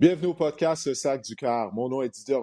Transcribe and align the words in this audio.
Bienvenue 0.00 0.28
au 0.28 0.34
podcast 0.34 0.94
Sac 0.94 1.22
du 1.22 1.36
Car. 1.36 1.74
Mon 1.74 1.90
nom 1.90 2.00
est 2.00 2.08
Didier. 2.08 2.38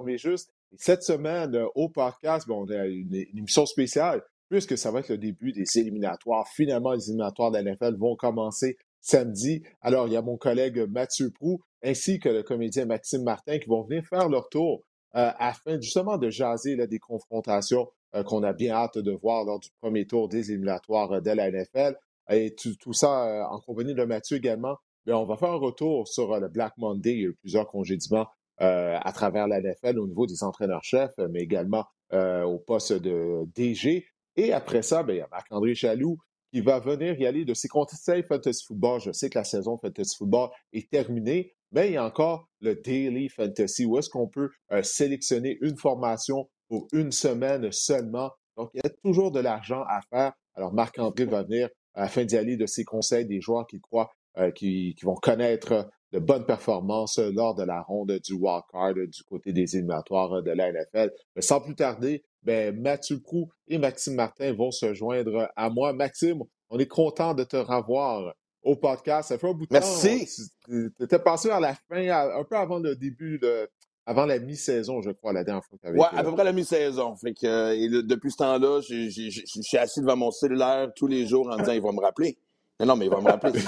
Cette 0.76 1.02
semaine, 1.02 1.56
euh, 1.56 1.66
au 1.74 1.90
podcast, 1.90 2.48
bon, 2.48 2.68
on 2.68 2.70
a 2.70 2.86
une, 2.86 3.16
émission 3.16 3.66
spéciale 3.66 4.22
puisque 4.48 4.78
ça 4.78 4.92
va 4.92 5.00
être 5.00 5.10
le 5.10 5.18
début 5.18 5.54
des 5.54 5.66
éliminatoires. 5.80 6.48
Finalement, 6.50 6.94
les 6.94 7.06
éliminatoires 7.06 7.50
de 7.50 7.58
la 7.58 7.92
vont 7.98 8.16
commencer 8.16 8.78
samedi. 9.02 9.64
Alors, 9.82 10.06
il 10.06 10.14
y 10.14 10.18
a 10.18 10.22
mon 10.22 10.38
collègue 10.38 10.86
Mathieu 10.88 11.32
Prou 11.32 11.60
ainsi 11.82 12.20
que 12.20 12.30
le 12.30 12.44
comédien 12.44 12.86
Maxime 12.86 13.24
Martin 13.24 13.58
qui 13.58 13.68
vont 13.68 13.82
venir 13.82 14.06
faire 14.06 14.30
leur 14.30 14.50
tour 14.50 14.84
euh, 15.16 15.32
afin 15.40 15.82
justement 15.82 16.20
de 16.20 16.30
jaser 16.30 16.76
des 16.86 17.00
confrontations 17.00 17.90
euh, 18.14 18.22
qu'on 18.22 18.44
a 18.44 18.54
bien 18.54 18.76
hâte 18.76 19.00
de 19.00 19.12
voir 19.14 19.46
lors 19.46 19.60
du 19.60 19.70
premier 19.82 20.06
tour 20.06 20.30
des 20.30 20.52
éliminatoires 20.52 21.24
de 21.24 21.32
la 21.32 21.50
NFL. 21.50 21.96
Et 22.30 22.54
tout, 22.54 22.76
tout 22.76 22.94
ça 22.94 23.50
en 23.50 23.60
compagnie 23.62 23.96
de 23.96 24.04
Mathieu 24.04 24.38
également 24.38 24.78
on 25.14 25.26
va 25.26 25.38
faire 25.38 25.52
un 25.52 25.58
retour 25.58 26.08
sur 26.08 26.34
euh, 26.34 26.40
le 26.40 26.50
Black 26.50 26.74
Monday. 26.78 27.14
Il 27.14 27.20
y 27.20 27.26
a 27.26 27.30
eu 27.30 27.36
plusieurs 27.36 27.68
congédiements 27.68 28.28
euh, 28.62 28.98
à 29.00 29.12
travers 29.12 29.48
la 29.48 29.62
NFL 29.62 30.00
au 30.00 30.08
niveau 30.08 30.26
des 30.26 30.44
entraîneurs-chefs, 30.44 31.14
mais 31.30 31.42
également 31.42 31.86
euh, 32.14 32.44
au 32.44 32.60
poste 32.60 32.94
de 32.94 33.46
DG. 33.56 34.06
Et 34.36 34.54
après 34.54 34.82
ça, 34.82 35.04
ben, 35.04 35.14
il 35.14 35.18
y 35.18 35.22
a 35.22 35.28
Marc-André 35.32 35.76
Chaloux 35.76 36.18
qui 36.52 36.62
va 36.62 36.80
venir 36.80 37.20
y 37.20 37.26
aller 37.26 37.46
de 37.46 37.54
ses 37.54 37.68
conseils 37.68 38.24
Fantasy 38.24 38.64
Football. 38.66 39.02
Je 39.02 39.12
sais 39.12 39.30
que 39.30 39.38
la 39.38 39.44
saison 39.44 39.78
Fantasy 39.78 40.16
Football 40.18 40.50
est 40.74 40.90
terminée, 40.90 41.54
mais 41.72 41.90
il 41.90 41.94
y 41.94 41.98
a 41.98 42.06
encore 42.06 42.48
le 42.62 42.76
Daily 42.76 43.30
Fantasy 43.30 43.86
où 43.86 43.98
est-ce 43.98 44.10
qu'on 44.10 44.28
peut 44.28 44.50
sélectionner 44.82 45.58
une 45.62 45.78
formation 45.78 46.50
pour 46.70 46.88
une 46.94 47.12
semaine 47.12 47.70
seulement. 47.72 48.32
Donc, 48.56 48.70
il 48.74 48.82
y 48.84 48.88
a 48.88 48.90
toujours 49.04 49.32
de 49.32 49.40
l'argent 49.40 49.84
à 49.90 50.00
faire. 50.10 50.32
Alors, 50.56 50.74
Marc-André 50.74 51.26
va 51.26 51.44
venir 51.44 51.70
afin 51.94 52.24
d'y 52.24 52.38
aller 52.38 52.58
de 52.58 52.66
ses 52.66 52.86
conseils 52.86 53.26
des 53.26 53.42
joueurs 53.42 53.68
qui 53.68 53.80
croient 53.82 54.12
euh, 54.38 54.52
qui, 54.52 54.96
vont 55.04 55.16
connaître 55.16 55.90
de 56.14 56.20
bonnes 56.20 56.46
performances 56.46 57.20
lors 57.20 57.56
de 57.56 57.64
la 57.64 57.82
ronde 57.82 58.20
du 58.24 58.34
wildcard 58.34 58.94
du 58.94 59.24
côté 59.24 59.52
des 59.52 59.76
éliminatoires 59.76 60.42
de 60.42 60.52
la 60.52 60.72
NFL. 60.72 61.12
Mais 61.36 61.42
sans 61.42 61.60
plus 61.60 61.76
tarder, 61.76 62.24
ben, 62.44 62.80
Mathieu 62.80 63.20
Prou 63.20 63.50
et 63.68 63.78
Maxime 63.78 64.16
Martin 64.16 64.54
vont 64.54 64.72
se 64.72 64.94
joindre 64.94 65.50
à 65.56 65.70
moi. 65.70 65.92
Maxime, 65.94 66.42
on 66.70 66.80
est 66.80 66.88
content 66.88 67.34
de 67.34 67.44
te 67.44 67.58
revoir 67.58 68.34
au 68.64 68.76
podcast. 68.76 69.30
Ça 69.30 69.38
fait 69.38 69.48
un 69.48 69.54
bout 69.54 69.66
de 69.66 69.74
Merci. 69.74 70.26
temps. 70.26 70.52
Tu 70.68 70.94
étais 71.02 71.20
passé 71.20 71.50
vers 71.50 71.60
la 71.60 71.74
fin, 71.74 72.08
un 72.08 72.44
peu 72.44 72.56
avant 72.56 72.80
le 72.80 72.96
début 72.96 73.40
de, 73.40 73.70
avant 74.08 74.26
la 74.26 74.40
mi-saison, 74.40 75.02
je 75.02 75.12
crois, 75.12 75.34
la 75.34 75.44
dernière 75.44 75.64
fois 75.66 75.78
que 75.78 75.82
tu 75.82 75.88
avais 75.90 76.00
Oui, 76.00 76.06
à 76.12 76.24
peu 76.24 76.32
près 76.32 76.46
la 76.46 76.54
mi-saison. 76.54 77.16
Fait 77.18 77.34
que, 77.34 77.46
euh, 77.46 78.02
depuis 78.04 78.32
ce 78.32 78.38
temps-là, 78.38 78.80
je 78.82 79.10
suis 79.10 79.78
assis 79.78 80.00
devant 80.00 80.16
mon 80.16 80.32
cellulaire 80.32 80.90
tous 80.96 81.08
les 81.08 81.28
jours 81.28 81.50
en 81.50 81.58
disant 81.58 81.74
il 81.74 81.82
va 81.82 81.92
me 81.92 82.00
rappeler. 82.00 82.38
Non, 82.80 82.86
non, 82.86 82.96
mais 82.96 83.06
il 83.06 83.12
va 83.12 83.22
me 83.22 83.30
rappeler. 83.30 83.60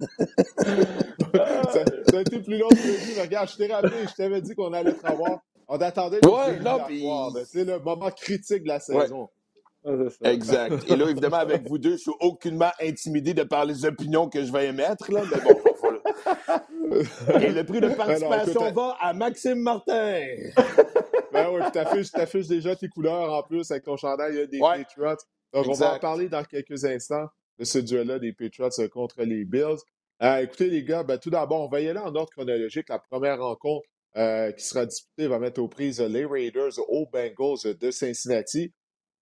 ça, 0.00 1.84
ça, 2.10 2.16
a 2.16 2.20
été 2.20 2.40
plus 2.40 2.58
long 2.58 2.68
que 2.68 2.74
prévu. 2.74 3.20
Regarde, 3.20 3.48
je 3.50 3.56
t'ai 3.56 3.72
rappelé, 3.72 4.06
je 4.08 4.14
t'avais 4.14 4.40
dit 4.40 4.54
qu'on 4.54 4.72
allait 4.72 4.92
te 4.94 5.06
revoir. 5.06 5.40
On 5.68 5.76
attendait 5.78 6.20
le 6.22 6.28
ouais, 6.28 7.44
C'est 7.44 7.64
le 7.64 7.78
moment 7.80 8.10
critique 8.10 8.62
de 8.62 8.68
la 8.68 8.80
saison. 8.80 9.28
exact. 10.22 10.84
Et 10.88 10.96
là, 10.96 11.10
évidemment, 11.10 11.36
avec 11.36 11.68
vous 11.68 11.78
deux, 11.78 11.92
je 11.92 12.02
suis 12.02 12.12
aucunement 12.20 12.70
intimidé 12.80 13.34
de 13.34 13.42
par 13.42 13.64
les 13.64 13.84
opinions 13.84 14.28
que 14.28 14.44
je 14.44 14.52
vais 14.52 14.68
émettre. 14.68 15.12
Là, 15.12 15.22
mais 15.30 15.40
bon, 15.42 15.58
faut 15.74 15.92
Et 17.40 17.52
le 17.52 17.64
prix 17.64 17.80
de 17.80 17.88
participation 17.88 18.72
va 18.72 18.96
à 19.00 19.12
Maxime 19.12 19.60
Martin. 19.60 20.20
ben 21.32 21.48
oui, 21.52 21.60
tu 21.72 21.78
affiches, 21.78 22.48
déjà 22.48 22.76
tes 22.76 22.88
couleurs 22.88 23.32
en 23.32 23.42
plus 23.42 23.70
avec 23.70 23.84
ton 23.84 23.96
chandail 23.96 24.48
des 24.48 24.58
Patriots. 24.58 25.16
Donc, 25.52 25.68
on 25.68 25.72
va 25.72 25.94
en 25.94 25.98
parler 25.98 26.28
dans 26.28 26.44
quelques 26.44 26.84
instants 26.84 27.26
de 27.58 27.64
ce 27.64 27.78
duel-là 27.78 28.18
des 28.18 28.32
Patriots 28.32 28.88
contre 28.92 29.22
les 29.22 29.44
Bills. 29.44 29.78
Euh, 30.22 30.38
écoutez, 30.38 30.70
les 30.70 30.82
gars, 30.82 31.02
ben, 31.02 31.18
tout 31.18 31.30
d'abord, 31.30 31.62
on 31.62 31.68
va 31.68 31.80
y 31.80 31.88
aller 31.88 31.98
en 31.98 32.14
ordre 32.14 32.30
chronologique. 32.30 32.88
La 32.88 32.98
première 32.98 33.38
rencontre 33.38 33.86
euh, 34.16 34.50
qui 34.52 34.64
sera 34.64 34.86
disputée 34.86 35.26
va 35.26 35.38
mettre 35.38 35.60
aux 35.60 35.68
prises 35.68 36.00
les 36.00 36.24
Raiders 36.24 36.78
aux 36.88 37.06
Bengals 37.06 37.76
de 37.78 37.90
Cincinnati. 37.90 38.72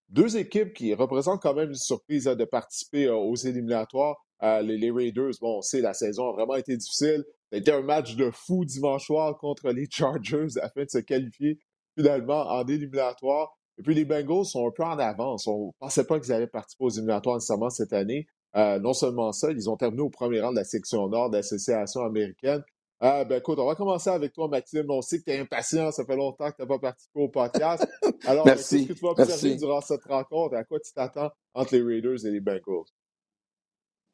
Deux 0.08 0.36
équipes 0.36 0.72
qui 0.72 0.94
représentent 0.94 1.42
quand 1.42 1.54
même 1.54 1.70
une 1.70 1.74
surprise 1.74 2.24
de 2.24 2.44
participer 2.44 3.06
euh, 3.06 3.16
aux 3.16 3.36
éliminatoires. 3.36 4.16
Les, 4.42 4.76
les, 4.76 4.90
Raiders, 4.90 5.32
bon, 5.40 5.58
on 5.58 5.62
sait, 5.62 5.80
la 5.80 5.94
saison 5.94 6.28
a 6.28 6.32
vraiment 6.32 6.56
été 6.56 6.76
difficile. 6.76 7.24
Ça 7.50 7.56
a 7.56 7.56
été 7.56 7.72
un 7.72 7.80
match 7.80 8.14
de 8.14 8.30
fou 8.30 8.66
dimanche 8.66 9.06
soir 9.06 9.38
contre 9.38 9.70
les 9.70 9.86
Chargers 9.90 10.58
afin 10.60 10.84
de 10.84 10.90
se 10.90 10.98
qualifier 10.98 11.58
finalement 11.96 12.50
en 12.50 12.66
éliminatoire. 12.66 13.56
Et 13.78 13.82
puis 13.82 13.94
les 13.94 14.04
Bengals 14.04 14.44
sont 14.44 14.68
un 14.68 14.70
peu 14.70 14.84
en 14.84 14.98
avance. 14.98 15.46
On 15.46 15.66
ne 15.66 15.72
pensait 15.80 16.04
pas 16.04 16.20
qu'ils 16.20 16.32
allaient 16.32 16.46
participer 16.46 16.84
aux 16.84 16.90
éliminatoires 16.90 17.36
nécessairement 17.36 17.70
cette 17.70 17.92
année. 17.92 18.26
Euh, 18.56 18.78
non 18.78 18.92
seulement 18.92 19.32
ça, 19.32 19.50
ils 19.50 19.68
ont 19.68 19.76
terminé 19.76 20.02
au 20.02 20.10
premier 20.10 20.40
rang 20.40 20.52
de 20.52 20.56
la 20.56 20.64
section 20.64 21.08
nord 21.08 21.30
de 21.30 21.38
l'Association 21.38 22.02
américaine. 22.02 22.62
Euh, 23.02 23.24
ben 23.24 23.38
écoute, 23.38 23.58
on 23.58 23.66
va 23.66 23.74
commencer 23.74 24.10
avec 24.10 24.32
toi, 24.32 24.48
Maxime. 24.48 24.86
On 24.88 25.02
sait 25.02 25.18
que 25.18 25.24
tu 25.24 25.30
es 25.30 25.40
impatient, 25.40 25.90
ça 25.90 26.04
fait 26.04 26.16
longtemps 26.16 26.50
que 26.50 26.56
tu 26.56 26.62
n'as 26.62 26.68
pas 26.68 26.78
participé 26.78 27.20
au 27.20 27.28
podcast. 27.28 27.86
Alors, 28.26 28.44
qu'est-ce 28.44 28.86
que 28.86 28.92
tu 28.92 29.00
vas 29.00 29.10
observer 29.10 29.56
durant 29.56 29.80
cette 29.80 30.04
rencontre? 30.04 30.54
À 30.54 30.64
quoi 30.64 30.78
tu 30.78 30.92
t'attends 30.92 31.30
entre 31.52 31.74
les 31.74 31.82
Raiders 31.82 32.24
et 32.24 32.30
les 32.30 32.40
Bengals? 32.40 32.86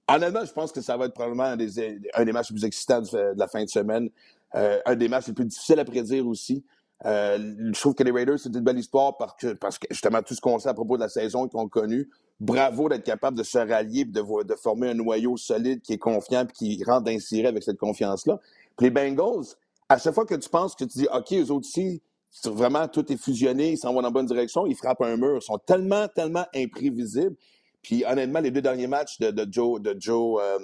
Honnêtement, 0.08 0.44
je 0.44 0.52
pense 0.52 0.72
que 0.72 0.80
ça 0.80 0.96
va 0.96 1.04
être 1.04 1.14
probablement 1.14 1.44
un 1.44 1.56
des, 1.56 2.00
un 2.14 2.24
des 2.24 2.32
matchs 2.32 2.50
les 2.50 2.54
plus 2.54 2.64
excitants 2.64 3.02
de 3.02 3.38
la 3.38 3.46
fin 3.46 3.62
de 3.62 3.68
semaine. 3.68 4.10
Euh, 4.56 4.80
un 4.84 4.96
des 4.96 5.08
matchs 5.08 5.28
les 5.28 5.34
plus 5.34 5.44
difficiles 5.44 5.78
à 5.78 5.84
prédire 5.84 6.26
aussi. 6.26 6.64
Euh, 7.06 7.38
je 7.72 7.80
trouve 7.80 7.94
que 7.94 8.02
les 8.02 8.10
Raiders, 8.10 8.38
c'est 8.38 8.54
une 8.54 8.60
belle 8.60 8.78
histoire 8.78 9.16
parce 9.16 9.34
que, 9.34 9.54
parce 9.54 9.78
que 9.78 9.86
justement, 9.90 10.22
tout 10.22 10.34
ce 10.34 10.40
qu'on 10.40 10.58
sait 10.58 10.68
à 10.68 10.74
propos 10.74 10.96
de 10.96 11.02
la 11.02 11.08
saison 11.08 11.48
qu'ils 11.48 11.58
ont 11.58 11.68
connue, 11.68 12.10
bravo 12.40 12.88
d'être 12.88 13.04
capable 13.04 13.38
de 13.38 13.42
se 13.42 13.58
rallier 13.58 14.04
de, 14.04 14.42
de 14.42 14.54
former 14.54 14.90
un 14.90 14.94
noyau 14.94 15.36
solide 15.36 15.80
qui 15.80 15.94
est 15.94 15.98
confiant 15.98 16.44
et 16.44 16.52
qui 16.52 16.84
rentre 16.84 17.04
d'insérer 17.04 17.48
avec 17.48 17.62
cette 17.62 17.78
confiance-là. 17.78 18.38
Puis 18.76 18.86
les 18.86 18.90
Bengals, 18.90 19.46
à 19.88 19.98
chaque 19.98 20.14
fois 20.14 20.26
que 20.26 20.34
tu 20.34 20.48
penses 20.48 20.74
que 20.74 20.84
tu 20.84 20.98
dis, 20.98 21.08
OK, 21.12 21.32
eux 21.32 21.50
autres 21.50 21.66
ici, 21.68 22.02
vraiment, 22.44 22.86
tout 22.86 23.10
est 23.12 23.16
fusionné, 23.16 23.72
ils 23.72 23.78
s'en 23.78 23.88
vont 23.88 24.02
dans 24.02 24.08
la 24.08 24.10
bonne 24.10 24.26
direction, 24.26 24.66
ils 24.66 24.76
frappent 24.76 25.02
un 25.02 25.16
mur. 25.16 25.36
Ils 25.36 25.44
sont 25.44 25.58
tellement, 25.58 26.06
tellement 26.08 26.44
imprévisibles. 26.54 27.36
Puis 27.82 28.04
honnêtement, 28.06 28.40
les 28.40 28.50
deux 28.50 28.60
derniers 28.60 28.86
matchs 28.86 29.18
de, 29.18 29.30
de 29.30 29.50
Joe, 29.50 29.80
de 29.80 29.96
Joe, 29.98 30.40
euh, 30.42 30.58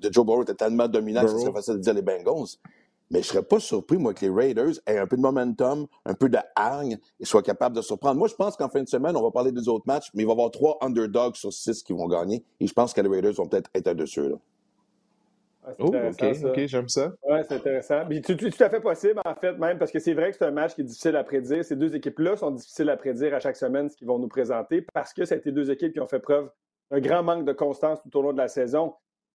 de 0.00 0.12
Joe 0.12 0.24
Burrow 0.24 0.42
étaient 0.42 0.54
tellement 0.54 0.88
dominants 0.88 1.22
que 1.22 1.38
c'est 1.38 1.52
facile 1.52 1.74
de 1.74 1.80
dire 1.80 1.94
les 1.94 2.02
Bengals. 2.02 2.56
Mais 3.12 3.20
je 3.20 3.28
ne 3.28 3.32
serais 3.32 3.42
pas 3.42 3.60
surpris, 3.60 3.98
moi, 3.98 4.14
que 4.14 4.24
les 4.24 4.30
Raiders 4.30 4.72
aient 4.86 4.96
un 4.96 5.06
peu 5.06 5.16
de 5.16 5.20
momentum, 5.20 5.86
un 6.06 6.14
peu 6.14 6.30
de 6.30 6.38
hargne 6.56 6.98
et 7.20 7.26
soient 7.26 7.42
capables 7.42 7.76
de 7.76 7.82
surprendre. 7.82 8.16
Moi, 8.16 8.26
je 8.26 8.34
pense 8.34 8.56
qu'en 8.56 8.70
fin 8.70 8.82
de 8.82 8.88
semaine, 8.88 9.14
on 9.18 9.22
va 9.22 9.30
parler 9.30 9.52
des 9.52 9.68
autres 9.68 9.84
matchs, 9.86 10.08
mais 10.14 10.22
il 10.22 10.26
va 10.26 10.30
y 10.30 10.32
avoir 10.32 10.50
trois 10.50 10.78
underdogs 10.80 11.36
sur 11.36 11.52
six 11.52 11.82
qui 11.82 11.92
vont 11.92 12.08
gagner. 12.08 12.42
Et 12.58 12.66
je 12.66 12.72
pense 12.72 12.94
que 12.94 13.02
les 13.02 13.08
Raiders 13.10 13.34
vont 13.34 13.46
peut-être 13.46 13.68
être 13.74 13.92
dessus. 13.92 14.30
Là. 14.30 14.36
oh, 15.78 15.88
OK, 15.88 16.24
OK, 16.42 16.66
j'aime 16.66 16.88
ça. 16.88 17.12
Oui, 17.28 17.36
c'est 17.46 17.56
intéressant. 17.56 18.06
tout, 18.24 18.34
tout, 18.34 18.50
à 18.64 18.70
fait 18.70 18.80
possible, 18.80 19.20
en 19.26 19.34
fait, 19.34 19.58
même, 19.58 19.78
parce 19.78 19.92
que 19.92 19.98
c'est 19.98 20.14
vrai 20.14 20.30
que 20.30 20.38
c'est 20.38 20.46
un 20.46 20.50
match 20.50 20.74
qui 20.74 20.80
est 20.80 20.84
difficile 20.84 21.16
à 21.16 21.22
prédire. 21.22 21.62
Ces 21.66 21.76
deux 21.76 21.94
équipes-là 21.94 22.36
sont 22.36 22.52
difficiles 22.52 22.88
à 22.88 22.96
prédire 22.96 23.34
à 23.34 23.40
chaque 23.40 23.56
semaine 23.56 23.90
ce 23.90 23.96
qu'ils 23.98 24.08
vont 24.08 24.18
nous 24.18 24.28
présenter 24.28 24.86
parce 24.94 25.12
que 25.12 25.26
c'était 25.26 25.52
deux 25.52 25.70
équipes 25.70 25.92
qui 25.92 26.00
ont 26.00 26.08
fait 26.08 26.18
preuve 26.18 26.48
d'un 26.90 27.00
grand 27.00 27.22
manque 27.22 27.44
de 27.44 27.52
constance 27.52 27.98
tout 28.02 28.18
au 28.18 28.22
long 28.22 28.32
de 28.32 28.38
la 28.38 28.48
saison. 28.48 28.94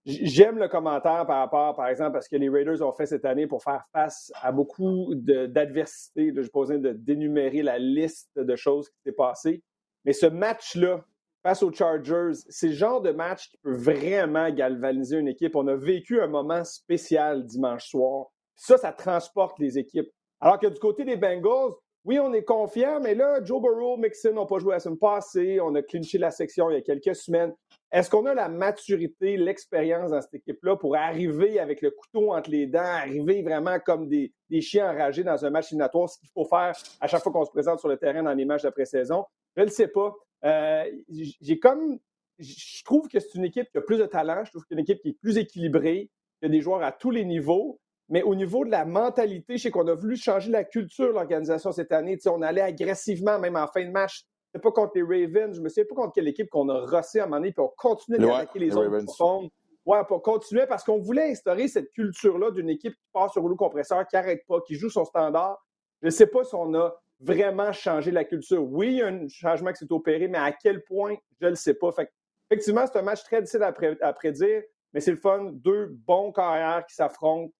J'aime 0.09 0.57
le 0.57 0.69
commentaire 0.69 1.25
par 1.27 1.39
rapport, 1.39 1.75
par 1.75 1.89
exemple, 1.89 2.17
à 2.17 2.21
ce 2.21 2.29
que 2.29 2.37
les 2.37 2.47
Raiders 2.47 2.81
ont 2.81 2.93
fait 2.93 3.05
cette 3.05 3.25
année 3.25 3.45
pour 3.45 3.61
faire 3.61 3.83
face 3.91 4.31
à 4.41 4.53
beaucoup 4.53 5.13
d'adversités. 5.15 6.31
Je 6.33 6.49
posais 6.49 6.79
de 6.79 6.93
dénumérer 6.93 7.61
la 7.61 7.77
liste 7.77 8.39
de 8.39 8.55
choses 8.55 8.89
qui 8.89 8.95
s'est 9.03 9.11
passées. 9.11 9.63
Mais 10.05 10.13
ce 10.13 10.25
match-là, 10.25 11.03
face 11.43 11.61
aux 11.61 11.73
Chargers, 11.73 12.39
c'est 12.47 12.67
le 12.67 12.73
genre 12.73 13.01
de 13.01 13.11
match 13.11 13.49
qui 13.49 13.57
peut 13.57 13.75
vraiment 13.75 14.49
galvaniser 14.49 15.17
une 15.17 15.27
équipe. 15.27 15.57
On 15.57 15.67
a 15.67 15.75
vécu 15.75 16.21
un 16.21 16.27
moment 16.27 16.63
spécial 16.63 17.45
dimanche 17.45 17.89
soir. 17.89 18.27
Ça, 18.55 18.77
ça 18.77 18.93
transporte 18.93 19.59
les 19.59 19.77
équipes. 19.77 20.09
Alors 20.39 20.57
que 20.57 20.67
du 20.67 20.79
côté 20.79 21.03
des 21.03 21.17
Bengals, 21.17 21.73
oui, 22.05 22.17
on 22.19 22.31
est 22.31 22.45
confiant, 22.45 23.01
mais 23.01 23.13
là, 23.13 23.43
Joe 23.43 23.61
Burrow, 23.61 23.97
Mixon 23.97 24.31
n'ont 24.31 24.45
pas 24.45 24.59
joué 24.59 24.71
la 24.71 24.79
semaine 24.79 24.97
passée. 24.97 25.59
On 25.61 25.75
a 25.75 25.81
clinché 25.81 26.17
la 26.17 26.31
section 26.31 26.69
il 26.69 26.75
y 26.75 26.77
a 26.77 26.81
quelques 26.81 27.13
semaines. 27.13 27.53
Est-ce 27.91 28.09
qu'on 28.09 28.25
a 28.25 28.33
la 28.33 28.49
maturité, 28.49 29.37
l'expérience 29.37 30.11
dans 30.11 30.21
cette 30.21 30.33
équipe-là 30.33 30.75
pour 30.75 30.97
arriver 30.97 31.59
avec 31.59 31.81
le 31.81 31.91
couteau 31.91 32.33
entre 32.33 32.49
les 32.49 32.67
dents, 32.67 32.79
arriver 32.79 33.41
vraiment 33.43 33.79
comme 33.79 34.09
des, 34.09 34.33
chiens 34.59 34.91
enragés 34.91 35.23
dans 35.23 35.45
un 35.45 35.49
match 35.49 35.71
éliminatoire, 35.71 36.09
ce 36.09 36.19
qu'il 36.19 36.29
faut 36.33 36.45
faire 36.45 36.73
à 36.99 37.07
chaque 37.07 37.23
fois 37.23 37.31
qu'on 37.31 37.45
se 37.45 37.51
présente 37.51 37.79
sur 37.79 37.87
le 37.87 37.97
terrain 37.97 38.23
dans 38.23 38.33
les 38.33 38.45
matchs 38.45 38.63
d'après-saison? 38.63 39.23
Je 39.55 39.63
ne 39.63 39.69
sais 39.69 39.87
pas. 39.87 40.13
Euh, 40.43 40.83
j'ai 41.09 41.59
comme. 41.59 41.97
Je 42.39 42.83
trouve 42.83 43.07
que 43.07 43.19
c'est 43.19 43.33
une 43.35 43.45
équipe 43.45 43.67
qui 43.71 43.77
a 43.77 43.81
plus 43.81 43.97
de 43.97 44.05
talent. 44.05 44.43
Je 44.43 44.51
trouve 44.51 44.61
que 44.63 44.67
c'est 44.69 44.75
une 44.75 44.81
équipe 44.81 45.01
qui 45.01 45.09
est 45.09 45.19
plus 45.19 45.37
équilibrée, 45.37 46.11
qui 46.39 46.45
a 46.45 46.49
des 46.49 46.61
joueurs 46.61 46.83
à 46.83 46.91
tous 46.91 47.09
les 47.09 47.25
niveaux. 47.25 47.79
Mais 48.09 48.21
au 48.21 48.35
niveau 48.35 48.63
de 48.63 48.69
la 48.69 48.85
mentalité, 48.85 49.57
je 49.57 49.63
sais 49.63 49.71
qu'on 49.71 49.87
a 49.87 49.93
voulu 49.93 50.15
changer 50.15 50.51
la 50.51 50.63
culture 50.63 51.07
de 51.07 51.13
l'organisation 51.13 51.71
cette 51.71 51.91
année. 51.91 52.17
on 52.27 52.41
allait 52.41 52.61
agressivement, 52.61 53.39
même 53.39 53.55
en 53.55 53.67
fin 53.67 53.83
de 53.85 53.91
match, 53.91 54.23
pas 54.57 54.71
contre 54.71 54.93
les 54.95 55.01
Ravens, 55.01 55.55
je 55.55 55.61
me 55.61 55.69
souviens 55.69 55.85
pas 55.89 55.95
contre 55.95 56.13
quelle 56.13 56.27
équipe 56.27 56.49
qu'on 56.49 56.69
a 56.69 56.85
rossé 56.85 57.19
à 57.19 57.23
un 57.23 57.25
moment 57.25 57.37
donné, 57.37 57.51
puis 57.51 57.63
on 57.63 57.71
continuait 57.77 58.19
d'attaquer 58.19 58.59
les, 58.59 58.67
les 58.67 58.75
autres 58.75 59.49
Ouais, 59.87 60.03
pour 60.05 60.21
continuer 60.21 60.65
parce 60.67 60.83
qu'on 60.83 60.99
voulait 60.99 61.31
instaurer 61.31 61.69
cette 61.69 61.93
culture-là 61.93 62.51
d'une 62.51 62.69
équipe 62.69 62.93
qui 62.93 63.07
passe 63.13 63.31
sur 63.31 63.41
rouleau 63.41 63.55
compresseur, 63.55 64.05
qui 64.05 64.17
n'arrête 64.17 64.45
pas, 64.45 64.59
qui 64.59 64.75
joue 64.75 64.89
son 64.89 65.05
standard. 65.05 65.65
Je 66.01 66.07
ne 66.07 66.11
sais 66.11 66.27
pas 66.27 66.43
si 66.43 66.53
on 66.55 66.73
a 66.73 66.93
vraiment 67.21 67.71
changé 67.71 68.11
la 68.11 68.25
culture. 68.25 68.61
Oui, 68.69 68.87
il 68.87 68.95
y 68.97 69.01
a 69.01 69.07
un 69.07 69.29
changement 69.29 69.71
qui 69.71 69.77
s'est 69.77 69.91
opéré, 69.93 70.27
mais 70.27 70.39
à 70.39 70.51
quel 70.51 70.83
point, 70.83 71.15
je 71.39 71.45
ne 71.45 71.51
le 71.51 71.55
sais 71.55 71.73
pas. 71.73 71.93
Fait, 71.93 72.11
effectivement, 72.51 72.85
c'est 72.85 72.99
un 72.99 73.01
match 73.01 73.23
très 73.23 73.41
difficile 73.41 73.63
à, 73.63 74.11
prédire, 74.11 74.61
mais 74.91 74.99
c'est 74.99 75.11
le 75.11 75.17
fun. 75.17 75.51
Deux 75.53 75.87
bons 76.05 76.33
carrières 76.33 76.85
qui 76.85 76.93
s'affrontent. 76.93 77.53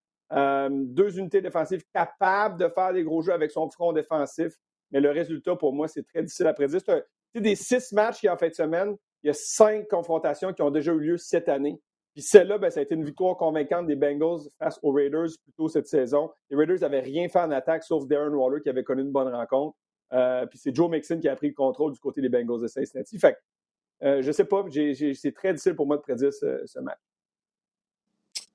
deux 0.69 1.17
unités 1.17 1.41
défensives 1.41 1.85
capables 1.93 2.59
de 2.59 2.67
faire 2.67 2.91
des 2.91 3.05
gros 3.05 3.21
jeux 3.21 3.31
avec 3.31 3.51
son 3.51 3.69
front 3.69 3.93
défensif. 3.93 4.53
Mais 4.91 4.99
le 4.99 5.11
résultat, 5.11 5.55
pour 5.55 5.73
moi, 5.73 5.87
c'est 5.87 6.03
très 6.03 6.23
difficile 6.23 6.47
à 6.47 6.53
prédire. 6.53 6.79
C'est 6.81 7.41
des 7.41 7.55
six 7.55 7.91
matchs 7.91 8.19
qu'il 8.19 8.27
y 8.27 8.29
a 8.29 8.33
en 8.33 8.37
fin 8.37 8.47
de 8.47 8.53
semaine. 8.53 8.95
Il 9.23 9.27
y 9.27 9.29
a 9.29 9.33
cinq 9.33 9.87
confrontations 9.87 10.53
qui 10.53 10.61
ont 10.61 10.71
déjà 10.71 10.93
eu 10.93 10.99
lieu 10.99 11.17
cette 11.17 11.49
année. 11.49 11.81
Puis 12.13 12.23
celle-là, 12.23 12.57
ben, 12.57 12.71
ça 12.71 12.79
a 12.79 12.83
été 12.83 12.95
une 12.95 13.03
victoire 13.03 13.37
convaincante 13.37 13.85
des 13.85 13.95
Bengals 13.95 14.49
face 14.57 14.79
aux 14.81 14.91
Raiders 14.91 15.29
plus 15.43 15.53
tôt 15.55 15.67
cette 15.67 15.87
saison. 15.87 16.31
Les 16.49 16.57
Raiders 16.57 16.79
n'avaient 16.79 17.01
rien 17.01 17.29
fait 17.29 17.39
en 17.39 17.51
attaque 17.51 17.83
sauf 17.83 18.07
Darren 18.07 18.33
Waller 18.33 18.61
qui 18.61 18.69
avait 18.69 18.83
connu 18.83 19.03
une 19.03 19.11
bonne 19.11 19.31
rencontre. 19.31 19.77
Euh, 20.13 20.45
puis 20.45 20.57
c'est 20.57 20.75
Joe 20.75 20.89
Mixon 20.89 21.19
qui 21.19 21.27
a 21.27 21.35
pris 21.35 21.49
le 21.49 21.53
contrôle 21.53 21.93
du 21.93 21.99
côté 21.99 22.21
des 22.21 22.29
Bengals 22.29 22.61
de 22.61 22.67
Cincinnati. 22.67 23.19
Fait 23.19 23.33
que, 23.33 24.07
euh, 24.07 24.21
je 24.21 24.31
sais 24.31 24.45
pas, 24.45 24.65
c'est 24.71 25.31
très 25.35 25.51
difficile 25.53 25.75
pour 25.75 25.85
moi 25.85 25.97
de 25.97 26.01
prédire 26.01 26.33
ce, 26.33 26.79
match. 26.79 26.97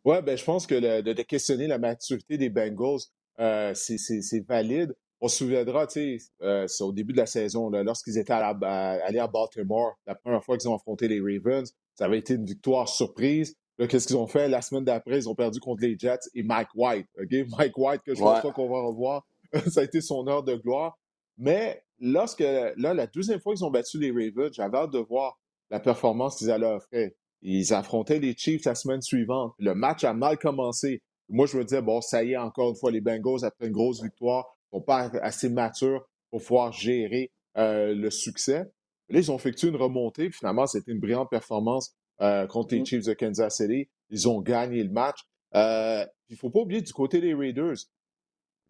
Oui, 0.04 0.16
ben, 0.22 0.36
je 0.36 0.44
pense 0.44 0.66
que 0.66 1.00
de, 1.00 1.22
questionner 1.22 1.68
la 1.68 1.78
maturité 1.78 2.38
des 2.38 2.50
Bengals, 2.50 3.02
euh, 3.38 3.72
c'est 3.74 4.44
valide. 4.48 4.94
On 5.24 5.28
se 5.28 5.36
souviendra, 5.36 5.86
tu 5.86 6.18
sais, 6.18 6.24
euh, 6.42 6.66
c'est 6.66 6.82
au 6.82 6.90
début 6.90 7.12
de 7.12 7.18
la 7.18 7.26
saison, 7.26 7.70
lorsqu'ils 7.70 8.18
étaient 8.18 8.32
allés 8.32 9.20
à 9.20 9.28
Baltimore, 9.28 9.94
la 10.04 10.16
première 10.16 10.42
fois 10.42 10.58
qu'ils 10.58 10.68
ont 10.68 10.74
affronté 10.74 11.06
les 11.06 11.20
Ravens, 11.20 11.72
ça 11.94 12.06
avait 12.06 12.18
été 12.18 12.34
une 12.34 12.44
victoire 12.44 12.88
surprise. 12.88 13.56
Là, 13.78 13.86
qu'est-ce 13.86 14.08
qu'ils 14.08 14.16
ont 14.16 14.26
fait? 14.26 14.48
La 14.48 14.62
semaine 14.62 14.84
d'après, 14.84 15.18
ils 15.18 15.28
ont 15.28 15.36
perdu 15.36 15.60
contre 15.60 15.82
les 15.82 15.96
Jets 15.96 16.28
et 16.34 16.42
Mike 16.42 16.70
White. 16.74 17.06
OK? 17.20 17.30
Mike 17.56 17.78
White, 17.78 18.02
que 18.04 18.16
je 18.16 18.20
ne 18.20 18.24
pense 18.24 18.42
pas 18.42 18.50
qu'on 18.50 18.68
va 18.68 18.80
revoir. 18.80 19.24
ça 19.70 19.82
a 19.82 19.84
été 19.84 20.00
son 20.00 20.26
heure 20.26 20.42
de 20.42 20.56
gloire. 20.56 20.98
Mais 21.38 21.84
lorsque, 22.00 22.40
là, 22.40 22.74
la 22.76 23.06
deuxième 23.06 23.38
fois 23.38 23.54
qu'ils 23.54 23.64
ont 23.64 23.70
battu 23.70 24.00
les 24.00 24.10
Ravens, 24.10 24.52
j'avais 24.52 24.76
hâte 24.76 24.90
de 24.90 24.98
voir 24.98 25.38
la 25.70 25.78
performance 25.78 26.36
qu'ils 26.36 26.50
allaient 26.50 26.66
offrir. 26.66 27.10
Ils 27.42 27.72
affrontaient 27.72 28.18
les 28.18 28.34
Chiefs 28.36 28.64
la 28.64 28.74
semaine 28.74 29.02
suivante. 29.02 29.54
Le 29.60 29.74
match 29.76 30.02
a 30.02 30.14
mal 30.14 30.36
commencé. 30.36 31.00
Moi, 31.28 31.46
je 31.46 31.56
me 31.56 31.64
disais, 31.64 31.80
bon, 31.80 32.00
ça 32.00 32.24
y 32.24 32.32
est, 32.32 32.36
encore 32.36 32.70
une 32.70 32.76
fois, 32.76 32.90
les 32.90 33.00
Bengals, 33.00 33.44
après 33.44 33.66
une 33.66 33.72
grosse 33.72 34.02
victoire, 34.02 34.56
sont 34.72 34.82
pas 34.82 35.10
assez 35.22 35.48
matures 35.48 36.06
pour 36.30 36.40
pouvoir 36.40 36.72
gérer 36.72 37.30
euh, 37.56 37.94
le 37.94 38.10
succès. 38.10 38.64
Là, 39.08 39.18
ils 39.18 39.30
ont 39.30 39.36
effectué 39.36 39.68
une 39.68 39.76
remontée. 39.76 40.30
Finalement, 40.30 40.66
c'était 40.66 40.92
une 40.92 41.00
brillante 41.00 41.30
performance 41.30 41.94
euh, 42.20 42.46
contre 42.46 42.74
les 42.74 42.80
mm. 42.80 42.86
Chiefs 42.86 43.06
de 43.06 43.14
Kansas 43.14 43.56
City. 43.56 43.88
Ils 44.10 44.28
ont 44.28 44.40
gagné 44.40 44.82
le 44.82 44.90
match. 44.90 45.20
Euh, 45.54 46.04
il 46.28 46.34
ne 46.34 46.38
faut 46.38 46.50
pas 46.50 46.60
oublier 46.60 46.80
du 46.80 46.92
côté 46.92 47.20
des 47.20 47.34
Raiders, 47.34 47.76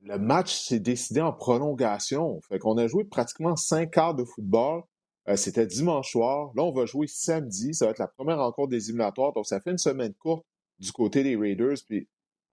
le 0.04 0.18
match 0.18 0.54
s'est 0.54 0.80
décidé 0.80 1.20
en 1.20 1.32
prolongation. 1.32 2.40
Fait 2.48 2.58
qu'on 2.58 2.76
a 2.76 2.86
joué 2.88 3.04
pratiquement 3.04 3.56
cinq 3.56 3.92
quarts 3.92 4.14
de 4.14 4.24
football. 4.24 4.82
Euh, 5.28 5.36
c'était 5.36 5.66
dimanche 5.66 6.10
soir. 6.10 6.50
Là, 6.56 6.64
on 6.64 6.72
va 6.72 6.86
jouer 6.86 7.06
samedi. 7.06 7.74
Ça 7.74 7.84
va 7.84 7.92
être 7.92 7.98
la 7.98 8.08
première 8.08 8.38
rencontre 8.38 8.70
des 8.70 8.88
éliminatoires. 8.88 9.32
Donc, 9.32 9.46
ça 9.46 9.60
fait 9.60 9.70
une 9.70 9.78
semaine 9.78 10.14
courte 10.14 10.44
du 10.80 10.90
côté 10.90 11.22
des 11.22 11.36
Raiders. 11.36 11.76
Puis, 11.86 12.08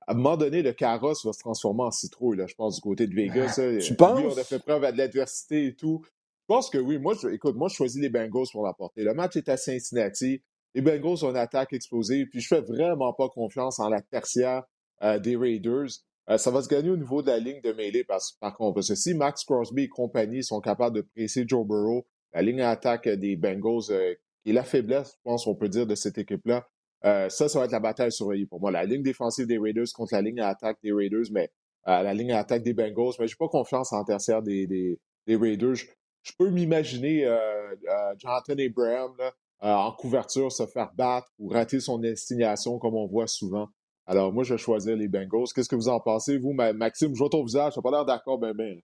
à 0.09 0.13
un 0.13 0.15
moment 0.15 0.37
donné, 0.37 0.63
le 0.63 0.73
carrosse 0.73 1.23
va 1.23 1.33
se 1.33 1.39
transformer 1.39 1.83
en 1.83 1.91
citrouille, 1.91 2.37
là, 2.37 2.47
je 2.47 2.55
pense, 2.55 2.77
du 2.77 2.81
côté 2.81 3.05
de 3.05 3.13
Vegas. 3.13 3.61
tu 3.79 3.93
penses? 3.93 4.19
on 4.19 4.39
a 4.39 4.43
fait 4.43 4.57
preuve 4.57 4.83
à 4.83 4.91
de 4.91 4.97
l'adversité 4.97 5.67
et 5.67 5.75
tout. 5.75 6.01
Je 6.03 6.45
pense 6.47 6.71
que 6.71 6.79
oui. 6.79 6.97
Moi, 6.97 7.13
je, 7.21 7.27
écoute, 7.27 7.55
moi, 7.55 7.67
je 7.67 7.75
choisis 7.75 8.01
les 8.01 8.09
Bengals 8.09 8.47
pour 8.51 8.65
l'apporter. 8.65 9.03
Le 9.03 9.13
match 9.13 9.35
est 9.35 9.47
à 9.49 9.55
Cincinnati. 9.55 10.41
Les 10.73 10.81
Bengals 10.81 11.23
ont 11.23 11.29
une 11.29 11.37
attaque 11.37 11.73
explosive. 11.73 12.27
Puis 12.31 12.39
je 12.39 12.47
fais 12.47 12.61
vraiment 12.61 13.13
pas 13.13 13.29
confiance 13.29 13.79
en 13.79 13.87
la 13.87 14.01
tertiaire 14.01 14.63
euh, 15.03 15.19
des 15.19 15.35
Raiders. 15.35 15.89
Euh, 16.31 16.39
ça 16.39 16.49
va 16.49 16.63
se 16.63 16.69
gagner 16.69 16.89
au 16.89 16.97
niveau 16.97 17.21
de 17.21 17.27
la 17.27 17.37
ligne 17.37 17.61
de 17.61 17.71
mêlée 17.71 18.03
parce, 18.03 18.31
par 18.31 18.55
contre. 18.57 18.73
Parce 18.73 18.87
que 18.87 18.95
si 18.95 19.13
Max 19.13 19.43
Crosby 19.43 19.83
et 19.83 19.89
compagnie 19.89 20.43
sont 20.43 20.59
capables 20.59 20.95
de 20.95 21.01
presser 21.01 21.45
Joe 21.47 21.67
Burrow, 21.67 22.07
la 22.33 22.41
ligne 22.41 22.57
d'attaque 22.57 23.07
des 23.07 23.35
Bengals, 23.35 23.91
euh, 23.91 24.15
qui 24.43 24.49
est 24.49 24.53
la 24.53 24.63
faiblesse, 24.63 25.11
je 25.17 25.21
pense, 25.23 25.45
on 25.45 25.53
peut 25.53 25.69
dire, 25.69 25.85
de 25.85 25.93
cette 25.93 26.17
équipe-là, 26.17 26.67
ça, 27.03 27.29
ça 27.29 27.59
va 27.59 27.65
être 27.65 27.71
la 27.71 27.79
bataille 27.79 28.11
surveillée 28.11 28.45
pour 28.45 28.59
moi. 28.59 28.71
La 28.71 28.85
ligne 28.85 29.03
défensive 29.03 29.47
des 29.47 29.57
Raiders 29.57 29.87
contre 29.93 30.13
la 30.13 30.21
ligne 30.21 30.37
d'attaque 30.37 30.77
des 30.83 30.91
Raiders, 30.91 31.31
mais 31.31 31.49
la 31.85 32.13
ligne 32.13 32.29
d'attaque 32.29 32.63
des 32.63 32.73
Bengals. 32.73 33.13
Mais 33.19 33.27
je 33.27 33.33
n'ai 33.33 33.37
pas 33.37 33.47
confiance 33.47 33.93
en 33.93 34.03
tertiaire 34.03 34.41
des, 34.41 34.67
des, 34.67 35.35
Raiders 35.35 35.75
je 36.23 36.33
peux 36.37 36.49
m'imaginer 36.49 37.25
euh, 37.25 37.37
euh, 37.71 38.13
Jonathan 38.17 38.53
Abraham 38.53 39.13
euh, 39.19 39.73
en 39.73 39.91
couverture 39.91 40.51
se 40.51 40.65
faire 40.67 40.91
battre 40.95 41.27
ou 41.39 41.49
rater 41.49 41.79
son 41.79 41.97
destination 41.97 42.79
comme 42.79 42.95
on 42.95 43.07
voit 43.07 43.27
souvent. 43.27 43.67
Alors, 44.05 44.33
moi, 44.33 44.43
je 44.43 44.55
vais 44.55 44.57
choisir 44.57 44.95
les 44.95 45.07
Bengals. 45.07 45.47
Qu'est-ce 45.53 45.69
que 45.69 45.75
vous 45.75 45.89
en 45.89 45.99
pensez, 45.99 46.39
vous, 46.39 46.51
Maxime? 46.51 47.13
Je 47.13 47.19
vois 47.19 47.29
ton 47.29 47.43
visage, 47.43 47.73
tu 47.73 47.79
n'as 47.79 47.83
pas 47.83 47.91
l'air 47.91 48.05
d'accord, 48.05 48.39
ben, 48.39 48.53
ben. 48.53 48.79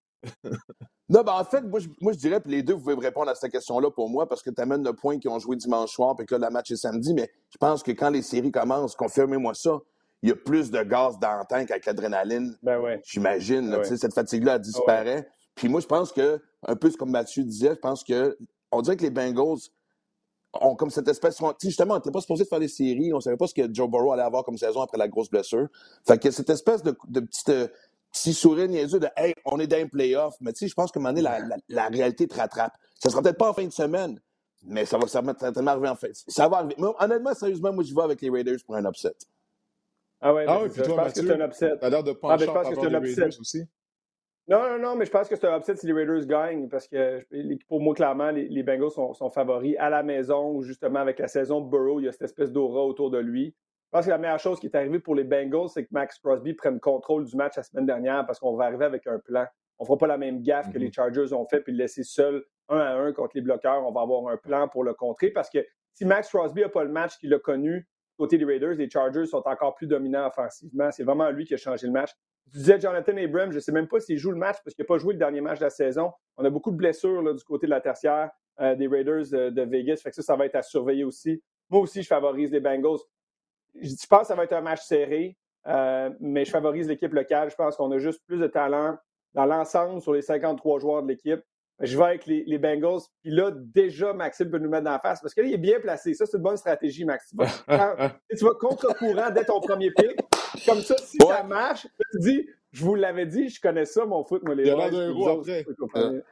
Non, 1.09 1.21
ben, 1.21 1.33
en 1.33 1.43
fait, 1.43 1.61
moi 1.61 1.79
je, 1.79 1.87
moi, 2.01 2.13
je 2.13 2.17
dirais, 2.17 2.41
que 2.41 2.47
les 2.47 2.63
deux, 2.63 2.73
vous 2.73 2.81
pouvez 2.81 2.95
répondre 2.95 3.29
à 3.29 3.35
cette 3.35 3.51
question-là 3.51 3.91
pour 3.91 4.09
moi, 4.09 4.27
parce 4.27 4.41
que 4.41 4.49
tu 4.49 4.61
amènes 4.61 4.83
le 4.83 4.93
point 4.93 5.19
qu'ils 5.19 5.29
ont 5.29 5.39
joué 5.39 5.55
dimanche 5.55 5.91
soir, 5.91 6.15
puis 6.15 6.25
que 6.25 6.35
là, 6.35 6.47
le 6.47 6.53
match 6.53 6.71
est 6.71 6.77
samedi, 6.77 7.13
mais 7.13 7.29
je 7.49 7.57
pense 7.57 7.83
que 7.83 7.91
quand 7.91 8.09
les 8.09 8.21
séries 8.21 8.51
commencent, 8.51 8.95
confirmez-moi 8.95 9.53
ça, 9.53 9.79
il 10.21 10.29
y 10.29 10.31
a 10.31 10.35
plus 10.35 10.71
de 10.71 10.81
gaz 10.81 11.19
dans 11.19 11.37
le 11.37 11.45
tank 11.47 11.69
avec 11.69 11.85
l'adrénaline. 11.85 12.57
Ben 12.63 12.79
ouais. 12.79 12.99
J'imagine, 13.05 13.69
ben 13.69 13.83
cette 13.83 14.13
fatigue-là 14.13 14.57
disparaît. 14.57 15.27
Puis 15.53 15.69
moi, 15.69 15.79
je 15.81 15.85
pense 15.85 16.11
que, 16.11 16.41
un 16.67 16.75
peu 16.75 16.89
comme 16.91 17.11
Mathieu 17.11 17.43
disait, 17.43 17.75
je 17.75 17.79
pense 17.79 18.03
que 18.03 18.37
on 18.71 18.81
dirait 18.81 18.97
que 18.97 19.03
les 19.03 19.11
Bengals 19.11 19.69
ont 20.61 20.75
comme 20.75 20.89
cette 20.89 21.07
espèce. 21.07 21.39
Justement, 21.61 21.93
on 21.93 21.97
n'était 21.97 22.11
pas 22.11 22.21
supposé 22.21 22.45
faire 22.45 22.59
des 22.59 22.67
séries. 22.67 23.13
On 23.13 23.17
ne 23.17 23.21
savait 23.21 23.37
pas 23.37 23.47
ce 23.47 23.53
que 23.53 23.71
Joe 23.71 23.89
Burrow 23.89 24.13
allait 24.13 24.23
avoir 24.23 24.43
comme 24.43 24.57
saison 24.57 24.81
après 24.81 24.97
la 24.97 25.07
grosse 25.07 25.29
blessure. 25.29 25.67
Fait 26.07 26.17
que 26.17 26.31
cette 26.31 26.49
espèce 26.49 26.83
de, 26.83 26.95
de 27.07 27.19
petite. 27.19 27.49
Euh, 27.49 27.67
petit 28.15 28.33
sourire 28.33 28.67
niaiseux 28.67 28.99
de 28.99 29.07
Hey, 29.15 29.33
on 29.45 29.59
est 29.59 29.67
dans 29.67 29.77
un 29.77 29.87
playoff. 29.87 30.35
Mais 30.41 30.53
tu 30.53 30.59
sais, 30.59 30.67
je 30.67 30.73
pense 30.73 30.91
que 30.91 30.99
un 30.99 31.01
moment 31.01 31.13
donné, 31.13 31.21
la, 31.21 31.57
la, 31.67 31.87
réalité 31.87 32.27
te 32.27 32.35
rattrape. 32.35 32.73
Ça 32.99 33.09
sera 33.09 33.21
peut-être 33.21 33.37
pas 33.37 33.49
en 33.49 33.53
fin 33.53 33.65
de 33.65 33.71
semaine, 33.71 34.19
mais 34.63 34.85
ça 34.85 34.97
va 34.97 35.07
certainement 35.07 35.71
arriver 35.71 35.89
en 35.89 35.95
fin. 35.95 36.07
Ça 36.27 36.47
va 36.47 36.57
arriver. 36.57 36.75
honnêtement, 36.77 37.33
sérieusement, 37.33 37.73
moi, 37.73 37.83
je 37.83 37.93
vais 37.93 38.01
avec 38.01 38.21
les 38.21 38.29
Raiders 38.29 38.59
pour 38.65 38.75
un 38.75 38.85
upset. 38.85 39.15
Ah 40.21 40.33
ouais, 40.33 40.45
ah 40.47 40.59
puis 40.63 40.81
toi, 40.81 40.85
je 40.85 40.93
pense 40.93 41.13
que 41.13 41.21
c'est 41.21 41.41
un 41.41 41.45
upset. 41.45 41.77
T'as 41.79 41.89
l'air 41.89 42.03
de 42.03 42.13
pencher 42.13 42.33
ah, 42.33 42.45
je 42.45 42.51
pense 42.51 42.69
que 42.69 42.75
c'est 42.75 42.95
un 42.95 43.03
upset. 43.03 43.39
aussi. 43.39 43.67
Non, 44.47 44.59
non, 44.69 44.79
non, 44.79 44.95
mais 44.95 45.05
je 45.05 45.11
pense 45.11 45.27
que 45.27 45.35
c'est 45.35 45.47
un 45.47 45.57
upset 45.57 45.75
si 45.75 45.87
les 45.87 45.93
Raiders 45.93 46.25
gagnent 46.25 46.69
parce 46.69 46.87
que 46.87 47.25
pour 47.67 47.81
moi, 47.81 47.95
clairement, 47.95 48.31
les, 48.31 48.63
Bengals 48.63 48.91
sont, 48.91 49.29
favoris 49.29 49.75
à 49.79 49.89
la 49.89 50.03
maison, 50.03 50.61
justement, 50.61 50.99
avec 50.99 51.19
la 51.19 51.27
saison 51.27 51.61
de 51.61 51.69
Burrow, 51.69 51.99
il 51.99 52.05
y 52.05 52.07
a 52.07 52.11
cette 52.11 52.23
espèce 52.23 52.51
d'aura 52.51 52.83
autour 52.83 53.09
de 53.09 53.17
lui. 53.17 53.55
Je 53.85 53.97
pense 53.97 54.05
que 54.05 54.09
la 54.09 54.17
meilleure 54.17 54.39
chose 54.39 54.59
qui 54.59 54.65
est 54.65 54.75
arrivée 54.75 54.99
pour 54.99 55.15
les 55.15 55.23
Bengals, 55.23 55.69
c'est 55.69 55.83
que 55.83 55.89
Max 55.91 56.19
Crosby 56.19 56.53
prenne 56.53 56.79
contrôle 56.79 57.25
du 57.25 57.35
match 57.35 57.55
la 57.55 57.63
semaine 57.63 57.85
dernière 57.85 58.25
parce 58.25 58.39
qu'on 58.39 58.55
va 58.55 58.65
arriver 58.65 58.85
avec 58.85 59.07
un 59.07 59.19
plan. 59.19 59.45
On 59.77 59.83
ne 59.83 59.87
fera 59.87 59.97
pas 59.97 60.07
la 60.07 60.17
même 60.17 60.41
gaffe 60.41 60.71
que 60.71 60.77
les 60.77 60.89
mm-hmm. 60.89 60.93
Chargers 60.93 61.33
ont 61.33 61.45
fait 61.45 61.61
puis 61.61 61.71
le 61.71 61.79
laisser 61.79 62.03
seul 62.03 62.43
un 62.69 62.79
à 62.79 62.93
un 62.93 63.13
contre 63.13 63.35
les 63.35 63.41
bloqueurs. 63.41 63.85
On 63.85 63.91
va 63.91 64.01
avoir 64.01 64.27
un 64.27 64.37
plan 64.37 64.67
pour 64.67 64.83
le 64.83 64.93
contrer 64.93 65.31
parce 65.31 65.49
que 65.49 65.59
si 65.93 66.05
Max 66.05 66.29
Crosby 66.29 66.61
n'a 66.61 66.69
pas 66.69 66.83
le 66.83 66.91
match 66.91 67.17
qu'il 67.19 67.33
a 67.33 67.39
connu 67.39 67.87
côté 68.17 68.37
des 68.37 68.45
Raiders, 68.45 68.75
les 68.75 68.89
Chargers 68.89 69.25
sont 69.25 69.43
encore 69.45 69.75
plus 69.75 69.87
dominants 69.87 70.27
offensivement. 70.27 70.91
C'est 70.91 71.03
vraiment 71.03 71.29
lui 71.29 71.45
qui 71.45 71.53
a 71.53 71.57
changé 71.57 71.87
le 71.87 71.93
match. 71.93 72.11
Tu 72.51 72.57
disais 72.59 72.79
Jonathan 72.79 73.17
Abrams, 73.17 73.51
je 73.51 73.55
ne 73.55 73.59
sais 73.59 73.71
même 73.71 73.87
pas 73.87 73.99
s'il 73.99 74.17
joue 74.17 74.31
le 74.31 74.37
match 74.37 74.57
parce 74.63 74.75
qu'il 74.75 74.83
n'a 74.83 74.87
pas 74.87 74.97
joué 74.97 75.13
le 75.13 75.19
dernier 75.19 75.41
match 75.41 75.59
de 75.59 75.63
la 75.63 75.69
saison. 75.69 76.11
On 76.37 76.45
a 76.45 76.49
beaucoup 76.49 76.71
de 76.71 76.77
blessures 76.77 77.21
là, 77.21 77.33
du 77.33 77.43
côté 77.43 77.65
de 77.65 77.71
la 77.71 77.81
tertiaire 77.81 78.29
euh, 78.59 78.75
des 78.75 78.87
Raiders 78.87 79.25
de, 79.31 79.61
Vegas. 79.63 79.97
Fait 80.03 80.09
que 80.09 80.15
ça, 80.15 80.21
ça 80.21 80.35
va 80.35 80.45
être 80.45 80.55
à 80.55 80.61
surveiller 80.61 81.03
aussi. 81.03 81.41
Moi 81.69 81.81
aussi, 81.81 82.03
je 82.03 82.07
favorise 82.07 82.51
les 82.51 82.59
Bengals. 82.59 82.99
Je, 83.81 84.07
pense 84.07 84.21
que 84.21 84.27
ça 84.27 84.35
va 84.35 84.43
être 84.43 84.53
un 84.53 84.61
match 84.61 84.81
serré, 84.81 85.37
euh, 85.67 86.09
mais 86.19 86.45
je 86.45 86.51
favorise 86.51 86.87
l'équipe 86.87 87.13
locale. 87.13 87.49
Je 87.49 87.55
pense 87.55 87.75
qu'on 87.75 87.91
a 87.91 87.97
juste 87.97 88.21
plus 88.25 88.39
de 88.39 88.47
talent 88.47 88.97
dans 89.33 89.45
l'ensemble 89.45 90.01
sur 90.01 90.13
les 90.13 90.21
53 90.21 90.79
joueurs 90.79 91.03
de 91.03 91.09
l'équipe. 91.09 91.41
Je 91.81 91.97
vais 91.97 92.05
avec 92.05 92.25
les, 92.25 92.57
Bengals. 92.57 93.01
Puis 93.21 93.31
là, 93.31 93.51
déjà, 93.53 94.13
Maxime 94.13 94.49
peut 94.49 94.59
nous 94.59 94.69
mettre 94.69 94.85
dans 94.85 94.91
la 94.91 94.99
face 94.99 95.19
parce 95.19 95.33
que 95.33 95.41
là, 95.41 95.47
il 95.47 95.53
est 95.53 95.57
bien 95.57 95.79
placé. 95.81 96.13
Ça, 96.13 96.25
c'est 96.25 96.37
une 96.37 96.43
bonne 96.43 96.55
stratégie, 96.55 97.03
Maxime. 97.03 97.39
tu 97.39 98.45
vas 98.45 98.53
contre-courant 98.59 99.29
dès 99.31 99.43
ton 99.43 99.59
premier 99.59 99.91
pic. 99.91 100.17
Comme 100.65 100.79
ça, 100.79 100.95
si 100.97 101.17
ça 101.17 101.43
marche, 101.43 101.85
tu 102.13 102.19
dis, 102.19 102.49
je 102.75 102.83
vous 102.83 102.95
l'avais 102.95 103.25
dit, 103.25 103.47
je 103.47 103.61
connais 103.61 103.85
ça, 103.85 104.05
mon 104.05 104.25
foot, 104.25 104.43
moi, 104.43 104.53
les 104.53 104.65
Il 104.65 104.69
a 104.71 104.75
l'air 104.75 104.91
d'un 104.91 105.07
héros 105.09 105.29
après. 105.29 105.65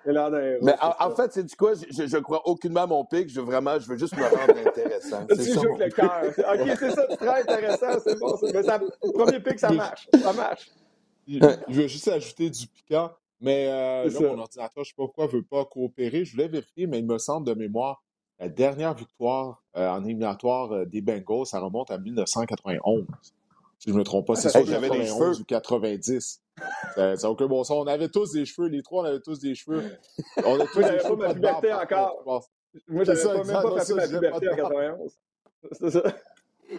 Il 0.05 0.17
a 0.17 0.29
l'air 0.29 0.59
Mais 0.61 0.75
en, 0.81 1.09
fait, 1.15 1.31
c'est 1.31 1.43
du 1.45 1.55
quoi? 1.55 1.73
Je, 1.73 2.05
je 2.05 2.17
crois 2.17 2.45
aucunement 2.45 2.81
à 2.81 2.87
mon 2.87 3.05
pic. 3.05 3.29
Je 3.29 3.39
veux 3.39 3.45
vraiment, 3.45 3.79
je 3.79 3.87
veux 3.87 3.97
juste 3.97 4.15
me 4.17 4.23
rendre 4.23 4.67
intéressant. 4.67 5.25
tu 5.25 5.53
joues 5.53 5.75
avec 5.75 5.97
le 5.97 6.01
cœur. 6.01 6.23
OK, 6.27 6.77
c'est 6.77 6.91
ça, 6.91 7.07
tu 7.09 7.15
très 7.15 7.41
intéressant, 7.41 7.99
c'est 8.03 8.19
bon. 8.19 8.37
Mais 8.53 8.63
ça, 8.63 8.77
premier 9.13 9.39
pic, 9.39 9.57
ça 9.57 9.71
marche. 9.71 10.09
Ça 10.21 10.33
marche. 10.33 10.69
Je 11.25 11.81
veux 11.81 11.87
juste 11.87 12.09
ajouter 12.09 12.49
du 12.49 12.67
piquant. 12.67 13.11
Mais 13.39 13.67
euh, 13.67 14.09
là, 14.09 14.19
mon 14.35 14.39
ordinateur, 14.39 14.71
je 14.75 14.79
ne 14.79 14.83
sais 14.85 14.93
pas 14.97 15.03
pourquoi, 15.03 15.25
ne 15.27 15.31
veut 15.31 15.43
pas 15.43 15.65
coopérer. 15.65 16.25
Je 16.25 16.33
voulais 16.33 16.49
vérifier, 16.49 16.87
mais 16.87 16.99
il 16.99 17.05
me 17.05 17.17
semble 17.17 17.47
de 17.47 17.53
mémoire, 17.53 18.03
la 18.39 18.49
dernière 18.49 18.93
victoire 18.93 19.63
euh, 19.77 19.89
en 19.89 20.03
éliminatoire 20.03 20.71
euh, 20.73 20.85
des 20.85 21.01
Bengals, 21.01 21.45
ça 21.45 21.59
remonte 21.59 21.91
à 21.91 21.97
1991. 21.97 23.05
Si 23.83 23.89
je 23.89 23.93
ne 23.93 23.99
me 23.99 24.03
trompe 24.03 24.27
pas, 24.27 24.33
ah, 24.37 24.39
c'est 24.39 24.49
soit 24.49 24.63
j'avais 24.63 24.89
des 24.89 25.05
cheveux 25.05 25.41
ou 25.41 25.43
90. 25.43 26.41
Ça 26.95 27.15
n'a 27.15 27.29
aucun 27.29 27.47
bon 27.47 27.65
sens. 27.65 27.83
On 27.83 27.87
avait 27.87 28.07
tous 28.07 28.31
des 28.31 28.45
cheveux, 28.45 28.69
les 28.69 28.81
trois, 28.81 29.03
on 29.03 29.05
avait 29.05 29.19
tous 29.19 29.39
des 29.39 29.55
cheveux. 29.55 29.83
On 30.45 30.57
a 30.57 30.65
tous 30.67 30.79
des 30.79 30.99
cheveux. 30.99 31.17
pas 31.17 31.27
ma 31.27 31.33
puberté 31.33 31.73
encore. 31.73 32.49
Moi, 32.87 33.03
j'avais 33.03 33.21
pas, 33.21 33.43
même 33.43 33.61
pas 33.61 33.85
fait 33.85 33.93
ma 33.93 34.07
puberté 34.07 34.49
en 34.49 34.55
91. 34.55 35.11
C'est 35.73 35.91
ça. 35.91 36.03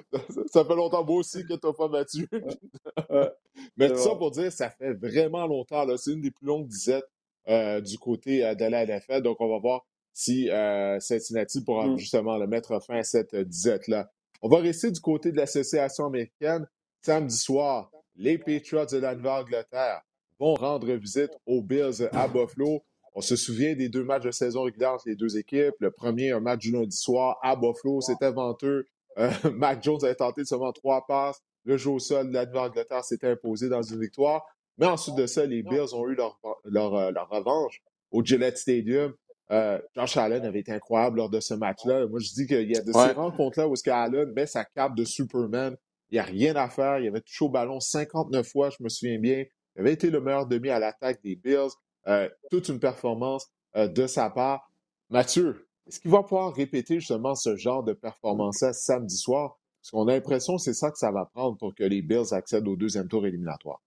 ça 0.52 0.64
fait 0.64 0.75
longtemps, 0.75 1.04
moi 1.04 1.16
aussi, 1.16 1.44
que 1.44 1.54
tu 1.54 1.66
n'as 1.66 1.73
pas 1.73 1.88
battu. 1.88 2.28
Mais 3.76 3.88
tout 3.88 3.99
ça 3.99 4.14
pour 4.14 4.30
dire, 4.30 4.50
ça 4.50 4.70
fait 4.70 4.94
vraiment 4.94 5.46
longtemps. 5.46 5.84
C'est 5.96 6.12
une 6.12 6.20
des 6.20 6.30
plus 6.30 6.46
longues 6.46 6.66
disettes 6.66 7.08
euh, 7.49 7.80
du 7.80 7.99
côté 7.99 8.44
euh, 8.44 8.54
de 8.54 8.64
la 8.64 8.87
NFL. 8.87 9.23
Donc, 9.23 9.40
on 9.40 9.49
va 9.49 9.58
voir 9.58 9.87
si 10.12 10.50
euh, 10.50 10.99
Cincinnati 11.00 11.62
pourra 11.62 11.87
mm. 11.87 11.99
justement 11.99 12.38
le 12.38 12.46
mettre 12.46 12.80
fin 12.82 12.99
à 12.99 13.02
cette 13.02 13.34
disette-là. 13.34 14.11
On 14.42 14.49
va 14.49 14.58
rester 14.58 14.90
du 14.90 15.00
côté 15.00 15.32
de 15.32 15.37
l'Association 15.37 16.06
américaine. 16.06 16.66
Samedi 17.04 17.37
soir, 17.37 17.90
les 18.16 18.38
Patriots 18.38 18.87
de 18.87 18.96
la 18.96 19.14
Nouvelle-Angleterre 19.14 20.00
vont 20.40 20.54
rendre 20.54 20.90
visite 20.94 21.32
aux 21.44 21.61
Bills 21.61 22.08
à 22.12 22.26
Buffalo. 22.28 22.82
On 23.14 23.20
se 23.20 23.37
souvient 23.37 23.75
des 23.75 23.90
deux 23.90 24.04
matchs 24.04 24.23
de 24.23 24.30
saison 24.30 24.62
régulière 24.62 24.94
entre 24.94 25.06
les 25.06 25.14
deux 25.14 25.37
équipes. 25.37 25.75
Le 25.80 25.90
premier, 25.90 26.30
un 26.30 26.40
match 26.40 26.61
du 26.61 26.73
lundi 26.73 26.96
soir 26.96 27.38
à 27.42 27.56
Buffalo, 27.56 28.00
c'était 28.00 28.32
venteux. 28.32 28.87
Euh, 29.18 29.30
Mac 29.52 29.82
Jones 29.82 30.02
avait 30.02 30.14
tenté 30.14 30.46
seulement 30.46 30.73
trois 30.73 31.04
passes. 31.06 31.42
Le 31.66 31.76
jeu 31.76 31.90
au 31.90 31.99
sol 31.99 32.28
de 32.28 32.32
la 32.32 32.46
Nouvelle-Angleterre 32.46 33.04
s'était 33.04 33.28
imposé 33.28 33.68
dans 33.68 33.82
une 33.82 34.00
victoire. 34.00 34.42
Mais 34.78 34.87
ensuite 34.87 35.16
de 35.16 35.26
ça, 35.26 35.44
les 35.44 35.62
Bills 35.62 35.92
ont 35.94 36.08
eu 36.08 36.14
leur, 36.14 36.40
leur, 36.64 36.94
euh, 36.94 37.11
leur 37.11 37.28
revanche 37.28 37.82
au 38.12 38.25
Gillette 38.25 38.56
Stadium. 38.56 39.12
Euh, 39.50 39.78
Josh 39.94 40.16
Allen 40.16 40.42
avait 40.42 40.61
été 40.61 40.73
incroyable 40.73 41.18
lors 41.18 41.28
de 41.28 41.40
ce 41.40 41.52
match-là. 41.52 42.06
Moi, 42.06 42.20
je 42.20 42.32
dis 42.32 42.46
qu'il 42.46 42.70
y 42.70 42.78
a 42.78 42.80
de 42.80 42.92
ces 42.92 43.12
rencontres-là 43.12 43.68
où 43.68 43.75
Allen 43.90 44.32
met 44.32 44.46
sa 44.46 44.64
cape 44.64 44.96
de 44.96 45.04
Superman. 45.04 45.76
Il 46.11 46.14
n'y 46.14 46.18
a 46.18 46.25
rien 46.25 46.56
à 46.56 46.68
faire. 46.68 46.99
Il 46.99 47.08
avait 47.08 47.20
touché 47.20 47.44
au 47.44 47.49
ballon 47.49 47.80
59 47.80 48.46
fois, 48.46 48.70
je 48.70 48.82
me 48.82 48.88
souviens 48.88 49.18
bien. 49.18 49.44
Il 49.76 49.80
avait 49.80 49.92
été 49.92 50.11
le 50.11 50.20
meilleur 50.20 50.46
demi 50.46 50.70
à 50.70 50.78
l'attaque 50.78 51.23
des 51.23 51.37
Bills. 51.37 51.70
Euh, 52.06 52.28
toute 52.50 52.68
une 52.68 52.78
performance 52.78 53.49
euh, 53.76 53.88
de 53.88 54.06
sa 54.06 54.28
part. 54.30 54.70
Mathieu, 55.11 55.66
est-ce 55.87 56.00
qu'il 56.00 56.11
va 56.11 56.23
pouvoir 56.23 56.54
répéter 56.54 57.00
justement 57.00 57.34
ce 57.34 57.56
genre 57.56 57.82
de 57.82 57.92
performance-là 57.92 58.73
samedi 58.73 59.16
soir? 59.16 59.58
Parce 59.80 59.90
qu'on 59.90 60.08
a 60.08 60.12
l'impression 60.12 60.56
que 60.56 60.62
c'est 60.62 60.75
ça 60.75 60.90
que 60.90 60.99
ça 60.99 61.11
va 61.11 61.26
prendre 61.26 61.56
pour 61.56 61.75
que 61.75 61.84
les 61.84 62.02
Bills 62.02 62.32
accèdent 62.32 62.68
au 62.68 62.76
deuxième 62.76 63.08
tour 63.08 63.26
éliminatoire. 63.26 63.82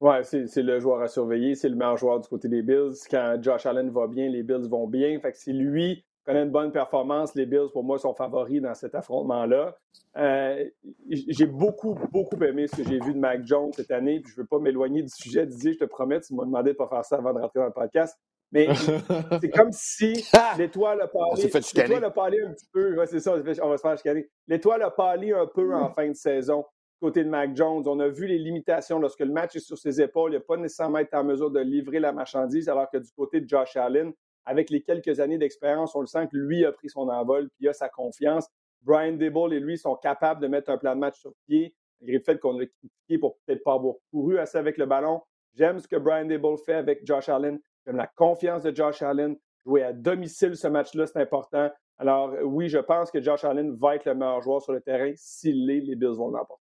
Oui, 0.00 0.16
c'est 0.22 0.62
le 0.62 0.80
joueur 0.80 1.00
à 1.00 1.08
surveiller. 1.08 1.54
C'est 1.54 1.68
le 1.68 1.76
meilleur 1.76 1.96
joueur 1.96 2.20
du 2.20 2.28
côté 2.28 2.48
des 2.48 2.62
Bills. 2.62 2.94
Quand 3.10 3.38
Josh 3.40 3.64
Allen 3.66 3.90
va 3.90 4.06
bien, 4.06 4.28
les 4.28 4.42
Bills 4.42 4.68
vont 4.68 4.86
bien. 4.88 5.18
Fait 5.20 5.32
que 5.32 5.38
si 5.38 5.52
lui 5.52 6.04
connaît 6.24 6.42
une 6.42 6.50
bonne 6.50 6.72
performance, 6.72 7.34
les 7.34 7.46
Bills, 7.46 7.68
pour 7.72 7.84
moi, 7.84 7.98
sont 7.98 8.14
favoris 8.14 8.60
dans 8.60 8.74
cet 8.74 8.94
affrontement-là. 8.94 9.76
Euh, 10.16 10.64
j'ai 11.08 11.46
beaucoup, 11.46 11.94
beaucoup 12.12 12.42
aimé 12.42 12.66
ce 12.66 12.76
que 12.76 12.84
j'ai 12.84 12.98
vu 12.98 13.14
de 13.14 13.18
Mac 13.18 13.44
Jones 13.44 13.72
cette 13.72 13.90
année. 13.90 14.20
Puis 14.20 14.32
je 14.32 14.40
ne 14.40 14.42
veux 14.42 14.48
pas 14.48 14.58
m'éloigner 14.58 15.02
du 15.02 15.08
sujet, 15.08 15.46
Didier, 15.46 15.72
je 15.74 15.78
te 15.78 15.84
promets, 15.84 16.20
tu 16.20 16.34
m'as 16.34 16.44
demandé 16.44 16.70
de 16.70 16.74
ne 16.74 16.78
pas 16.78 16.88
faire 16.88 17.04
ça 17.04 17.16
avant 17.16 17.32
de 17.32 17.40
rentrer 17.40 17.60
dans 17.60 17.66
le 17.66 17.72
podcast. 17.72 18.18
Mais 18.52 18.68
c'est 19.40 19.50
comme 19.50 19.72
si 19.72 20.24
ah! 20.32 20.54
l'étoile 20.56 21.00
a 21.00 21.08
parlé. 21.08 21.42
L'étoile 21.44 22.04
a 22.04 22.10
parlé 22.10 22.40
un 22.42 22.52
petit 22.52 22.68
peu. 22.72 22.96
Ouais, 22.96 23.06
c'est 23.06 23.20
ça, 23.20 23.34
on 23.62 23.68
va 23.68 23.76
se 23.76 23.82
faire 23.82 23.96
chicaner. 23.96 24.30
L'étoile 24.46 24.82
a 24.82 24.90
parlé 24.90 25.32
un 25.32 25.46
peu 25.46 25.74
en 25.74 25.90
fin 25.90 26.08
de 26.08 26.14
saison 26.14 26.64
côté 27.04 27.22
de 27.22 27.28
Mac 27.28 27.54
Jones. 27.54 27.82
On 27.86 28.00
a 28.00 28.08
vu 28.08 28.26
les 28.26 28.38
limitations 28.38 28.98
lorsque 28.98 29.20
le 29.20 29.32
match 29.32 29.56
est 29.56 29.60
sur 29.60 29.76
ses 29.76 30.00
épaules. 30.00 30.32
Il 30.32 30.36
n'a 30.36 30.40
pas 30.40 30.56
nécessairement 30.56 30.98
été 30.98 31.14
en 31.16 31.24
mesure 31.24 31.50
de 31.50 31.60
livrer 31.60 32.00
la 32.00 32.12
marchandise, 32.12 32.68
alors 32.68 32.90
que 32.90 32.96
du 32.96 33.10
côté 33.14 33.42
de 33.42 33.48
Josh 33.48 33.76
Allen, 33.76 34.12
avec 34.44 34.70
les 34.70 34.82
quelques 34.82 35.20
années 35.20 35.38
d'expérience, 35.38 35.94
on 35.94 36.00
le 36.00 36.06
sent 36.06 36.28
que 36.30 36.36
lui 36.36 36.64
a 36.64 36.72
pris 36.72 36.88
son 36.88 37.08
envol, 37.08 37.48
puis 37.50 37.64
il 37.64 37.68
a 37.68 37.72
sa 37.72 37.88
confiance. 37.88 38.48
Brian 38.82 39.14
Dable 39.14 39.54
et 39.54 39.60
lui 39.60 39.78
sont 39.78 39.96
capables 39.96 40.42
de 40.42 40.46
mettre 40.46 40.70
un 40.70 40.76
plan 40.76 40.94
de 40.94 41.00
match 41.00 41.18
sur 41.18 41.32
pied, 41.46 41.74
malgré 42.00 42.18
le 42.18 42.22
fait 42.22 42.38
qu'on 42.38 42.58
l'a 42.58 42.66
critiqué 42.66 43.18
pour 43.18 43.38
peut-être 43.38 43.62
pas 43.64 43.74
avoir 43.74 43.94
couru 44.10 44.38
assez 44.38 44.58
avec 44.58 44.76
le 44.76 44.86
ballon. 44.86 45.22
J'aime 45.54 45.78
ce 45.78 45.88
que 45.88 45.96
Brian 45.96 46.26
Dable 46.26 46.58
fait 46.58 46.74
avec 46.74 47.06
Josh 47.06 47.28
Allen. 47.28 47.60
J'aime 47.86 47.96
la 47.96 48.06
confiance 48.06 48.62
de 48.62 48.74
Josh 48.74 49.02
Allen. 49.02 49.36
Jouer 49.64 49.82
à 49.82 49.92
domicile 49.92 50.56
ce 50.56 50.68
match-là, 50.68 51.06
c'est 51.06 51.20
important. 51.20 51.70
Alors, 51.96 52.34
oui, 52.42 52.68
je 52.68 52.78
pense 52.78 53.10
que 53.10 53.22
Josh 53.22 53.44
Allen 53.44 53.74
va 53.76 53.94
être 53.94 54.04
le 54.04 54.14
meilleur 54.14 54.42
joueur 54.42 54.60
sur 54.60 54.72
le 54.72 54.80
terrain 54.80 55.12
s'il 55.16 55.66
l'est, 55.66 55.80
les 55.80 55.94
Bills 55.94 56.16
vont 56.16 56.28
l'emporter. 56.28 56.63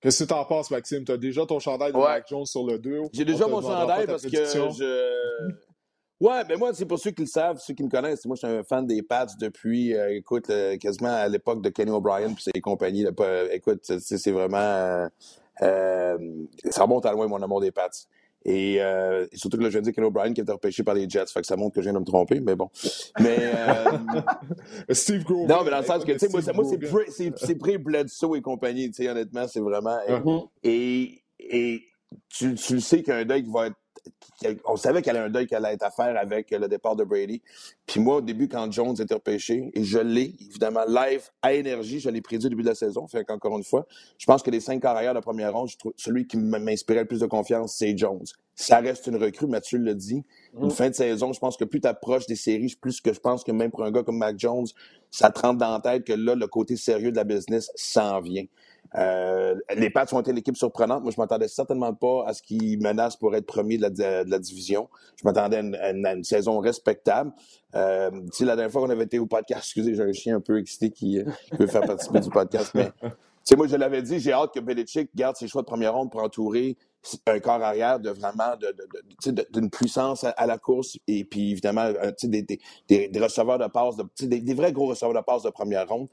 Qu'est-ce 0.00 0.24
que 0.24 0.28
tu 0.28 0.34
en 0.34 0.44
penses, 0.44 0.70
Maxime? 0.70 1.04
Tu 1.04 1.12
as 1.12 1.16
déjà 1.16 1.46
ton 1.46 1.58
chandail 1.58 1.92
de 1.92 1.98
Mac 1.98 2.26
Jones 2.28 2.46
sur 2.46 2.66
le 2.66 2.78
dos. 2.78 3.08
J'ai 3.12 3.24
déjà 3.24 3.46
mon 3.46 3.60
chandail 3.60 4.06
parce 4.06 4.22
que 4.22 4.30
je. 4.30 5.74
Ouais, 6.20 6.38
mais 6.44 6.54
ben 6.54 6.58
moi, 6.58 6.72
c'est 6.72 6.86
pour 6.86 6.98
ceux 6.98 7.10
qui 7.10 7.22
le 7.22 7.28
savent, 7.28 7.58
ceux 7.58 7.74
qui 7.74 7.82
me 7.82 7.90
connaissent. 7.90 8.24
Moi, 8.24 8.36
je 8.36 8.46
suis 8.46 8.56
un 8.56 8.62
fan 8.62 8.86
des 8.86 9.02
Pats 9.02 9.26
depuis, 9.38 9.94
euh, 9.94 10.16
écoute, 10.16 10.48
euh, 10.48 10.76
quasiment 10.78 11.12
à 11.12 11.28
l'époque 11.28 11.60
de 11.60 11.68
Kenny 11.70 11.90
O'Brien 11.90 12.32
puis 12.32 12.44
ses 12.44 12.60
compagnies. 12.60 13.04
écoute, 13.50 13.80
c'est 13.82 14.30
vraiment. 14.30 15.08
Euh, 15.62 16.18
ça 16.70 16.82
remonte 16.82 17.04
à 17.04 17.12
loin, 17.12 17.26
mon 17.26 17.42
amour 17.42 17.60
des 17.60 17.72
Pats. 17.72 17.90
Euh, 18.46 19.26
et, 19.30 19.36
surtout 19.36 19.56
que 19.56 19.62
là, 19.62 19.68
je 19.68 19.72
viens 19.72 19.80
de 19.80 19.84
dire 19.86 19.94
Ken 19.94 20.04
O'Brien 20.04 20.32
qui 20.32 20.40
a 20.40 20.42
été 20.42 20.52
repêché 20.52 20.82
par 20.82 20.94
les 20.94 21.08
Jets. 21.08 21.26
Fait 21.26 21.40
que 21.40 21.46
ça 21.46 21.56
montre 21.56 21.74
que 21.74 21.80
je 21.80 21.86
viens 21.86 21.94
de 21.94 21.98
me 21.98 22.04
tromper, 22.04 22.40
mais 22.40 22.54
bon. 22.54 22.70
Mais. 23.20 23.38
Euh, 23.40 24.20
Steve 24.90 25.24
Grover. 25.24 25.46
Non, 25.46 25.64
mais 25.64 25.70
dans 25.70 25.78
le 25.78 25.84
sens 25.84 26.04
que, 26.04 26.12
tu 26.12 26.18
sais, 26.18 26.28
moi, 26.28 26.40
moi 26.54 26.64
c'est 27.38 27.54
pré-Bledsoe 27.54 28.36
et 28.36 28.42
compagnie, 28.42 28.90
tu 28.90 29.02
sais, 29.02 29.08
honnêtement, 29.08 29.46
c'est 29.48 29.60
vraiment. 29.60 29.98
Uh-huh. 30.08 30.48
Et, 30.62 31.22
et, 31.38 31.82
tu, 32.28 32.54
tu 32.54 32.74
le 32.74 32.80
sais 32.80 33.02
qu'un 33.02 33.24
deuil 33.24 33.44
qui 33.44 33.50
va 33.50 33.66
être 33.68 33.76
on 34.66 34.76
savait 34.76 35.02
qu'elle 35.02 35.16
avait 35.16 35.26
un 35.26 35.30
deuil 35.30 35.46
qu'elle 35.46 35.64
allait 35.64 35.74
être 35.74 35.84
à 35.84 35.90
faire 35.90 36.16
avec 36.18 36.50
le 36.50 36.68
départ 36.68 36.96
de 36.96 37.04
Brady. 37.04 37.42
Puis 37.86 38.00
moi, 38.00 38.16
au 38.16 38.20
début, 38.20 38.48
quand 38.48 38.70
Jones 38.70 38.94
était 38.98 39.14
repêché, 39.14 39.70
et 39.74 39.84
je 39.84 39.98
l'ai, 39.98 40.34
évidemment, 40.40 40.84
live 40.86 41.22
à 41.42 41.54
énergie, 41.54 42.00
je 42.00 42.10
l'ai 42.10 42.20
prédit 42.20 42.46
au 42.46 42.48
début 42.48 42.62
de 42.62 42.68
la 42.68 42.74
saison, 42.74 43.06
fait 43.06 43.24
qu'encore 43.24 43.56
une 43.56 43.64
fois, 43.64 43.86
je 44.18 44.26
pense 44.26 44.42
que 44.42 44.50
les 44.50 44.60
cinq 44.60 44.82
carrières 44.82 45.14
de 45.14 45.20
première 45.20 45.52
ronde, 45.52 45.68
celui 45.96 46.26
qui 46.26 46.36
m'inspirait 46.36 47.00
le 47.00 47.06
plus 47.06 47.20
de 47.20 47.26
confiance, 47.26 47.74
c'est 47.76 47.96
Jones. 47.96 48.24
Ça 48.56 48.78
reste 48.78 49.08
une 49.08 49.16
recrue, 49.16 49.46
Mathieu 49.46 49.78
le 49.78 49.94
dit. 49.94 50.22
Une 50.60 50.66
mm. 50.66 50.70
fin 50.70 50.88
de 50.88 50.94
saison, 50.94 51.32
je 51.32 51.40
pense 51.40 51.56
que 51.56 51.64
plus 51.64 51.80
tu 51.80 51.88
approches 51.88 52.26
des 52.26 52.36
séries, 52.36 52.74
plus 52.80 53.00
que 53.00 53.12
je 53.12 53.18
pense 53.18 53.42
que 53.42 53.50
même 53.50 53.70
pour 53.70 53.84
un 53.84 53.90
gars 53.90 54.02
comme 54.02 54.18
Mac 54.18 54.38
Jones, 54.38 54.66
ça 55.10 55.30
te 55.30 55.40
rentre 55.40 55.58
dans 55.58 55.72
la 55.72 55.80
tête 55.80 56.04
que 56.04 56.12
là, 56.12 56.34
le 56.34 56.46
côté 56.46 56.76
sérieux 56.76 57.10
de 57.10 57.16
la 57.16 57.24
business 57.24 57.70
s'en 57.74 58.20
vient. 58.20 58.44
Euh, 58.96 59.56
les 59.76 59.90
Pats 59.90 60.06
ont 60.12 60.20
été 60.20 60.32
l'équipe 60.32 60.56
surprenante. 60.56 61.02
Moi, 61.02 61.12
je 61.14 61.20
m'attendais 61.20 61.48
certainement 61.48 61.94
pas 61.94 62.24
à 62.26 62.34
ce 62.34 62.42
qu'ils 62.42 62.80
menacent 62.80 63.16
pour 63.16 63.34
être 63.34 63.46
premier 63.46 63.78
de 63.78 64.30
la, 64.30 64.38
division. 64.38 64.88
Je 65.16 65.24
m'attendais 65.24 65.56
à, 65.56 65.90
une, 65.90 66.24
saison 66.24 66.58
respectable. 66.58 67.32
Euh, 67.74 68.10
la 68.40 68.56
dernière 68.56 68.70
fois 68.70 68.82
qu'on 68.82 68.90
avait 68.90 69.04
été 69.04 69.18
au 69.18 69.26
podcast, 69.26 69.62
excusez, 69.64 69.94
j'ai 69.94 70.02
un 70.02 70.12
chien 70.12 70.36
un 70.36 70.40
peu 70.40 70.58
excité 70.58 70.90
qui, 70.90 71.18
euh, 71.18 71.24
veut 71.58 71.66
faire 71.66 71.82
participer 71.82 72.20
du 72.20 72.30
podcast, 72.30 72.70
mais 72.74 72.92
moi, 73.56 73.66
je 73.66 73.76
l'avais 73.76 74.02
dit, 74.02 74.20
j'ai 74.20 74.32
hâte 74.32 74.54
que 74.54 74.60
Belichick 74.60 75.10
garde 75.14 75.36
ses 75.36 75.48
choix 75.48 75.62
de 75.62 75.66
première 75.66 75.94
ronde 75.94 76.10
pour 76.10 76.22
entourer 76.22 76.76
un 77.26 77.40
corps 77.40 77.62
arrière 77.62 78.00
de 78.00 78.10
vraiment 78.10 78.56
d'une 79.52 79.70
puissance 79.70 80.24
à, 80.24 80.46
la 80.46 80.56
course 80.56 80.96
et 81.06 81.24
puis 81.24 81.50
évidemment 81.52 81.90
des, 82.22 82.42
des, 82.42 82.58
des, 82.88 83.20
receveurs 83.20 83.58
de 83.58 83.66
passe, 83.66 83.96
de, 83.96 84.04
des, 84.26 84.40
des, 84.40 84.54
vrais 84.54 84.72
gros 84.72 84.86
receveurs 84.86 85.14
de 85.14 85.20
passe 85.20 85.42
de 85.42 85.50
première 85.50 85.86
ronde. 85.86 86.08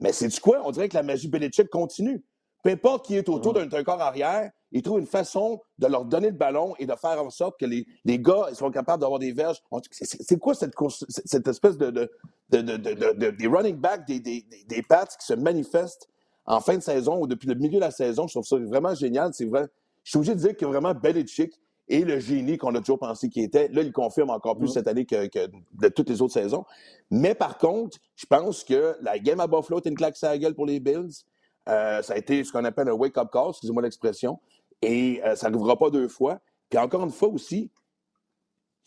Mais 0.00 0.12
c'est 0.12 0.28
du 0.28 0.40
quoi? 0.40 0.62
On 0.64 0.70
dirait 0.70 0.88
que 0.88 0.96
la 0.96 1.02
magie 1.02 1.28
Belichick 1.28 1.68
continue. 1.70 2.24
Peu 2.62 2.70
importe 2.70 3.06
qui 3.06 3.16
est 3.16 3.28
autour 3.28 3.52
d'un 3.52 3.84
corps 3.84 4.00
arrière, 4.00 4.50
il 4.72 4.82
trouve 4.82 4.98
une 4.98 5.06
façon 5.06 5.60
de 5.78 5.86
leur 5.86 6.04
donner 6.04 6.30
le 6.30 6.36
ballon 6.36 6.74
et 6.78 6.86
de 6.86 6.94
faire 6.94 7.22
en 7.22 7.30
sorte 7.30 7.60
que 7.60 7.66
les, 7.66 7.86
les 8.04 8.18
gars 8.18 8.46
ils 8.50 8.56
sont 8.56 8.70
capables 8.70 9.02
d'avoir 9.02 9.20
des 9.20 9.32
verges. 9.32 9.62
C'est 9.92 10.38
quoi 10.38 10.54
cette, 10.54 10.74
course, 10.74 11.04
cette 11.08 11.46
espèce 11.46 11.76
de, 11.76 11.90
de, 11.90 12.08
de, 12.50 13.30
des 13.30 13.46
running 13.46 13.76
backs, 13.76 14.06
des, 14.06 14.18
des, 14.18 14.44
des 14.66 14.82
Pats 14.82 15.06
qui 15.06 15.26
se 15.26 15.34
manifestent 15.34 16.08
en 16.46 16.60
fin 16.60 16.76
de 16.76 16.82
saison 16.82 17.20
ou 17.20 17.26
depuis 17.26 17.48
le 17.48 17.54
milieu 17.54 17.74
de 17.74 17.80
la 17.80 17.90
saison? 17.90 18.26
Je 18.26 18.32
trouve 18.32 18.46
ça 18.46 18.56
vraiment 18.56 18.94
génial. 18.94 19.32
C'est 19.34 19.44
vrai. 19.44 19.66
Je 20.02 20.10
suis 20.10 20.18
obligé 20.18 20.34
de 20.34 20.40
dire 20.40 20.56
que 20.56 20.64
vraiment 20.64 20.94
Belichick 20.94 21.60
et 21.88 22.04
le 22.04 22.18
génie 22.18 22.56
qu'on 22.56 22.74
a 22.74 22.80
toujours 22.80 22.98
pensé 22.98 23.28
qu'il 23.28 23.42
était. 23.42 23.68
Là, 23.68 23.82
il 23.82 23.92
confirme 23.92 24.30
encore 24.30 24.56
plus 24.56 24.68
cette 24.68 24.88
année 24.88 25.04
que, 25.04 25.26
de 25.26 25.88
toutes 25.88 26.08
les 26.08 26.22
autres 26.22 26.32
saisons. 26.32 26.64
Mais 27.10 27.34
par 27.34 27.58
contre, 27.58 27.98
je 28.16 28.26
pense 28.26 28.64
que 28.64 28.96
la 29.02 29.18
game 29.18 29.40
à 29.40 29.46
Buffalo 29.46 29.80
est 29.80 29.88
une 29.88 29.94
claque 29.94 30.16
à 30.22 30.30
la 30.30 30.38
gueule 30.38 30.54
pour 30.54 30.66
les 30.66 30.80
Bills. 30.80 31.24
Euh, 31.68 32.02
ça 32.02 32.14
a 32.14 32.16
été 32.16 32.42
ce 32.44 32.52
qu'on 32.52 32.64
appelle 32.64 32.88
un 32.88 32.92
wake-up 32.92 33.28
call, 33.32 33.50
excusez-moi 33.50 33.82
l'expression. 33.82 34.40
Et 34.82 35.20
euh, 35.24 35.34
ça 35.36 35.50
n'arrivera 35.50 35.78
pas 35.78 35.90
deux 35.90 36.08
fois. 36.08 36.40
Puis 36.70 36.78
encore 36.78 37.04
une 37.04 37.10
fois 37.10 37.28
aussi, 37.28 37.70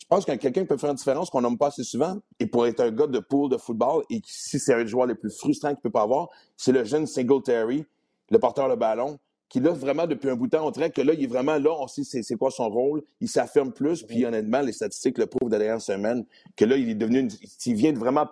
je 0.00 0.06
pense 0.08 0.24
qu'il 0.24 0.32
y 0.32 0.36
a 0.36 0.38
quelqu'un 0.38 0.62
qui 0.62 0.68
peut 0.68 0.78
faire 0.78 0.90
une 0.90 0.96
différence 0.96 1.28
qu'on 1.28 1.40
nomme 1.40 1.58
pas 1.58 1.66
assez 1.66 1.84
souvent, 1.84 2.16
et 2.38 2.46
pour 2.46 2.66
être 2.66 2.80
un 2.80 2.90
gars 2.90 3.06
de 3.06 3.18
pool 3.18 3.50
de 3.50 3.58
football, 3.58 4.04
et 4.08 4.22
si 4.24 4.58
c'est 4.58 4.72
un 4.72 4.82
des 4.82 4.86
joueurs 4.86 5.06
les 5.06 5.14
plus 5.14 5.36
frustrants 5.36 5.68
qu'il 5.70 5.82
peut 5.82 5.90
pas 5.90 6.02
avoir, 6.02 6.28
c'est 6.56 6.72
le 6.72 6.84
jeune 6.84 7.06
Singletary, 7.06 7.84
le 8.30 8.38
porteur 8.38 8.70
de 8.70 8.74
ballon, 8.74 9.18
qui 9.48 9.60
là, 9.60 9.72
vraiment, 9.72 10.06
depuis 10.06 10.28
un 10.28 10.36
bout 10.36 10.46
de 10.46 10.56
temps, 10.56 10.66
on 10.66 10.70
dirait 10.70 10.90
que 10.90 11.00
là, 11.00 11.14
il 11.14 11.24
est 11.24 11.28
vraiment 11.28 11.58
là, 11.58 11.70
on 11.78 11.86
sait 11.86 12.04
c'est 12.04 12.34
quoi 12.36 12.50
son 12.50 12.68
rôle, 12.68 13.02
il 13.20 13.28
s'affirme 13.28 13.72
plus, 13.72 14.02
puis 14.02 14.24
honnêtement, 14.26 14.60
les 14.60 14.72
statistiques 14.72 15.18
le 15.18 15.26
prouvent 15.26 15.48
de 15.48 15.54
la 15.54 15.58
dernière 15.58 15.80
semaine, 15.80 16.24
que 16.56 16.64
là, 16.64 16.76
il 16.76 16.90
est 16.90 16.94
devenu, 16.94 17.20
une, 17.20 17.30
il 17.66 17.74
vient 17.74 17.92
de 17.92 17.98
vraiment 17.98 18.28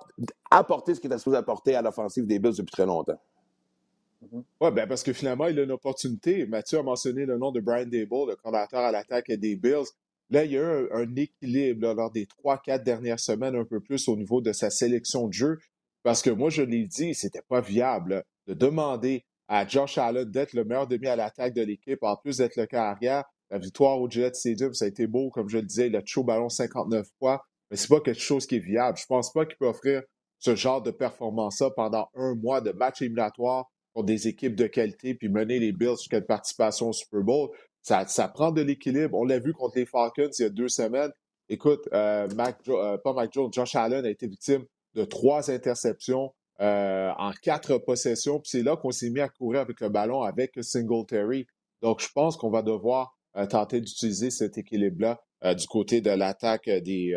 apporter 0.51 0.95
ce 0.95 1.01
qu'il 1.01 1.09
était 1.11 1.19
supposé 1.19 1.39
apporter 1.39 1.75
à 1.75 1.83
l'offensive 1.83 2.27
des 2.27 2.39
Bills 2.39 2.57
depuis 2.57 2.73
très 2.73 2.87
longtemps. 2.87 3.19
Oui, 4.33 4.71
ben 4.73 4.87
parce 4.87 5.03
que 5.03 5.13
finalement, 5.13 5.47
il 5.47 5.59
a 5.59 5.63
une 5.63 5.73
opportunité. 5.73 6.47
Mathieu 6.47 6.79
a 6.79 6.83
mentionné 6.83 7.27
le 7.27 7.39
nom 7.39 7.53
de 7.53 7.61
Brian 7.61 7.87
Dable, 7.87 8.31
le 8.31 8.37
coordinateur 8.37 8.81
à 8.81 8.93
l'attaque 8.93 9.31
des 9.31 9.57
Bills. 9.57 9.87
Là, 10.31 10.45
il 10.45 10.53
y 10.53 10.59
a 10.59 10.61
eu 10.61 10.89
un, 10.93 11.15
équilibre 11.15 11.95
lors 11.95 12.11
des 12.11 12.27
trois, 12.27 12.59
quatre 12.59 12.83
dernières 12.83 13.21
semaines, 13.21 13.55
un 13.55 13.65
peu 13.65 13.81
plus 13.81 14.09
au 14.09 14.17
niveau 14.17 14.41
de 14.41 14.53
sa 14.53 14.71
sélection 14.71 15.29
de 15.29 15.33
jeu. 15.33 15.59
Parce 16.03 16.23
que 16.23 16.31
moi, 16.31 16.51
je 16.51 16.63
l'ai 16.63 16.87
dit, 16.87 17.15
c'était 17.15 17.43
pas 17.49 17.61
viable 17.61 18.25
de 18.47 18.55
demander 18.55 19.25
à 19.49 19.67
Josh 19.67 19.99
Allen 19.99 20.31
d'être 20.31 20.53
le 20.53 20.65
meilleur 20.65 20.87
demi 20.87 21.07
à 21.07 21.17
l'attaque 21.17 21.55
de 21.55 21.62
l'équipe, 21.62 22.03
en 22.03 22.17
plus 22.17 22.38
d'être 22.38 22.57
le 22.57 22.67
carrière. 22.67 23.25
La 23.50 23.59
victoire 23.59 24.00
au 24.00 24.11
Gillette 24.11 24.35
Stadium, 24.35 24.75
ça 24.75 24.87
a 24.87 24.88
été 24.88 25.07
beau, 25.07 25.31
comme 25.31 25.49
je 25.49 25.59
le 25.59 25.65
disais, 25.65 25.87
il 25.87 26.03
au 26.17 26.25
ballon 26.25 26.49
59 26.49 27.07
fois, 27.19 27.45
mais 27.71 27.76
c'est 27.76 27.88
pas 27.88 28.00
quelque 28.00 28.21
chose 28.21 28.47
qui 28.47 28.57
est 28.57 28.61
viable. 28.61 28.99
Je 28.99 29.07
pense 29.07 29.33
pas 29.33 29.47
qu'il 29.47 29.57
peut 29.57 29.69
offrir 29.69 30.03
ce 30.38 30.55
genre 30.55 30.83
de 30.83 30.91
performance-là 30.91 31.71
pendant 31.71 32.09
un 32.15 32.35
mois 32.35 32.61
de 32.61 32.73
match 32.73 33.03
éliminatoire 33.03 33.67
contre 33.95 34.07
des 34.07 34.29
équipes 34.29 34.57
de 34.57 34.67
qualité, 34.67 35.15
puis 35.15 35.29
mener 35.29 35.59
les 35.59 35.73
Bills 35.73 35.97
jusqu'à 35.97 36.19
une 36.19 36.26
participation 36.26 36.88
au 36.88 36.93
Super 36.93 37.23
Bowl. 37.23 37.50
Ça, 37.83 38.07
ça 38.09 38.29
prend 38.29 38.50
de 38.50 38.61
l'équilibre. 38.61 39.17
On 39.17 39.25
l'a 39.25 39.38
vu 39.38 39.53
contre 39.53 39.79
les 39.79 39.87
Falcons 39.87 40.29
il 40.38 40.43
y 40.43 40.45
a 40.45 40.50
deux 40.50 40.69
semaines. 40.69 41.12
Écoute, 41.49 41.88
euh, 41.93 42.29
euh, 42.69 42.99
pas 42.99 43.12
Mac 43.12 43.33
Jones, 43.33 43.53
Josh 43.53 43.76
Allen 43.76 44.05
a 44.05 44.11
été 44.11 44.26
victime 44.26 44.65
de 44.95 45.05
trois 45.05 45.50
interceptions 45.50 46.35
en 46.59 47.33
quatre 47.43 47.79
possessions. 47.79 48.41
Puis 48.41 48.51
c'est 48.51 48.63
là 48.63 48.77
qu'on 48.77 48.91
s'est 48.91 49.11
mis 49.11 49.21
à 49.21 49.29
courir 49.29 49.61
avec 49.61 49.81
le 49.81 49.89
ballon 49.89 50.23
avec 50.23 50.53
Singletary. 50.61 51.47
Donc, 51.83 52.01
je 52.01 52.09
pense 52.15 52.37
qu'on 52.37 52.51
va 52.51 52.63
devoir 52.63 53.17
tenter 53.51 53.81
d'utiliser 53.81 54.31
cet 54.31 54.57
équilibre-là 54.57 55.21
du 55.55 55.67
côté 55.67 56.01
de 56.01 56.11
l'attaque 56.11 56.69
des, 56.69 57.15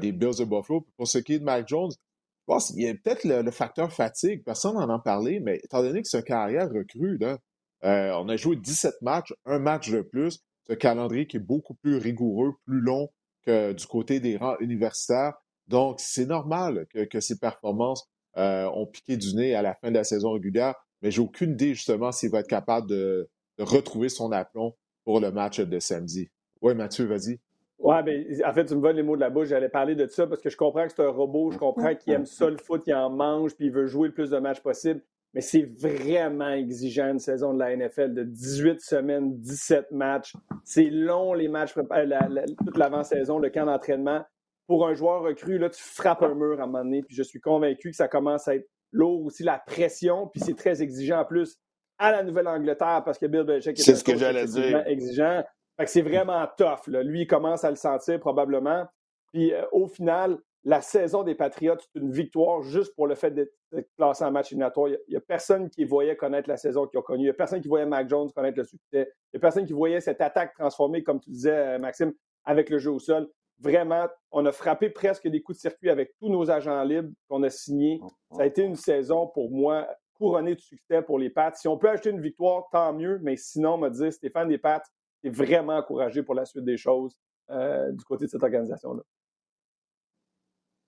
des 0.00 0.12
Bills 0.12 0.38
de 0.38 0.44
Buffalo. 0.44 0.86
Pour 0.96 1.08
ce 1.08 1.18
qui 1.18 1.34
est 1.34 1.38
de 1.40 1.44
Mac 1.44 1.66
Jones, 1.66 1.90
je 1.90 2.44
pense 2.46 2.72
qu'il 2.72 2.82
y 2.82 2.88
a 2.88 2.94
peut-être 2.94 3.24
le, 3.24 3.50
facteur 3.50 3.92
fatigue. 3.92 4.42
Personne 4.44 4.74
n'en 4.74 4.88
a 4.88 4.98
parlé, 4.98 5.40
mais 5.40 5.60
étant 5.62 5.82
donné 5.82 6.02
que 6.02 6.08
c'est 6.08 6.24
carrière 6.24 6.68
recrue, 6.70 7.18
là, 7.18 7.38
on 7.82 8.28
a 8.28 8.36
joué 8.36 8.56
17 8.56 9.02
matchs, 9.02 9.32
un 9.44 9.58
match 9.58 9.90
de 9.90 10.02
plus. 10.02 10.40
Ce 10.68 10.74
calendrier 10.74 11.26
qui 11.26 11.38
est 11.38 11.40
beaucoup 11.40 11.74
plus 11.74 11.96
rigoureux, 11.96 12.54
plus 12.64 12.80
long 12.80 13.08
que 13.44 13.72
du 13.72 13.86
côté 13.86 14.20
des 14.20 14.36
rangs 14.36 14.56
universitaires. 14.60 15.34
Donc, 15.66 15.98
c'est 16.00 16.26
normal 16.26 16.86
que, 16.90 17.04
que 17.04 17.20
ses 17.20 17.38
performances 17.38 18.08
euh, 18.36 18.66
ont 18.74 18.86
piqué 18.86 19.16
du 19.16 19.34
nez 19.34 19.54
à 19.54 19.62
la 19.62 19.74
fin 19.74 19.90
de 19.90 19.96
la 19.96 20.04
saison 20.04 20.32
régulière, 20.32 20.74
mais 21.02 21.10
j'ai 21.10 21.20
aucune 21.20 21.52
idée 21.52 21.74
justement 21.74 22.12
s'il 22.12 22.30
va 22.30 22.40
être 22.40 22.48
capable 22.48 22.88
de, 22.88 23.28
retrouver 23.58 24.08
son 24.08 24.32
aplomb 24.32 24.74
pour 25.04 25.20
le 25.20 25.30
match 25.30 25.60
de 25.60 25.78
samedi. 25.78 26.30
Oui, 26.62 26.74
Mathieu, 26.74 27.04
vas-y. 27.04 27.38
Oui, 27.78 27.94
mais 28.04 28.24
ben, 28.24 28.44
en 28.44 28.52
fait, 28.52 28.64
tu 28.64 28.74
me 28.74 28.80
voles 28.80 28.96
les 28.96 29.02
mots 29.02 29.14
de 29.14 29.20
la 29.20 29.30
bouche. 29.30 29.48
J'allais 29.48 29.68
parler 29.68 29.94
de 29.94 30.06
ça 30.08 30.26
parce 30.26 30.40
que 30.40 30.50
je 30.50 30.56
comprends 30.56 30.84
que 30.86 30.92
c'est 30.96 31.02
un 31.02 31.10
robot, 31.10 31.52
je 31.52 31.58
comprends 31.58 31.94
qu'il 31.94 32.12
aime 32.12 32.26
ça 32.26 32.48
le 32.48 32.56
foot, 32.56 32.82
il 32.86 32.94
en 32.94 33.10
mange, 33.10 33.54
puis 33.54 33.66
il 33.66 33.72
veut 33.72 33.86
jouer 33.86 34.08
le 34.08 34.14
plus 34.14 34.30
de 34.30 34.38
matchs 34.38 34.60
possible. 34.60 35.00
Mais 35.34 35.40
c'est 35.40 35.62
vraiment 35.62 36.50
exigeant 36.50 37.10
une 37.10 37.18
saison 37.18 37.54
de 37.54 37.58
la 37.58 37.76
NFL 37.76 38.14
de 38.14 38.22
18 38.24 38.80
semaines, 38.80 39.38
17 39.38 39.90
matchs. 39.90 40.34
C'est 40.64 40.90
long 40.90 41.34
les 41.34 41.48
matchs, 41.48 41.74
toute 41.74 42.76
l'avant-saison, 42.76 43.38
le 43.38 43.50
camp 43.50 43.66
d'entraînement. 43.66 44.24
Pour 44.66 44.86
un 44.86 44.94
joueur 44.94 45.22
recru, 45.22 45.58
là, 45.58 45.68
tu 45.68 45.82
frappes 45.82 46.22
un 46.22 46.34
mur 46.34 46.60
à 46.60 46.64
un 46.64 46.66
moment 46.66 46.84
donné. 46.84 47.02
Puis 47.02 47.16
je 47.16 47.22
suis 47.22 47.40
convaincu 47.40 47.90
que 47.90 47.96
ça 47.96 48.08
commence 48.08 48.48
à 48.48 48.56
être 48.56 48.68
lourd 48.92 49.24
aussi, 49.24 49.42
la 49.42 49.58
pression. 49.58 50.28
Puis 50.28 50.40
c'est 50.40 50.56
très 50.56 50.82
exigeant 50.82 51.20
en 51.20 51.24
plus 51.24 51.58
à 51.98 52.10
la 52.12 52.22
Nouvelle-Angleterre 52.22 53.02
parce 53.04 53.18
que 53.18 53.26
Bill 53.26 53.44
Belichick 53.44 53.78
est, 53.78 53.94
ce 53.94 54.04
que 54.04 54.16
j'allais 54.16 54.46
dire. 54.46 54.86
exigeant. 54.86 55.44
Fait 55.76 55.84
que 55.84 55.90
c'est 55.90 56.02
vraiment 56.02 56.46
tough. 56.56 56.86
Là. 56.88 57.02
Lui, 57.02 57.22
il 57.22 57.26
commence 57.26 57.64
à 57.64 57.70
le 57.70 57.76
sentir 57.76 58.18
probablement. 58.20 58.86
Puis 59.32 59.52
euh, 59.52 59.64
au 59.72 59.86
final, 59.86 60.38
la 60.64 60.80
saison 60.80 61.24
des 61.24 61.34
Patriots, 61.34 61.76
c'est 61.78 62.00
une 62.00 62.12
victoire 62.12 62.62
juste 62.62 62.94
pour 62.94 63.06
le 63.06 63.14
fait 63.14 63.32
d'être 63.32 63.52
classé 63.96 64.24
en 64.24 64.30
match 64.30 64.52
éliminatoire. 64.52 64.88
Il 64.88 64.98
n'y 65.08 65.16
a, 65.16 65.20
personne 65.20 65.68
qui 65.70 65.84
voyait 65.84 66.16
connaître 66.16 66.48
la 66.48 66.56
saison 66.56 66.86
qu'ils 66.86 66.98
ont 67.00 67.02
connue. 67.02 67.22
Il 67.22 67.24
n'y 67.24 67.30
a 67.30 67.34
personne 67.34 67.60
qui 67.60 67.68
voyait 67.68 67.86
Mac 67.86 68.08
Jones 68.08 68.30
connaître 68.34 68.58
le 68.58 68.64
succès. 68.64 68.82
Il 68.92 69.34
n'y 69.34 69.38
a 69.38 69.40
personne 69.40 69.66
qui 69.66 69.72
voyait 69.72 70.00
cette 70.00 70.20
attaque 70.20 70.54
transformée, 70.54 71.02
comme 71.02 71.20
tu 71.20 71.30
disais, 71.30 71.50
euh, 71.50 71.78
Maxime, 71.78 72.12
avec 72.44 72.70
le 72.70 72.78
jeu 72.78 72.92
au 72.92 72.98
sol. 72.98 73.28
Vraiment, 73.62 74.08
on 74.32 74.44
a 74.44 74.50
frappé 74.50 74.90
presque 74.90 75.28
des 75.28 75.40
coups 75.40 75.58
de 75.58 75.60
circuit 75.60 75.88
avec 75.88 76.16
tous 76.18 76.28
nos 76.28 76.50
agents 76.50 76.82
libres 76.82 77.12
qu'on 77.28 77.44
a 77.44 77.50
signés. 77.50 78.00
Ça 78.32 78.42
a 78.42 78.46
été 78.46 78.62
une 78.62 78.74
saison, 78.74 79.28
pour 79.28 79.52
moi, 79.52 79.86
couronnée 80.14 80.56
de 80.56 80.60
succès 80.60 81.00
pour 81.00 81.18
les 81.18 81.30
Pats. 81.30 81.52
Si 81.54 81.68
on 81.68 81.78
peut 81.78 81.88
acheter 81.88 82.10
une 82.10 82.20
victoire, 82.20 82.64
tant 82.72 82.92
mieux. 82.92 83.20
Mais 83.22 83.36
sinon, 83.36 83.74
on 83.74 83.78
m'a 83.78 83.90
dit, 83.90 84.10
Stéphane 84.10 84.48
des 84.48 84.58
Pats 84.58 84.82
est 85.22 85.30
vraiment 85.30 85.76
encouragé 85.76 86.24
pour 86.24 86.34
la 86.34 86.44
suite 86.44 86.64
des 86.64 86.76
choses 86.76 87.16
euh, 87.50 87.92
du 87.92 88.04
côté 88.04 88.24
de 88.24 88.30
cette 88.30 88.42
organisation-là. 88.42 89.02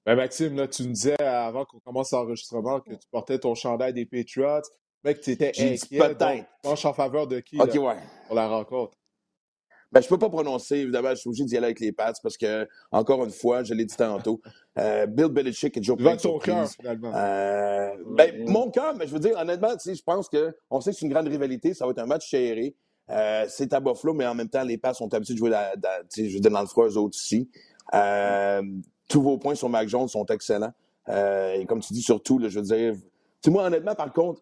Ben 0.05 0.17
Maxime, 0.17 0.57
là, 0.57 0.67
tu 0.67 0.83
me 0.83 0.93
disais 0.93 1.21
avant 1.23 1.65
qu'on 1.65 1.79
commence 1.79 2.11
l'enregistrement 2.11 2.81
que 2.81 2.91
tu 2.91 3.09
portais 3.11 3.39
ton 3.39 3.55
chandail 3.55 3.95
des 3.95 4.05
Patriots. 4.05 4.63
Mec, 5.05 5.21
tu 5.21 5.31
étais 5.31 5.53
inquiet. 5.59 5.99
Peut-être. 5.99 6.47
Penche 6.63 6.85
en 6.85 6.93
faveur 6.93 7.27
de 7.27 7.39
qui 7.41 7.57
pour 7.57 8.35
la 8.35 8.49
rencontre? 8.49 8.99
Ben, 9.95 10.01
je 10.01 10.09
peux 10.09 10.19
pas 10.19 10.29
prononcer, 10.29 10.79
évidemment, 10.79 11.11
je 11.11 11.15
suis 11.15 11.29
obligé 11.29 11.45
d'y 11.45 11.57
aller 11.57 11.67
avec 11.67 11.79
les 11.79 11.93
Pats 11.93 12.15
parce 12.21 12.37
que, 12.37 12.69
encore 12.91 13.25
une 13.25 13.31
fois, 13.31 13.63
je 13.63 13.75
l'ai 13.75 13.85
dit 13.85 13.97
tantôt, 13.97 14.41
euh, 14.77 15.07
Bill 15.07 15.29
Belichick 15.29 15.73
toujours 15.73 15.97
plein 15.97 16.17
de 16.17 16.21
ton 16.21 16.41
cœur, 16.41 16.69
finalement. 16.69 17.13
Euh, 17.15 17.91
ben, 18.05 18.45
mon 18.49 18.73
cœur, 18.73 18.97
mais 18.97 19.07
je 19.07 19.13
veux 19.13 19.21
dire, 19.21 19.39
honnêtement, 19.39 19.69
je 19.87 20.03
pense 20.03 20.29
qu'on 20.29 20.81
sait 20.81 20.91
que 20.91 20.97
c'est 20.97 21.07
une 21.07 21.13
grande 21.13 21.29
rivalité, 21.29 21.75
ça 21.75 21.85
va 21.85 21.93
être 21.93 22.01
un 22.01 22.07
match 22.07 22.29
serré. 22.29 22.75
Euh, 23.09 23.45
c'est 23.49 23.73
à 23.73 23.79
Buffalo, 23.79 24.15
mais 24.15 24.27
en 24.27 24.35
même 24.35 24.49
temps, 24.49 24.65
les 24.65 24.79
Pats 24.79 24.95
sont 24.95 25.15
habitués 25.15 25.35
de 25.35 25.39
jouer 25.39 25.53
je 26.17 26.23
veux 26.23 26.41
dire, 26.41 26.51
dans 26.51 26.61
le 26.61 26.67
froid, 26.67 26.89
eux 26.89 26.97
autres 26.97 27.17
aussi. 27.17 27.49
Euh, 27.95 28.63
tous 29.09 29.23
vos 29.23 29.39
points 29.39 29.55
sur 29.55 29.69
Mac 29.69 29.89
Jones 29.89 30.09
sont 30.09 30.27
excellents. 30.27 30.73
Euh, 31.09 31.53
et 31.53 31.67
comme 31.67 31.79
tu 31.79 31.93
dis, 31.93 32.03
surtout, 32.03 32.41
je 32.43 32.59
veux 32.59 32.67
dire, 32.67 32.95
tu 33.41 33.51
moi, 33.51 33.65
honnêtement, 33.65 33.95
par 33.95 34.13
contre, 34.13 34.41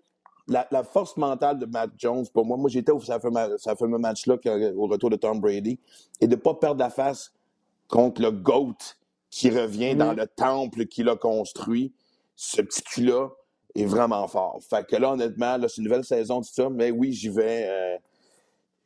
la, 0.49 0.83
force 0.85 1.17
mentale 1.17 1.59
de 1.59 1.67
Mac 1.67 1.91
Jones, 1.97 2.27
pour 2.33 2.45
moi, 2.45 2.57
moi, 2.57 2.69
j'étais 2.71 2.93
au 2.93 3.01
ça 3.01 3.19
fameux 3.21 3.99
match-là 3.99 4.37
au 4.77 4.87
retour 4.87 5.11
de 5.11 5.17
Tom 5.17 5.41
Brady, 5.41 5.79
et 6.21 6.27
de 6.27 6.35
ne 6.35 6.41
pas 6.41 6.55
perdre 6.55 6.81
la 6.81 6.91
face 6.91 7.33
contre 7.89 8.23
le 8.23 8.31
GOAT 8.31 8.77
qui 9.31 9.51
revient 9.51 9.95
dans 9.95 10.13
le 10.13 10.27
temple 10.27 10.87
qu'il 10.87 11.09
a 11.09 11.17
construit. 11.17 11.93
Ce 12.37 12.61
petit 12.61 12.83
cul-là 12.83 13.29
est 13.75 13.87
vraiment 13.87 14.27
fort. 14.29 14.59
Fait 14.69 14.87
que 14.87 14.97
là, 14.97 15.13
honnêtement, 15.13 15.57
là, 15.57 15.69
c'est 15.69 15.79
une 15.79 15.85
nouvelle 15.85 16.05
saison, 16.05 16.41
tout 16.41 16.53
ça, 16.53 16.69
mais 16.69 16.91
oui, 16.91 17.13
j'y 17.13 17.29
vais. 17.29 17.69
Euh, 17.69 17.97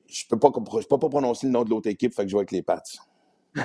je 0.07 0.25
ne 0.25 0.29
peux, 0.31 0.39
pas, 0.39 0.51
peux 0.53 0.99
pas 0.99 1.09
prononcer 1.09 1.47
le 1.47 1.53
nom 1.53 1.65
de 1.65 1.71
l'autre 1.71 1.89
équipe, 1.89 2.15
fait 2.15 2.23
que 2.23 2.29
je 2.29 2.37
vais 2.37 2.41
avec 2.41 2.53
les 2.53 2.63
Pats. 2.63 2.83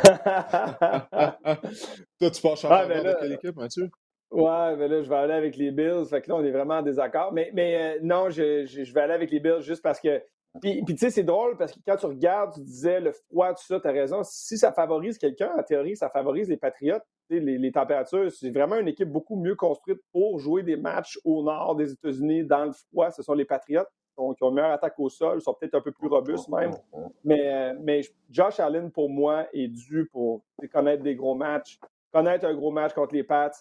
Toi, 2.20 2.32
tu 2.32 2.42
penses 2.42 2.64
en 2.64 2.70
ah, 2.72 2.86
ben 2.86 3.04
de 3.04 3.16
quelle 3.20 3.34
équipe, 3.34 3.56
Mathieu? 3.56 3.92
Ouais, 4.32 4.78
ben 4.78 4.90
là, 4.90 5.02
je 5.02 5.10
vais 5.10 5.16
aller 5.16 5.34
avec 5.34 5.58
les 5.58 5.72
Bills. 5.72 6.06
Fait 6.10 6.22
que 6.22 6.30
là, 6.30 6.38
on 6.38 6.44
est 6.44 6.52
vraiment 6.52 6.76
en 6.76 6.82
désaccord. 6.82 7.34
Mais, 7.34 7.52
mais 7.54 7.98
euh, 7.98 8.00
non, 8.02 8.30
je, 8.30 8.66
je, 8.66 8.94
vais 8.94 9.02
aller 9.02 9.14
avec 9.14 9.30
les 9.30 9.40
Bills 9.40 9.62
juste 9.62 9.82
parce 9.82 10.00
que. 10.00 10.22
Puis, 10.62 10.84
puis 10.84 10.96
tu 10.96 11.00
sais, 11.00 11.10
c'est 11.10 11.24
drôle 11.24 11.56
parce 11.58 11.72
que 11.72 11.80
quand 11.86 11.96
tu 11.96 12.06
regardes, 12.06 12.54
tu 12.54 12.62
disais 12.62 13.00
le 13.00 13.14
froid, 13.14 13.54
tout 13.54 13.64
ça, 13.64 13.80
tu 13.80 13.88
as 13.88 13.92
raison. 13.92 14.22
Si 14.24 14.58
ça 14.58 14.74
favorise 14.74 15.18
quelqu'un, 15.18 15.52
en 15.58 15.64
théorie, 15.64 15.96
ça 15.96 16.10
favorise 16.10 16.50
les 16.50 16.58
Patriotes. 16.58 17.04
Les, 17.30 17.40
les 17.40 17.72
températures, 17.72 18.30
c'est 18.32 18.50
vraiment 18.50 18.76
une 18.76 18.90
équipe 18.90 19.10
beaucoup 19.10 19.38
mieux 19.38 19.56
construite 19.56 20.00
pour 20.12 20.40
jouer 20.40 20.64
des 20.64 20.76
matchs 20.76 21.18
au 21.24 21.42
nord 21.44 21.76
des 21.76 21.94
États-Unis 21.94 22.44
dans 22.44 22.66
le 22.66 22.72
froid. 22.74 23.12
Ce 23.12 23.24
sont 23.24 23.34
les 23.34 23.46
Patriotes 23.46 23.88
qui 24.16 24.44
ont 24.44 24.50
une 24.50 24.56
meilleure 24.56 24.72
attaque 24.72 25.00
au 25.00 25.10
sol, 25.10 25.42
sont 25.42 25.54
peut-être 25.54 25.76
un 25.76 25.82
peu 25.82 25.92
plus 25.92 26.08
robustes 26.08 26.50
même. 26.50 26.72
Mais, 27.24 27.54
euh, 27.54 27.74
mais 27.82 28.02
Josh 28.30 28.60
Allen, 28.60 28.92
pour 28.92 29.10
moi, 29.10 29.48
est 29.54 29.68
dû 29.68 30.10
pour 30.12 30.44
connaître 30.72 31.04
des 31.04 31.16
gros 31.16 31.36
matchs, 31.36 31.80
connaître 32.12 32.46
un 32.46 32.54
gros 32.54 32.72
match 32.72 32.94
contre 32.94 33.16
les 33.16 33.24
Pats. 33.24 33.52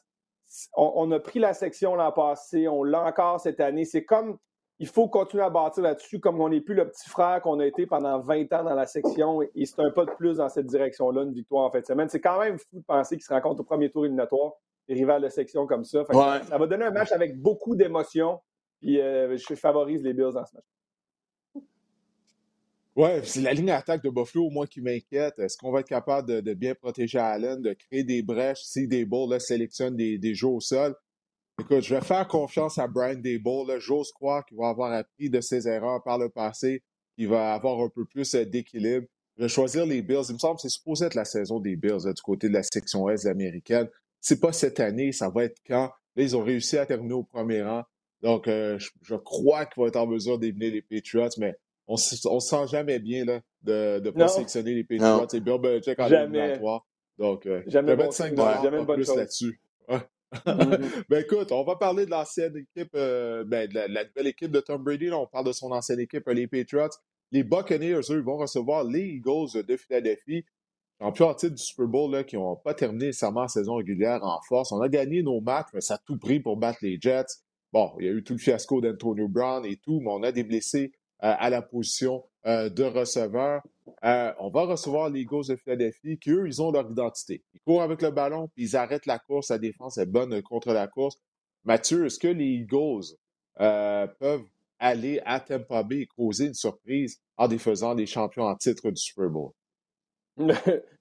On, 0.77 1.11
a 1.13 1.21
pris 1.21 1.39
la 1.39 1.55
section 1.55 1.95
l'an 1.95 2.13
passé, 2.13 2.69
on 2.69 2.83
l'a 2.83 3.03
encore 3.05 3.41
cette 3.41 3.61
année. 3.61 3.85
C'est 3.85 4.05
comme, 4.05 4.39
il 4.79 4.89
faut 4.89 5.09
continuer 5.09 5.45
à 5.45 5.51
bâtir 5.51 5.83
là-dessus, 5.83 6.21
comme 6.21 6.41
on 6.41 6.49
n'est 6.49 6.61
plus 6.61 6.75
le 6.75 6.89
petit 6.89 7.09
frère 7.09 7.41
qu'on 7.43 7.61
a 7.61 7.67
été 7.67 7.87
pendant 7.87 8.19
20 8.19 8.53
ans 8.53 8.65
dans 8.65 8.75
la 8.75 8.87
section. 8.87 9.43
Et, 9.43 9.65
c'est 9.65 9.81
un 9.81 9.91
pas 9.91 10.05
de 10.05 10.11
plus 10.13 10.39
dans 10.39 10.49
cette 10.49 10.67
direction-là, 10.67 11.23
une 11.23 11.33
victoire 11.33 11.67
en 11.67 11.71
fin 11.71 11.81
de 11.81 11.87
semaine. 11.87 12.09
C'est 12.09 12.21
quand 12.21 12.41
même 12.41 12.59
fou 12.59 12.81
de 12.81 12.85
penser 12.85 13.17
qu'ils 13.17 13.25
se 13.25 13.33
rencontrent 13.33 13.61
au 13.61 13.65
premier 13.65 13.91
tour 13.91 14.05
éliminatoire, 14.05 14.53
des 14.89 14.95
rivales 14.95 15.23
de 15.23 15.29
section 15.29 15.67
comme 15.67 15.85
ça. 15.85 16.05
Ça 16.49 16.59
va 16.59 16.67
donner 16.67 16.85
un 16.85 16.91
match 16.91 17.13
avec 17.13 17.41
beaucoup 17.41 17.77
d'émotions 17.77 18.41
puis 18.81 19.01
euh, 19.01 19.37
je 19.37 19.55
favorise 19.55 20.03
les 20.03 20.13
Bills 20.13 20.33
dans 20.33 20.45
ce 20.45 20.55
match. 20.55 20.65
Ouais, 23.01 23.23
c'est 23.25 23.41
la 23.41 23.55
ligne 23.55 23.65
d'attaque 23.65 24.05
de 24.05 24.11
Buffalo, 24.11 24.51
moi, 24.51 24.67
qui 24.67 24.83
m'inquiète. 24.83 25.39
Est-ce 25.39 25.57
qu'on 25.57 25.73
va 25.73 25.81
être 25.81 25.89
capable 25.89 26.43
de, 26.43 26.53
bien 26.53 26.75
protéger 26.75 27.19
Allen, 27.19 27.63
de 27.63 27.73
créer 27.73 28.05
des 28.05 28.23
brèches 28.23 28.61
si 28.63 28.87
Dable 28.87 29.41
sélectionne 29.41 29.97
des, 29.97 30.19
des 30.19 30.35
jeux 30.35 30.49
au 30.49 30.61
sol? 30.61 30.95
Écoute, 31.59 31.81
je 31.81 31.95
vais 31.95 32.03
faire 32.03 32.29
confiance 32.29 32.77
à 32.77 32.87
Brian 32.87 33.15
Dable. 33.15 33.81
J'ose 33.81 34.13
croire 34.13 34.45
qu'il 34.45 34.59
va 34.59 34.69
avoir 34.69 34.93
appris 34.93 35.31
de 35.31 35.41
ses 35.41 35.67
erreurs 35.67 36.03
par 36.03 36.19
le 36.19 36.29
passé, 36.29 36.83
qu'il 37.17 37.29
va 37.29 37.55
avoir 37.55 37.81
un 37.81 37.89
peu 37.89 38.05
plus 38.05 38.35
euh, 38.35 38.45
d'équilibre. 38.45 39.07
Je 39.39 39.45
vais 39.45 39.49
choisir 39.49 39.87
les 39.87 40.03
Bills. 40.03 40.27
Il 40.29 40.35
me 40.35 40.39
semble 40.39 40.57
que 40.57 40.63
c'est 40.63 40.69
supposé 40.69 41.07
être 41.07 41.15
la 41.15 41.25
saison 41.25 41.59
des 41.59 41.77
Bills 41.77 42.05
du 42.05 42.23
côté 42.23 42.51
de 42.51 42.53
la 42.53 42.63
section 42.63 43.09
Est 43.09 43.25
américaine. 43.25 43.89
C'est 44.21 44.41
pas 44.41 44.53
cette 44.53 44.79
année, 44.79 45.13
ça 45.13 45.31
va 45.31 45.45
être 45.45 45.57
quand? 45.67 45.91
Là, 46.17 46.23
ils 46.23 46.37
ont 46.37 46.45
réussi 46.45 46.77
à 46.77 46.85
terminer 46.85 47.15
au 47.15 47.25
premier 47.25 47.63
rang. 47.63 47.83
Donc, 48.21 48.47
euh, 48.47 48.79
je, 49.01 49.15
crois 49.15 49.65
qu'il 49.65 49.83
va 49.83 49.89
être 49.89 49.97
en 49.97 50.07
mesure 50.07 50.39
d'éliminer 50.39 50.71
les 50.71 50.83
Patriots, 50.83 51.31
mais 51.39 51.55
on 51.91 51.95
ne 51.95 52.41
se 52.41 52.49
sent 52.49 52.67
jamais 52.69 53.01
bien 53.01 53.25
là, 53.25 53.41
de 53.63 54.01
ne 54.05 54.11
pas 54.11 54.29
sélectionner 54.29 54.75
les 54.75 54.85
Patriots. 54.85 55.27
C'est 55.29 55.41
Bill 55.41 55.59
Belichick 55.59 55.99
en 55.99 56.07
éliminatoire. 56.07 56.87
Donc, 57.19 57.47
euh, 57.47 57.63
je 57.67 57.79
vais 57.79 57.97
mettre 57.97 58.13
5 58.13 58.35
dollars 58.35 58.65
en 58.65 58.87
plus 58.87 59.15
là-dessus. 59.15 59.61
Mm-hmm. 59.89 61.05
ben 61.09 61.23
écoute, 61.25 61.51
on 61.51 61.65
va 61.65 61.75
parler 61.75 62.07
de 62.07 62.11
l'ancienne 62.11 62.57
équipe, 62.57 62.93
euh, 62.95 63.43
ben, 63.45 63.69
de 63.69 63.75
la, 63.75 64.05
nouvelle 64.05 64.29
équipe 64.29 64.53
de 64.53 64.61
Tom 64.61 64.85
Brady. 64.85 65.07
Là, 65.07 65.19
on 65.19 65.27
parle 65.27 65.47
de 65.47 65.53
son 65.53 65.73
ancienne 65.73 65.99
équipe, 65.99 66.29
les 66.29 66.47
Patriots. 66.47 66.91
Les 67.33 67.43
Buccaneers, 67.43 68.01
eux, 68.11 68.21
vont 68.21 68.37
recevoir 68.37 68.85
les 68.85 69.01
Eagles 69.01 69.65
de 69.67 69.77
Philadelphie, 69.77 70.45
champions 71.01 71.29
en 71.29 71.35
titre 71.35 71.55
du 71.55 71.63
Super 71.63 71.87
Bowl, 71.87 72.13
là, 72.13 72.23
qui 72.23 72.37
n'ont 72.37 72.57
pas 72.57 72.75
terminé 72.75 73.07
nécessairement 73.07 73.43
la 73.43 73.49
saison 73.49 73.75
régulière 73.75 74.21
en 74.23 74.41
force. 74.49 74.71
On 74.71 74.81
a 74.81 74.89
gagné 74.89 75.25
nos 75.25 75.41
matchs, 75.41 75.69
mais 75.75 75.81
ça 75.81 75.95
a 75.95 75.99
tout 75.99 76.19
pris 76.19 76.39
pour 76.39 76.57
battre 76.57 76.79
les 76.83 76.99
Jets. 77.01 77.27
Bon, 77.73 77.93
il 77.99 78.07
y 78.07 78.09
a 78.09 78.13
eu 78.13 78.23
tout 78.23 78.35
le 78.35 78.39
fiasco 78.39 78.81
d'Antonio 78.81 79.29
Brown 79.29 79.65
et 79.65 79.77
tout, 79.77 80.01
mais 80.01 80.11
on 80.11 80.23
a 80.23 80.33
des 80.33 80.45
blessés 80.45 80.93
euh, 80.93 81.00
à 81.23 81.51
la 81.51 81.63
position 81.63 82.25
euh, 82.47 82.71
de 82.71 82.85
receveur. 82.85 83.63
Euh, 84.05 84.33
on 84.39 84.49
va 84.49 84.63
recevoir 84.63 85.11
les 85.11 85.21
Eagles 85.21 85.47
de 85.49 85.57
Philadelphie, 85.57 86.19
qui 86.19 86.31
eux, 86.31 86.47
ils 86.47 86.63
ont 86.63 86.71
leur 86.71 86.91
identité. 86.91 87.45
Ils 87.53 87.61
courent 87.61 87.83
avec 87.83 88.01
le 88.01 88.11
ballon, 88.11 88.49
puis 88.49 88.65
ils 88.65 88.77
arrêtent 88.77 89.07
la 89.07 89.19
course. 89.19 89.51
La 89.51 89.59
défense 89.59 89.99
est 89.99 90.07
bonne 90.07 90.41
contre 90.43 90.73
la 90.73 90.89
course. 90.89 91.17
Mathieu, 91.65 92.07
est-ce 92.07 92.19
que 92.19 92.29
les 92.29 92.47
Eagles 92.47 93.15
peuvent 93.57 94.47
aller 94.79 95.21
à 95.27 95.41
Tampa 95.41 95.83
Bay 95.83 96.01
et 96.01 96.07
causer 96.07 96.47
une 96.47 96.55
surprise 96.55 97.21
en 97.37 97.47
défaisant 97.47 97.93
les 97.93 98.07
champions 98.07 98.45
en 98.45 98.57
titre 98.57 98.91
du 98.91 98.97
Super 98.97 99.29
Bowl? 99.29 99.53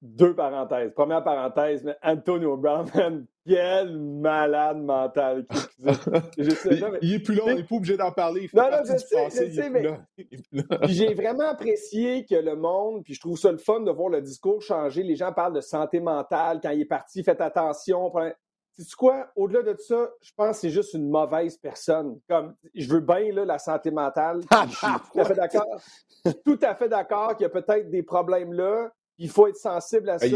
Deux 0.00 0.34
parenthèses. 0.34 0.92
Première 0.94 1.22
parenthèse, 1.24 1.82
mais 1.84 1.96
Antonio 2.02 2.56
Brown, 2.56 2.86
quel 3.46 3.98
malade 3.98 4.78
mental. 4.78 5.46
il, 6.36 7.14
est 7.14 7.18
plus 7.18 7.34
long, 7.34 7.48
il 7.48 7.56
n'est 7.56 7.64
pas 7.64 7.74
obligé 7.74 7.96
d'en 7.96 8.12
parler. 8.12 8.48
non, 8.54 8.70
non, 8.70 8.78
je 8.84 8.96
sais, 8.96 9.30
je 9.30 9.52
sais, 9.52 9.70
mais 9.70 9.82
j'ai 10.88 11.12
vraiment 11.14 11.48
apprécié 11.48 12.24
que 12.24 12.36
le 12.36 12.54
monde, 12.54 13.02
puis 13.04 13.14
je 13.14 13.20
trouve 13.20 13.38
ça 13.38 13.50
le 13.50 13.58
fun 13.58 13.80
de 13.80 13.90
voir 13.90 14.10
le 14.10 14.22
discours 14.22 14.62
changer. 14.62 15.02
Les 15.02 15.16
gens 15.16 15.32
parlent 15.32 15.54
de 15.54 15.60
santé 15.60 16.00
mentale. 16.00 16.60
Quand 16.62 16.70
il 16.70 16.82
est 16.82 16.86
parti, 16.86 17.22
faites 17.24 17.40
attention. 17.40 18.12
C'est 18.74 18.94
quoi? 18.94 19.30
Au-delà 19.36 19.62
de 19.62 19.76
ça, 19.78 20.10
je 20.22 20.30
pense 20.34 20.56
que 20.56 20.60
c'est 20.62 20.70
juste 20.70 20.94
une 20.94 21.10
mauvaise 21.10 21.56
personne. 21.58 22.20
Comme 22.28 22.54
je 22.74 22.88
veux 22.88 23.00
bien 23.00 23.32
là, 23.32 23.44
la 23.44 23.58
santé 23.58 23.90
mentale. 23.90 24.40
je 24.50 24.76
suis 24.76 24.86
tout 25.12 25.20
à 25.20 25.24
fait 25.24 25.34
d'accord. 25.34 25.66
tout 26.44 26.58
à 26.62 26.74
fait 26.74 26.88
d'accord 26.88 27.36
qu'il 27.36 27.42
y 27.42 27.46
a 27.46 27.50
peut-être 27.50 27.90
des 27.90 28.02
problèmes 28.02 28.52
là. 28.52 28.90
Il 29.22 29.28
faut 29.28 29.46
être 29.46 29.56
sensible 29.56 30.10
à 30.10 30.18
ça. 30.18 30.26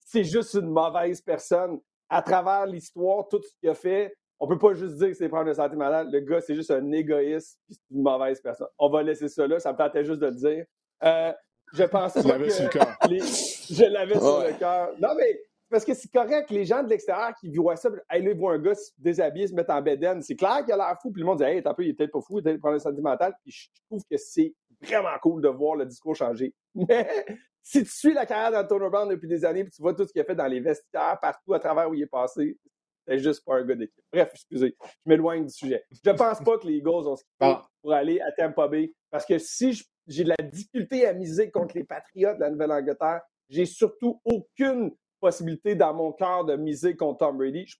C'est 0.00 0.24
juste 0.24 0.54
une 0.54 0.70
mauvaise 0.70 1.20
personne. 1.20 1.78
À 2.08 2.22
travers 2.22 2.64
l'histoire, 2.64 3.28
tout 3.28 3.42
ce 3.42 3.54
qu'il 3.60 3.68
a 3.68 3.74
fait, 3.74 4.14
on 4.40 4.48
peut 4.48 4.58
pas 4.58 4.72
juste 4.72 4.96
dire 4.96 5.08
que 5.08 5.14
c'est 5.14 5.28
problème 5.28 5.52
de 5.52 5.56
santé 5.56 5.76
mentale. 5.76 6.10
Le 6.10 6.20
gars, 6.20 6.40
c'est 6.40 6.54
juste 6.54 6.70
un 6.70 6.90
égoïste 6.92 7.58
c'est 7.68 7.76
une 7.90 8.02
mauvaise 8.02 8.40
personne. 8.40 8.68
On 8.78 8.88
va 8.88 9.02
laisser 9.02 9.28
ça 9.28 9.46
là. 9.46 9.60
Ça 9.60 9.72
me 9.72 9.76
tentait 9.76 10.04
juste 10.04 10.20
de 10.20 10.26
le 10.26 10.34
dire. 10.34 10.64
Euh, 11.02 11.32
je 11.74 11.84
pensais 11.84 12.22
que... 12.22 13.08
Les... 13.08 13.20
Je 13.20 13.84
l'avais 13.92 14.14
sur 14.14 14.40
le 14.40 14.58
cœur. 14.58 14.92
Non, 14.98 15.10
mais 15.14 15.38
parce 15.68 15.84
que 15.84 15.92
c'est 15.92 16.10
correct, 16.10 16.50
les 16.50 16.64
gens 16.64 16.82
de 16.82 16.88
l'extérieur 16.88 17.34
qui 17.38 17.54
voient 17.54 17.76
ça, 17.76 17.90
hey, 18.10 18.22
là, 18.22 18.30
ils 18.30 18.38
voient 18.38 18.54
un 18.54 18.58
gars 18.58 18.74
se 18.74 18.90
déshabiller, 18.96 19.48
se 19.48 19.54
mettre 19.54 19.72
en 19.72 19.82
bedaine. 19.82 20.22
C'est 20.22 20.36
clair 20.36 20.64
qu'il 20.64 20.72
a 20.72 20.76
l'air 20.78 20.96
fou, 21.02 21.10
puis 21.10 21.20
le 21.20 21.26
monde 21.26 21.38
dit, 21.38 21.44
hey, 21.44 21.62
t'as 21.62 21.74
peu, 21.74 21.84
il 21.84 21.90
est 21.90 21.94
peut-être 21.94 22.12
pas 22.12 22.20
fou, 22.20 22.38
il 22.38 22.40
a 22.40 22.42
peut-être 22.44 22.60
problème 22.60 22.80
sentimental. 22.80 23.34
Puis 23.42 23.50
je 23.50 23.68
trouve 23.86 24.02
que 24.10 24.16
c'est 24.16 24.54
vraiment 24.80 25.18
cool 25.22 25.42
de 25.42 25.48
voir 25.48 25.76
le 25.76 25.84
discours 25.84 26.14
changer. 26.14 26.54
Mais 26.74 27.26
si 27.62 27.82
tu 27.82 27.90
suis 27.90 28.14
la 28.14 28.26
carrière 28.26 28.50
d'Antonio 28.50 28.90
Brown 28.90 29.08
depuis 29.08 29.28
des 29.28 29.44
années, 29.44 29.64
puis 29.64 29.72
tu 29.72 29.82
vois 29.82 29.94
tout 29.94 30.06
ce 30.06 30.12
qu'il 30.12 30.20
a 30.20 30.24
fait 30.24 30.34
dans 30.34 30.46
les 30.46 30.60
vestiaires, 30.60 31.18
partout 31.20 31.54
à 31.54 31.58
travers 31.58 31.88
où 31.88 31.94
il 31.94 32.02
est 32.02 32.06
passé, 32.06 32.58
c'est 33.06 33.18
juste 33.18 33.44
pas 33.44 33.56
un 33.56 33.64
gars 33.64 33.74
d'équipe. 33.74 34.04
Bref, 34.12 34.30
excusez, 34.32 34.76
je 34.82 35.10
m'éloigne 35.10 35.44
du 35.44 35.52
sujet. 35.52 35.84
Je 35.90 36.10
pense 36.10 36.40
pas 36.40 36.58
que 36.58 36.66
les 36.66 36.74
Eagles 36.74 36.88
ont 36.88 37.16
ce 37.16 37.24
qu'il 37.24 37.46
faut 37.46 37.56
pour 37.82 37.92
aller 37.92 38.20
à 38.20 38.32
Tampa 38.32 38.68
Bay, 38.68 38.92
parce 39.10 39.26
que 39.26 39.38
si 39.38 39.82
j'ai 40.06 40.24
de 40.24 40.32
la 40.38 40.44
difficulté 40.44 41.06
à 41.06 41.12
miser 41.12 41.50
contre 41.50 41.76
les 41.76 41.84
Patriots 41.84 42.34
de 42.34 42.40
la 42.40 42.50
Nouvelle-Angleterre, 42.50 43.22
j'ai 43.48 43.66
surtout 43.66 44.20
aucune 44.24 44.94
possibilité 45.20 45.74
dans 45.74 45.94
mon 45.94 46.12
cœur 46.12 46.44
de 46.44 46.56
miser 46.56 46.96
contre 46.96 47.18
Tom 47.18 47.38
Brady. 47.38 47.66
Je 47.66 47.78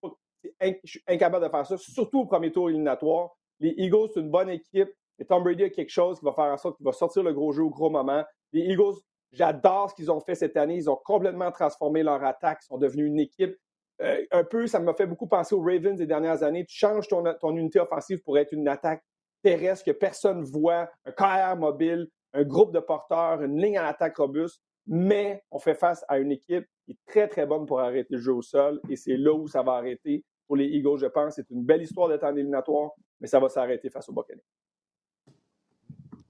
suis, 0.85 1.03
incapable 1.07 1.45
de 1.45 1.51
faire 1.51 1.67
ça, 1.67 1.77
surtout 1.77 2.21
au 2.21 2.27
premier 2.27 2.53
tour 2.53 2.69
éliminatoire. 2.69 3.31
Les 3.61 3.75
Eagles, 3.77 4.09
c'est 4.13 4.21
une 4.21 4.31
bonne 4.31 4.51
équipe. 4.51 4.91
Et 5.19 5.25
Tom 5.25 5.43
Brady 5.43 5.65
a 5.65 5.71
quelque 5.71 5.91
chose 5.91 6.19
qui 6.19 6.25
va 6.25 6.33
faire 6.33 6.45
en 6.47 6.57
sorte 6.57 6.77
qu'il 6.77 6.85
va 6.85 6.93
sortir 6.93 7.23
le 7.23 7.33
gros 7.33 7.53
jeu 7.53 7.63
au 7.63 7.71
gros 7.71 7.89
moment. 7.89 8.25
Les 8.55 8.61
Eagles, 8.61 8.95
j'adore 9.33 9.91
ce 9.91 9.95
qu'ils 9.97 10.11
ont 10.11 10.21
fait 10.21 10.37
cette 10.37 10.57
année. 10.57 10.77
Ils 10.77 10.89
ont 10.89 10.99
complètement 11.05 11.51
transformé 11.51 12.03
leur 12.03 12.23
attaque. 12.25 12.61
Ils 12.63 12.67
sont 12.67 12.79
devenus 12.79 13.09
une 13.09 13.19
équipe. 13.19 13.57
Euh, 14.01 14.25
un 14.31 14.45
peu, 14.45 14.67
ça 14.67 14.79
m'a 14.79 14.95
fait 14.95 15.07
beaucoup 15.07 15.27
penser 15.27 15.55
aux 15.55 15.61
Ravens 15.61 15.99
des 15.99 16.07
dernières 16.07 16.43
années. 16.45 16.65
Tu 16.65 16.77
changes 16.77 17.09
ton, 17.09 17.57
unité 17.57 17.81
offensive 17.81 18.23
pour 18.23 18.39
être 18.39 18.53
une 18.53 18.69
attaque 18.69 19.05
terrestre 19.43 19.85
que 19.85 19.91
personne 19.91 20.41
ne 20.41 20.45
voit, 20.45 20.89
un 21.05 21.13
carrière 21.13 21.57
mobile, 21.57 22.09
un 22.33 22.45
groupe 22.45 22.73
de 22.73 22.79
porteurs, 22.79 23.43
une 23.43 23.61
ligne 23.61 23.77
à 23.77 23.89
attaque 23.89 24.17
robuste. 24.17 24.63
Mais 24.87 25.43
on 25.51 25.59
fait 25.59 25.75
face 25.75 26.05
à 26.09 26.19
une 26.19 26.31
équipe 26.31 26.67
qui 26.85 26.93
est 26.93 26.99
très, 27.07 27.27
très 27.27 27.47
bonne 27.47 27.67
pour 27.67 27.81
arrêter 27.81 28.15
le 28.15 28.21
jeu 28.21 28.33
au 28.33 28.43
sol. 28.43 28.81
Et 28.89 28.97
c'est 28.97 29.17
là 29.17 29.33
où 29.33 29.49
ça 29.49 29.63
va 29.63 29.73
arrêter 29.73 30.25
pour 30.47 30.57
les 30.57 30.67
Eagles, 30.67 30.99
je 30.99 31.07
pense. 31.07 31.35
C'est 31.35 31.51
une 31.51 31.65
belle 31.65 31.83
histoire 31.83 32.09
d'être 32.09 32.25
en 32.25 32.37
éliminatoire, 32.37 32.91
mais 33.21 33.27
ça 33.27 33.41
va 33.41 33.49
s'arrêter 33.49 33.91
face 33.91 34.09
au 34.09 34.13
Buccaneers. 34.13 34.45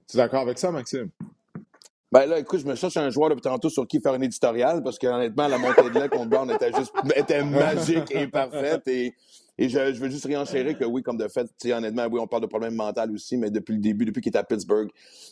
Tu 0.07 0.17
es 0.17 0.17
d'accord 0.17 0.41
avec 0.41 0.57
ça, 0.57 0.71
Maxime? 0.71 1.11
Ben 2.11 2.25
là, 2.27 2.39
écoute, 2.39 2.59
je 2.59 2.65
me 2.65 2.75
cherche 2.75 2.97
un 2.97 3.09
joueur 3.09 3.29
depuis 3.29 3.41
tantôt 3.41 3.69
sur 3.69 3.87
qui 3.87 3.99
faire 3.99 4.13
un 4.13 4.21
éditorial 4.21 4.83
parce 4.83 4.99
qu'honnêtement, 4.99 5.47
la 5.47 5.57
montée 5.57 5.81
de 5.83 5.99
lait 5.99 6.07
contre 6.07 6.29
Brown 6.29 6.49
était 6.51 6.71
juste 6.73 6.93
était 7.15 7.43
magique 7.43 8.11
et 8.11 8.27
parfaite. 8.27 8.87
Et, 8.87 9.13
et 9.57 9.69
je, 9.69 9.93
je 9.93 9.99
veux 9.99 10.09
juste 10.09 10.25
réenchérir 10.25 10.77
que 10.77 10.85
oui, 10.85 11.01
comme 11.01 11.17
de 11.17 11.27
fait, 11.27 11.47
honnêtement, 11.71 12.07
oui, 12.11 12.19
on 12.19 12.27
parle 12.27 12.43
de 12.43 12.47
problèmes 12.47 12.75
mentaux 12.75 13.13
aussi, 13.13 13.37
mais 13.37 13.49
depuis 13.49 13.73
le 13.73 13.79
début, 13.79 14.05
depuis 14.05 14.21
qu'il 14.21 14.33
est 14.33 14.37
à 14.37 14.43
Pittsburgh, 14.43 14.89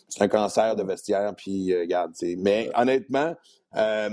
c'est 0.08 0.22
un 0.22 0.28
cancer 0.28 0.76
de 0.76 0.84
vestiaire. 0.84 1.34
Puis, 1.36 1.74
euh, 1.74 1.82
regarde, 1.82 2.14
mais 2.38 2.70
honnêtement, 2.76 3.36
euh, 3.76 4.10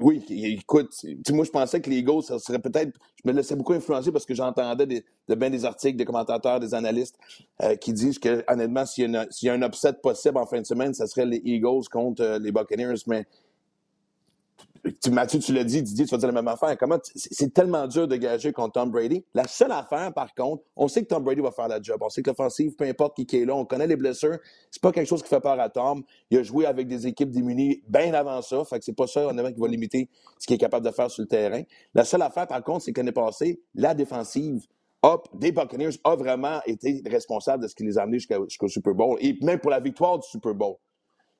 oui, 0.00 0.24
écoute, 0.28 0.92
moi 1.30 1.44
je 1.44 1.50
pensais 1.50 1.80
que 1.80 1.90
les 1.90 1.98
Eagles, 1.98 2.22
ça 2.22 2.38
serait 2.38 2.60
peut-être. 2.60 2.96
Je 3.22 3.28
me 3.28 3.34
laissais 3.34 3.56
beaucoup 3.56 3.72
influencer 3.72 4.12
parce 4.12 4.24
que 4.24 4.34
j'entendais 4.34 4.86
de 4.86 5.34
bien 5.34 5.50
des 5.50 5.64
articles, 5.64 5.96
des 5.96 6.04
commentateurs, 6.04 6.60
des 6.60 6.74
analystes 6.74 7.18
euh, 7.62 7.74
qui 7.76 7.92
disent 7.92 8.18
que, 8.18 8.44
honnêtement, 8.48 8.86
s'il 8.86 9.10
y, 9.10 9.48
a 9.48 9.52
un 9.52 9.62
upset 9.62 9.94
possible 9.94 10.38
en 10.38 10.46
fin 10.46 10.60
de 10.60 10.66
semaine, 10.66 10.94
ça 10.94 11.06
serait 11.06 11.26
les 11.26 11.42
Eagles 11.44 11.88
contre 11.90 12.22
euh, 12.22 12.38
les 12.38 12.52
Buccaneers. 12.52 12.94
Mais 13.06 13.26
Mathieu, 15.10 15.38
tu 15.38 15.52
l'as 15.52 15.64
dit, 15.64 15.82
Didier, 15.82 16.06
tu 16.06 16.10
vas 16.10 16.18
dire 16.18 16.28
la 16.28 16.34
même 16.34 16.48
affaire. 16.48 16.76
Comment 16.78 16.98
c'est 17.14 17.52
tellement 17.52 17.86
dur 17.86 18.08
de 18.08 18.16
gager 18.16 18.52
contre 18.52 18.72
Tom 18.72 18.90
Brady. 18.90 19.24
La 19.34 19.46
seule 19.46 19.72
affaire, 19.72 20.12
par 20.14 20.34
contre, 20.34 20.62
on 20.76 20.88
sait 20.88 21.02
que 21.02 21.08
Tom 21.08 21.22
Brady 21.22 21.40
va 21.40 21.50
faire 21.50 21.68
la 21.68 21.80
job. 21.82 21.98
On 22.00 22.08
sait 22.08 22.22
que 22.22 22.30
l'offensive, 22.30 22.74
peu 22.76 22.84
importe 22.84 23.22
qui 23.24 23.36
est 23.36 23.44
là, 23.44 23.54
on 23.54 23.64
connaît 23.64 23.86
les 23.86 23.96
blessures. 23.96 24.38
C'est 24.70 24.80
pas 24.80 24.92
quelque 24.92 25.08
chose 25.08 25.22
qui 25.22 25.28
fait 25.28 25.40
peur 25.40 25.58
à 25.60 25.68
Tom. 25.68 26.02
Il 26.30 26.38
a 26.38 26.42
joué 26.42 26.66
avec 26.66 26.88
des 26.88 27.06
équipes 27.06 27.30
démunies 27.30 27.82
bien 27.88 28.14
avant 28.14 28.40
ça. 28.42 28.64
Fait 28.64 28.78
que 28.78 28.84
c'est 28.84 28.96
pas 28.96 29.06
ça, 29.06 29.26
honnêtement, 29.26 29.52
qui 29.52 29.60
va 29.60 29.68
limiter 29.68 30.08
ce 30.38 30.46
qu'il 30.46 30.54
est 30.54 30.58
capable 30.58 30.86
de 30.86 30.92
faire 30.92 31.10
sur 31.10 31.22
le 31.22 31.28
terrain. 31.28 31.62
La 31.94 32.04
seule 32.04 32.22
affaire, 32.22 32.46
par 32.46 32.62
contre, 32.62 32.84
c'est 32.84 32.92
qu'année 32.92 33.12
passée, 33.12 33.60
la 33.74 33.94
défensive 33.94 34.66
hop, 35.02 35.28
des 35.34 35.52
Buccaneers 35.52 35.98
a 36.04 36.14
vraiment 36.14 36.60
été 36.66 37.02
responsable 37.06 37.62
de 37.62 37.68
ce 37.68 37.74
qui 37.74 37.84
les 37.84 37.98
a 37.98 38.02
amenés 38.02 38.18
jusqu'au 38.18 38.68
Super 38.68 38.94
Bowl 38.94 39.16
et 39.20 39.36
même 39.42 39.58
pour 39.58 39.70
la 39.70 39.80
victoire 39.80 40.18
du 40.18 40.28
Super 40.28 40.54
Bowl. 40.54 40.76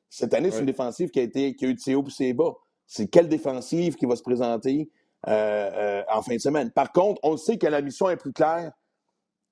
Cette 0.09 0.35
année, 0.35 0.51
c'est 0.51 0.61
une 0.61 0.67
défensive 0.67 1.11
qui 1.11 1.21
a, 1.21 1.23
été, 1.23 1.55
qui 1.55 1.67
a 1.67 1.69
eu 1.69 1.75
de 1.75 1.79
ses 1.79 1.95
hauts 1.95 2.05
et 2.07 2.11
ses 2.11 2.33
bas 2.33 2.55
c'est 2.91 3.07
quelle 3.07 3.29
défensive 3.29 3.95
qui 3.95 4.05
va 4.05 4.17
se 4.17 4.23
présenter 4.23 4.91
euh, 5.29 5.31
euh, 5.31 6.03
en 6.13 6.23
fin 6.23 6.35
de 6.35 6.41
semaine? 6.41 6.73
Par 6.73 6.91
contre, 6.91 7.21
on 7.23 7.37
sait 7.37 7.57
que 7.57 7.69
la 7.69 7.83
mission 7.83 8.11
est 8.11 8.17
plus 8.17 8.33
claire, 8.33 8.73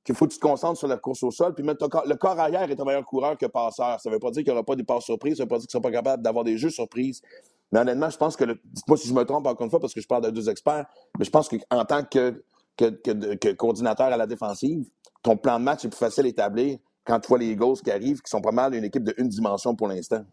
qu'il 0.02 0.16
faut 0.16 0.26
que 0.26 0.32
tu 0.32 0.40
te 0.40 0.44
concentres 0.44 0.76
sur 0.76 0.88
la 0.88 0.96
course 0.96 1.22
au 1.22 1.30
sol. 1.30 1.54
Puis 1.54 1.62
même 1.62 1.76
le 1.80 2.14
corps 2.16 2.40
arrière 2.40 2.68
est 2.68 2.80
un 2.80 2.84
meilleur 2.84 3.04
coureur 3.04 3.38
que 3.38 3.46
passeur. 3.46 4.00
Ça 4.00 4.08
ne 4.10 4.14
veut 4.14 4.18
pas 4.18 4.32
dire 4.32 4.42
qu'il 4.42 4.52
n'y 4.52 4.58
aura 4.58 4.64
pas 4.64 4.74
des 4.74 4.82
passes 4.82 5.04
surprises, 5.04 5.36
ça 5.36 5.44
ne 5.44 5.46
veut 5.46 5.50
pas 5.50 5.58
dire 5.58 5.68
qu'ils 5.68 5.78
ne 5.78 5.82
sont 5.84 5.88
pas 5.88 5.92
capables 5.92 6.20
d'avoir 6.20 6.42
des 6.42 6.58
jeux 6.58 6.70
surprises. 6.70 7.22
Mais 7.70 7.78
honnêtement, 7.78 8.10
je 8.10 8.16
pense 8.16 8.34
que, 8.34 8.44
dites-moi 8.44 8.96
si 8.96 9.06
je 9.06 9.14
me 9.14 9.22
trompe 9.22 9.46
encore 9.46 9.64
une 9.64 9.70
fois 9.70 9.78
parce 9.78 9.94
que 9.94 10.00
je 10.00 10.08
parle 10.08 10.24
de 10.24 10.30
deux 10.30 10.50
experts, 10.50 10.86
mais 11.16 11.24
je 11.24 11.30
pense 11.30 11.48
qu'en 11.48 11.84
tant 11.84 12.02
que, 12.02 12.42
que, 12.76 13.52
coordinateur 13.52 14.06
à 14.06 14.16
la 14.16 14.26
défensive, 14.26 14.84
ton 15.22 15.36
plan 15.36 15.60
de 15.60 15.64
match 15.64 15.84
est 15.84 15.88
plus 15.88 15.98
facile 15.98 16.26
à 16.26 16.28
établir 16.28 16.78
quand 17.04 17.20
tu 17.20 17.28
vois 17.28 17.38
les 17.38 17.52
Eagles 17.52 17.80
qui 17.84 17.92
arrivent, 17.92 18.20
qui 18.20 18.30
sont 18.30 18.40
pas 18.40 18.50
mal 18.50 18.74
une 18.74 18.84
équipe 18.84 19.04
de 19.04 19.14
une 19.16 19.28
dimension 19.28 19.76
pour 19.76 19.86
l'instant. 19.86 20.24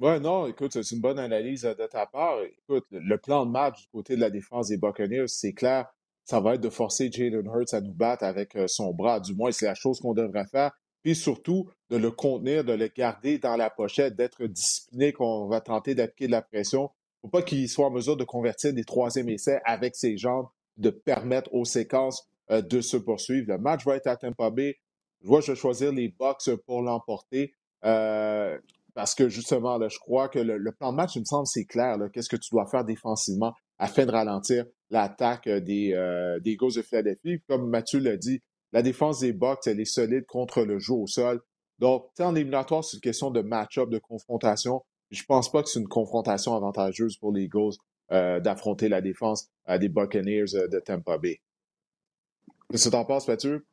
Ouais, 0.00 0.18
non, 0.18 0.46
écoute, 0.48 0.72
c'est 0.72 0.94
une 0.94 1.00
bonne 1.00 1.18
analyse 1.18 1.64
euh, 1.64 1.74
de 1.74 1.86
ta 1.86 2.06
part. 2.06 2.42
Écoute, 2.42 2.86
le 2.90 3.16
plan 3.18 3.46
de 3.46 3.50
match 3.50 3.82
du 3.82 3.88
côté 3.88 4.16
de 4.16 4.20
la 4.20 4.30
défense 4.30 4.68
des 4.68 4.76
Buccaneers, 4.76 5.28
c'est 5.28 5.52
clair, 5.52 5.86
ça 6.24 6.40
va 6.40 6.54
être 6.54 6.60
de 6.60 6.70
forcer 6.70 7.10
Jalen 7.10 7.46
Hurts 7.46 7.74
à 7.74 7.80
nous 7.80 7.92
battre 7.92 8.24
avec 8.24 8.56
euh, 8.56 8.66
son 8.66 8.92
bras. 8.92 9.20
Du 9.20 9.34
moins, 9.34 9.52
c'est 9.52 9.66
la 9.66 9.74
chose 9.74 10.00
qu'on 10.00 10.14
devrait 10.14 10.46
faire. 10.46 10.72
Puis 11.02 11.14
surtout, 11.16 11.68
de 11.90 11.96
le 11.96 12.10
contenir, 12.10 12.64
de 12.64 12.72
le 12.72 12.88
garder 12.88 13.38
dans 13.38 13.56
la 13.56 13.70
pochette, 13.70 14.14
d'être 14.14 14.46
discipliné, 14.46 15.12
qu'on 15.12 15.48
va 15.48 15.60
tenter 15.60 15.94
d'appliquer 15.94 16.26
de 16.26 16.32
la 16.32 16.42
pression. 16.42 16.90
Faut 17.22 17.28
pas 17.28 17.42
qu'il 17.42 17.68
soit 17.68 17.86
en 17.86 17.90
mesure 17.90 18.16
de 18.16 18.24
convertir 18.24 18.72
des 18.72 18.84
troisième 18.84 19.28
essais 19.28 19.60
avec 19.64 19.96
ses 19.96 20.16
jambes, 20.16 20.46
de 20.76 20.90
permettre 20.90 21.52
aux 21.52 21.64
séquences 21.64 22.28
euh, 22.50 22.62
de 22.62 22.80
se 22.80 22.96
poursuivre. 22.96 23.52
Le 23.52 23.58
match 23.58 23.84
va 23.84 23.96
être 23.96 24.06
à 24.06 24.16
Tampa 24.16 24.50
Bay. 24.50 24.76
Je 25.22 25.28
vois, 25.28 25.40
je 25.40 25.52
vais 25.52 25.58
choisir 25.58 25.92
les 25.92 26.08
Bucks 26.08 26.54
pour 26.66 26.82
l'emporter. 26.82 27.54
Euh, 27.84 28.58
parce 28.94 29.14
que 29.14 29.28
justement, 29.28 29.78
là, 29.78 29.88
je 29.88 29.98
crois 29.98 30.28
que 30.28 30.38
le, 30.38 30.72
plan 30.72 30.92
de 30.92 30.96
match, 30.96 31.16
il 31.16 31.20
me 31.20 31.24
semble, 31.24 31.46
c'est 31.46 31.64
clair. 31.64 31.96
Qu'est-ce 32.12 32.28
que 32.28 32.36
tu 32.36 32.50
dois 32.50 32.66
faire 32.66 32.84
défensivement 32.84 33.54
afin 33.78 34.04
de 34.04 34.10
ralentir 34.10 34.66
l'attaque 34.90 35.46
euh, 35.46 35.60
des, 35.60 35.94
euh, 35.94 36.38
Eagles 36.44 36.74
de 36.76 36.82
Philadelphie? 36.82 37.40
Comme 37.48 37.68
Mathieu 37.68 38.00
l'a 38.00 38.16
dit, 38.16 38.42
la 38.72 38.82
défense 38.82 39.20
des 39.20 39.32
Bucks, 39.32 39.66
elle 39.66 39.80
est 39.80 39.86
solide 39.86 40.26
contre 40.26 40.62
le 40.62 40.78
jeu 40.78 40.94
au 40.94 41.06
sol. 41.06 41.40
Donc, 41.78 42.10
en 42.20 42.34
éliminatoire, 42.34 42.84
c'est 42.84 42.98
une 42.98 43.00
question 43.00 43.30
de 43.30 43.40
match-up, 43.40 43.88
de 43.88 43.98
confrontation. 43.98 44.82
Je 45.10 45.22
pense 45.24 45.50
pas 45.50 45.62
que 45.62 45.68
c'est 45.68 45.80
une 45.80 45.88
confrontation 45.88 46.54
avantageuse 46.54 47.16
pour 47.16 47.32
les 47.32 47.44
Eagles 47.44 47.76
euh, 48.12 48.40
d'affronter 48.40 48.88
la 48.88 49.00
défense 49.00 49.48
des 49.68 49.88
Buccaneers 49.88 50.68
de 50.70 50.80
Tampa 50.80 51.18
Bay. 51.18 51.40
Qu'est-ce 52.70 52.86
que 52.86 52.90
tu 52.90 52.96
en 52.96 53.04
penses, 53.04 53.26
Mathieu? 53.26 53.66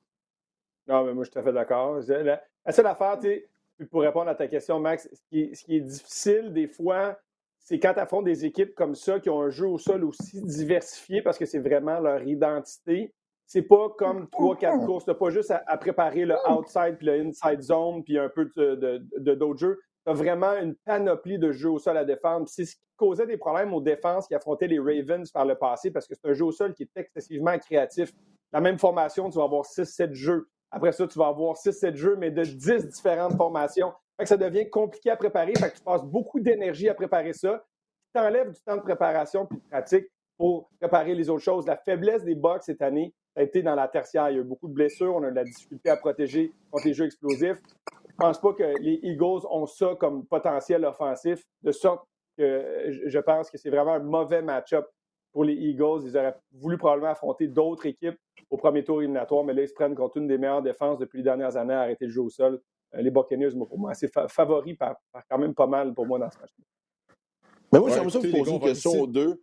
Non, 0.88 1.06
mais 1.06 1.14
moi, 1.14 1.24
je 1.24 1.30
suis 1.30 1.34
tout 1.34 1.40
à 1.40 1.44
fait 1.44 1.54
d'accord. 1.54 2.00
La, 2.08 2.42
la 2.66 2.72
seule 2.72 2.88
affaire, 2.88 3.18
tu 3.20 3.28
sais, 3.28 3.48
pour 3.86 4.02
répondre 4.02 4.30
à 4.30 4.36
ta 4.36 4.48
question, 4.48 4.80
Max, 4.80 5.10
ce 5.12 5.22
qui 5.30 5.76
est, 5.76 5.80
difficile 5.82 6.54
des 6.54 6.68
fois, 6.68 7.18
c'est 7.58 7.80
quand 7.80 7.94
tu 7.94 8.00
affrontes 8.00 8.26
des 8.26 8.46
équipes 8.46 8.74
comme 8.76 8.96
ça 8.96 9.20
qui 9.20 9.30
ont 9.30 9.42
un 9.42 9.50
jeu 9.50 9.68
au 9.68 9.78
sol 9.78 10.04
aussi 10.04 10.42
diversifié 10.42 11.22
parce 11.22 11.38
que 11.38 11.46
c'est 11.46 11.60
vraiment 11.60 12.00
leur 12.00 12.24
identité. 12.24 13.14
C'est 13.46 13.64
pas 13.64 13.90
comme 13.98 14.30
trois, 14.30 14.56
quatre 14.56 14.86
courses. 14.86 15.06
Tu 15.06 15.14
pas 15.14 15.30
juste 15.30 15.52
à, 15.52 15.78
préparer 15.78 16.26
le 16.26 16.36
outside 16.50 16.98
puis 16.98 17.08
le 17.08 17.28
inside 17.28 17.62
zone 17.62 18.04
puis 18.04 18.18
un 18.18 18.30
peu 18.30 18.50
de, 18.56 19.34
d'autres 19.34 19.60
jeux. 19.60 19.80
Tu 20.06 20.12
as 20.12 20.14
vraiment 20.14 20.54
une 20.54 20.76
panoplie 20.86 21.40
de 21.40 21.52
jeux 21.52 21.72
au 21.72 21.80
sol 21.80 21.98
à 21.98 22.06
défendre. 22.06 22.48
C'est 22.48 22.66
ce 22.66 22.76
qui 22.76 22.82
causait 22.96 23.26
des 23.26 23.38
problèmes 23.38 23.74
aux 23.74 23.82
défenses 23.82 24.28
qui 24.28 24.36
affrontaient 24.36 24.68
les 24.68 24.80
Ravens 24.80 25.32
par 25.32 25.46
le 25.46 25.56
passé 25.56 25.90
parce 25.90 26.08
que 26.08 26.16
c'est 26.16 26.30
un 26.30 26.34
jeu 26.34 26.46
au 26.46 26.52
sol 26.52 26.74
qui 26.74 26.84
est 26.84 26.92
excessivement 26.96 27.58
créatif. 27.58 28.12
La 28.52 28.62
même 28.62 28.78
formation, 28.78 29.30
tu 29.30 29.38
vas 29.38 29.46
avoir 29.46 29.64
6-7 29.64 30.14
jeux 30.14 30.48
après 30.72 30.92
ça, 30.92 31.08
tu 31.08 31.18
vas 31.18 31.28
avoir 31.28 31.56
6-7 31.56 31.96
jeux, 31.96 32.16
mais 32.16 32.32
de 32.32 32.44
10 32.44 32.88
différentes 32.88 33.36
formations. 33.36 33.94
ça 34.24 34.38
devient 34.38 34.70
compliqué 34.70 35.10
à 35.10 35.16
préparer. 35.16 35.54
Fait 35.56 35.72
que 35.72 35.78
tu 35.78 35.84
passes 35.84 36.04
beaucoup 36.04 36.40
d'énergie 36.40 36.90
à 36.90 36.94
préparer 36.94 37.34
ça. 37.34 37.64
Tu 38.06 38.20
t'enlèves 38.20 38.52
du 38.52 38.62
temps 38.62 38.76
de 38.76 38.82
préparation 38.82 39.46
puis 39.46 39.58
de 39.58 39.64
pratique 39.70 40.08
pour 40.38 40.70
préparer 40.80 41.16
les 41.16 41.30
autres 41.30 41.44
choses. 41.44 41.66
La 41.66 41.78
faiblesse 41.78 42.24
des 42.24 42.36
Bucks 42.36 42.64
cette 42.64 42.82
année, 42.82 43.14
ça 43.36 43.42
a 43.42 43.44
été 43.44 43.62
dans 43.62 43.76
la 43.76 43.88
tertiaire. 43.88 44.30
Il 44.30 44.36
y 44.36 44.38
a 44.38 44.42
eu 44.42 44.46
beaucoup 44.46 44.68
de 44.68 44.74
blessures. 44.74 45.16
On 45.16 45.24
a 45.24 45.32
de 45.32 45.36
la 45.36 45.44
difficulté 45.44 45.90
à 45.90 45.98
protéger 45.98 46.54
contre 46.72 46.88
les 46.88 46.94
jeux 46.94 47.06
explosifs. 47.06 47.58
Je 47.92 48.14
ne 48.14 48.18
pense 48.18 48.40
pas 48.40 48.54
que 48.54 48.64
les 48.80 49.00
Eagles 49.04 49.46
ont 49.50 49.66
ça 49.66 49.96
comme 50.00 50.26
potentiel 50.26 50.86
offensif, 50.86 51.44
de 51.64 51.72
sorte 51.72 52.06
que 52.38 52.86
je 53.06 53.20
pense 53.20 53.50
que 53.50 53.58
c'est 53.58 53.70
vraiment 53.70 53.94
un 53.94 54.00
mauvais 54.00 54.42
match-up 54.42 54.86
pour 55.32 55.44
les 55.44 55.54
Eagles. 55.54 56.02
Ils 56.04 56.18
auraient 56.18 56.36
voulu 56.52 56.78
probablement 56.78 57.12
affronter 57.12 57.48
d'autres 57.48 57.86
équipes 57.86 58.18
au 58.50 58.58
premier 58.58 58.84
tour 58.84 59.02
éliminatoire, 59.02 59.44
mais 59.44 59.54
là, 59.54 59.62
ils 59.64 59.68
se 59.68 59.74
prennent 59.74 59.96
contre 59.96 60.18
une 60.18 60.28
des 60.28 60.38
meilleures 60.38 60.62
défenses 60.62 60.98
depuis 61.00 61.18
les 61.18 61.24
dernières 61.24 61.56
années 61.56 61.74
à 61.74 61.82
arrêter 61.82 62.06
le 62.06 62.12
jeu 62.12 62.22
au 62.22 62.30
sol. 62.30 62.62
Euh, 62.96 63.02
les 63.02 63.12
Buccaneers, 63.12 63.52
pour 63.52 63.78
moi, 63.78 63.94
c'est 63.94 64.12
favori 64.30 64.74
par, 64.74 64.96
quand 65.30 65.38
même 65.38 65.54
pas 65.54 65.68
mal 65.68 65.94
pour 65.94 66.08
moi 66.08 66.18
dans 66.20 66.30
ce 66.32 66.40
match. 66.40 66.52
Mais 67.72 67.80
moi, 67.80 67.90
j'aimerais 67.90 68.10
ça 68.10 68.20
vous 68.20 68.32
poser 68.32 68.52
une 68.52 68.60
question 68.60 68.92
aux 69.02 69.08
deux. 69.08 69.42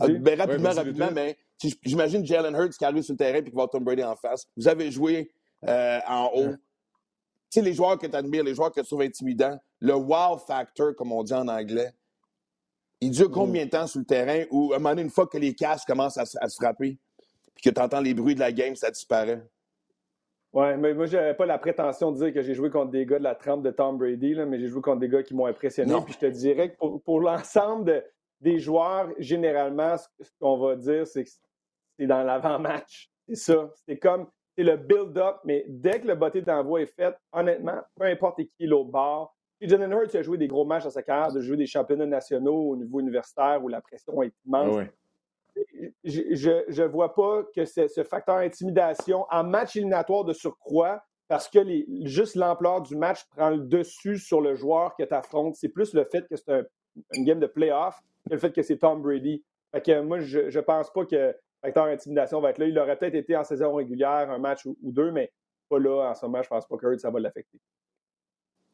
Ah, 0.00 0.06
ben, 0.08 0.38
rapidement, 0.38 0.70
rapidement, 0.70 1.10
mais 1.12 1.36
j'imagine 1.82 2.24
Jalen 2.24 2.54
Hurts 2.54 2.76
qui 2.76 2.84
arrive 2.84 3.02
sur 3.02 3.14
le 3.14 3.18
terrain 3.18 3.38
et 3.38 3.44
qui 3.44 3.50
va 3.50 3.66
Tom 3.66 3.82
Brady 3.82 4.04
en 4.04 4.14
face. 4.14 4.46
Vous 4.56 4.68
avez 4.68 4.90
joué 4.90 5.32
euh, 5.66 5.98
en 6.06 6.30
haut. 6.34 6.52
Tu 6.52 6.58
sais, 7.50 7.62
les 7.62 7.72
joueurs 7.72 7.98
que 7.98 8.06
tu 8.06 8.14
admires, 8.14 8.44
les 8.44 8.54
joueurs 8.54 8.70
que 8.70 8.80
tu 8.80 8.86
trouves 8.86 9.00
intimidants, 9.00 9.58
le 9.80 9.94
wow 9.94 10.36
factor, 10.36 10.94
comme 10.94 11.12
on 11.12 11.22
dit 11.22 11.32
en 11.32 11.48
anglais, 11.48 11.92
il 13.00 13.10
dure 13.10 13.30
combien 13.30 13.64
de 13.64 13.70
temps 13.70 13.86
sur 13.86 14.00
le 14.00 14.04
terrain 14.06 14.44
ou 14.50 14.72
à 14.72 14.76
un 14.76 14.78
moment 14.78 14.90
donné, 14.90 15.02
une 15.02 15.10
fois 15.10 15.26
que 15.26 15.38
les 15.38 15.54
casques 15.54 15.86
commencent 15.86 16.18
à, 16.18 16.26
se 16.26 16.56
frapper? 16.60 16.98
Puis 17.58 17.70
que 17.70 17.74
tu 17.74 17.80
entends 17.80 18.00
les 18.00 18.14
bruits 18.14 18.36
de 18.36 18.40
la 18.40 18.52
game, 18.52 18.76
ça 18.76 18.90
disparaît? 18.90 19.42
Oui, 20.52 20.76
mais 20.78 20.94
moi, 20.94 21.06
j'avais 21.06 21.34
pas 21.34 21.44
la 21.44 21.58
prétention 21.58 22.12
de 22.12 22.18
dire 22.18 22.32
que 22.32 22.40
j'ai 22.40 22.54
joué 22.54 22.70
contre 22.70 22.90
des 22.92 23.04
gars 23.04 23.18
de 23.18 23.24
la 23.24 23.34
trempe 23.34 23.62
de 23.62 23.70
Tom 23.70 23.98
Brady, 23.98 24.34
là, 24.34 24.46
mais 24.46 24.58
j'ai 24.58 24.68
joué 24.68 24.80
contre 24.80 25.00
des 25.00 25.08
gars 25.08 25.22
qui 25.22 25.34
m'ont 25.34 25.46
impressionné. 25.46 25.92
Puis 26.04 26.14
je 26.14 26.18
te 26.18 26.26
dirais 26.26 26.70
que 26.70 26.98
pour, 26.98 27.20
l'ensemble 27.20 28.04
des 28.40 28.58
joueurs, 28.58 29.10
généralement, 29.18 29.96
ce, 29.98 30.30
qu'on 30.40 30.56
va 30.56 30.76
dire, 30.76 31.06
c'est 31.06 31.24
que 31.24 31.30
c'est 31.98 32.06
dans 32.06 32.22
l'avant-match. 32.22 33.10
C'est 33.28 33.34
ça. 33.34 33.70
C'est 33.86 33.98
comme 33.98 34.26
c'est 34.56 34.64
le 34.64 34.76
build-up, 34.76 35.36
mais 35.44 35.64
dès 35.68 36.00
que 36.00 36.06
le 36.06 36.14
botté 36.14 36.40
d'envoi 36.40 36.82
est 36.82 36.86
fait, 36.86 37.14
honnêtement, 37.32 37.80
peu 37.96 38.06
importe 38.06 38.38
qui 38.38 38.50
est 38.60 38.66
l'autre 38.66 38.90
bord, 38.90 39.36
si 39.60 39.68
Jalen 39.68 39.92
Hurts 39.92 40.14
a 40.14 40.22
joué 40.22 40.38
des 40.38 40.48
gros 40.48 40.64
matchs 40.64 40.84
dans 40.84 40.90
sa 40.90 41.02
carrière, 41.02 41.32
de 41.32 41.40
jouer 41.40 41.56
des 41.56 41.66
championnats 41.66 42.06
nationaux 42.06 42.70
au 42.70 42.76
niveau 42.76 43.00
universitaire 43.00 43.62
où 43.62 43.68
la 43.68 43.80
pression 43.80 44.22
est 44.22 44.32
immense. 44.46 44.86
Je 46.04 46.82
ne 46.82 46.86
vois 46.88 47.14
pas 47.14 47.44
que 47.54 47.64
ce 47.64 48.02
facteur 48.04 48.36
intimidation 48.36 49.26
en 49.30 49.44
match 49.44 49.76
éliminatoire 49.76 50.24
de 50.24 50.32
surcroît, 50.32 51.02
parce 51.28 51.48
que 51.48 51.58
juste 52.04 52.36
l'ampleur 52.36 52.82
du 52.82 52.96
match 52.96 53.24
prend 53.36 53.50
le 53.50 53.60
dessus 53.60 54.18
sur 54.18 54.40
le 54.40 54.54
joueur 54.54 54.96
que 54.96 55.02
tu 55.02 55.14
affrontes. 55.14 55.56
C'est 55.56 55.68
plus 55.68 55.92
le 55.92 56.04
fait 56.04 56.26
que 56.26 56.36
c'est 56.36 56.50
un, 56.50 56.64
une 57.14 57.24
game 57.24 57.40
de 57.40 57.46
playoff 57.46 58.00
que 58.26 58.34
le 58.34 58.40
fait 58.40 58.52
que 58.52 58.62
c'est 58.62 58.78
Tom 58.78 59.02
Brady. 59.02 59.44
Fait 59.72 59.84
que 59.84 60.00
moi, 60.00 60.20
je 60.20 60.40
ne 60.40 60.60
pense 60.62 60.90
pas 60.92 61.04
que 61.04 61.16
le 61.16 61.34
facteur 61.62 61.84
intimidation 61.84 62.40
va 62.40 62.50
être 62.50 62.58
là. 62.58 62.66
Il 62.66 62.78
aurait 62.78 62.96
peut-être 62.96 63.14
été 63.14 63.36
en 63.36 63.44
saison 63.44 63.74
régulière, 63.74 64.30
un 64.30 64.38
match 64.38 64.64
ou, 64.64 64.76
deux, 64.82 65.12
mais 65.12 65.30
pas 65.68 65.78
là 65.78 66.10
en 66.10 66.14
ce 66.14 66.24
moment. 66.24 66.42
Je 66.42 66.48
pense 66.48 66.66
pas 66.66 66.76
que 66.76 66.96
ça 66.96 67.10
va 67.10 67.20
l'affecter. 67.20 67.60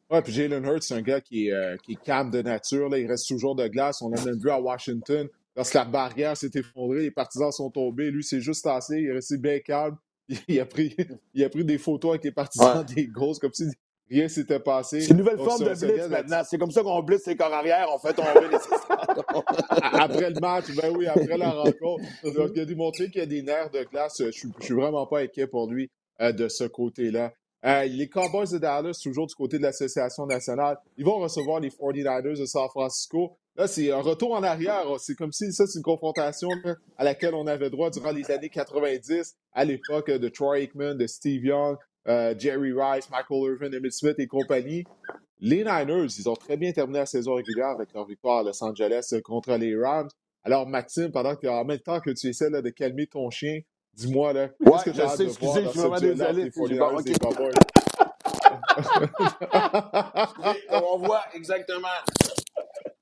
Ouais, 0.09 0.21
puis 0.21 0.31
Jalen 0.31 0.63
Hurts, 0.63 0.83
c'est 0.83 0.93
un 0.93 1.01
gars 1.01 1.19
qui 1.19 1.47
est, 1.47 1.51
euh, 1.51 1.75
calme 2.03 2.29
de 2.29 2.41
nature. 2.41 2.89
Là. 2.89 2.99
Il 2.99 3.07
reste 3.07 3.27
toujours 3.27 3.55
de 3.55 3.67
glace. 3.67 4.01
On 4.01 4.09
l'a 4.09 4.23
même 4.23 4.37
vu 4.37 4.49
à 4.49 4.59
Washington. 4.59 5.27
Lorsque 5.55 5.73
la 5.73 5.85
barrière 5.85 6.35
s'est 6.35 6.51
effondrée, 6.53 7.03
les 7.03 7.11
partisans 7.11 7.51
sont 7.51 7.69
tombés. 7.69 8.11
Lui, 8.11 8.23
c'est 8.23 8.41
juste 8.41 8.65
assez. 8.67 8.97
Il 8.97 9.07
est 9.07 9.13
resté 9.13 9.37
bien 9.37 9.59
calme. 9.59 9.97
Il 10.47 10.59
a 10.59 10.65
pris, 10.65 10.95
il 11.35 11.43
a 11.43 11.49
pris 11.49 11.63
des 11.63 11.77
photos 11.77 12.13
avec 12.13 12.23
les 12.23 12.31
partisans 12.31 12.83
des 12.83 13.05
grosses, 13.05 13.37
comme 13.37 13.53
si 13.53 13.65
rien 14.09 14.27
s'était 14.27 14.59
passé. 14.59 15.01
C'est 15.01 15.11
une 15.11 15.17
nouvelle 15.17 15.37
forme 15.37 15.63
de 15.63 15.79
blitz 15.79 16.07
maintenant. 16.09 16.41
C'est 16.49 16.57
comme 16.57 16.71
ça 16.71 16.81
qu'on 16.81 17.03
blitz 17.03 17.27
les 17.27 17.35
corps 17.35 17.53
arrière. 17.53 17.87
On 17.93 17.99
fait 17.99 18.13
tomber 18.13 18.47
les 18.51 18.57
Après 19.81 20.31
le 20.31 20.39
match, 20.39 20.65
ben 20.75 20.91
oui, 20.95 21.05
après 21.05 21.37
la 21.37 21.51
rencontre. 21.51 22.03
Donc, 22.23 22.51
il 22.55 22.61
a 22.61 22.65
démontré 22.65 23.11
qu'il 23.11 23.19
y 23.19 23.23
a 23.23 23.27
des 23.27 23.43
nerfs 23.43 23.69
de 23.69 23.83
glace. 23.83 24.15
Je 24.19 24.31
suis, 24.31 24.49
suis 24.61 24.73
vraiment 24.73 25.05
pas 25.05 25.19
inquiet 25.19 25.45
pour 25.45 25.69
lui 25.69 25.91
euh, 26.21 26.31
de 26.31 26.47
ce 26.47 26.63
côté-là. 26.63 27.31
Euh, 27.65 27.83
les 27.85 28.07
Cowboys 28.07 28.51
de 28.51 28.57
Dallas, 28.59 28.99
toujours 29.01 29.25
du 29.25 29.33
côté 29.33 29.57
de 29.57 29.63
l'Association 29.63 30.27
nationale, 30.27 30.77
ils 30.97 31.05
vont 31.05 31.17
recevoir 31.17 31.59
les 31.59 31.69
49ers 31.69 32.39
de 32.39 32.45
San 32.45 32.67
Francisco. 32.69 33.37
Là, 33.57 33.67
c'est 33.67 33.91
un 33.91 34.01
retour 34.01 34.33
en 34.33 34.43
arrière. 34.43 34.83
C'est 34.99 35.15
comme 35.15 35.31
si 35.31 35.51
ça, 35.53 35.65
c'est 35.65 35.79
une 35.79 35.83
confrontation 35.83 36.49
à 36.97 37.03
laquelle 37.03 37.33
on 37.33 37.47
avait 37.47 37.69
droit 37.69 37.89
durant 37.89 38.11
les 38.11 38.29
années 38.29 38.49
90, 38.49 39.35
à 39.53 39.65
l'époque 39.65 40.11
de 40.11 40.27
Troy 40.27 40.59
Aikman, 40.59 40.95
de 40.95 41.07
Steve 41.07 41.45
Young, 41.45 41.77
euh, 42.07 42.35
Jerry 42.37 42.73
Rice, 42.73 43.09
Michael 43.09 43.53
Irvin, 43.53 43.77
Emmitt 43.77 43.93
Smith 43.93 44.15
et 44.19 44.27
compagnie. 44.27 44.83
Les 45.39 45.63
Niners, 45.63 46.07
ils 46.17 46.29
ont 46.29 46.35
très 46.35 46.57
bien 46.57 46.71
terminé 46.71 46.99
la 46.99 47.05
saison 47.05 47.35
régulière 47.35 47.69
avec 47.69 47.93
leur 47.93 48.05
victoire 48.05 48.39
à 48.39 48.43
Los 48.43 48.63
Angeles 48.63 49.13
contre 49.23 49.55
les 49.55 49.75
Rams. 49.75 50.09
Alors, 50.43 50.67
Maxime, 50.67 51.11
pendant 51.11 51.35
que, 51.35 51.47
en 51.47 51.65
même 51.65 51.79
temps 51.79 51.99
que 52.01 52.11
tu 52.11 52.27
essaies 52.27 52.49
de 52.49 52.69
calmer 52.69 53.07
ton 53.07 53.29
chien, 53.29 53.61
Dis-moi, 53.95 54.33
là. 54.33 54.49
Qu'est-ce 54.49 54.83
que 54.83 54.89
tu 54.89 55.01
as 55.01 55.05
hâte 55.05 55.19
de 55.19 55.25
voir 55.25 55.55
dans 55.55 55.97
ce 55.97 56.13
duel 56.13 56.51
On 60.91 60.97
voit 60.97 61.23
exactement. 61.33 61.87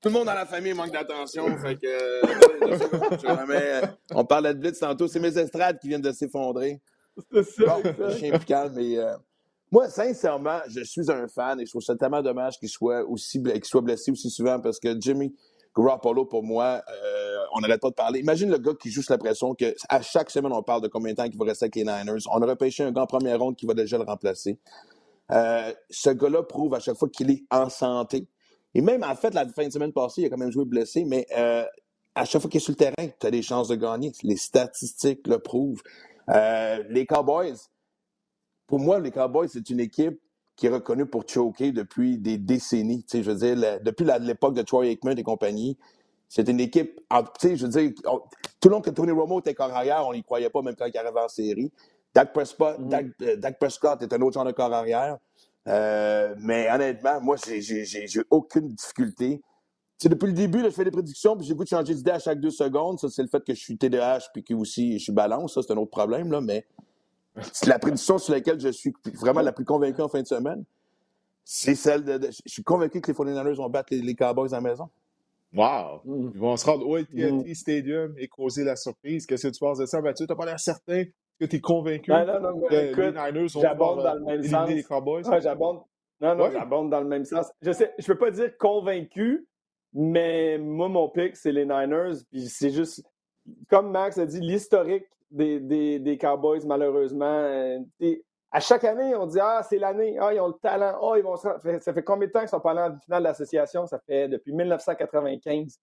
Tout 0.04 0.10
le 0.10 0.14
monde 0.16 0.26
dans 0.26 0.34
la 0.34 0.44
famille 0.44 0.74
manque 0.74 0.92
d'attention. 0.92 1.46
Fait 1.56 1.76
que, 1.76 1.86
euh, 1.86 2.20
on 4.12 4.26
parlait 4.26 4.52
de 4.52 4.58
blitz 4.58 4.78
tantôt. 4.78 5.08
C'est 5.08 5.18
mes 5.18 5.38
estrades 5.38 5.78
qui 5.78 5.88
viennent 5.88 6.02
de 6.02 6.12
s'effondrer. 6.12 6.82
C'est 7.32 7.42
ça. 7.42 7.78
Bon, 7.82 8.10
chien 8.10 8.38
calme. 8.40 8.74
Mais, 8.76 8.98
euh, 8.98 9.16
moi, 9.72 9.88
sincèrement, 9.88 10.58
je 10.68 10.84
suis 10.84 11.10
un 11.10 11.26
fan 11.26 11.58
et 11.58 11.64
je 11.64 11.70
trouve 11.70 11.80
ça 11.80 11.96
tellement 11.96 12.20
dommage 12.20 12.58
qu'il 12.58 12.68
soit, 12.68 13.02
aussi, 13.02 13.42
qu'il 13.42 13.64
soit 13.64 13.80
blessé 13.80 14.10
aussi 14.10 14.28
souvent 14.28 14.60
parce 14.60 14.78
que 14.78 14.94
Jimmy 15.00 15.34
Garoppolo, 15.74 16.26
pour 16.26 16.42
moi, 16.42 16.82
euh, 16.86 17.36
on 17.54 17.60
n'arrête 17.60 17.80
pas 17.80 17.88
de 17.88 17.94
parler. 17.94 18.20
Imagine 18.20 18.50
le 18.50 18.58
gars 18.58 18.74
qui 18.78 18.90
joue 18.90 19.00
la 19.08 19.16
pression 19.16 19.54
que 19.54 19.74
à 19.88 20.02
chaque 20.02 20.28
semaine, 20.28 20.52
on 20.52 20.62
parle 20.62 20.82
de 20.82 20.88
combien 20.88 21.12
de 21.12 21.16
temps 21.16 21.24
il 21.24 21.34
va 21.34 21.46
rester 21.46 21.64
avec 21.64 21.76
les 21.76 21.84
Niners. 21.84 22.20
On 22.30 22.42
aurait 22.42 22.56
pêché 22.56 22.84
un 22.84 22.92
gars 22.92 23.04
en 23.04 23.06
première 23.06 23.38
ronde 23.38 23.56
qui 23.56 23.64
va 23.64 23.72
déjà 23.72 23.96
le 23.96 24.04
remplacer. 24.04 24.58
Euh, 25.32 25.72
ce 25.88 26.10
gars-là 26.10 26.42
prouve 26.42 26.74
à 26.74 26.80
chaque 26.80 26.98
fois 26.98 27.08
qu'il 27.08 27.30
est 27.30 27.44
en 27.50 27.70
santé. 27.70 28.28
Et 28.74 28.80
même, 28.80 29.04
en 29.04 29.14
fait, 29.14 29.34
la 29.34 29.46
fin 29.48 29.66
de 29.66 29.72
semaine 29.72 29.92
passée, 29.92 30.22
il 30.22 30.26
a 30.26 30.30
quand 30.30 30.36
même 30.36 30.50
joué 30.50 30.64
blessé, 30.64 31.04
mais 31.04 31.26
euh, 31.36 31.64
à 32.14 32.24
chaque 32.24 32.42
fois 32.42 32.50
qu'il 32.50 32.58
est 32.58 32.60
sur 32.60 32.72
le 32.72 32.76
terrain, 32.76 33.08
tu 33.18 33.26
as 33.26 33.30
des 33.30 33.42
chances 33.42 33.68
de 33.68 33.76
gagner. 33.76 34.12
Les 34.22 34.36
statistiques 34.36 35.26
le 35.26 35.38
prouvent. 35.38 35.82
les 36.28 37.06
Cowboys, 37.06 37.56
pour 38.66 38.80
moi, 38.80 38.98
les 38.98 39.10
Cowboys, 39.10 39.48
c'est 39.48 39.68
une 39.70 39.80
équipe 39.80 40.20
qui 40.56 40.66
est 40.66 40.70
reconnu 40.70 41.06
pour 41.06 41.24
choker 41.28 41.72
depuis 41.72 42.18
des 42.18 42.38
décennies. 42.38 43.04
je 43.12 43.18
veux 43.18 43.34
dire, 43.34 43.80
depuis 43.82 44.06
l'époque 44.20 44.54
de 44.54 44.62
Troy 44.62 44.86
Aikman 44.86 45.18
et 45.18 45.22
compagnie, 45.22 45.76
c'est 46.28 46.48
une 46.48 46.60
équipe. 46.60 47.00
je 47.10 47.66
veux 47.66 47.68
dire, 47.68 47.92
tout 48.60 48.68
le 48.68 48.74
long 48.74 48.80
que 48.80 48.90
Tony 48.90 49.12
Romo 49.12 49.40
était 49.40 49.54
corps 49.54 49.72
arrière, 49.72 50.06
on 50.06 50.12
n'y 50.12 50.22
croyait 50.22 50.50
pas, 50.50 50.62
même 50.62 50.74
quand 50.74 50.86
il 50.86 50.96
arrivait 50.96 51.20
en 51.20 51.28
série. 51.28 51.70
Dak 52.14 52.32
Prescott, 52.32 52.78
mm-hmm. 52.78 53.12
euh, 53.22 53.36
Dak, 53.36 53.58
Prescott 53.58 54.00
est 54.02 54.12
un 54.12 54.20
autre 54.20 54.34
genre 54.34 54.44
de 54.44 54.52
corps 54.52 54.72
arrière. 54.72 55.18
Euh, 55.66 56.34
mais 56.38 56.70
honnêtement, 56.70 57.20
moi, 57.20 57.36
j'ai 57.36 58.22
aucune 58.30 58.68
difficulté. 58.74 59.40
C'est 59.96 60.08
depuis 60.08 60.26
le 60.26 60.32
début, 60.32 60.62
je 60.62 60.70
fais 60.70 60.84
des 60.84 60.90
prédictions, 60.90 61.36
puis 61.36 61.46
j'ai 61.46 61.54
goût 61.54 61.64
de 61.64 61.68
changer 61.68 61.94
d'idée 61.94 62.10
à 62.10 62.18
chaque 62.18 62.40
deux 62.40 62.50
secondes. 62.50 62.98
Ça, 62.98 63.08
c'est 63.08 63.22
le 63.22 63.28
fait 63.28 63.42
que 63.44 63.54
je 63.54 63.60
suis 63.60 63.78
TDAH, 63.78 64.30
puis 64.32 64.42
que 64.42 64.52
aussi 64.54 64.98
je 64.98 65.04
suis 65.04 65.12
balance. 65.12 65.54
Ça, 65.54 65.62
c'est 65.62 65.72
un 65.72 65.76
autre 65.76 65.90
problème, 65.90 66.30
là. 66.30 66.40
Mais 66.40 66.66
c'est 67.52 67.68
la 67.68 67.78
prédiction 67.78 68.18
sur 68.18 68.32
laquelle 68.32 68.60
je 68.60 68.68
suis 68.68 68.92
vraiment 69.14 69.40
la 69.40 69.52
plus 69.52 69.64
convaincu 69.64 70.02
en 70.02 70.08
fin 70.08 70.20
de 70.20 70.26
semaine. 70.26 70.64
C'est 71.44 71.74
celle 71.74 72.04
de, 72.04 72.20
Je 72.30 72.52
suis 72.52 72.62
convaincu 72.62 73.00
que 73.00 73.10
les 73.10 73.16
49ers 73.16 73.54
vont 73.54 73.68
battre 73.68 73.94
les, 73.94 74.14
Cowboys 74.14 74.52
à 74.52 74.56
la 74.56 74.60
maison. 74.60 74.88
Wow! 75.52 76.00
Mm. 76.04 76.30
Ils 76.34 76.40
vont 76.40 76.56
se 76.56 76.66
rendre 76.66 76.86
au 76.86 76.96
AT&T 76.96 77.30
mm. 77.30 77.54
Stadium 77.54 78.14
et 78.18 78.28
causer 78.28 78.64
la 78.64 78.76
surprise. 78.76 79.26
Qu'est-ce 79.26 79.46
que 79.48 79.52
tu 79.52 79.60
penses 79.60 79.78
de 79.78 79.86
ça, 79.86 80.00
Mathieu? 80.00 80.26
T'as 80.26 80.34
pas 80.34 80.46
l'air 80.46 80.60
certain 80.60 81.04
que 81.40 81.44
tu 81.46 81.56
es 81.56 81.60
convaincu 81.60 82.10
non, 82.10 82.26
non, 82.26 82.40
non, 82.40 82.60
que 82.60 82.74
écoute, 82.74 83.04
les 83.04 83.32
Niners 83.32 83.48
vont 83.48 83.60
j'abonde 83.60 84.02
dans 84.02 84.14
le 84.14 84.20
même 84.20 84.42
sens. 84.42 84.68
les 84.70 84.82
Cowboys? 84.82 85.22
j'abonde. 85.40 85.80
Non, 86.20 86.34
non, 86.34 86.50
j'abonde 86.50 86.90
dans 86.90 87.00
le 87.00 87.08
même 87.08 87.24
sens. 87.24 87.52
Je 87.60 87.72
sais, 87.72 87.92
je 87.98 88.06
peux 88.06 88.18
pas 88.18 88.30
dire 88.30 88.56
convaincu, 88.56 89.46
mais 89.92 90.58
moi, 90.58 90.88
mon 90.88 91.08
pic, 91.08 91.36
c'est 91.36 91.52
les 91.52 91.64
Niners. 91.64 92.22
Puis 92.30 92.48
c'est 92.48 92.70
juste, 92.70 93.04
comme 93.68 93.90
Max 93.90 94.18
a 94.18 94.26
dit, 94.26 94.40
l'historique 94.40 95.06
des, 95.30 95.98
des, 95.98 96.18
Cowboys, 96.18 96.64
malheureusement. 96.64 97.24
Euh, 97.24 97.78
à 98.50 98.60
chaque 98.60 98.84
année, 98.84 99.14
on 99.16 99.26
dit 99.26 99.40
Ah, 99.40 99.62
c'est 99.68 99.78
l'année, 99.78 100.16
ah, 100.20 100.32
ils 100.32 100.40
ont 100.40 100.48
le 100.48 100.54
talent, 100.54 100.96
ah, 101.02 101.14
ils 101.16 101.24
vont 101.24 101.36
Ça 101.36 101.58
fait 101.58 102.04
combien 102.04 102.28
de 102.28 102.32
temps 102.32 102.40
qu'ils 102.40 102.48
sont 102.48 102.60
pas 102.60 102.70
allés 102.70 102.94
en 102.94 102.98
finale 103.00 103.24
d'association? 103.24 103.86
Ça 103.86 103.98
fait 104.06 104.28
depuis 104.28 104.52
1995. 104.52 105.78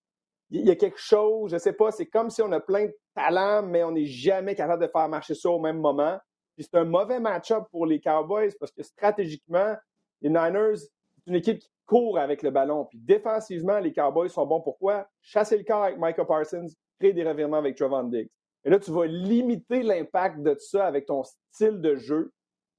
Il 0.52 0.66
y 0.66 0.70
a 0.70 0.76
quelque 0.76 1.00
chose, 1.00 1.52
je 1.52 1.58
sais 1.58 1.72
pas, 1.74 1.92
c'est 1.92 2.08
comme 2.08 2.30
si 2.30 2.42
on 2.42 2.52
a 2.52 2.60
plein 2.60 2.86
de 2.86 2.96
talent, 3.16 3.64
mais 3.64 3.84
on 3.86 3.92
n'est 3.92 4.06
jamais 4.06 4.54
capable 4.54 4.84
de 4.84 4.90
faire 4.90 5.08
marcher 5.08 5.34
ça 5.34 5.50
au 5.50 5.60
même 5.60 5.80
moment. 5.80 6.20
Puis 6.56 6.68
c'est 6.70 6.78
un 6.78 6.84
mauvais 6.84 7.22
match-up 7.22 7.64
pour 7.72 7.86
les 7.86 8.02
Cowboys 8.02 8.52
parce 8.60 8.74
que 8.74 8.84
stratégiquement, 8.84 9.76
les 10.22 10.30
Niners, 10.30 10.76
c'est 10.78 11.28
une 11.28 11.36
équipe 11.36 11.60
qui 11.60 11.70
court 11.86 12.20
avec 12.20 12.44
le 12.44 12.52
ballon. 12.52 12.86
Puis 12.86 13.00
défensivement, 13.00 13.80
les 13.80 13.94
Cowboys 13.94 14.30
sont 14.30 14.46
bons. 14.46 14.62
Pourquoi? 14.62 15.08
Chasser 15.22 15.58
le 15.58 15.64
corps 15.64 15.84
avec 15.84 15.98
Michael 15.98 16.28
Parsons, 16.28 16.68
créer 17.00 17.14
des 17.14 17.24
revirements 17.24 17.58
avec 17.58 17.78
Trevon 17.78 18.04
Diggs. 18.04 18.30
Et 18.64 18.70
là, 18.70 18.78
tu 18.78 18.92
vas 18.92 19.06
limiter 19.06 19.84
l'impact 19.84 20.42
de 20.42 20.56
ça 20.60 20.86
avec 20.86 21.06
ton 21.06 21.24
style 21.24 21.80
de 21.82 21.96
jeu. 21.96 22.34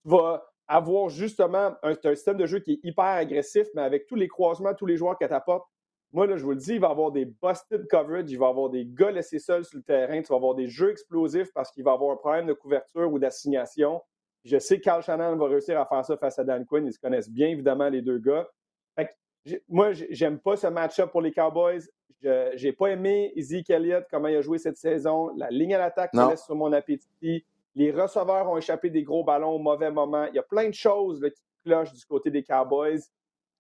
Tu 0.05 0.11
vas 0.11 0.45
avoir 0.69 1.09
justement 1.09 1.75
un, 1.83 1.95
un, 2.05 2.15
système 2.15 2.37
de 2.37 2.47
jeu 2.47 2.61
qui 2.61 2.73
est 2.73 2.81
hyper 2.83 3.05
agressif, 3.05 3.67
mais 3.75 3.83
avec 3.83 4.07
tous 4.07 4.15
les 4.15 4.29
croisements, 4.29 4.75
tous 4.75 4.87
les 4.87 4.97
joueurs 4.97 5.19
qu'elle 5.19 5.31
t'apporte, 5.31 5.67
moi, 6.13 6.27
là, 6.27 6.37
je 6.37 6.45
vous 6.45 6.51
le 6.51 6.57
dis, 6.57 6.75
il 6.75 6.81
va 6.81 6.89
y 6.89 6.91
avoir 6.91 7.11
des 7.11 7.25
busted 7.25 7.87
coverage, 7.89 8.31
il 8.31 8.39
va 8.39 8.47
y 8.47 8.51
avoir 8.51 8.69
des 8.69 8.85
gars 8.87 9.11
laissés 9.11 9.39
seuls 9.39 9.65
sur 9.65 9.79
le 9.79 9.83
terrain, 9.83 10.21
tu 10.21 10.29
vas 10.29 10.37
avoir 10.37 10.55
des 10.55 10.69
jeux 10.69 10.91
explosifs 10.91 11.53
parce 11.55 11.71
qu'il 11.71 11.85
va 11.85 11.93
y 11.93 11.95
avoir 11.95 12.13
un 12.13 12.17
problème 12.17 12.47
de 12.47 12.53
couverture 12.53 13.11
ou 13.11 13.19
d'assignation. 13.19 14.03
Je 14.45 14.59
sais 14.59 14.79
que 14.79 14.85
Carl 14.85 15.03
Shannon 15.03 15.37
va 15.37 15.47
réussir 15.47 15.81
à 15.81 15.87
faire 15.87 16.05
ça 16.05 16.17
face 16.17 16.39
à 16.39 16.45
Dan 16.45 16.67
Quinn. 16.67 16.85
Ils 16.85 16.93
se 16.93 16.99
connaissent 16.99 17.31
bien, 17.31 17.49
évidemment, 17.49 17.89
les 17.89 18.03
deux 18.03 18.19
gars. 18.19 18.49
Fait 18.97 19.07
que, 19.07 19.57
moi, 19.69 19.93
j'aime 19.93 20.39
pas 20.39 20.57
ce 20.57 20.67
match-up 20.67 21.11
pour 21.11 21.23
les 21.23 21.33
Cowboys. 21.33 21.83
Je 22.23 22.63
n'ai 22.63 22.73
pas 22.73 22.89
aimé 22.89 23.33
Zeke 23.39 23.71
Elliott, 23.71 24.05
comment 24.11 24.29
il 24.29 24.37
a 24.37 24.43
joué 24.43 24.59
cette 24.59 24.77
saison. 24.77 25.31
La 25.37 25.49
ligne 25.51 25.75
à 25.75 25.79
l'attaque 25.79 26.13
me 26.13 26.29
laisse 26.29 26.45
sur 26.45 26.57
mon 26.57 26.73
appétit. 26.73 27.45
Les 27.75 27.91
receveurs 27.91 28.51
ont 28.51 28.59
échappé 28.59 28.91
des 28.91 29.03
gros 29.03 29.25
ballons 29.25 29.53
au 29.53 29.59
mauvais 29.59 29.91
moment. 29.91 30.27
Il 30.27 30.35
y 30.35 30.39
a 30.39 30.43
plein 30.43 30.69
de 30.69 30.75
choses 30.75 31.23
là, 31.23 31.31
qui 31.31 31.43
clochent 31.65 31.95
du 31.95 32.05
côté 32.05 32.31
des 32.31 32.43
Cowboys 32.43 33.01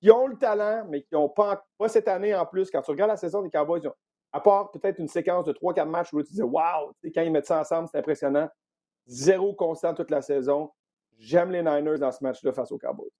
qui 0.02 0.10
ont 0.10 0.26
le 0.26 0.36
talent, 0.36 0.84
mais 0.88 1.02
qui 1.02 1.14
n'ont 1.14 1.28
pas, 1.28 1.64
pas 1.78 1.88
cette 1.88 2.08
année 2.08 2.34
en 2.34 2.44
plus. 2.44 2.70
Quand 2.70 2.82
tu 2.82 2.90
regardes 2.90 3.10
la 3.10 3.16
saison 3.16 3.40
des 3.40 3.50
Cowboys, 3.50 3.82
à 4.32 4.40
part 4.40 4.72
peut-être 4.72 4.98
une 4.98 5.08
séquence 5.08 5.44
de 5.44 5.52
3-4 5.52 5.88
matchs 5.88 6.12
où 6.12 6.22
tu 6.22 6.32
dis 6.32 6.42
Waouh, 6.42 6.92
quand 7.14 7.22
ils 7.22 7.30
mettent 7.30 7.46
ça 7.46 7.60
ensemble, 7.60 7.88
c'est 7.90 7.98
impressionnant. 7.98 8.48
Zéro 9.06 9.54
constant 9.54 9.94
toute 9.94 10.10
la 10.10 10.20
saison. 10.20 10.70
J'aime 11.18 11.52
les 11.52 11.62
Niners 11.62 11.98
dans 11.98 12.10
ce 12.10 12.22
match-là 12.22 12.52
face 12.52 12.72
aux 12.72 12.78
Cowboys. 12.78 13.10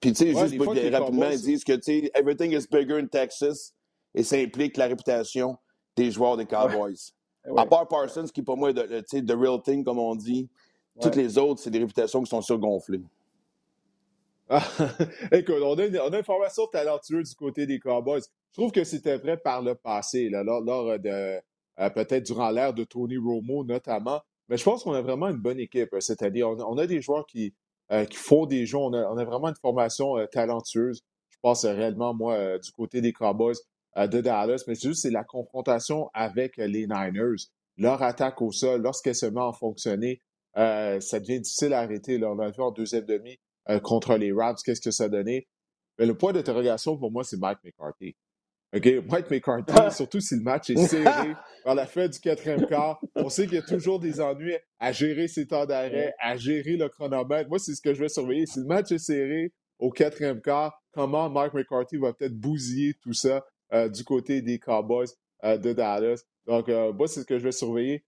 Puis, 0.00 0.12
tu 0.12 0.14
sais, 0.14 0.34
juste 0.34 0.56
pour 0.56 0.74
rapidement, 0.74 1.28
ils 1.28 1.42
disent 1.42 1.64
que, 1.64 1.74
tu 1.74 1.82
sais, 1.82 2.10
everything 2.14 2.52
is 2.52 2.66
bigger 2.70 2.98
in 2.98 3.06
Texas 3.06 3.74
et 4.14 4.22
ça 4.22 4.36
implique 4.36 4.78
la 4.78 4.86
réputation 4.86 5.58
des 5.94 6.10
joueurs 6.10 6.38
des 6.38 6.46
Cowboys. 6.46 7.12
À 7.54 7.66
part 7.66 7.86
Parsons, 7.88 8.24
qui 8.32 8.40
pour 8.40 8.56
moi 8.56 8.70
est 8.70 8.74
de, 8.74 9.20
the 9.20 9.36
real 9.38 9.60
thing, 9.60 9.84
comme 9.84 9.98
on 9.98 10.14
dit, 10.14 10.48
toutes 10.98 11.16
les 11.16 11.36
autres, 11.36 11.60
c'est 11.60 11.70
des 11.70 11.80
réputations 11.80 12.22
qui 12.22 12.30
sont 12.30 12.40
surgonflées. 12.40 13.02
écoute, 15.32 15.56
on 15.62 15.78
a, 15.78 15.84
une, 15.84 15.98
on 15.98 16.10
a, 16.10 16.18
une, 16.18 16.24
formation 16.24 16.66
talentueuse 16.68 17.30
du 17.30 17.34
côté 17.34 17.66
des 17.66 17.78
Cowboys. 17.78 18.22
Je 18.22 18.60
trouve 18.60 18.72
que 18.72 18.82
c'était 18.82 19.18
vrai 19.18 19.36
par 19.36 19.62
le 19.62 19.74
passé, 19.74 20.30
là, 20.30 20.42
lors, 20.42 20.98
de 20.98 21.38
euh, 21.80 21.90
peut-être 21.90 22.24
durant 22.24 22.50
l'ère 22.50 22.72
de 22.72 22.84
Tony 22.84 23.18
Romo 23.18 23.64
notamment. 23.64 24.20
Mais 24.48 24.56
je 24.56 24.64
pense 24.64 24.82
qu'on 24.82 24.94
a 24.94 25.02
vraiment 25.02 25.28
une 25.28 25.36
bonne 25.36 25.60
équipe 25.60 25.92
euh, 25.92 26.00
cette 26.00 26.22
année. 26.22 26.42
On, 26.42 26.78
a 26.78 26.86
des 26.86 27.02
joueurs 27.02 27.26
qui, 27.26 27.54
euh, 27.92 28.06
qui 28.06 28.16
font 28.16 28.46
des 28.46 28.64
jeux. 28.64 28.78
On 28.78 28.92
a, 28.94 29.24
vraiment 29.24 29.48
une 29.48 29.56
formation 29.60 30.14
talentueuse. 30.32 31.02
Je 31.28 31.36
pense 31.42 31.66
réellement, 31.66 32.14
moi, 32.14 32.58
du 32.58 32.72
côté 32.72 33.00
des 33.02 33.12
Cowboys 33.12 33.56
de 33.96 34.20
Dallas. 34.20 34.64
Mais 34.66 34.74
juste, 34.74 35.02
c'est 35.02 35.10
la 35.10 35.24
confrontation 35.24 36.08
avec 36.14 36.56
les 36.56 36.86
Niners. 36.86 37.36
Leur 37.76 38.02
attaque 38.02 38.40
au 38.42 38.50
sol, 38.50 38.80
lorsqu'elle 38.82 39.14
se 39.14 39.26
met 39.26 39.40
à 39.40 39.52
fonctionner, 39.52 40.20
ça 40.54 41.20
devient 41.20 41.40
difficile 41.40 41.74
à 41.74 41.80
arrêter. 41.80 42.18
Là, 42.18 42.32
on 42.32 42.38
a 42.40 42.50
vu 42.50 42.60
en 42.60 42.72
deuxième 42.72 43.04
demi 43.04 43.38
euh, 43.70 43.80
contre 43.80 44.16
les 44.16 44.32
Rams, 44.32 44.56
qu'est-ce 44.64 44.80
que 44.80 44.90
ça 44.90 45.04
a 45.04 45.08
donné? 45.08 45.48
Mais 45.98 46.06
le 46.06 46.16
point 46.16 46.32
d'interrogation 46.32 46.96
pour 46.96 47.10
moi, 47.10 47.24
c'est 47.24 47.38
Mike 47.38 47.58
McCarthy. 47.64 48.16
OK? 48.74 48.86
Mike 49.10 49.30
McCarthy, 49.30 49.94
surtout 49.94 50.20
si 50.20 50.36
le 50.36 50.42
match 50.42 50.70
est 50.70 50.76
serré 50.86 51.34
vers 51.64 51.74
la 51.74 51.86
fin 51.86 52.06
du 52.06 52.18
quatrième 52.20 52.66
quart, 52.66 53.00
on 53.14 53.28
sait 53.28 53.46
qu'il 53.46 53.54
y 53.54 53.58
a 53.58 53.62
toujours 53.62 53.98
des 53.98 54.20
ennuis 54.20 54.56
à 54.78 54.92
gérer 54.92 55.26
ses 55.26 55.46
temps 55.46 55.66
d'arrêt, 55.66 56.14
à 56.20 56.36
gérer 56.36 56.76
le 56.76 56.88
chronomètre. 56.88 57.48
Moi, 57.48 57.58
c'est 57.58 57.74
ce 57.74 57.80
que 57.80 57.94
je 57.94 58.00
vais 58.00 58.08
surveiller. 58.08 58.46
Si 58.46 58.60
le 58.60 58.66
match 58.66 58.92
est 58.92 58.98
serré 58.98 59.52
au 59.78 59.90
quatrième 59.90 60.40
quart, 60.40 60.78
comment 60.92 61.30
Mike 61.30 61.54
McCarthy 61.54 61.96
va 61.96 62.12
peut-être 62.12 62.34
bousiller 62.34 62.94
tout 63.02 63.14
ça 63.14 63.44
euh, 63.72 63.88
du 63.88 64.04
côté 64.04 64.42
des 64.42 64.58
Cowboys 64.58 65.08
euh, 65.44 65.56
de 65.56 65.72
Dallas? 65.72 66.22
Donc, 66.46 66.68
moi, 66.68 67.08
c'est 67.08 67.20
ce 67.20 67.26
que 67.26 67.38
je 67.38 67.44
vais 67.44 67.52
surveiller. 67.52 68.04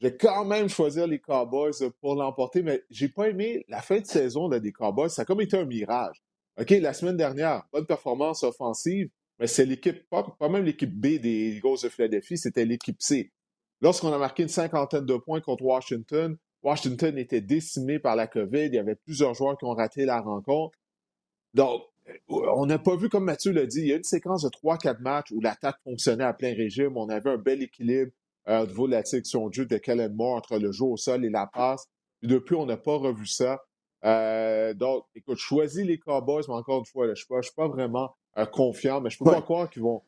Je 0.00 0.08
vais 0.08 0.16
quand 0.16 0.44
même 0.44 0.68
choisir 0.68 1.06
les 1.06 1.20
Cowboys 1.20 1.72
pour 2.00 2.14
l'emporter, 2.16 2.62
mais 2.62 2.82
j'ai 2.90 3.08
pas 3.08 3.28
aimé 3.28 3.64
la 3.68 3.80
fin 3.80 4.00
de 4.00 4.06
saison 4.06 4.48
des 4.48 4.72
Cowboys. 4.72 5.08
Ça 5.08 5.22
a 5.22 5.24
comme 5.24 5.40
été 5.40 5.56
un 5.56 5.64
mirage. 5.64 6.22
OK, 6.60 6.70
la 6.70 6.92
semaine 6.92 7.16
dernière, 7.16 7.64
bonne 7.72 7.86
performance 7.86 8.42
offensive, 8.42 9.08
mais 9.38 9.46
c'est 9.46 9.66
l'équipe, 9.66 10.08
pas, 10.08 10.24
même 10.40 10.64
l'équipe 10.64 10.92
B 10.92 11.18
des 11.18 11.56
Eagles 11.56 11.82
de 11.82 11.88
Philadelphie, 11.88 12.38
c'était 12.38 12.64
l'équipe 12.64 13.00
C. 13.00 13.32
Lorsqu'on 13.80 14.12
a 14.12 14.18
marqué 14.18 14.44
une 14.44 14.48
cinquantaine 14.48 15.04
de 15.04 15.16
points 15.16 15.40
contre 15.40 15.64
Washington, 15.64 16.36
Washington 16.62 17.18
était 17.18 17.40
décimé 17.40 17.98
par 17.98 18.16
la 18.16 18.26
COVID. 18.26 18.66
Il 18.66 18.74
y 18.74 18.78
avait 18.78 18.94
plusieurs 18.94 19.34
joueurs 19.34 19.58
qui 19.58 19.66
ont 19.66 19.74
raté 19.74 20.06
la 20.06 20.20
rencontre. 20.20 20.78
Donc, 21.52 21.82
on 22.28 22.66
n'a 22.66 22.78
pas 22.78 22.96
vu, 22.96 23.08
comme 23.08 23.24
Mathieu 23.24 23.52
l'a 23.52 23.66
dit, 23.66 23.80
il 23.80 23.88
y 23.88 23.92
a 23.92 23.96
une 23.96 24.02
séquence 24.02 24.42
de 24.42 24.48
3-4 24.48 25.00
matchs 25.00 25.30
où 25.32 25.40
l'attaque 25.40 25.76
fonctionnait 25.84 26.24
à 26.24 26.32
plein 26.32 26.54
régime. 26.54 26.96
On 26.96 27.08
avait 27.08 27.30
un 27.30 27.38
bel 27.38 27.62
équilibre 27.62 28.12
euh, 28.48 28.64
au 28.64 28.66
niveau 28.66 28.86
de 28.86 28.92
la 28.92 29.02
de 29.02 29.52
jeu 29.52 29.66
de 29.66 29.78
Kellen 29.78 30.14
Moore 30.14 30.36
entre 30.36 30.58
le 30.58 30.72
jeu 30.72 30.84
au 30.84 30.96
sol 30.96 31.24
et 31.24 31.30
la 31.30 31.46
passe. 31.46 31.88
depuis, 32.22 32.54
on 32.54 32.66
n'a 32.66 32.76
pas 32.76 32.96
revu 32.96 33.26
ça. 33.26 33.60
Euh, 34.04 34.74
donc, 34.74 35.04
écoute, 35.14 35.38
choisis 35.38 35.84
les 35.84 35.98
Cowboys, 35.98 36.42
mais 36.48 36.54
encore 36.54 36.80
une 36.80 36.84
fois, 36.84 37.06
je 37.06 37.10
ne 37.10 37.14
suis, 37.14 37.26
suis, 37.42 37.54
pas 37.54 37.68
vraiment 37.68 38.14
euh, 38.36 38.44
confiant, 38.44 39.00
mais 39.00 39.10
je 39.10 39.16
ne 39.20 39.24
peux 39.24 39.34
pas 39.34 39.42
croire 39.42 39.70
qu'ils 39.70 39.82
vont, 39.82 40.02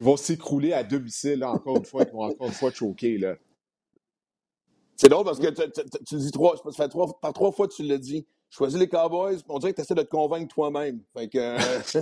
vont 0.00 0.16
s'écrouler 0.16 0.72
à 0.72 0.84
domicile, 0.84 1.44
encore 1.44 1.78
une 1.78 1.84
fois, 1.84 2.04
qu'ils 2.04 2.14
vont 2.14 2.24
encore 2.24 2.48
une 2.48 2.52
fois 2.52 2.70
choquer. 2.70 3.16
Là. 3.16 3.36
C'est 4.96 5.08
drôle 5.08 5.24
parce 5.24 5.38
que 5.38 5.48
tu, 6.04 6.16
dis 6.16 6.30
trois, 6.30 6.56
ça 6.56 6.70
fait 6.72 6.88
trois, 6.88 7.18
par 7.20 7.32
trois 7.32 7.52
fois 7.52 7.68
tu 7.68 7.82
l'as 7.82 7.98
dit. 7.98 8.26
Choisis 8.50 8.78
les 8.78 8.86
Cowboys, 8.88 9.38
on 9.48 9.58
dirait 9.58 9.72
que 9.72 9.76
tu 9.76 9.82
essaies 9.82 9.94
de 9.94 10.02
te 10.02 10.10
convaincre 10.10 10.54
toi-même. 10.54 11.00
Fait 11.16 11.26
que. 11.26 11.38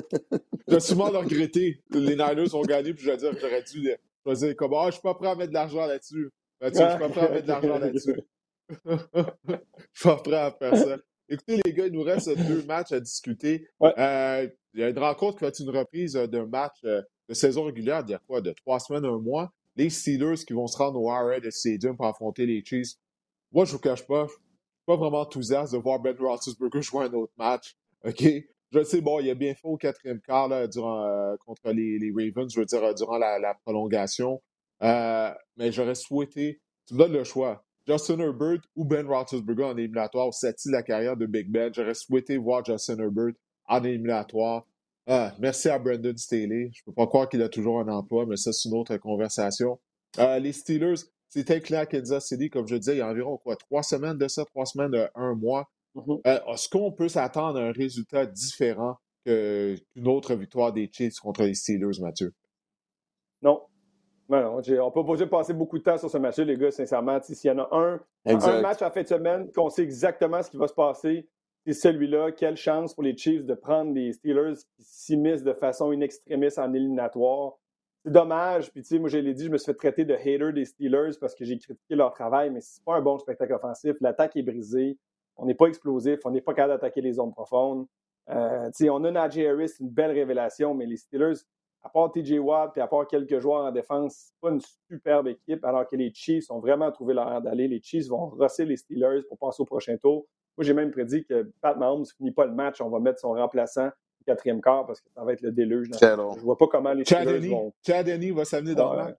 je 0.69 0.75
vais 0.75 0.81
souvent 0.81 1.09
le 1.09 1.19
regretter. 1.19 1.81
Les 1.91 2.17
Niners 2.17 2.55
ont 2.57 2.63
gagné, 2.63 2.93
puis 2.93 3.05
je 3.05 3.11
vais 3.13 3.17
dire 3.17 3.31
que 3.31 3.39
j'aurais 3.39 3.63
dû 3.63 3.89
je 4.25 4.31
vais 4.31 4.37
dire 4.37 4.57
comme 4.57 4.75
Ah, 4.75 4.87
je 4.87 4.93
suis 4.93 5.03
pas 5.03 5.15
prêt 5.15 5.29
à 5.29 5.35
mettre 5.35 5.51
de 5.51 5.55
l'argent 5.55 5.87
là-dessus. 5.87 6.31
Ben, 6.61 6.69
je 6.69 6.75
suis 6.75 6.99
pas 6.99 7.09
prêt 7.09 7.27
à 7.27 7.31
mettre 7.31 7.47
de 7.47 7.49
l'argent 7.49 7.79
là-dessus. 7.79 8.21
je 8.87 9.57
suis 9.95 10.09
pas 10.09 10.17
prêt 10.17 10.37
à 10.37 10.53
faire 10.53 10.77
ça. 10.77 10.97
Écoutez, 11.29 11.61
les 11.65 11.73
gars, 11.73 11.87
il 11.87 11.93
nous 11.93 12.03
reste 12.03 12.29
deux 12.49 12.65
matchs 12.65 12.91
à 12.91 12.99
discuter. 12.99 13.69
Euh, 13.83 14.49
il 14.75 14.81
y 14.81 14.83
a 14.83 14.89
une 14.89 14.99
rencontre 14.99 15.39
qui 15.39 15.45
va 15.45 15.49
être 15.49 15.61
une 15.61 15.71
reprise 15.71 16.17
euh, 16.17 16.27
d'un 16.27 16.47
match 16.47 16.79
euh, 16.85 17.03
de 17.29 17.35
saison 17.35 17.65
régulière 17.65 18.03
d'il 18.03 18.13
y 18.13 18.15
a 18.17 18.21
quoi, 18.27 18.41
de 18.41 18.53
trois 18.53 18.81
semaines, 18.81 19.05
un 19.05 19.19
mois. 19.19 19.53
Les 19.77 19.91
Steelers 19.91 20.45
qui 20.45 20.53
vont 20.53 20.67
se 20.67 20.77
rendre 20.77 21.01
au 21.01 21.09
Arrowhead 21.09 21.49
Stadium 21.51 21.97
pour 21.97 22.07
affronter 22.07 22.47
les 22.47 22.65
Chiefs. 22.65 22.95
Moi, 23.53 23.65
je 23.65 23.73
vous 23.73 23.79
cache 23.79 24.05
pas, 24.07 24.27
je 24.27 24.33
suis 24.33 24.41
pas 24.87 24.97
vraiment 24.97 25.21
enthousiaste 25.21 25.73
de 25.73 25.79
voir 25.79 26.01
Ben 26.01 26.17
Roethlisberger 26.19 26.83
jouer 26.83 27.05
un 27.05 27.13
autre 27.13 27.33
match. 27.37 27.77
OK? 28.05 28.25
Je 28.73 28.85
sais, 28.85 29.01
bon, 29.01 29.21
il 29.21 29.29
a 29.31 29.35
bien 29.35 29.55
fait 29.55 29.67
au 29.67 29.77
quatrième 29.77 30.21
quart 30.21 30.49
là, 30.49 30.69
durant, 30.69 31.05
euh, 31.05 31.37
contre 31.45 31.71
les, 31.73 31.99
les, 31.99 32.13
Ravens, 32.15 32.53
je 32.53 32.61
veux 32.61 32.67
dire, 32.67 32.95
durant 32.95 33.19
la, 33.19 33.39
la 33.39 33.55
prolongation. 33.55 34.41
Euh, 34.83 35.31
mais 35.57 35.73
j'aurais 35.73 35.95
souhaité, 35.95 36.61
tu 36.87 36.95
me 36.95 37.01
donnes 37.01 37.13
le 37.13 37.25
choix, 37.25 37.65
Justin 37.87 38.21
Herbert 38.21 38.61
ou 38.77 38.85
Ben 38.85 39.07
Roethlisberger 39.07 39.65
en 39.65 39.77
éliminatoire 39.77 40.29
de 40.31 40.71
la 40.71 40.83
carrière 40.83 41.17
de 41.17 41.27
Big 41.27 41.51
Ben. 41.51 41.73
J'aurais 41.75 41.95
souhaité 41.95 42.37
voir 42.37 42.65
Justin 42.65 42.99
Herbert 42.99 43.35
en 43.67 43.83
éliminatoire. 43.83 44.67
Ah, 45.07 45.35
merci 45.41 45.69
à 45.69 45.79
Brandon 45.79 46.17
Staley. 46.17 46.71
Je 46.73 46.83
ne 46.83 46.85
peux 46.87 46.93
pas 46.93 47.07
croire 47.07 47.29
qu'il 47.29 47.43
a 47.43 47.49
toujours 47.49 47.81
un 47.81 47.89
emploi, 47.89 48.27
mais 48.27 48.37
ça, 48.37 48.53
c'est 48.53 48.69
une 48.69 48.77
autre 48.77 48.97
conversation. 48.99 49.81
Euh, 50.19 50.39
les 50.39 50.53
Steelers, 50.53 51.03
c'était 51.29 51.61
clair 51.61 51.81
à 51.81 51.87
Kansas 51.87 52.27
City, 52.27 52.51
comme 52.51 52.67
je 52.69 52.77
disais, 52.77 52.95
il 52.95 52.99
y 52.99 53.03
a 53.03 53.09
environ 53.09 53.39
quoi, 53.39 53.57
trois 53.57 53.83
semaines 53.83 54.19
de 54.19 54.29
ça, 54.29 54.45
trois 54.45 54.67
semaines, 54.67 55.09
un 55.15 55.35
mois. 55.35 55.69
Mm-hmm. 55.95 56.21
Euh, 56.27 56.53
est-ce 56.53 56.69
qu'on 56.69 56.93
peut 56.93 57.09
s'attendre 57.09 57.59
à 57.59 57.65
un 57.65 57.73
résultat 57.73 58.27
différent 58.27 58.97
qu'une 59.25 60.07
autre 60.07 60.35
victoire 60.35 60.73
des 60.73 60.89
Chiefs 60.93 61.19
contre 61.21 61.43
les 61.43 61.55
Steelers, 61.55 62.01
Mathieu? 62.01 62.33
Non. 63.43 63.61
non, 64.29 64.61
on 64.83 64.91
peut 64.91 65.05
pas 65.05 65.27
passer 65.27 65.53
beaucoup 65.53 65.79
de 65.79 65.83
temps 65.83 65.99
sur 65.99 66.11
ce 66.11 66.19
match-là, 66.19 66.45
les 66.45 66.57
gars, 66.57 66.71
sincèrement. 66.71 67.21
S'il 67.23 67.51
y 67.51 67.51
en 67.51 67.59
a 67.59 67.69
un, 67.73 68.01
un 68.27 68.61
match 68.61 68.83
à 68.83 68.91
fin 68.91 69.03
de 69.03 69.09
semaine 69.09 69.51
qu'on 69.53 69.69
sait 69.69 69.83
exactement 69.83 70.43
ce 70.43 70.51
qui 70.51 70.57
va 70.57 70.69
se 70.69 70.75
passer, 70.75 71.29
c'est 71.67 71.73
celui-là. 71.73 72.33
Quelle 72.33 72.57
chance 72.57 72.95
pour 72.95 73.03
les 73.03 73.17
Chiefs 73.17 73.45
de 73.45 73.55
prendre 73.55 73.93
les 73.93 74.13
Steelers 74.13 74.55
qui 74.77 74.83
s'immiscent 74.83 75.43
de 75.43 75.53
façon 75.53 75.93
inextrémiste 75.93 76.59
en 76.59 76.73
éliminatoire. 76.73 77.55
C'est 78.05 78.13
dommage. 78.13 78.71
Puis, 78.73 78.83
tu 78.83 78.89
sais, 78.89 78.99
moi, 78.99 79.11
je 79.11 79.19
l'ai 79.19 79.35
dit, 79.35 79.45
je 79.45 79.51
me 79.51 79.59
suis 79.59 79.67
fait 79.67 79.77
traiter 79.77 80.05
de 80.07 80.15
hater 80.15 80.53
des 80.55 80.65
Steelers 80.65 81.19
parce 81.21 81.35
que 81.35 81.45
j'ai 81.45 81.59
critiqué 81.59 81.95
leur 81.95 82.13
travail, 82.13 82.51
mais 82.51 82.61
c'est 82.63 82.83
pas 82.85 82.95
un 82.95 83.03
bon 83.03 83.19
spectacle 83.19 83.53
offensif. 83.53 83.97
L'attaque 84.01 84.37
est 84.37 84.43
brisée. 84.43 84.97
On 85.41 85.47
n'est 85.47 85.55
pas 85.55 85.67
explosif, 85.67 86.21
on 86.25 86.31
n'est 86.31 86.43
pas 86.43 86.53
capable 86.53 86.75
d'attaquer 86.75 87.01
les 87.01 87.15
zones 87.15 87.33
profondes. 87.33 87.87
Euh, 88.29 88.71
on 88.91 89.05
a 89.05 89.11
Najee 89.11 89.47
Harris, 89.47 89.73
une 89.81 89.89
belle 89.89 90.13
révélation, 90.13 90.75
mais 90.75 90.87
les 90.87 90.99
Steelers, 90.99 91.39
à 91.83 91.89
part 91.89 92.13
TJ 92.13 92.39
Watt 92.39 92.77
et 92.77 92.81
à 92.81 92.87
part 92.87 93.07
quelques 93.07 93.41
joueurs 93.41 93.65
en 93.65 93.73
défense, 93.73 94.15
c'est 94.15 94.41
pas 94.41 94.51
une 94.51 94.61
superbe 94.91 95.29
équipe, 95.29 95.65
alors 95.65 95.87
que 95.87 95.97
les 95.97 96.13
Chiefs 96.13 96.51
ont 96.51 96.61
vraiment 96.61 96.93
trouvé 96.93 97.15
leur 97.15 97.33
air 97.33 97.41
d'aller. 97.41 97.69
Les 97.69 97.81
Chiefs 97.81 98.09
vont 98.09 98.27
rosser 98.29 98.67
les 98.67 98.77
Steelers 98.77 99.23
pour 99.29 99.39
passer 99.39 99.63
au 99.63 99.65
prochain 99.65 99.97
tour. 99.97 100.27
Moi, 100.59 100.65
j'ai 100.65 100.75
même 100.75 100.91
prédit 100.91 101.25
que 101.25 101.51
Pat 101.63 101.77
Mahomes 101.79 102.01
ne 102.01 102.05
finit 102.05 102.33
pas 102.33 102.45
le 102.45 102.53
match, 102.53 102.83
on 102.83 102.91
va 102.91 103.01
mettre 103.01 103.21
son 103.21 103.33
remplaçant 103.33 103.89
au 103.89 104.25
quatrième 104.27 104.61
quart 104.61 104.87
parce 104.87 105.01
que 105.01 105.09
ça 105.15 105.25
va 105.25 105.33
être 105.33 105.41
le 105.41 105.53
déluge. 105.53 105.89
Je 106.37 106.41
vois 106.43 106.59
pas 106.59 106.67
comment 106.67 106.93
les 106.93 107.05
Steelers 107.05 107.49
vont... 107.49 107.73
Chad 107.85 108.07
va 108.07 108.45
s'amener 108.45 108.75
dans 108.75 108.93
le 108.93 108.99
match. 109.05 109.17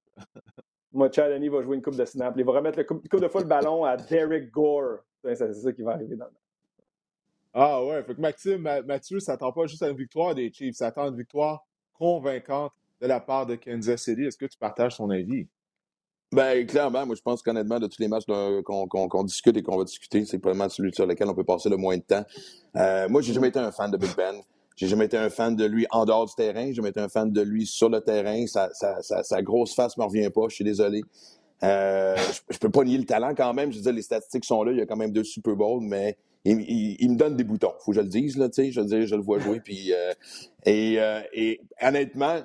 Moi, 0.93 1.09
Chad 1.11 1.31
va 1.31 1.61
jouer 1.63 1.75
une 1.77 1.81
coupe 1.81 1.95
de 1.95 2.05
snap. 2.05 2.35
Il 2.37 2.45
va 2.45 2.51
remettre 2.51 2.79
une 2.79 2.85
coupe 2.85 3.21
de 3.21 3.27
fois 3.27 3.41
le 3.41 3.47
ballon 3.47 3.85
à 3.85 3.97
Derek 3.97 4.51
Gore. 4.51 4.99
C'est 5.23 5.53
ça 5.53 5.71
qui 5.71 5.81
va 5.81 5.91
arriver 5.91 6.15
dans 6.15 6.25
le 6.25 6.31
Ah 7.53 7.85
ouais, 7.85 8.03
fait 8.03 8.15
que 8.15 8.21
Maxime, 8.21 8.61
Mathieu 8.85 9.19
s'attend 9.19 9.51
pas 9.51 9.67
juste 9.67 9.83
à 9.83 9.89
une 9.89 9.97
victoire 9.97 10.33
des 10.33 10.51
Chiefs, 10.51 10.75
s'attend 10.75 11.05
à 11.05 11.07
une 11.07 11.17
victoire 11.17 11.65
convaincante 11.93 12.71
de 13.01 13.07
la 13.07 13.19
part 13.19 13.45
de 13.45 13.55
Kansas 13.55 14.01
City. 14.01 14.23
Est-ce 14.23 14.37
que 14.37 14.45
tu 14.45 14.57
partages 14.57 14.95
son 14.95 15.09
avis? 15.09 15.47
Ben, 16.33 16.65
clairement, 16.65 17.05
moi, 17.05 17.15
je 17.15 17.21
pense 17.21 17.41
qu'honnêtement, 17.41 17.77
de 17.77 17.87
tous 17.87 17.99
les 17.99 18.07
matchs 18.07 18.23
qu'on 18.25 19.23
discute 19.25 19.57
et 19.57 19.61
qu'on 19.61 19.77
va 19.77 19.83
discuter, 19.83 20.23
c'est 20.25 20.39
probablement 20.39 20.69
celui 20.69 20.93
sur 20.93 21.05
lequel 21.05 21.27
on 21.27 21.35
peut 21.35 21.43
passer 21.43 21.69
le 21.69 21.75
moins 21.75 21.97
de 21.97 22.03
temps. 22.03 22.23
Euh, 22.77 23.09
moi, 23.09 23.21
j'ai 23.21 23.33
jamais 23.33 23.49
été 23.49 23.59
un 23.59 23.71
fan 23.71 23.91
de 23.91 23.97
Big 23.97 24.15
Ben. 24.15 24.41
J'ai 24.77 24.87
jamais 24.87 25.05
été 25.05 25.17
un 25.17 25.29
fan 25.29 25.55
de 25.55 25.65
lui 25.65 25.85
en 25.91 26.05
dehors 26.05 26.25
du 26.25 26.33
terrain. 26.33 26.67
J'ai 26.67 26.75
jamais 26.75 26.89
été 26.89 27.01
un 27.01 27.09
fan 27.09 27.31
de 27.31 27.41
lui 27.41 27.65
sur 27.65 27.89
le 27.89 27.99
terrain. 27.99 28.47
Sa, 28.47 28.69
sa, 28.73 29.41
grosse 29.41 29.75
face 29.75 29.97
me 29.97 30.05
revient 30.05 30.29
pas. 30.33 30.43
Je 30.47 30.55
suis 30.55 30.63
désolé. 30.63 31.03
Euh, 31.63 32.15
je, 32.49 32.57
peux 32.57 32.69
pas 32.69 32.83
nier 32.83 32.97
le 32.97 33.05
talent 33.05 33.33
quand 33.35 33.53
même. 33.53 33.71
Je 33.71 33.77
veux 33.77 33.83
dire, 33.83 33.93
les 33.93 34.01
statistiques 34.01 34.45
sont 34.45 34.63
là. 34.63 34.71
Il 34.71 34.77
y 34.77 34.81
a 34.81 34.85
quand 34.85 34.95
même 34.95 35.11
deux 35.11 35.23
Super 35.23 35.55
Bowls, 35.55 35.83
mais 35.83 36.17
il, 36.43 37.11
me 37.11 37.15
donne 37.15 37.35
des 37.35 37.43
boutons. 37.43 37.73
Faut 37.79 37.91
que 37.91 37.97
je 37.97 38.01
le 38.01 38.07
dise, 38.07 38.37
là, 38.37 38.49
tu 38.49 38.63
sais. 38.63 38.71
Je 38.71 38.81
veux 38.81 38.87
dire, 38.87 39.05
je 39.05 39.15
le 39.15 39.21
vois 39.21 39.39
jouer. 39.39 39.59
Puis, 39.59 39.93
euh, 39.93 40.13
et, 40.65 40.97
et 41.33 41.61
honnêtement, 41.81 42.41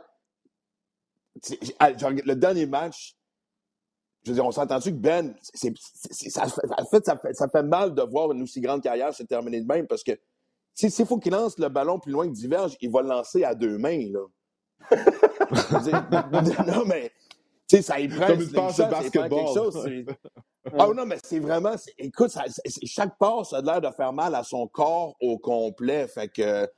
le 1.81 2.35
dernier 2.35 2.67
match, 2.67 3.17
je 4.27 4.33
veux 4.33 4.35
dire, 4.35 4.45
on 4.45 4.51
s'est 4.51 4.61
entendu 4.61 4.91
que 4.91 4.97
Ben, 4.97 5.35
ça, 5.41 5.71
fait, 6.91 7.05
ça, 7.05 7.49
fait, 7.49 7.62
mal 7.62 7.95
de 7.95 8.03
voir 8.03 8.33
une 8.33 8.43
aussi 8.43 8.61
grande 8.61 8.83
carrière 8.83 9.14
se 9.14 9.23
terminer 9.23 9.61
de 9.61 9.67
même 9.67 9.87
parce 9.87 10.03
que 10.03 10.19
s'il 10.75 11.07
faut 11.07 11.19
qu'il 11.19 11.31
lance 11.31 11.59
le 11.59 11.69
ballon 11.69 12.01
plus 12.01 12.11
loin 12.11 12.27
que 12.27 12.33
diverge, 12.33 12.77
il 12.81 12.91
va 12.91 13.03
le 13.03 13.09
lancer 13.09 13.45
à 13.45 13.55
deux 13.55 13.79
mains. 13.79 14.11
Là. 14.11 14.27
non, 16.67 16.85
mais 16.87 17.12
sais, 17.69 17.83
ça 17.83 18.01
y 18.01 18.09
prend. 18.09 18.27
Comme 18.27 18.43
une 18.43 18.53
passe 18.53 18.77
de 18.77 18.85
basketball. 18.85 20.07
ah 20.79 20.89
non, 20.95 21.07
mais 21.07 21.19
c'est 21.23 21.41
vraiment. 21.41 21.75
Écoute, 21.99 22.31
chaque 22.85 23.19
passe 23.19 23.53
a 23.53 23.61
l'air 23.61 23.81
de 23.81 23.91
faire 23.91 24.12
mal 24.12 24.35
à 24.35 24.43
son 24.43 24.67
corps 24.67 25.17
au 25.21 25.39
complet. 25.39 26.07
Fait 26.09 26.29
que 26.29 26.69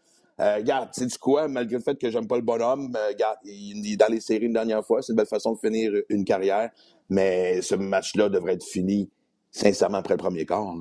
euh, 0.41 0.57
regarde, 0.57 0.91
c'est 0.93 1.07
du 1.07 1.19
quoi, 1.19 1.49
malgré 1.49 1.79
le 1.79 1.83
fait 1.83 1.97
que 1.97 2.11
j'aime 2.11 2.29
pas 2.29 2.37
le 2.37 2.43
bonhomme, 2.43 2.93
euh, 2.97 3.09
regarde, 3.09 3.39
il, 3.45 3.93
est 3.93 3.97
dans 3.97 4.07
les 4.07 4.21
séries 4.21 4.47
une 4.47 4.53
dernière 4.53 4.85
fois, 4.85 5.03
c'est 5.03 5.13
une 5.13 5.17
belle 5.17 5.27
façon 5.27 5.55
de 5.55 5.59
finir 5.59 5.93
une 6.09 6.25
carrière, 6.25 6.71
mais 7.11 7.61
ce 7.61 7.75
match-là 7.75 8.29
devrait 8.29 8.55
être 8.55 8.65
fini, 8.65 9.11
sincèrement, 9.51 9.99
après 9.99 10.15
le 10.15 10.19
premier 10.19 10.47
quart. 10.47 10.77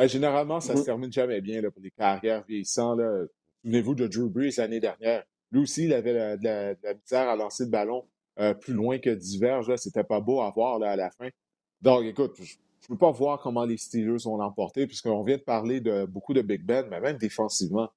généralement, 0.00 0.60
ça 0.60 0.72
ne 0.72 0.78
se 0.78 0.82
mm-hmm. 0.82 0.86
termine 0.86 1.12
jamais 1.12 1.40
bien 1.40 1.60
là, 1.60 1.70
pour 1.70 1.80
les 1.80 1.92
carrières 1.92 2.42
vieillissantes. 2.48 2.98
Souvenez-vous 3.62 3.94
de 3.94 4.08
Drew 4.08 4.28
Brees 4.28 4.54
l'année 4.56 4.80
dernière. 4.80 5.22
Lui 5.52 5.62
aussi, 5.62 5.84
il 5.84 5.92
avait 5.92 6.38
de 6.38 6.44
la, 6.44 6.94
misère 6.94 7.28
à 7.28 7.36
lancer 7.36 7.64
le 7.64 7.70
ballon 7.70 8.04
euh, 8.40 8.54
plus 8.54 8.74
loin 8.74 8.98
que 8.98 9.10
diverge. 9.10 9.74
C'était 9.76 10.04
pas 10.04 10.20
beau 10.20 10.40
à 10.40 10.50
voir 10.50 10.78
là, 10.78 10.90
à 10.90 10.96
la 10.96 11.10
fin. 11.10 11.28
Donc, 11.82 12.04
écoute, 12.04 12.36
je 12.38 12.44
ne 12.44 12.88
peux 12.88 12.98
pas 12.98 13.10
voir 13.10 13.40
comment 13.40 13.64
les 13.64 13.76
Steelers 13.76 14.26
ont 14.26 14.36
l'emporté, 14.36 14.86
puisqu'on 14.86 15.22
vient 15.22 15.36
de 15.36 15.42
parler 15.42 15.80
de 15.80 16.04
beaucoup 16.04 16.34
de 16.34 16.42
Big 16.42 16.64
Ben, 16.64 16.86
mais 16.90 17.00
même 17.00 17.16
défensivement. 17.16 17.90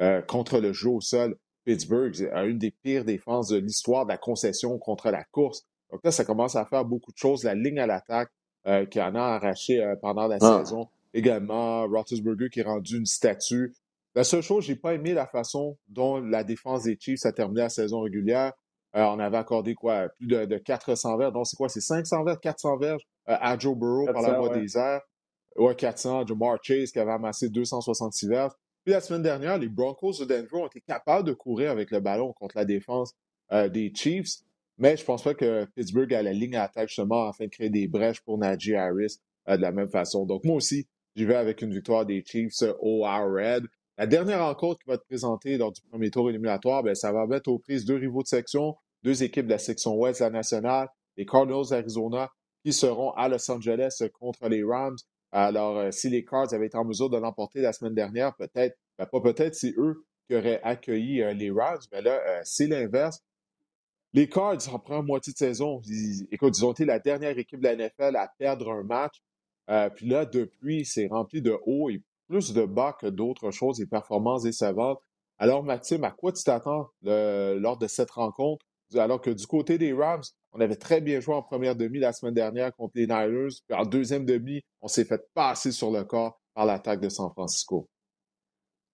Euh, 0.00 0.22
contre 0.22 0.58
le 0.58 0.72
jeu 0.72 0.88
au 0.88 1.00
sol. 1.00 1.36
Pittsburgh 1.64 2.28
a 2.32 2.44
une 2.44 2.58
des 2.58 2.72
pires 2.72 3.04
défenses 3.04 3.48
de 3.48 3.58
l'histoire 3.58 4.04
de 4.04 4.10
la 4.10 4.18
concession 4.18 4.76
contre 4.76 5.10
la 5.10 5.22
course. 5.22 5.64
Donc 5.92 6.00
là, 6.02 6.10
ça 6.10 6.24
commence 6.24 6.56
à 6.56 6.64
faire 6.64 6.84
beaucoup 6.84 7.12
de 7.12 7.16
choses. 7.16 7.44
La 7.44 7.54
ligne 7.54 7.78
à 7.78 7.86
l'attaque 7.86 8.28
euh, 8.66 8.86
qui 8.86 9.00
en 9.00 9.14
a 9.14 9.20
arraché 9.20 9.80
euh, 9.80 9.94
pendant 9.94 10.26
la 10.26 10.38
ah. 10.40 10.58
saison. 10.58 10.88
Également, 11.14 11.86
Roethlisberger 11.86 12.50
qui 12.50 12.58
est 12.58 12.64
rendu 12.64 12.98
une 12.98 13.06
statue. 13.06 13.72
La 14.16 14.24
seule 14.24 14.42
chose, 14.42 14.64
j'ai 14.64 14.74
pas 14.74 14.94
aimé 14.94 15.14
la 15.14 15.26
façon 15.26 15.78
dont 15.86 16.18
la 16.18 16.42
défense 16.42 16.82
des 16.82 16.98
Chiefs 16.98 17.24
a 17.24 17.32
terminé 17.32 17.60
la 17.60 17.68
saison 17.68 18.00
régulière. 18.00 18.52
On 18.94 19.18
avait 19.18 19.36
accordé 19.36 19.74
quoi? 19.74 20.08
Plus 20.16 20.26
de, 20.26 20.56
400 20.58 21.16
verges. 21.16 21.32
Donc, 21.32 21.46
c'est 21.46 21.56
quoi? 21.56 21.68
C'est 21.68 21.80
500 21.80 22.24
verges, 22.24 22.40
400 22.40 22.76
verges 22.78 23.02
à 23.26 23.58
Joe 23.58 23.76
Burrow 23.76 24.06
par 24.12 24.22
la 24.22 24.38
voie 24.38 24.56
des 24.56 24.76
airs. 24.76 25.02
Ouais, 25.56 25.74
400. 25.74 26.26
Jamar 26.26 26.58
Chase 26.62 26.90
qui 26.90 26.98
avait 26.98 27.12
amassé 27.12 27.48
266 27.48 28.28
verges. 28.28 28.52
Puis 28.84 28.92
la 28.92 29.00
semaine 29.00 29.22
dernière, 29.22 29.58
les 29.58 29.68
Broncos 29.68 30.18
de 30.20 30.24
Denver 30.24 30.56
ont 30.56 30.66
été 30.66 30.80
capables 30.80 31.26
de 31.26 31.32
courir 31.32 31.70
avec 31.70 31.90
le 31.90 32.00
ballon 32.00 32.32
contre 32.34 32.56
la 32.56 32.64
défense 32.64 33.14
euh, 33.52 33.68
des 33.68 33.92
Chiefs. 33.94 34.42
Mais 34.76 34.96
je 34.96 35.04
pense 35.04 35.22
pas 35.22 35.34
que 35.34 35.64
Pittsburgh 35.76 36.12
a 36.12 36.22
la 36.22 36.32
ligne 36.32 36.56
à 36.56 36.64
attaque 36.64 36.88
justement 36.88 37.28
afin 37.28 37.44
de 37.44 37.50
créer 37.50 37.70
des 37.70 37.88
brèches 37.88 38.20
pour 38.20 38.36
Najee 38.36 38.74
Harris 38.74 39.18
euh, 39.48 39.56
de 39.56 39.62
la 39.62 39.72
même 39.72 39.88
façon. 39.88 40.26
Donc 40.26 40.44
moi 40.44 40.56
aussi, 40.56 40.86
j'y 41.16 41.24
vais 41.24 41.36
avec 41.36 41.62
une 41.62 41.72
victoire 41.72 42.04
des 42.04 42.22
Chiefs 42.26 42.62
euh, 42.62 42.74
au 42.80 43.02
Red. 43.02 43.66
La 43.96 44.06
dernière 44.06 44.44
rencontre 44.44 44.80
qui 44.80 44.88
va 44.88 44.94
être 44.94 45.06
présentée 45.06 45.56
lors 45.56 45.72
du 45.72 45.80
premier 45.82 46.10
tour 46.10 46.28
éliminatoire, 46.28 46.82
ben, 46.82 46.94
ça 46.94 47.12
va 47.12 47.26
mettre 47.26 47.48
aux 47.48 47.60
prises 47.60 47.84
deux 47.84 47.94
rivaux 47.94 48.22
de 48.22 48.26
section, 48.26 48.76
deux 49.04 49.22
équipes 49.22 49.46
de 49.46 49.50
la 49.50 49.58
section 49.58 49.94
ouest 49.94 50.20
de 50.20 50.24
la 50.24 50.30
nationale, 50.30 50.88
les 51.16 51.26
Cardinals 51.26 51.68
d'Arizona 51.70 52.30
qui 52.64 52.72
seront 52.72 53.10
à 53.12 53.28
Los 53.28 53.48
Angeles 53.50 54.02
contre 54.18 54.48
les 54.48 54.64
Rams. 54.64 54.96
Alors, 55.30 55.78
euh, 55.78 55.90
si 55.90 56.08
les 56.08 56.24
Cards 56.24 56.52
avaient 56.54 56.66
été 56.66 56.78
en 56.78 56.84
mesure 56.84 57.10
de 57.10 57.18
l'emporter 57.18 57.60
la 57.60 57.72
semaine 57.72 57.94
dernière, 57.94 58.34
peut-être, 58.36 58.76
ben, 58.98 59.06
pas 59.06 59.20
peut-être, 59.20 59.54
c'est 59.54 59.74
eux 59.76 60.04
qui 60.26 60.34
auraient 60.36 60.60
accueilli 60.62 61.22
euh, 61.22 61.34
les 61.34 61.50
Rams, 61.50 61.80
mais 61.92 62.00
là, 62.00 62.20
euh, 62.26 62.40
c'est 62.44 62.66
l'inverse. 62.66 63.20
Les 64.14 64.28
Cards, 64.28 64.72
en 64.72 64.78
première 64.78 65.02
moitié 65.02 65.32
de 65.32 65.38
saison, 65.38 65.82
ils, 65.86 66.26
écoute, 66.30 66.56
ils 66.56 66.64
ont 66.64 66.72
été 66.72 66.84
la 66.84 67.00
dernière 67.00 67.36
équipe 67.36 67.60
de 67.60 67.64
la 67.64 67.76
NFL 67.76 68.16
à 68.16 68.32
perdre 68.38 68.70
un 68.70 68.84
match. 68.84 69.20
puis 69.96 70.06
là, 70.06 70.24
depuis, 70.24 70.84
c'est 70.84 71.08
rempli 71.08 71.42
de 71.42 71.58
hauts 71.66 71.90
et 71.90 72.00
plus 72.28 72.54
de 72.54 72.64
bas 72.64 72.96
que 72.98 73.08
d'autres 73.08 73.50
choses, 73.50 73.78
des 73.78 73.86
performances 73.86 74.44
décevantes. 74.44 75.00
Alors, 75.38 75.64
Maxime, 75.64 76.04
à 76.04 76.12
quoi 76.12 76.32
tu 76.32 76.44
t'attends 76.44 76.88
lors 77.02 77.76
de 77.76 77.88
cette 77.88 78.12
rencontre? 78.12 78.64
Alors 78.94 79.20
que 79.20 79.30
du 79.30 79.46
côté 79.46 79.78
des 79.78 79.92
Rams, 79.92 80.22
on 80.52 80.60
avait 80.60 80.76
très 80.76 81.00
bien 81.00 81.20
joué 81.20 81.34
en 81.34 81.42
première 81.42 81.74
demi 81.74 81.98
la 81.98 82.12
semaine 82.12 82.34
dernière 82.34 82.74
contre 82.74 82.92
les 82.96 83.06
Niners. 83.06 83.54
Puis 83.66 83.76
en 83.76 83.84
deuxième 83.84 84.24
demi, 84.24 84.62
on 84.80 84.88
s'est 84.88 85.04
fait 85.04 85.22
passer 85.34 85.72
sur 85.72 85.90
le 85.90 86.04
corps 86.04 86.40
par 86.54 86.66
l'attaque 86.66 87.00
de 87.00 87.08
San 87.08 87.30
Francisco. 87.30 87.88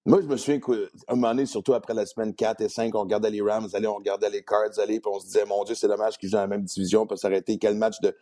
Moi, 0.06 0.22
je 0.22 0.26
me 0.26 0.36
souviens 0.38 0.58
qu'à 0.58 0.72
un 1.08 1.14
moment 1.14 1.28
donné, 1.28 1.44
surtout 1.44 1.74
après 1.74 1.92
la 1.92 2.06
semaine 2.06 2.34
4 2.34 2.62
et 2.62 2.70
5, 2.70 2.94
on 2.94 3.00
regardait 3.00 3.28
les 3.28 3.42
Rams 3.42 3.68
aller, 3.74 3.86
on 3.86 3.96
regardait 3.96 4.30
les 4.30 4.42
Cards 4.42 4.78
aller, 4.78 4.98
puis 4.98 5.12
on 5.12 5.20
se 5.20 5.26
disait, 5.26 5.44
mon 5.44 5.62
Dieu, 5.62 5.74
c'est 5.74 5.88
dommage 5.88 6.16
qu'ils 6.16 6.30
jouent 6.30 6.36
dans 6.36 6.42
la 6.42 6.46
même 6.46 6.64
division, 6.64 7.06
pour 7.06 7.18
s'arrêter. 7.18 7.58
Quel 7.58 7.76
match 7.76 8.00
de, 8.00 8.14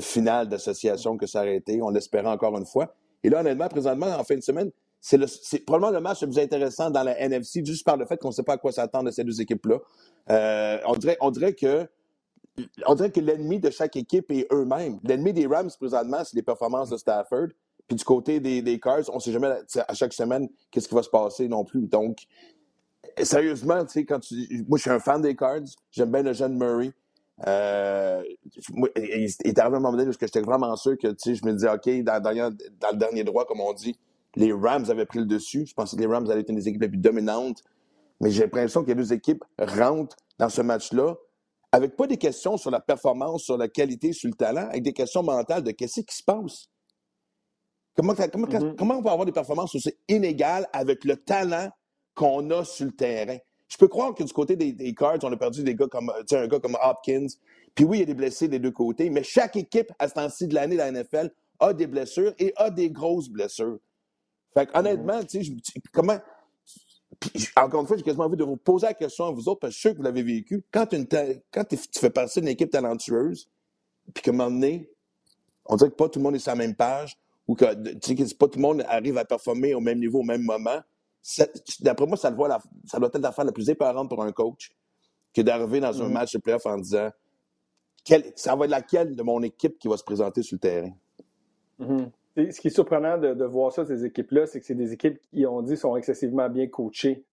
finale 0.00 0.48
d'association 0.48 1.16
que 1.18 1.26
ça 1.26 1.42
aurait. 1.42 1.62
On 1.82 1.90
l'espérait 1.90 2.28
encore 2.28 2.56
une 2.56 2.64
fois. 2.64 2.94
Et 3.22 3.28
là, 3.28 3.40
honnêtement, 3.40 3.68
présentement, 3.68 4.06
en 4.06 4.24
fin 4.24 4.36
de 4.36 4.40
semaine, 4.40 4.70
c'est 5.00 5.64
probablement 5.64 5.92
le 5.92 6.00
match 6.00 6.22
le 6.22 6.28
plus 6.28 6.38
intéressant 6.38 6.90
dans 6.90 7.02
la 7.02 7.18
NFC, 7.20 7.64
juste 7.64 7.84
par 7.84 7.96
le 7.96 8.06
fait 8.06 8.16
qu'on 8.16 8.28
ne 8.28 8.32
sait 8.32 8.42
pas 8.42 8.54
à 8.54 8.58
quoi 8.58 8.72
s'attendre 8.72 9.04
de 9.04 9.10
ces 9.10 9.24
deux 9.24 9.40
équipes-là. 9.40 9.78
Euh, 10.30 10.78
on, 10.86 10.94
dirait, 10.94 11.16
on 11.20 11.30
dirait 11.30 11.54
que 11.54 11.88
on 12.86 12.94
dirait 12.94 13.10
que 13.10 13.20
l'ennemi 13.20 13.60
de 13.60 13.70
chaque 13.70 13.96
équipe 13.96 14.30
est 14.30 14.46
eux-mêmes. 14.52 14.98
L'ennemi 15.04 15.32
des 15.32 15.46
Rams, 15.46 15.70
présentement, 15.78 16.24
c'est 16.24 16.34
les 16.34 16.42
performances 16.42 16.90
de 16.90 16.96
Stafford. 16.96 17.48
Puis 17.86 17.96
du 17.96 18.04
côté 18.04 18.40
des, 18.40 18.80
Cards, 18.80 19.04
on 19.10 19.16
ne 19.16 19.20
sait 19.20 19.32
jamais 19.32 19.52
à 19.86 19.94
chaque 19.94 20.12
semaine 20.12 20.48
qu'est-ce 20.70 20.88
qui 20.88 20.94
va 20.94 21.02
se 21.02 21.10
passer 21.10 21.46
non 21.48 21.64
plus. 21.64 21.86
Donc, 21.86 22.18
sérieusement, 23.22 23.84
tu 23.84 23.92
sais, 23.92 24.04
quand. 24.04 24.20
Moi, 24.68 24.78
je 24.78 24.82
suis 24.82 24.90
un 24.90 24.98
fan 24.98 25.22
des 25.22 25.36
Cards. 25.36 25.68
J'aime 25.92 26.10
bien 26.10 26.22
le 26.22 26.32
jeune 26.32 26.56
Murray. 26.56 26.92
Euh, 27.46 28.22
il 28.96 29.28
est 29.44 29.58
arrivé 29.58 29.76
un 29.76 29.80
moment 29.80 29.92
donné 29.92 30.08
où 30.08 30.12
j'étais 30.18 30.40
vraiment 30.40 30.74
sûr 30.74 30.96
que, 30.98 31.08
tu 31.08 31.16
sais, 31.18 31.34
je 31.34 31.44
me 31.44 31.52
disais, 31.52 31.68
OK, 31.68 31.88
dans, 32.02 32.50
le 32.92 32.96
dernier 32.96 33.24
droit, 33.24 33.44
comme 33.44 33.60
on 33.60 33.72
dit, 33.72 33.96
les 34.36 34.52
Rams 34.52 34.84
avaient 34.88 35.06
pris 35.06 35.18
le 35.18 35.24
dessus. 35.24 35.66
Je 35.66 35.74
pensais 35.74 35.96
que 35.96 36.00
les 36.00 36.06
Rams 36.06 36.30
allaient 36.30 36.42
être 36.42 36.50
une 36.50 36.56
des 36.56 36.68
équipes 36.68 36.82
les 36.82 36.88
plus 36.88 36.98
dominantes. 36.98 37.62
Mais 38.20 38.30
j'ai 38.30 38.42
l'impression 38.42 38.82
que 38.82 38.88
les 38.88 38.94
deux 38.94 39.12
équipes 39.12 39.44
rentrent 39.58 40.16
dans 40.38 40.48
ce 40.48 40.62
match-là 40.62 41.16
avec 41.72 41.96
pas 41.96 42.06
des 42.06 42.16
questions 42.16 42.56
sur 42.56 42.70
la 42.70 42.80
performance, 42.80 43.44
sur 43.44 43.56
la 43.56 43.68
qualité, 43.68 44.12
sur 44.12 44.28
le 44.28 44.34
talent, 44.34 44.68
avec 44.68 44.82
des 44.82 44.92
questions 44.92 45.22
mentales 45.22 45.62
de 45.62 45.72
qu'est-ce 45.72 46.00
qui 46.00 46.16
se 46.16 46.22
passe? 46.22 46.68
Comment, 47.96 48.12
mm-hmm. 48.12 48.76
comment, 48.76 48.98
on 48.98 49.02
peut 49.02 49.10
avoir 49.10 49.26
des 49.26 49.32
performances 49.32 49.74
aussi 49.74 49.92
inégales 50.08 50.68
avec 50.72 51.04
le 51.04 51.16
talent 51.16 51.68
qu'on 52.14 52.50
a 52.50 52.64
sur 52.64 52.86
le 52.86 52.92
terrain? 52.92 53.38
Je 53.68 53.76
peux 53.76 53.88
croire 53.88 54.14
que 54.14 54.22
du 54.22 54.32
côté 54.32 54.54
des, 54.54 54.94
Cards, 54.94 55.18
on 55.22 55.32
a 55.32 55.36
perdu 55.36 55.62
des 55.64 55.74
gars 55.74 55.88
comme, 55.88 56.12
un 56.30 56.46
gars 56.46 56.60
comme 56.60 56.76
Hopkins. 56.80 57.26
Puis 57.74 57.84
oui, 57.84 57.98
il 57.98 58.00
y 58.00 58.02
a 58.04 58.06
des 58.06 58.14
blessés 58.14 58.48
des 58.48 58.58
deux 58.58 58.70
côtés, 58.70 59.10
mais 59.10 59.22
chaque 59.22 59.56
équipe 59.56 59.92
à 59.98 60.08
ce 60.08 60.14
temps-ci 60.14 60.46
de 60.46 60.54
l'année 60.54 60.76
de 60.76 60.80
la 60.80 60.92
NFL 60.92 61.30
a 61.58 61.72
des 61.72 61.86
blessures 61.86 62.32
et 62.38 62.52
a 62.56 62.70
des 62.70 62.90
grosses 62.90 63.28
blessures. 63.28 63.78
Fait 64.56 64.70
honnêtement, 64.72 65.22
tu 65.22 65.44
sais, 65.44 65.52
comment, 65.92 66.18
encore 67.56 67.82
une 67.82 67.86
fois, 67.86 67.96
j'ai 67.98 68.02
quasiment 68.02 68.24
envie 68.24 68.38
de 68.38 68.44
vous 68.44 68.56
poser 68.56 68.86
la 68.86 68.94
question 68.94 69.26
à 69.26 69.30
vous 69.30 69.50
autres, 69.50 69.60
parce 69.60 69.72
que 69.72 69.74
je 69.74 69.80
suis 69.80 69.88
sûr 69.88 69.92
que 69.92 69.98
vous 69.98 70.02
l'avez 70.02 70.22
vécu. 70.22 70.64
Quand, 70.70 70.86
quand 71.52 71.64
tu 71.64 71.76
fais 71.76 72.08
partie 72.08 72.40
d'une 72.40 72.48
équipe 72.48 72.70
talentueuse, 72.70 73.50
puis 74.14 74.22
qu'à 74.22 74.30
un 74.30 74.34
moment 74.34 74.50
donné, 74.50 74.90
on 75.66 75.76
dirait 75.76 75.90
que 75.90 75.96
pas 75.96 76.08
tout 76.08 76.20
le 76.20 76.22
monde 76.22 76.36
est 76.36 76.38
sur 76.38 76.52
la 76.52 76.56
même 76.56 76.74
page, 76.74 77.18
ou 77.46 77.54
que, 77.54 77.64
pas 78.34 78.48
tout 78.48 78.56
le 78.58 78.62
monde 78.62 78.82
arrive 78.88 79.18
à 79.18 79.26
performer 79.26 79.74
au 79.74 79.80
même 79.80 79.98
niveau 79.98 80.20
au 80.20 80.24
même 80.24 80.42
moment, 80.42 80.80
d'après 81.80 82.06
moi, 82.06 82.16
ça, 82.16 82.30
le 82.30 82.36
voit 82.36 82.58
ça 82.86 82.98
doit 82.98 83.10
être 83.12 83.18
l'affaire 83.18 83.44
la 83.44 83.52
plus 83.52 83.68
éparante 83.68 84.08
pour 84.08 84.22
un 84.22 84.32
coach 84.32 84.72
que 85.34 85.42
d'arriver 85.42 85.80
dans 85.80 86.00
un 86.00 86.08
mm-hmm. 86.08 86.12
match 86.12 86.32
de 86.32 86.38
playoff 86.38 86.64
en 86.64 86.78
disant 86.78 87.10
ça 88.36 88.56
va 88.56 88.64
être 88.64 88.70
laquelle 88.70 89.14
de 89.14 89.22
mon 89.22 89.42
équipe 89.42 89.78
qui 89.78 89.88
va 89.88 89.96
se 89.96 90.04
présenter 90.04 90.42
sur 90.42 90.54
le 90.54 90.60
terrain? 90.60 90.92
Ce 92.36 92.60
qui 92.60 92.68
est 92.68 92.70
surprenant 92.70 93.16
de, 93.16 93.44
voir 93.44 93.72
ça, 93.72 93.84
ces 93.86 94.04
équipes-là, 94.04 94.46
c'est 94.46 94.60
que 94.60 94.66
c'est 94.66 94.74
des 94.74 94.92
équipes 94.92 95.18
qui, 95.20 95.46
on 95.46 95.62
dit, 95.62 95.76
sont 95.76 95.96
excessivement 95.96 96.48
bien 96.50 96.66
coachées. 96.66 97.24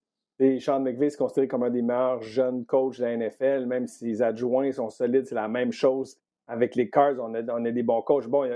Sean 0.60 0.80
McVay 0.80 1.08
est 1.08 1.18
considéré 1.18 1.48
comme 1.48 1.64
un 1.64 1.70
des 1.70 1.82
meilleurs 1.82 2.22
jeunes 2.22 2.66
coachs 2.66 2.98
de 3.00 3.04
la 3.04 3.18
NFL, 3.18 3.66
même 3.66 3.88
si 3.88 4.06
les 4.06 4.22
adjoints 4.22 4.72
sont 4.72 4.90
solides, 4.90 5.28
c'est 5.28 5.36
la 5.36 5.48
même 5.48 5.72
chose. 5.72 6.18
Avec 6.48 6.76
les 6.76 6.90
Cards, 6.90 7.16
on 7.20 7.34
a, 7.34 7.42
on 7.54 7.62
des 7.62 7.84
bons 7.84 8.02
coachs. 8.02 8.28
Bon, 8.28 8.50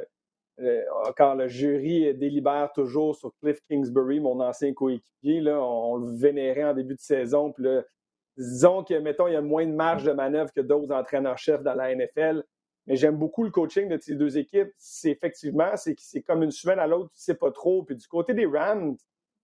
quand 1.17 1.35
le 1.35 1.47
jury 1.47 2.13
délibère 2.15 2.71
toujours 2.73 3.15
sur 3.15 3.31
Cliff 3.41 3.59
Kingsbury, 3.69 4.19
mon 4.19 4.39
ancien 4.39 4.73
coéquipier, 4.73 5.41
là, 5.41 5.61
on, 5.61 5.97
le 5.97 6.17
vénérait 6.17 6.63
en 6.63 6.73
début 6.73 6.95
de 6.95 6.99
saison. 6.99 7.51
Puis 7.51 7.65
disons 8.37 8.83
que, 8.83 8.95
mettons, 8.95 9.27
il 9.27 9.33
y 9.33 9.37
a 9.37 9.41
moins 9.41 9.65
de 9.65 9.73
marge 9.73 10.03
de 10.03 10.11
manœuvre 10.13 10.51
que 10.51 10.61
d'autres 10.61 10.93
entraîneurs-chefs 10.93 11.61
dans 11.61 11.75
la 11.75 11.93
NFL 11.93 12.43
Mais 12.87 12.95
j'aime 12.95 13.17
beaucoup 13.17 13.43
le 13.43 13.51
coaching 13.51 13.89
de 13.89 13.97
ces 13.99 14.15
deux 14.15 14.37
équipes. 14.37 14.71
C'est 14.77 15.11
effectivement, 15.11 15.71
c'est 15.75 16.21
comme 16.21 16.43
une 16.43 16.51
semaine 16.51 16.79
à 16.79 16.87
l'autre, 16.87 17.11
tu 17.13 17.21
sais 17.21 17.35
pas 17.35 17.51
trop. 17.51 17.83
Puis 17.83 17.95
du 17.95 18.07
côté 18.07 18.33
des 18.33 18.45
Rams, 18.45 18.95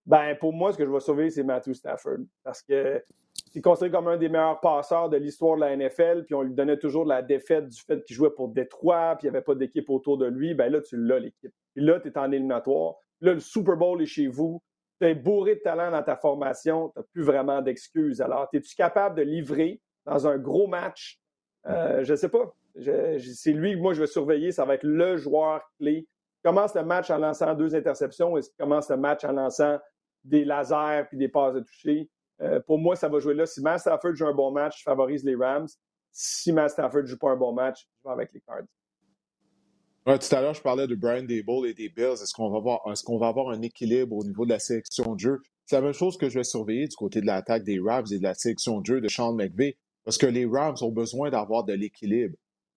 ben 0.05 0.35
pour 0.35 0.53
moi, 0.53 0.71
ce 0.71 0.77
que 0.77 0.85
je 0.85 0.91
vais 0.91 0.99
surveiller, 0.99 1.29
c'est 1.29 1.43
Matthew 1.43 1.73
Stafford. 1.73 2.19
Parce 2.43 2.61
que 2.61 3.03
c'est 3.51 3.61
considéré 3.61 3.91
comme 3.91 4.07
un 4.07 4.17
des 4.17 4.29
meilleurs 4.29 4.59
passeurs 4.59 5.09
de 5.09 5.17
l'histoire 5.17 5.55
de 5.55 5.61
la 5.61 5.75
NFL, 5.75 6.23
puis 6.25 6.35
on 6.35 6.41
lui 6.41 6.53
donnait 6.53 6.77
toujours 6.77 7.03
de 7.03 7.09
la 7.09 7.21
défaite 7.21 7.67
du 7.67 7.81
fait 7.81 8.03
qu'il 8.03 8.15
jouait 8.15 8.31
pour 8.31 8.49
Détroit, 8.49 9.15
puis 9.17 9.27
il 9.27 9.31
n'y 9.31 9.35
avait 9.35 9.43
pas 9.43 9.55
d'équipe 9.55 9.89
autour 9.89 10.17
de 10.17 10.25
lui. 10.25 10.53
Ben 10.53 10.71
là, 10.71 10.81
tu 10.81 10.97
l'as, 10.97 11.19
l'équipe. 11.19 11.53
Puis 11.75 11.83
là, 11.83 11.99
tu 11.99 12.07
es 12.07 12.17
en 12.17 12.31
éliminatoire. 12.31 12.95
Là, 13.21 13.33
le 13.33 13.39
Super 13.39 13.77
Bowl 13.77 14.01
est 14.01 14.07
chez 14.07 14.27
vous. 14.27 14.61
Tu 14.99 15.07
es 15.07 15.15
bourré 15.15 15.55
de 15.55 15.59
talent 15.61 15.91
dans 15.91 16.03
ta 16.03 16.15
formation. 16.15 16.89
Tu 16.89 16.99
n'as 16.99 17.05
plus 17.11 17.23
vraiment 17.23 17.61
d'excuses. 17.61 18.21
Alors, 18.21 18.47
es-tu 18.53 18.75
capable 18.75 19.17
de 19.17 19.21
livrer 19.21 19.81
dans 20.05 20.27
un 20.27 20.37
gros 20.37 20.67
match? 20.67 21.19
Euh, 21.67 22.03
je 22.03 22.11
ne 22.11 22.17
sais 22.17 22.29
pas. 22.29 22.53
C'est 22.75 23.51
lui 23.51 23.73
que 23.73 23.79
moi, 23.79 23.93
je 23.93 24.01
vais 24.01 24.07
surveiller. 24.07 24.51
Ça 24.51 24.65
va 24.65 24.75
être 24.75 24.83
le 24.83 25.17
joueur 25.17 25.61
clé. 25.77 26.07
Commence 26.43 26.75
le 26.75 26.83
match 26.83 27.09
en 27.09 27.17
lançant 27.17 27.53
deux 27.53 27.75
interceptions 27.75 28.37
et 28.37 28.41
commence 28.57 28.89
le 28.89 28.97
match 28.97 29.23
en 29.23 29.31
lançant 29.31 29.79
des 30.23 30.43
lasers 30.43 31.05
puis 31.09 31.17
des 31.17 31.29
passes 31.29 31.53
de 31.53 31.61
toucher. 31.61 32.09
Euh, 32.41 32.59
pour 32.61 32.79
moi, 32.79 32.95
ça 32.95 33.07
va 33.07 33.19
jouer 33.19 33.33
là. 33.33 33.45
Si 33.45 33.61
Matt 33.61 33.79
Stafford 33.79 34.15
joue 34.15 34.27
un 34.27 34.33
bon 34.33 34.51
match, 34.51 34.79
je 34.79 34.83
favorise 34.83 35.23
les 35.23 35.35
Rams. 35.35 35.67
Si 36.11 36.51
Matt 36.51 36.71
Stafford 36.71 37.03
ne 37.03 37.07
joue 37.07 37.17
pas 37.17 37.31
un 37.31 37.37
bon 37.37 37.53
match, 37.53 37.87
je 38.03 38.09
vais 38.09 38.13
avec 38.13 38.33
les 38.33 38.41
Cards. 38.41 40.19
tout 40.19 40.35
à 40.35 40.41
l'heure, 40.41 40.53
je 40.53 40.61
parlais 40.61 40.87
de 40.87 40.95
Brian 40.95 41.23
Dable 41.23 41.67
et 41.67 41.73
des 41.73 41.89
Bills. 41.89 42.21
Est-ce 42.21 42.33
qu'on 42.33 42.49
va, 42.49 42.57
avoir, 42.57 42.81
va 42.85 43.27
avoir 43.27 43.49
un 43.49 43.61
équilibre 43.61 44.15
au 44.15 44.23
niveau 44.23 44.45
de 44.45 44.49
la 44.49 44.59
sélection 44.59 45.15
de 45.15 45.19
jeu? 45.19 45.41
C'est 45.65 45.75
la 45.75 45.81
même 45.81 45.93
chose 45.93 46.17
que 46.17 46.27
je 46.27 46.39
vais 46.39 46.43
surveiller 46.43 46.87
du 46.87 46.95
côté 46.95 47.21
de 47.21 47.25
l'attaque 47.25 47.63
des 47.63 47.79
Rams 47.79 48.05
et 48.11 48.17
de 48.17 48.23
la 48.23 48.33
sélection 48.33 48.81
de 48.81 48.85
jeu 48.85 49.01
de 49.01 49.07
Sean 49.07 49.33
McVay, 49.33 49.77
parce 50.03 50.17
que 50.17 50.25
les 50.25 50.45
Rams 50.45 50.75
ont 50.81 50.91
besoin 50.91 51.29
d'avoir 51.29 51.63
de 51.63 51.73
l'équilibre 51.73 52.35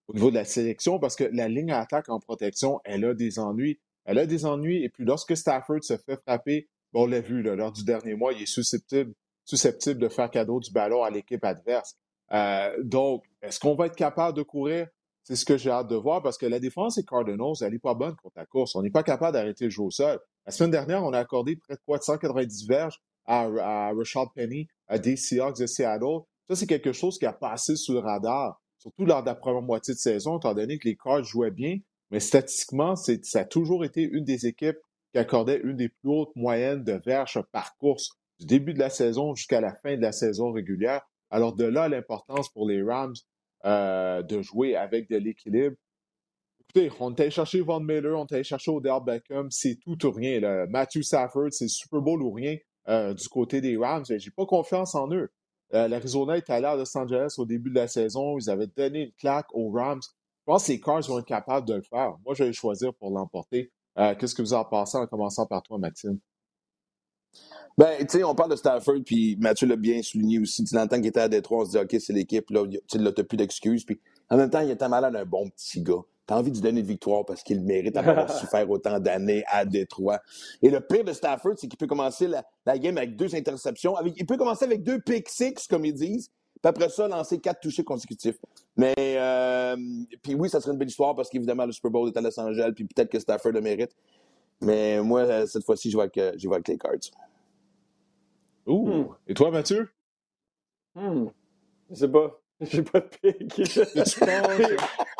au 0.08 0.14
niveau 0.14 0.30
de 0.30 0.36
la 0.36 0.44
sélection, 0.44 0.98
parce 0.98 1.16
que 1.16 1.24
la 1.24 1.48
ligne 1.48 1.72
à 1.72 1.80
attaque 1.80 2.08
en 2.08 2.20
protection, 2.20 2.80
elle 2.84 3.04
a 3.04 3.14
des 3.14 3.38
ennuis. 3.38 3.80
Elle 4.04 4.18
a 4.18 4.26
des 4.26 4.46
ennuis, 4.46 4.84
et 4.84 4.88
puis 4.88 5.04
lorsque 5.04 5.36
Stafford 5.36 5.82
se 5.82 5.96
fait 5.96 6.20
frapper, 6.22 6.68
on 6.94 7.06
l'a 7.06 7.20
vu 7.20 7.42
lors 7.42 7.72
du 7.72 7.84
dernier 7.84 8.14
mois, 8.14 8.32
il 8.32 8.42
est 8.42 8.46
susceptible 8.46 9.12
susceptible 9.46 10.00
de 10.00 10.08
faire 10.08 10.30
cadeau 10.30 10.60
du 10.60 10.70
ballon 10.72 11.02
à 11.04 11.10
l'équipe 11.10 11.44
adverse. 11.44 11.96
Euh, 12.32 12.76
donc, 12.82 13.24
est-ce 13.40 13.60
qu'on 13.60 13.74
va 13.74 13.86
être 13.86 13.96
capable 13.96 14.36
de 14.36 14.42
courir? 14.42 14.88
C'est 15.22 15.36
ce 15.36 15.44
que 15.44 15.56
j'ai 15.56 15.70
hâte 15.70 15.88
de 15.88 15.96
voir 15.96 16.22
parce 16.22 16.36
que 16.36 16.46
la 16.46 16.60
défense 16.60 16.96
des 16.96 17.04
Cardinals, 17.04 17.54
elle 17.60 17.72
n'est 17.72 17.78
pas 17.78 17.94
bonne 17.94 18.14
contre 18.16 18.36
la 18.36 18.46
course. 18.46 18.76
On 18.76 18.82
n'est 18.82 18.90
pas 18.90 19.02
capable 19.02 19.32
d'arrêter 19.32 19.64
le 19.64 19.70
jeu 19.70 19.82
au 19.82 19.90
sol. 19.90 20.20
La 20.44 20.52
semaine 20.52 20.70
dernière, 20.70 21.04
on 21.04 21.12
a 21.12 21.18
accordé 21.18 21.56
près 21.56 21.74
de 21.74 21.80
quoi? 21.84 22.00
190 22.00 22.66
verges 22.66 23.00
à, 23.24 23.42
à 23.42 23.92
Rashad 23.92 24.28
Penny, 24.34 24.68
à 24.86 24.98
des 24.98 25.16
Seahawks 25.16 25.58
de 25.58 25.66
Seattle. 25.66 26.20
Ça, 26.48 26.54
c'est 26.54 26.66
quelque 26.66 26.92
chose 26.92 27.18
qui 27.18 27.26
a 27.26 27.32
passé 27.32 27.74
sous 27.74 27.92
le 27.92 27.98
radar, 28.00 28.60
surtout 28.86 29.04
lors 29.04 29.22
de 29.22 29.26
la 29.26 29.34
première 29.34 29.62
moitié 29.62 29.94
de 29.94 29.98
saison, 29.98 30.38
étant 30.38 30.54
donné 30.54 30.78
que 30.78 30.86
les 30.86 30.96
Cards 30.96 31.24
jouaient 31.24 31.50
bien. 31.50 31.78
Mais 32.12 32.20
statistiquement, 32.20 32.94
ça 32.94 33.40
a 33.40 33.44
toujours 33.44 33.84
été 33.84 34.02
une 34.02 34.22
des 34.22 34.46
équipes 34.46 34.78
qui 35.12 35.18
accordait 35.18 35.60
une 35.64 35.76
des 35.76 35.88
plus 35.88 36.08
hautes 36.08 36.36
moyennes 36.36 36.84
de 36.84 36.92
verges 37.04 37.42
par 37.50 37.76
course 37.78 38.10
du 38.38 38.46
début 38.46 38.74
de 38.74 38.78
la 38.78 38.90
saison 38.90 39.34
jusqu'à 39.34 39.60
la 39.60 39.74
fin 39.74 39.96
de 39.96 40.02
la 40.02 40.12
saison 40.12 40.52
régulière. 40.52 41.02
Alors 41.30 41.56
de 41.56 41.64
là 41.64 41.88
l'importance 41.88 42.48
pour 42.48 42.68
les 42.68 42.80
Rams 42.80 43.14
euh, 43.64 44.22
de 44.22 44.40
jouer 44.40 44.76
avec 44.76 45.10
de 45.10 45.16
l'équilibre. 45.16 45.74
Écoutez, 46.60 46.92
on 47.00 47.12
est 47.12 47.20
allé 47.20 47.30
chercher 47.30 47.62
Von 47.62 47.80
Miller, 47.80 48.16
on 48.16 48.26
est 48.26 48.34
allé 48.34 48.44
chercher 48.44 48.70
Odell 48.70 49.02
Beckham, 49.04 49.50
c'est 49.50 49.78
tout 49.82 50.06
ou 50.06 50.12
rien. 50.12 50.66
Matthew 50.68 51.02
Stafford, 51.02 51.48
c'est 51.50 51.66
Super 51.66 52.00
Bowl 52.00 52.22
ou 52.22 52.30
rien 52.30 52.56
euh, 52.88 53.14
du 53.14 53.28
côté 53.28 53.60
des 53.60 53.76
Rams. 53.76 54.04
J'ai 54.08 54.30
pas 54.30 54.46
confiance 54.46 54.94
en 54.94 55.10
eux. 55.12 55.28
Euh, 55.76 55.88
L'Arizona 55.88 56.36
est 56.36 56.48
allé 56.50 56.66
à 56.66 56.74
Los 56.74 56.96
Angeles 56.96 57.34
au 57.38 57.44
début 57.44 57.70
de 57.70 57.74
la 57.76 57.88
saison. 57.88 58.38
Ils 58.38 58.48
avaient 58.50 58.66
donné 58.66 59.04
une 59.04 59.12
claque 59.12 59.46
aux 59.52 59.70
Rams. 59.70 60.00
Je 60.02 60.44
pense 60.46 60.66
que 60.66 60.72
les 60.72 60.80
Cars 60.80 61.02
vont 61.02 61.18
être 61.18 61.26
capables 61.26 61.66
de 61.66 61.74
le 61.74 61.82
faire. 61.82 62.16
Moi, 62.24 62.34
je 62.34 62.44
vais 62.44 62.52
choisir 62.52 62.94
pour 62.94 63.10
l'emporter. 63.10 63.70
Qu'est-ce 63.96 64.34
que 64.34 64.42
vous 64.42 64.52
en 64.54 64.64
pensez 64.64 64.96
en 64.96 65.06
commençant 65.06 65.46
par 65.46 65.62
toi, 65.62 65.78
Maxime? 65.78 66.18
Ben, 67.78 67.98
tu 68.00 68.06
sais, 68.08 68.24
on 68.24 68.34
parle 68.34 68.50
de 68.50 68.56
Stafford, 68.56 69.02
puis 69.04 69.36
Mathieu 69.36 69.66
l'a 69.66 69.76
bien 69.76 70.00
souligné 70.02 70.38
aussi. 70.38 70.64
Tu 70.64 70.74
l'entends 70.74 70.96
qu'il 70.96 71.06
était 71.06 71.20
à 71.20 71.28
Détroit, 71.28 71.62
on 71.62 71.64
se 71.66 71.70
dit, 71.72 71.78
OK, 71.78 71.96
c'est 72.00 72.12
l'équipe, 72.12 72.48
là, 72.50 72.64
tu 72.88 72.98
n'as 72.98 73.12
plus 73.12 73.36
d'excuses. 73.36 73.84
Puis 73.84 74.00
en 74.30 74.36
même 74.36 74.48
temps, 74.50 74.60
il 74.60 74.70
était 74.70 74.88
malade, 74.88 75.14
un 75.14 75.26
bon 75.26 75.50
petit 75.50 75.82
gars. 75.82 76.02
Tu 76.26 76.34
as 76.34 76.38
envie 76.38 76.50
de 76.50 76.56
lui 76.56 76.62
donner 76.62 76.80
une 76.80 76.86
victoire 76.86 77.24
parce 77.24 77.42
qu'il 77.42 77.60
mérite 77.62 77.94
d'avoir 77.94 78.30
souffert 78.38 78.68
autant 78.70 78.98
d'années 78.98 79.44
à 79.48 79.64
Détroit. 79.64 80.20
Et 80.62 80.70
le 80.70 80.80
pire 80.80 81.04
de 81.04 81.12
Stafford, 81.12 81.54
c'est 81.56 81.68
qu'il 81.68 81.78
peut 81.78 81.86
commencer 81.86 82.28
la, 82.28 82.78
game 82.78 82.98
avec 82.98 83.16
deux 83.16 83.34
interceptions. 83.34 83.94
il 84.16 84.26
peut 84.26 84.36
commencer 84.36 84.64
avec 84.64 84.82
deux 84.82 85.00
pick 85.00 85.28
six, 85.28 85.66
comme 85.68 85.84
ils 85.84 85.94
disent, 85.94 86.30
puis 86.62 86.68
après 86.68 86.88
ça, 86.88 87.06
lancer 87.06 87.38
quatre 87.38 87.60
touchés 87.60 87.84
consécutifs. 87.84 88.38
Mais, 88.76 88.94
euh, 88.98 89.76
puis 90.22 90.34
oui, 90.34 90.48
ça 90.48 90.60
serait 90.60 90.72
une 90.72 90.78
belle 90.78 90.88
histoire 90.88 91.14
parce 91.14 91.28
qu'évidemment, 91.28 91.66
le 91.66 91.72
Super 91.72 91.90
Bowl 91.90 92.08
est 92.08 92.16
à 92.16 92.20
Los 92.20 92.38
Angeles, 92.40 92.72
puis 92.74 92.84
peut-être 92.84 93.10
que 93.10 93.20
Stafford 93.20 93.52
le 93.52 93.60
mérite. 93.60 93.94
Mais 94.60 95.00
moi, 95.02 95.46
cette 95.46 95.64
fois-ci, 95.64 95.90
je 95.90 95.96
vois 95.96 96.08
que, 96.08 96.32
je 96.36 96.46
vois 96.48 96.56
avec 96.56 96.68
les 96.68 96.78
Cards. 96.78 97.10
Ouh! 98.66 98.88
Hmm. 98.88 99.08
Et 99.26 99.34
toi, 99.34 99.50
Mathieu? 99.50 99.88
Hmm. 100.94 101.26
Je 101.90 101.94
sais 101.94 102.08
pas. 102.08 102.40
J'ai 102.60 102.82
pas 102.82 103.00
de 103.00 103.06
pique. 103.06 103.48
tu 103.54 103.64
penses? 103.64 104.18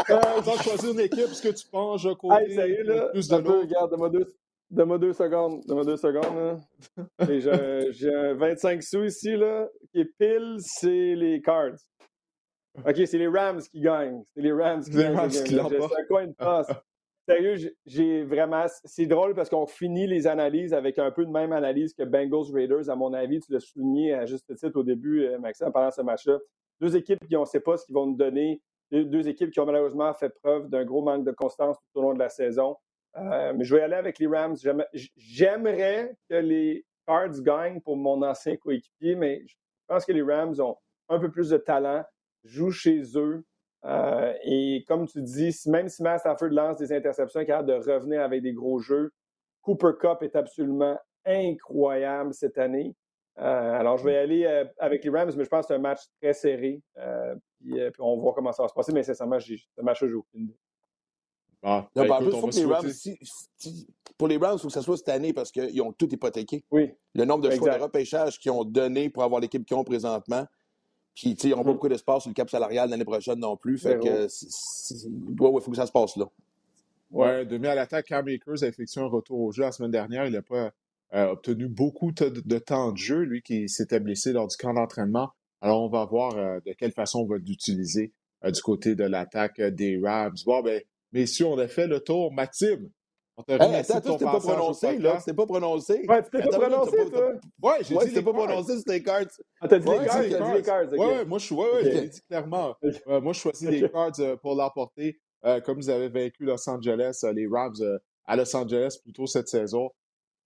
euh, 0.08 0.62
choisir 0.62 0.92
une 0.92 1.00
équipe, 1.00 1.28
ce 1.28 1.42
que 1.42 1.54
tu 1.54 1.66
penses, 1.68 2.02
je. 2.02 2.08
Hey, 2.08 2.58
est, 2.58 2.82
là. 2.82 3.08
Plus 3.08 3.28
de 3.28 3.38
deux, 3.38 3.60
regarde, 3.60 3.90
donne-moi 3.90 4.08
deux, 4.08 4.26
donne 4.70 4.98
deux 4.98 5.12
secondes. 5.12 5.62
Donne-moi 5.66 5.84
deux 5.84 5.96
secondes, 5.96 6.60
j'ai 7.92 8.14
un 8.14 8.34
25 8.34 8.82
sous 8.82 9.04
ici, 9.04 9.36
là, 9.36 9.68
pile, 9.92 10.56
c'est 10.60 11.14
les 11.14 11.42
Cards. 11.42 11.76
OK, 12.86 12.94
c'est 13.06 13.18
les 13.18 13.28
Rams 13.28 13.60
qui 13.60 13.80
gagnent. 13.80 14.22
C'est 14.34 14.42
les 14.42 14.52
Rams 14.52 14.82
qui 14.82 14.90
les 14.90 15.02
gagnent. 15.04 15.16
Rams 15.16 15.30
qui 15.30 15.54
C'est 15.54 15.60
un 15.60 16.04
coin 16.08 16.26
de 16.26 16.32
passe. 16.32 16.68
Sérieux, 17.28 17.72
j'ai 17.86 18.22
vraiment. 18.22 18.66
C'est 18.84 19.06
drôle 19.06 19.34
parce 19.34 19.50
qu'on 19.50 19.66
finit 19.66 20.06
les 20.06 20.26
analyses 20.26 20.72
avec 20.72 20.98
un 20.98 21.10
peu 21.10 21.24
de 21.26 21.30
même 21.30 21.52
analyse 21.52 21.92
que 21.92 22.04
Bengals 22.04 22.52
Raiders, 22.52 22.88
à 22.88 22.94
mon 22.94 23.12
avis. 23.12 23.40
Tu 23.40 23.52
l'as 23.52 23.60
souligné 23.60 24.14
à 24.14 24.26
juste 24.26 24.54
titre 24.54 24.78
au 24.78 24.84
début, 24.84 25.24
euh, 25.24 25.38
Maxime, 25.38 25.70
pendant 25.72 25.90
ce 25.90 26.02
match-là. 26.02 26.38
Deux 26.80 26.96
équipes 26.96 27.26
qui, 27.26 27.36
on 27.36 27.42
ne 27.42 27.46
sait 27.46 27.60
pas 27.60 27.76
ce 27.76 27.86
qu'ils 27.86 27.94
vont 27.94 28.06
nous 28.06 28.16
donner. 28.16 28.62
Deux 28.90 29.28
équipes 29.28 29.50
qui 29.50 29.60
ont 29.60 29.66
malheureusement 29.66 30.12
fait 30.14 30.30
preuve 30.30 30.68
d'un 30.68 30.84
gros 30.84 31.02
manque 31.02 31.24
de 31.24 31.32
constance 31.32 31.76
tout 31.78 31.98
au 31.98 32.02
long 32.02 32.14
de 32.14 32.18
la 32.18 32.28
saison. 32.28 32.76
Euh, 33.16 33.52
mais 33.54 33.64
je 33.64 33.74
vais 33.74 33.82
aller 33.82 33.94
avec 33.94 34.18
les 34.18 34.26
Rams. 34.26 34.56
J'aimerais 35.16 36.16
que 36.28 36.34
les 36.36 36.84
Cards 37.06 37.40
gagnent 37.40 37.80
pour 37.80 37.96
mon 37.96 38.22
ancien 38.22 38.56
coéquipier, 38.56 39.14
mais 39.14 39.42
je 39.46 39.54
pense 39.86 40.04
que 40.04 40.12
les 40.12 40.22
Rams 40.22 40.54
ont 40.60 40.76
un 41.08 41.18
peu 41.18 41.30
plus 41.30 41.50
de 41.50 41.56
talent, 41.56 42.04
jouent 42.44 42.70
chez 42.70 43.02
eux. 43.16 43.44
Euh, 43.84 44.32
et 44.42 44.84
comme 44.86 45.06
tu 45.06 45.22
dis, 45.22 45.56
même 45.66 45.88
si 45.88 46.02
Matt 46.02 46.20
Stafford 46.20 46.48
lance 46.48 46.78
des 46.78 46.92
interceptions, 46.92 47.40
il 47.40 47.46
capable 47.46 47.68
de 47.68 47.92
revenir 47.92 48.22
avec 48.22 48.42
des 48.42 48.52
gros 48.52 48.78
jeux. 48.78 49.12
Cooper 49.62 49.92
Cup 50.00 50.22
est 50.22 50.36
absolument 50.36 50.98
incroyable 51.24 52.34
cette 52.34 52.58
année. 52.58 52.94
Euh, 53.38 53.80
alors, 53.80 53.98
je 53.98 54.04
vais 54.04 54.16
aller 54.16 54.44
euh, 54.44 54.64
avec 54.78 55.04
les 55.04 55.10
Rams, 55.10 55.30
mais 55.36 55.44
je 55.44 55.48
pense 55.48 55.66
que 55.66 55.68
c'est 55.68 55.74
un 55.74 55.78
match 55.78 56.00
très 56.20 56.32
serré. 56.32 56.80
Puis, 57.60 57.90
on 57.98 58.16
va 58.16 58.22
voir 58.22 58.34
comment 58.34 58.52
ça 58.52 58.62
va 58.62 58.68
se 58.68 58.74
passer, 58.74 58.92
mais 58.92 59.02
sincèrement, 59.02 59.38
ce 59.40 59.82
match-là, 59.82 60.08
j'ai 60.08 60.14
aucune 60.14 60.44
idée. 60.44 60.56
Ah, 61.62 61.88
ben, 61.94 62.06
ben, 62.06 62.30
pour, 62.30 62.50
les 62.50 62.64
Rams, 62.64 62.90
pour 64.16 64.28
les 64.28 64.36
Rams, 64.36 64.54
il 64.56 64.60
faut 64.60 64.68
que 64.68 64.72
ça 64.72 64.82
soit 64.82 64.96
cette 64.96 65.08
année 65.08 65.32
parce 65.32 65.50
qu'ils 65.50 65.82
ont 65.82 65.92
tout 65.92 66.08
hypothéqué. 66.08 66.64
Oui. 66.70 66.92
Le 67.14 67.24
nombre 67.24 67.48
de 67.48 67.50
choix 67.50 67.76
de 67.76 67.82
repêchage 67.82 68.38
qu'ils 68.38 68.52
ont 68.52 68.64
donné 68.64 69.10
pour 69.10 69.24
avoir 69.24 69.40
l'équipe 69.40 69.64
qu'ils 69.64 69.76
ont 69.76 69.84
présentement, 69.84 70.46
puis, 71.16 71.30
ils 71.30 71.48
n'auront 71.48 71.64
pas 71.64 71.70
mm. 71.70 71.72
beaucoup 71.72 71.88
d'espace 71.88 72.22
sur 72.22 72.30
le 72.30 72.34
cap 72.34 72.50
salarial 72.50 72.90
l'année 72.90 73.04
prochaine 73.04 73.38
non 73.38 73.56
plus. 73.56 73.78
Fait 73.78 73.98
que, 73.98 74.26
il 74.26 75.60
faut 75.60 75.70
que 75.70 75.76
ça 75.76 75.86
se 75.86 75.92
passe 75.92 76.16
là. 76.16 76.26
Ouais, 77.10 77.46
demi 77.46 77.66
à 77.68 77.74
l'attaque, 77.74 78.06
Cam 78.06 78.26
Akers 78.28 78.62
a 78.62 78.66
effectué 78.66 79.00
un 79.00 79.06
retour 79.06 79.40
au 79.40 79.50
jeu 79.50 79.62
la 79.62 79.72
semaine 79.72 79.90
dernière. 79.90 80.26
Il 80.26 80.32
n'a 80.32 80.42
pas 80.42 80.72
euh, 81.14 81.28
obtenu 81.28 81.68
beaucoup 81.68 82.12
de, 82.12 82.58
temps 82.58 82.92
de 82.92 82.96
jeu, 82.96 83.20
lui 83.20 83.42
qui 83.42 83.68
s'était 83.68 84.00
blessé 84.00 84.32
lors 84.32 84.48
du 84.48 84.56
camp 84.56 84.74
d'entraînement. 84.74 85.30
Alors, 85.60 85.82
on 85.82 85.88
va 85.88 86.04
voir 86.04 86.36
euh, 86.36 86.60
de 86.66 86.72
quelle 86.72 86.92
façon 86.92 87.20
on 87.20 87.26
va 87.26 87.38
l'utiliser 87.38 88.12
euh, 88.44 88.50
du 88.50 88.60
côté 88.60 88.94
de 88.94 89.04
l'attaque 89.04 89.60
des 89.60 89.98
Rams. 90.02 90.36
Bon, 90.44 90.62
ben, 90.62 90.82
messieurs, 91.12 91.46
on 91.46 91.58
a 91.58 91.68
fait 91.68 91.86
le 91.86 92.00
tour. 92.00 92.32
Maxime, 92.32 92.90
on 93.38 93.42
t'a 93.42 93.54
hey, 93.56 93.74
attends, 93.74 94.00
toi, 94.00 94.16
tu 94.18 94.24
pas 94.24 94.40
prononcé, 94.40 94.98
là. 94.98 95.18
Tu 95.22 95.34
pas 95.34 95.46
prononcé. 95.46 96.04
Ouais, 96.08 96.22
tu 96.22 96.30
t'es 96.30 96.42
pas 96.42 96.58
prononcé, 96.58 97.10
toi. 97.10 97.32
Ouais, 97.62 97.78
j'ai 97.82 97.96
dit. 97.96 98.14
Tu 98.14 98.22
pas 98.22 98.32
prononcé 98.32 98.74
sur 98.76 98.84
tes 98.84 99.02
cards. 99.02 99.26
Ah, 99.60 99.68
t'as 99.68 99.78
dit 99.78 99.88
les 99.88 100.06
cards, 100.06 100.22
t'as 100.30 100.50
dit 100.50 100.56
les 100.56 100.62
cards. 100.62 100.92
Ouais, 100.92 101.24
moi, 101.26 101.38
je 101.38 101.54
ouais, 101.54 101.66
j'ai 101.82 102.08
dit 102.08 102.20
clairement. 102.22 102.74
moi, 103.06 103.32
je 103.34 103.38
choisis 103.38 103.68
les 103.68 103.90
cards 103.90 104.12
euh, 104.20 104.36
pour 104.36 104.54
l'emporter. 104.54 105.20
Euh, 105.44 105.60
comme 105.60 105.76
vous 105.76 105.90
avez 105.90 106.08
vaincu 106.08 106.44
Los 106.44 106.68
Angeles, 106.68 107.20
euh, 107.24 107.32
les 107.32 107.46
Rams 107.46 107.98
à 108.24 108.36
Los 108.36 108.56
Angeles 108.56 108.98
plus 109.02 109.12
tôt 109.12 109.26
cette 109.26 109.48
saison, 109.48 109.90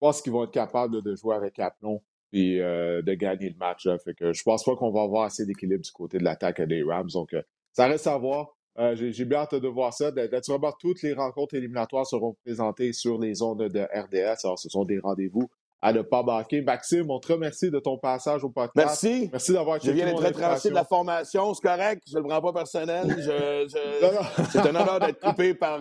pense 0.00 0.22
qu'ils 0.22 0.32
vont 0.32 0.44
être 0.44 0.50
capables 0.50 1.02
de 1.02 1.14
jouer 1.14 1.34
avec 1.36 1.58
aplomb 1.58 2.02
et 2.32 2.58
de 2.58 3.14
gagner 3.14 3.50
le 3.50 3.56
match. 3.56 3.88
Fait 4.04 4.14
que 4.14 4.32
je 4.32 4.42
pense 4.42 4.64
pas 4.64 4.76
qu'on 4.76 4.90
va 4.90 5.02
avoir 5.02 5.24
assez 5.24 5.44
d'équilibre 5.46 5.82
du 5.82 5.92
côté 5.92 6.18
de 6.18 6.24
l'attaque 6.24 6.62
des 6.62 6.82
Rams. 6.82 7.08
Donc, 7.12 7.34
ça 7.72 7.86
reste 7.86 8.06
à 8.06 8.16
voir. 8.16 8.54
Euh, 8.78 8.94
j'ai 8.94 9.24
bien 9.24 9.40
hâte 9.40 9.54
de 9.54 9.68
voir 9.68 9.92
ça. 9.92 10.10
Naturellement, 10.12 10.72
toutes 10.78 11.02
les 11.02 11.12
rencontres 11.12 11.54
éliminatoires 11.54 12.06
seront 12.06 12.36
présentées 12.44 12.92
sur 12.92 13.18
les 13.18 13.42
ondes 13.42 13.68
de 13.68 13.80
RDS. 13.80 14.44
Alors, 14.44 14.58
ce 14.58 14.68
sont 14.68 14.84
des 14.84 14.98
rendez-vous 14.98 15.50
à 15.82 15.92
ne 15.92 16.02
pas 16.02 16.22
manquer. 16.22 16.62
Maxime, 16.62 17.10
on 17.10 17.18
te 17.18 17.32
remercie 17.32 17.70
de 17.70 17.78
ton 17.78 17.98
passage 17.98 18.44
au 18.44 18.50
podcast. 18.50 18.74
Merci. 18.76 19.28
Merci 19.32 19.52
d'avoir 19.52 19.80
Je 19.80 19.90
viens 19.90 20.06
d'être 20.06 20.22
retranché 20.22 20.68
de 20.68 20.74
la 20.74 20.84
formation, 20.84 21.54
c'est 21.54 21.66
correct, 21.66 22.02
je 22.06 22.18
ne 22.18 22.22
le 22.22 22.28
prends 22.28 22.40
pas 22.40 22.52
personnel. 22.52 23.06
Je, 23.18 23.66
je... 23.66 24.44
c'est 24.50 24.58
un 24.58 24.74
honneur 24.74 25.00
d'être 25.00 25.20
coupé 25.20 25.54
par, 25.54 25.80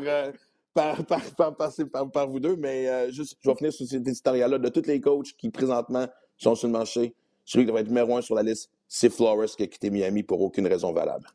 par, 0.73 1.05
par, 1.05 1.55
par, 1.55 2.11
par, 2.11 2.27
vous 2.29 2.39
deux, 2.39 2.55
mais 2.55 2.87
euh, 2.87 3.11
juste, 3.11 3.37
je 3.41 3.49
vais 3.49 3.55
finir 3.55 3.73
sur 3.73 3.85
cet 3.85 4.07
éditorial-là 4.07 4.57
de 4.57 4.69
tous 4.69 4.85
les 4.85 5.01
coachs 5.01 5.33
qui 5.37 5.49
présentement 5.49 6.07
sont 6.37 6.55
sur 6.55 6.67
le 6.67 6.73
marché. 6.73 7.13
Celui 7.45 7.65
qui 7.65 7.67
devrait 7.67 7.81
être 7.81 7.87
numéro 7.87 8.15
un 8.15 8.21
sur 8.21 8.35
la 8.35 8.43
liste, 8.43 8.69
c'est 8.87 9.09
Flores 9.09 9.55
qui 9.57 9.63
a 9.63 9.67
quitté 9.67 9.89
Miami 9.89 10.23
pour 10.23 10.41
aucune 10.41 10.67
raison 10.67 10.93
valable. 10.93 11.27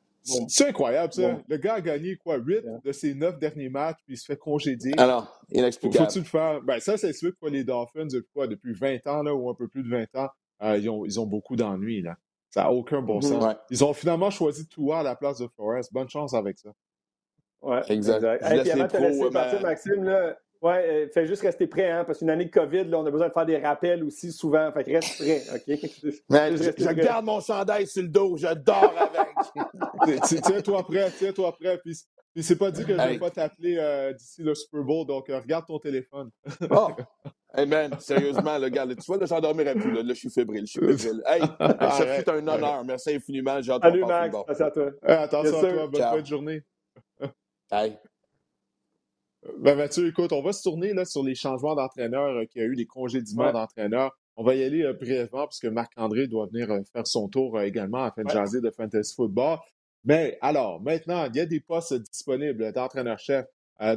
C'est 0.48 0.68
incroyable, 0.68 1.12
ça. 1.12 1.38
Le 1.46 1.56
gars 1.58 1.74
a 1.74 1.80
gagné, 1.80 2.16
quoi, 2.16 2.36
8 2.36 2.64
de 2.82 2.92
ses 2.92 3.14
9 3.14 3.38
derniers 3.38 3.68
matchs, 3.68 3.98
puis 4.06 4.14
il 4.14 4.16
se 4.16 4.24
fait 4.24 4.38
congédier. 4.38 4.94
Alors, 4.96 5.42
inexplicable. 5.50 6.06
Faut-tu 6.06 6.20
le 6.20 6.24
faire? 6.24 6.62
Ben, 6.62 6.80
ça, 6.80 6.96
c'est 6.96 7.12
sûr 7.12 7.32
que 7.38 7.46
les 7.48 7.62
Dolphins, 7.62 8.08
quoi, 8.32 8.46
depuis 8.46 8.72
20 8.72 9.06
ans, 9.06 9.22
là, 9.22 9.34
ou 9.34 9.50
un 9.50 9.54
peu 9.54 9.68
plus 9.68 9.82
de 9.82 9.90
20 9.90 10.16
ans, 10.16 10.28
euh, 10.62 10.78
ils, 10.78 10.88
ont, 10.88 11.04
ils 11.04 11.20
ont 11.20 11.26
beaucoup 11.26 11.56
d'ennuis, 11.56 12.00
là. 12.00 12.16
Ça 12.48 12.62
n'a 12.62 12.72
aucun 12.72 13.02
bon 13.02 13.18
mm-hmm. 13.18 13.40
sens. 13.40 13.54
Ils 13.70 13.84
ont 13.84 13.92
finalement 13.92 14.30
choisi 14.30 14.66
Tua 14.68 15.00
à 15.00 15.02
la 15.02 15.16
place 15.16 15.38
de 15.38 15.48
Flores. 15.48 15.82
Bonne 15.90 16.08
chance 16.08 16.34
avec 16.34 16.58
ça. 16.58 16.70
Ouais, 17.64 17.80
exact. 17.88 18.20
puis 18.20 18.70
avant 18.70 18.84
de 18.84 18.88
te 18.88 18.96
laisser 18.98 19.30
partir, 19.30 19.62
Maxime, 19.62 20.04
là, 20.04 20.36
ouais, 20.60 20.86
euh, 20.86 21.08
fais 21.12 21.26
juste 21.26 21.42
rester 21.42 21.66
prêt, 21.66 21.90
hein, 21.90 22.04
parce 22.04 22.18
qu'une 22.18 22.30
année 22.30 22.44
de 22.44 22.50
COVID, 22.50 22.84
là, 22.84 22.98
on 22.98 23.06
a 23.06 23.10
besoin 23.10 23.28
de 23.28 23.32
faire 23.32 23.46
des 23.46 23.58
rappels 23.58 24.04
aussi 24.04 24.32
souvent. 24.32 24.70
Fait 24.72 24.84
que 24.84 24.90
reste 24.90 25.16
prêt, 25.16 25.42
OK? 25.54 25.62
je, 26.30 26.92
garde 26.92 27.24
mon 27.24 27.40
chandail 27.40 27.86
sur 27.86 28.02
le 28.02 28.08
dos, 28.08 28.36
je 28.36 28.52
dors 28.54 28.94
avec. 28.98 30.22
tiens-toi 30.42 30.82
prêt, 30.84 31.10
tiens-toi 31.16 31.52
prêt. 31.58 31.78
Puis, 31.82 31.96
puis 32.34 32.42
c'est 32.42 32.56
pas 32.56 32.70
dit 32.70 32.84
que 32.84 32.92
je 32.92 33.00
ne 33.00 33.08
vais 33.08 33.18
pas 33.18 33.30
t'appeler 33.30 33.76
euh, 33.78 34.12
d'ici 34.12 34.42
le 34.42 34.54
Super 34.54 34.82
Bowl, 34.82 35.06
donc 35.06 35.30
euh, 35.30 35.38
regarde 35.38 35.66
ton 35.66 35.78
téléphone. 35.78 36.30
oh! 36.70 36.88
Hey 37.56 37.66
man, 37.66 37.92
sérieusement, 38.00 38.58
là, 38.58 38.64
regarde, 38.64 38.96
tu 38.96 39.06
vois, 39.06 39.16
là, 39.16 39.26
j'endormirai 39.26 39.74
plus. 39.74 39.92
Là, 39.92 40.02
là, 40.02 40.12
je 40.12 40.18
suis 40.18 40.30
fébrile. 40.30 40.66
Je 40.66 40.72
suis 40.72 40.98
fébrile. 40.98 41.22
Hey, 41.24 41.40
ça 41.40 42.06
fut 42.18 42.28
un 42.28 42.48
honneur. 42.48 42.84
Merci 42.84 43.14
infiniment. 43.14 43.62
J'ai 43.62 43.72
Salut, 43.80 44.04
Max. 44.04 44.36
Merci 44.48 44.62
à 44.62 44.70
toi. 44.70 44.90
attention 45.02 45.58
à 45.58 45.60
toi. 45.60 45.86
Bonne 45.86 46.02
fin 46.02 46.20
de 46.20 46.26
journée. 46.26 46.62
Hey. 47.70 47.96
Ben 49.58 49.76
Mathieu, 49.76 50.06
écoute, 50.06 50.32
on 50.32 50.42
va 50.42 50.52
se 50.52 50.62
tourner 50.62 50.92
là, 50.94 51.04
sur 51.04 51.22
les 51.22 51.34
changements 51.34 51.74
d'entraîneur 51.74 52.36
euh, 52.36 52.44
qu'il 52.46 52.62
y 52.62 52.64
a 52.64 52.68
eu, 52.68 52.74
les 52.74 52.86
congédiements 52.86 53.52
d'entraîneurs. 53.52 54.16
On 54.36 54.44
va 54.44 54.54
y 54.54 54.62
aller 54.62 54.82
euh, 54.82 54.92
brièvement 54.94 55.46
puisque 55.46 55.66
Marc-André 55.66 56.26
doit 56.26 56.46
venir 56.46 56.70
euh, 56.70 56.80
faire 56.92 57.06
son 57.06 57.28
tour 57.28 57.60
également 57.60 58.04
afin 58.04 58.22
de 58.22 58.30
jaser 58.30 58.60
de 58.60 58.70
fantasy 58.70 59.14
football. 59.14 59.58
Mais 60.04 60.38
alors, 60.40 60.80
maintenant, 60.82 61.26
il 61.26 61.36
y 61.36 61.40
a 61.40 61.46
des 61.46 61.60
postes 61.60 61.94
disponibles 61.94 62.72
d'entraîneur-chef 62.72 63.46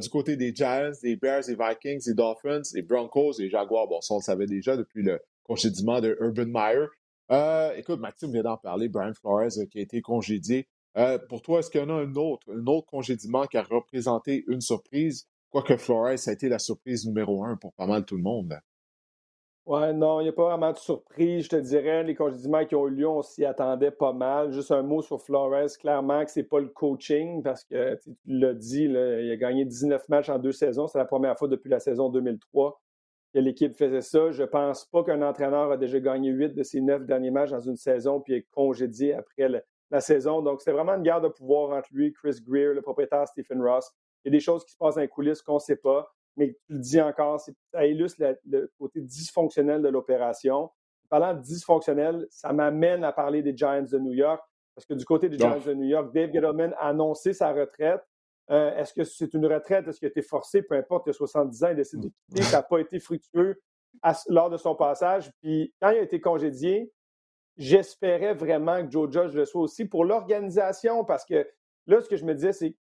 du 0.02 0.10
côté 0.10 0.38
des 0.38 0.56
Giants, 0.56 0.92
des 1.04 1.16
Bears, 1.16 1.44
des 1.46 1.56
Vikings, 1.56 2.04
des 2.06 2.14
Dolphins, 2.14 2.62
des 2.74 2.82
Broncos, 2.82 3.34
des 3.38 3.50
Jaguars. 3.50 3.88
Bon, 3.88 4.02
ça, 4.02 4.16
on 4.16 4.18
le 4.18 4.24
savait 4.24 4.48
déjà 4.48 4.76
depuis 4.76 5.04
le 5.04 5.20
congédiement 5.44 6.02
de 6.02 6.18
Urban 6.20 6.46
Meyer. 6.48 7.78
écoute, 7.78 8.00
Maxime 8.00 8.32
vient 8.32 8.44
d'en 8.44 8.58
parler, 8.58 8.90
Brian 8.90 9.14
Flores 9.14 9.52
qui 9.70 9.80
a 9.80 9.82
été 9.82 10.02
congédié. 10.02 10.68
Pour 11.30 11.42
toi, 11.42 11.60
est-ce 11.60 11.70
qu'il 11.70 11.82
y 11.82 11.84
en 11.84 11.90
a 11.90 11.94
un 11.94 12.16
autre, 12.16 12.48
un 12.52 12.66
autre 12.68 12.88
congédiement 12.88 13.46
qui 13.46 13.58
a 13.58 13.64
représenté 13.64 14.44
une 14.48 14.62
surprise? 14.62 15.28
Quoique 15.50 15.78
Flores, 15.78 16.28
a 16.28 16.32
été 16.32 16.50
la 16.50 16.60
surprise 16.60 17.06
numéro 17.06 17.44
un 17.44 17.56
pour 17.56 17.74
pas 17.74 17.88
mal 17.88 18.06
tout 18.06 18.18
le 18.18 18.24
monde. 18.24 18.60
Ouais, 19.68 19.92
non, 19.92 20.22
il 20.22 20.24
n'y 20.24 20.30
a 20.30 20.34
pas 20.34 20.46
vraiment 20.46 20.72
de 20.72 20.78
surprise, 20.78 21.44
je 21.44 21.50
te 21.50 21.56
dirais. 21.58 22.02
Les 22.04 22.16
congédiements 22.16 22.66
qui 22.66 22.74
ont 22.74 22.88
eu 22.88 22.92
lieu, 22.92 23.08
on 23.08 23.22
s'y 23.22 23.44
attendait 23.44 23.92
pas 23.92 24.14
mal. 24.14 24.54
Juste 24.54 24.72
un 24.72 24.82
mot 24.82 25.02
sur 25.02 25.22
Flores. 25.22 25.68
Clairement 25.78 26.24
que 26.24 26.32
c'est 26.32 26.44
pas 26.44 26.62
le 26.62 26.70
coaching 26.70 27.44
parce 27.44 27.66
que 27.66 27.96
tu 27.96 28.16
l'as 28.26 28.54
dit, 28.54 28.84
il 28.86 28.96
a 28.96 29.36
gagné 29.36 29.66
19 29.66 30.08
matchs 30.08 30.30
en 30.30 30.40
deux 30.40 30.54
saisons. 30.54 30.88
C'est 30.88 30.98
la 30.98 31.06
première 31.06 31.38
fois 31.38 31.50
depuis 31.50 31.70
la 31.70 31.80
saison 31.80 32.10
2003 32.10 32.82
que 33.34 33.40
l'équipe 33.40 33.76
faisait 33.76 34.00
ça. 34.00 34.32
Je 34.32 34.44
pense 34.44 34.86
pas 34.86 35.04
qu'un 35.04 35.22
entraîneur 35.22 35.70
a 35.70 35.76
déjà 35.76 36.00
gagné 36.00 36.30
8 36.30 36.56
de 36.56 36.64
ses 36.64 36.80
9 36.80 37.06
derniers 37.06 37.32
matchs 37.32 37.52
dans 37.52 37.60
une 37.60 37.76
saison 37.76 38.22
puis 38.22 38.36
est 38.36 38.48
congédié 38.52 39.16
après 39.16 39.50
la 39.92 40.02
saison. 40.02 40.42
Donc, 40.42 40.62
c'est 40.62 40.72
vraiment 40.72 40.94
une 40.94 41.04
guerre 41.04 41.22
de 41.22 41.28
pouvoir 41.28 41.78
entre 41.78 41.90
lui, 41.92 42.14
Chris 42.14 42.40
Greer, 42.46 42.74
le 42.74 42.82
propriétaire 42.82 43.28
Stephen 43.28 43.62
Ross. 43.62 43.92
Il 44.24 44.30
y 44.32 44.36
a 44.36 44.38
des 44.38 44.44
choses 44.44 44.66
qui 44.66 44.72
se 44.72 44.78
passent 44.78 44.96
dans 44.96 45.02
les 45.02 45.08
coulisses 45.08 45.42
qu'on 45.42 45.56
ne 45.56 45.60
sait 45.60 45.78
pas, 45.78 46.12
mais 46.36 46.58
tu 46.68 46.74
le 46.74 46.80
dis 46.80 47.02
encore, 47.02 47.40
ça 47.40 47.86
illustre 47.86 48.24
le 48.46 48.72
côté 48.78 49.02
dysfonctionnel 49.02 49.82
de 49.82 49.90
l'opération. 49.90 50.70
Parlant 51.10 51.34
de 51.34 51.42
dysfonctionnel, 51.42 52.28
ça 52.30 52.52
m'amène 52.52 53.04
à 53.04 53.14
parler 53.14 53.42
des 53.42 53.56
Giants 53.56 53.82
de 53.82 53.98
New 53.98 54.14
York, 54.14 54.44
parce 54.76 54.86
que 54.86 54.94
du 54.94 55.06
côté 55.06 55.30
des 55.30 55.38
Giants 55.38 55.60
de 55.60 55.74
New 55.74 55.88
York, 55.88 56.14
Dave 56.14 56.32
Gettleman 56.32 56.74
a 56.78 56.90
annoncé 56.90 57.34
sa 57.34 57.52
retraite. 57.54 58.02
Euh, 58.50 58.76
est-ce 58.78 58.94
que 58.94 59.04
c'est 59.04 59.34
une 59.34 59.46
retraite? 59.46 59.88
Est-ce 59.88 60.00
qu'il 60.00 60.08
a 60.08 60.10
été 60.10 60.22
forcé? 60.22 60.62
Peu 60.62 60.76
importe, 60.76 61.08
il 61.08 61.10
a 61.10 61.14
70 61.14 61.64
ans, 61.64 61.70
il 61.70 61.76
décide 61.76 62.00
de 62.02 62.10
quitter. 62.10 62.44
Ça 62.44 62.58
n'a 62.58 62.64
pas 62.64 62.80
été 62.80 63.00
fructueux 63.00 63.60
lors 64.30 64.50
de 64.50 64.58
son 64.58 64.76
passage. 64.76 65.32
Puis 65.42 65.74
quand 65.82 65.90
il 65.90 65.98
a 65.98 66.02
été 66.02 66.22
congédié, 66.22 66.92
j'espérais 67.58 68.34
vraiment 68.34 68.86
que 68.86 68.92
Joe 68.92 69.12
Judge 69.12 69.34
le 69.34 69.46
soit 69.46 69.62
aussi 69.62 69.86
pour 69.86 70.06
l'organisation, 70.06 71.04
parce 71.04 71.26
que 71.26 71.48
là, 71.88 72.02
ce 72.02 72.10
que 72.10 72.16
je 72.16 72.26
me 72.26 72.34
disais, 72.34 72.54
c'est 72.54 72.76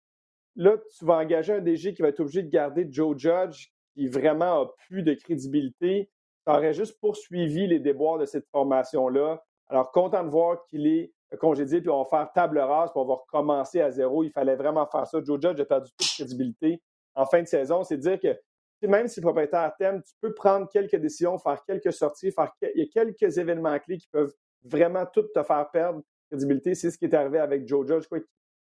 là, 0.57 0.77
tu 0.99 1.05
vas 1.05 1.17
engager 1.19 1.53
un 1.53 1.61
DG 1.61 1.95
qui 1.95 2.03
va 2.03 2.09
être 2.09 2.21
obligé 2.21 2.43
de 2.43 2.51
garder 2.51 2.87
Joe 2.91 3.17
Judge, 3.17 3.69
qui 3.95 4.09
vraiment 4.09 4.63
a 4.63 4.75
plus 4.89 5.03
de 5.03 5.15
crédibilité. 5.15 6.11
Tu 6.47 6.53
aurais 6.53 6.73
juste 6.73 6.99
poursuivi 7.01 7.67
les 7.67 7.79
déboires 7.79 8.19
de 8.19 8.25
cette 8.25 8.49
formation-là. 8.49 9.43
Alors, 9.69 9.93
content 9.93 10.25
de 10.25 10.31
voir 10.31 10.65
qu'il 10.67 10.87
est 10.87 11.13
congédié, 11.39 11.81
puis 11.81 11.91
on 11.91 12.03
va 12.03 12.09
faire 12.09 12.33
table 12.33 12.59
rase, 12.59 12.91
puis 12.91 13.01
on 13.01 13.07
va 13.07 13.15
recommencer 13.15 13.81
à 13.81 13.91
zéro. 13.91 14.23
Il 14.25 14.31
fallait 14.31 14.57
vraiment 14.57 14.87
faire 14.87 15.07
ça. 15.07 15.21
Joe 15.23 15.41
Judge 15.41 15.61
a 15.61 15.65
perdu 15.65 15.91
toute 15.97 16.09
crédibilité 16.09 16.83
en 17.15 17.27
fin 17.27 17.43
de 17.43 17.47
saison. 17.47 17.83
C'est 17.85 17.97
dire 17.97 18.19
que 18.21 18.39
même 18.87 19.07
si 19.09 19.21
le 19.21 19.25
propriétaire 19.25 19.73
t'aime, 19.79 20.03
tu 20.03 20.13
peux 20.21 20.35
prendre 20.35 20.69
quelques 20.69 20.97
décisions, 20.97 21.39
faire 21.39 21.63
quelques 21.65 21.93
sorties, 21.93 22.33
faire 22.33 22.53
il 22.75 22.83
y 22.83 22.83
a 22.83 22.87
quelques 22.87 23.39
événements 23.39 23.79
clés 23.79 23.99
qui 23.99 24.09
peuvent 24.09 24.35
vraiment 24.65 25.07
tout 25.07 25.23
te 25.23 25.43
faire 25.43 25.71
perdre 25.71 26.03
crédibilité. 26.31 26.75
C'est 26.75 26.91
ce 26.91 26.99
qui 26.99 27.05
est 27.05 27.15
arrivé 27.15 27.39
avec 27.39 27.67
Joe 27.67 27.87
Judge. 27.87 28.07
Quoi. 28.07 28.19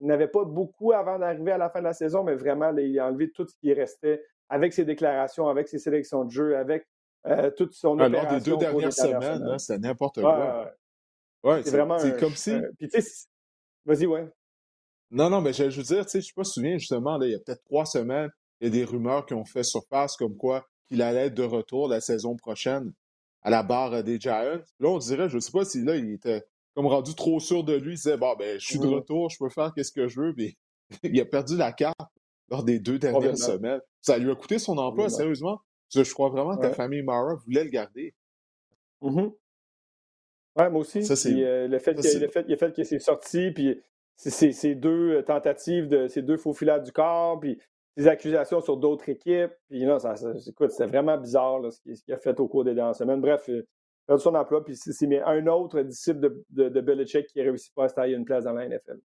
Il 0.02 0.08
n'avait 0.08 0.28
pas 0.28 0.46
beaucoup 0.46 0.94
avant 0.94 1.20
d'arriver 1.20 1.52
à 1.52 1.58
la 1.58 1.70
fin 1.70 1.80
de 1.80 1.86
la 1.86 1.94
saison, 1.94 2.24
mais 2.24 2.36
vraiment, 2.36 2.76
il 2.78 2.98
a 3.00 3.08
enlevé 3.08 3.32
tout 3.32 3.46
ce 3.46 3.56
qui 3.56 3.74
restait 3.74 4.24
avec 4.48 4.74
ses 4.74 4.86
déclarations, 4.86 5.48
avec 5.48 5.68
ses 5.68 5.78
sélections 5.78 6.24
de 6.26 6.32
jeu, 6.32 6.58
avec 6.58 6.88
euh, 7.28 7.52
toute 7.52 7.74
son 7.74 8.00
Alors, 8.00 8.28
des 8.28 8.40
deux 8.40 8.58
dernières 8.58 8.94
semaines, 8.94 9.44
hein, 9.44 9.58
c'était 9.58 9.80
n'importe 9.80 10.22
quoi. 10.22 10.72
Ouais, 11.44 11.62
c'est 11.64 11.72
vraiment. 11.72 12.00
C'est 12.00 12.20
comme 12.20 12.36
si. 12.36 12.54
Vas-y, 13.86 14.06
ouais. 14.06 14.28
Non, 15.12 15.30
non, 15.30 15.42
mais 15.42 15.54
je, 15.54 15.64
veux 15.64 15.84
dire, 15.84 16.06
tu 16.06 16.12
sais, 16.12 16.22
je 16.22 16.34
me 16.38 16.44
souviens 16.44 16.78
justement, 16.78 17.18
là, 17.18 17.26
il 17.26 17.32
y 17.32 17.36
a 17.36 17.40
peut-être 17.40 17.64
trois 17.64 17.86
semaines, 17.86 18.30
il 18.62 18.68
y 18.68 18.68
a 18.68 18.72
des 18.72 18.84
rumeurs 18.84 19.26
qui 19.26 19.34
ont 19.34 19.46
fait 19.46 19.64
surface 19.64 20.16
comme 20.16 20.38
quoi 20.38 20.68
qu'il 20.88 21.02
allait 21.02 21.28
être 21.28 21.34
de 21.34 21.44
retour 21.44 21.88
la 21.88 22.02
saison 22.02 22.36
prochaine 22.36 22.94
à 23.42 23.50
la 23.50 23.64
barre 23.64 24.04
des 24.04 24.20
Giants. 24.20 24.60
Là, 24.80 24.90
on 24.90 24.98
dirait, 24.98 25.30
je 25.30 25.36
ne 25.36 25.40
sais 25.40 25.52
pas 25.52 25.66
si 25.66 25.82
là, 25.84 25.96
il 25.96 26.12
était 26.12 26.44
comme 26.76 26.88
rendu 26.88 27.16
trop 27.16 27.40
sûr 27.40 27.64
de 27.64 27.74
lui, 27.74 27.94
il 27.94 27.96
disait 27.96 28.18
Bon, 28.18 28.36
ben, 28.38 28.60
je 28.60 28.66
suis 28.66 28.80
de 28.80 28.88
retour, 28.88 29.30
je 29.30 29.38
peux 29.38 29.50
faire 29.50 29.72
ce 29.76 29.92
que 29.92 30.08
je 30.08 30.22
veux, 30.22 30.34
mais 30.38 30.56
il 31.04 31.20
a 31.20 31.26
perdu 31.26 31.58
la 31.58 31.72
carte 31.72 31.98
lors 32.50 32.64
des 32.64 32.80
deux 32.80 33.00
dernières 33.00 33.38
semaines. 33.38 33.82
Ça 34.02 34.18
lui 34.18 34.32
a 34.32 34.36
coûté 34.36 34.60
son 34.60 34.78
emploi, 34.78 35.10
sérieusement. 35.10 35.62
Je, 35.94 36.02
crois 36.14 36.30
vraiment 36.30 36.56
que 36.56 36.62
ta 36.62 36.74
famille 36.74 37.02
Mara 37.02 37.36
voulait 37.36 37.64
le 37.64 37.70
garder. 37.70 38.14
Mm-hmm. 39.02 39.34
Ouais, 40.58 40.70
moi 40.70 40.82
aussi. 40.82 41.00
Euh, 41.00 41.68
le 41.68 41.80
fait 41.80 41.96
qu'il 41.96 42.20
le 42.20 42.28
fait, 42.28 42.56
fait 42.58 42.84
s'est 42.84 43.00
sorti, 43.00 43.52
puis 43.52 43.82
ces 44.16 44.76
deux 44.76 45.18
euh, 45.18 45.22
tentatives 45.22 45.88
de 45.88 46.08
ces 46.08 46.22
deux 46.22 46.38
faux 46.38 46.54
filets 46.54 46.82
du 46.82 46.92
corps, 46.92 47.40
puis 47.40 47.60
des 47.98 48.08
accusations 48.08 48.62
sur 48.62 48.78
d'autres 48.78 49.10
équipes. 49.10 49.52
Puis 49.70 49.84
non, 49.86 50.00
ça, 50.00 50.16
écoute, 50.48 50.72
c'était 50.72 50.88
vraiment 50.88 51.18
bizarre 51.18 51.62
ce 51.72 51.82
qu'il 51.82 52.14
a 52.14 52.18
fait 52.18 52.40
au 52.40 52.48
cours 52.48 52.64
des 52.64 52.74
dernières 52.74 52.96
semaines. 52.96 53.22
Bref, 53.22 53.50
euh, 53.50 53.68
perdu 54.08 54.24
son 54.24 54.36
emploi, 54.36 54.64
puis 54.64 54.76
c'est 54.76 55.22
un 55.22 55.48
autre 55.48 55.82
disciple 55.82 56.20
de, 56.20 56.46
de, 56.50 56.70
de 56.70 56.82
Belichick 56.82 57.28
qui 57.28 57.40
ne 57.40 57.46
réussit 57.46 57.74
pas 57.74 57.86
à 57.86 57.90
se 57.90 57.96
tailler 57.96 58.16
une 58.16 58.26
place 58.26 58.46
dans 58.46 58.54
la 58.54 58.68
NFL. 58.68 59.00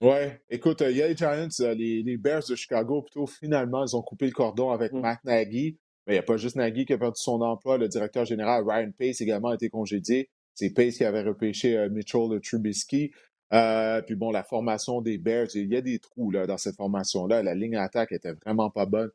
Ouais, 0.00 0.40
écoute, 0.50 0.82
il 0.82 0.96
y 0.96 1.02
a 1.02 1.08
les 1.08 1.16
Giants, 1.16 1.48
euh, 1.60 1.74
les, 1.74 2.16
Bears 2.16 2.42
de 2.48 2.56
Chicago, 2.56 3.02
plutôt, 3.02 3.26
finalement, 3.26 3.84
ils 3.84 3.96
ont 3.96 4.02
coupé 4.02 4.26
le 4.26 4.32
cordon 4.32 4.70
avec 4.70 4.92
mm. 4.92 5.00
Matt 5.00 5.24
Nagy. 5.24 5.78
Mais 6.06 6.14
il 6.14 6.16
n'y 6.16 6.20
a 6.20 6.22
pas 6.22 6.36
juste 6.36 6.56
Nagy 6.56 6.84
qui 6.84 6.92
a 6.92 6.98
perdu 6.98 7.20
son 7.20 7.40
emploi. 7.40 7.78
Le 7.78 7.88
directeur 7.88 8.24
général, 8.24 8.64
Ryan 8.68 8.90
Pace, 8.98 9.20
également 9.20 9.48
a 9.48 9.54
été 9.54 9.70
congédié. 9.70 10.28
C'est 10.54 10.70
Pace 10.70 10.96
qui 10.96 11.04
avait 11.04 11.22
repêché 11.22 11.76
euh, 11.76 11.88
Mitchell 11.88 12.40
Trubisky. 12.42 13.12
Euh, 13.52 14.02
puis 14.02 14.14
bon, 14.14 14.30
la 14.30 14.42
formation 14.42 15.00
des 15.00 15.18
Bears, 15.18 15.48
il 15.54 15.72
y 15.72 15.76
a 15.76 15.80
des 15.80 15.98
trous 15.98 16.30
là, 16.30 16.46
dans 16.46 16.58
cette 16.58 16.76
formation-là. 16.76 17.42
La 17.42 17.54
ligne 17.54 17.72
d'attaque 17.72 18.12
était 18.12 18.32
vraiment 18.32 18.70
pas 18.70 18.86
bonne 18.86 19.10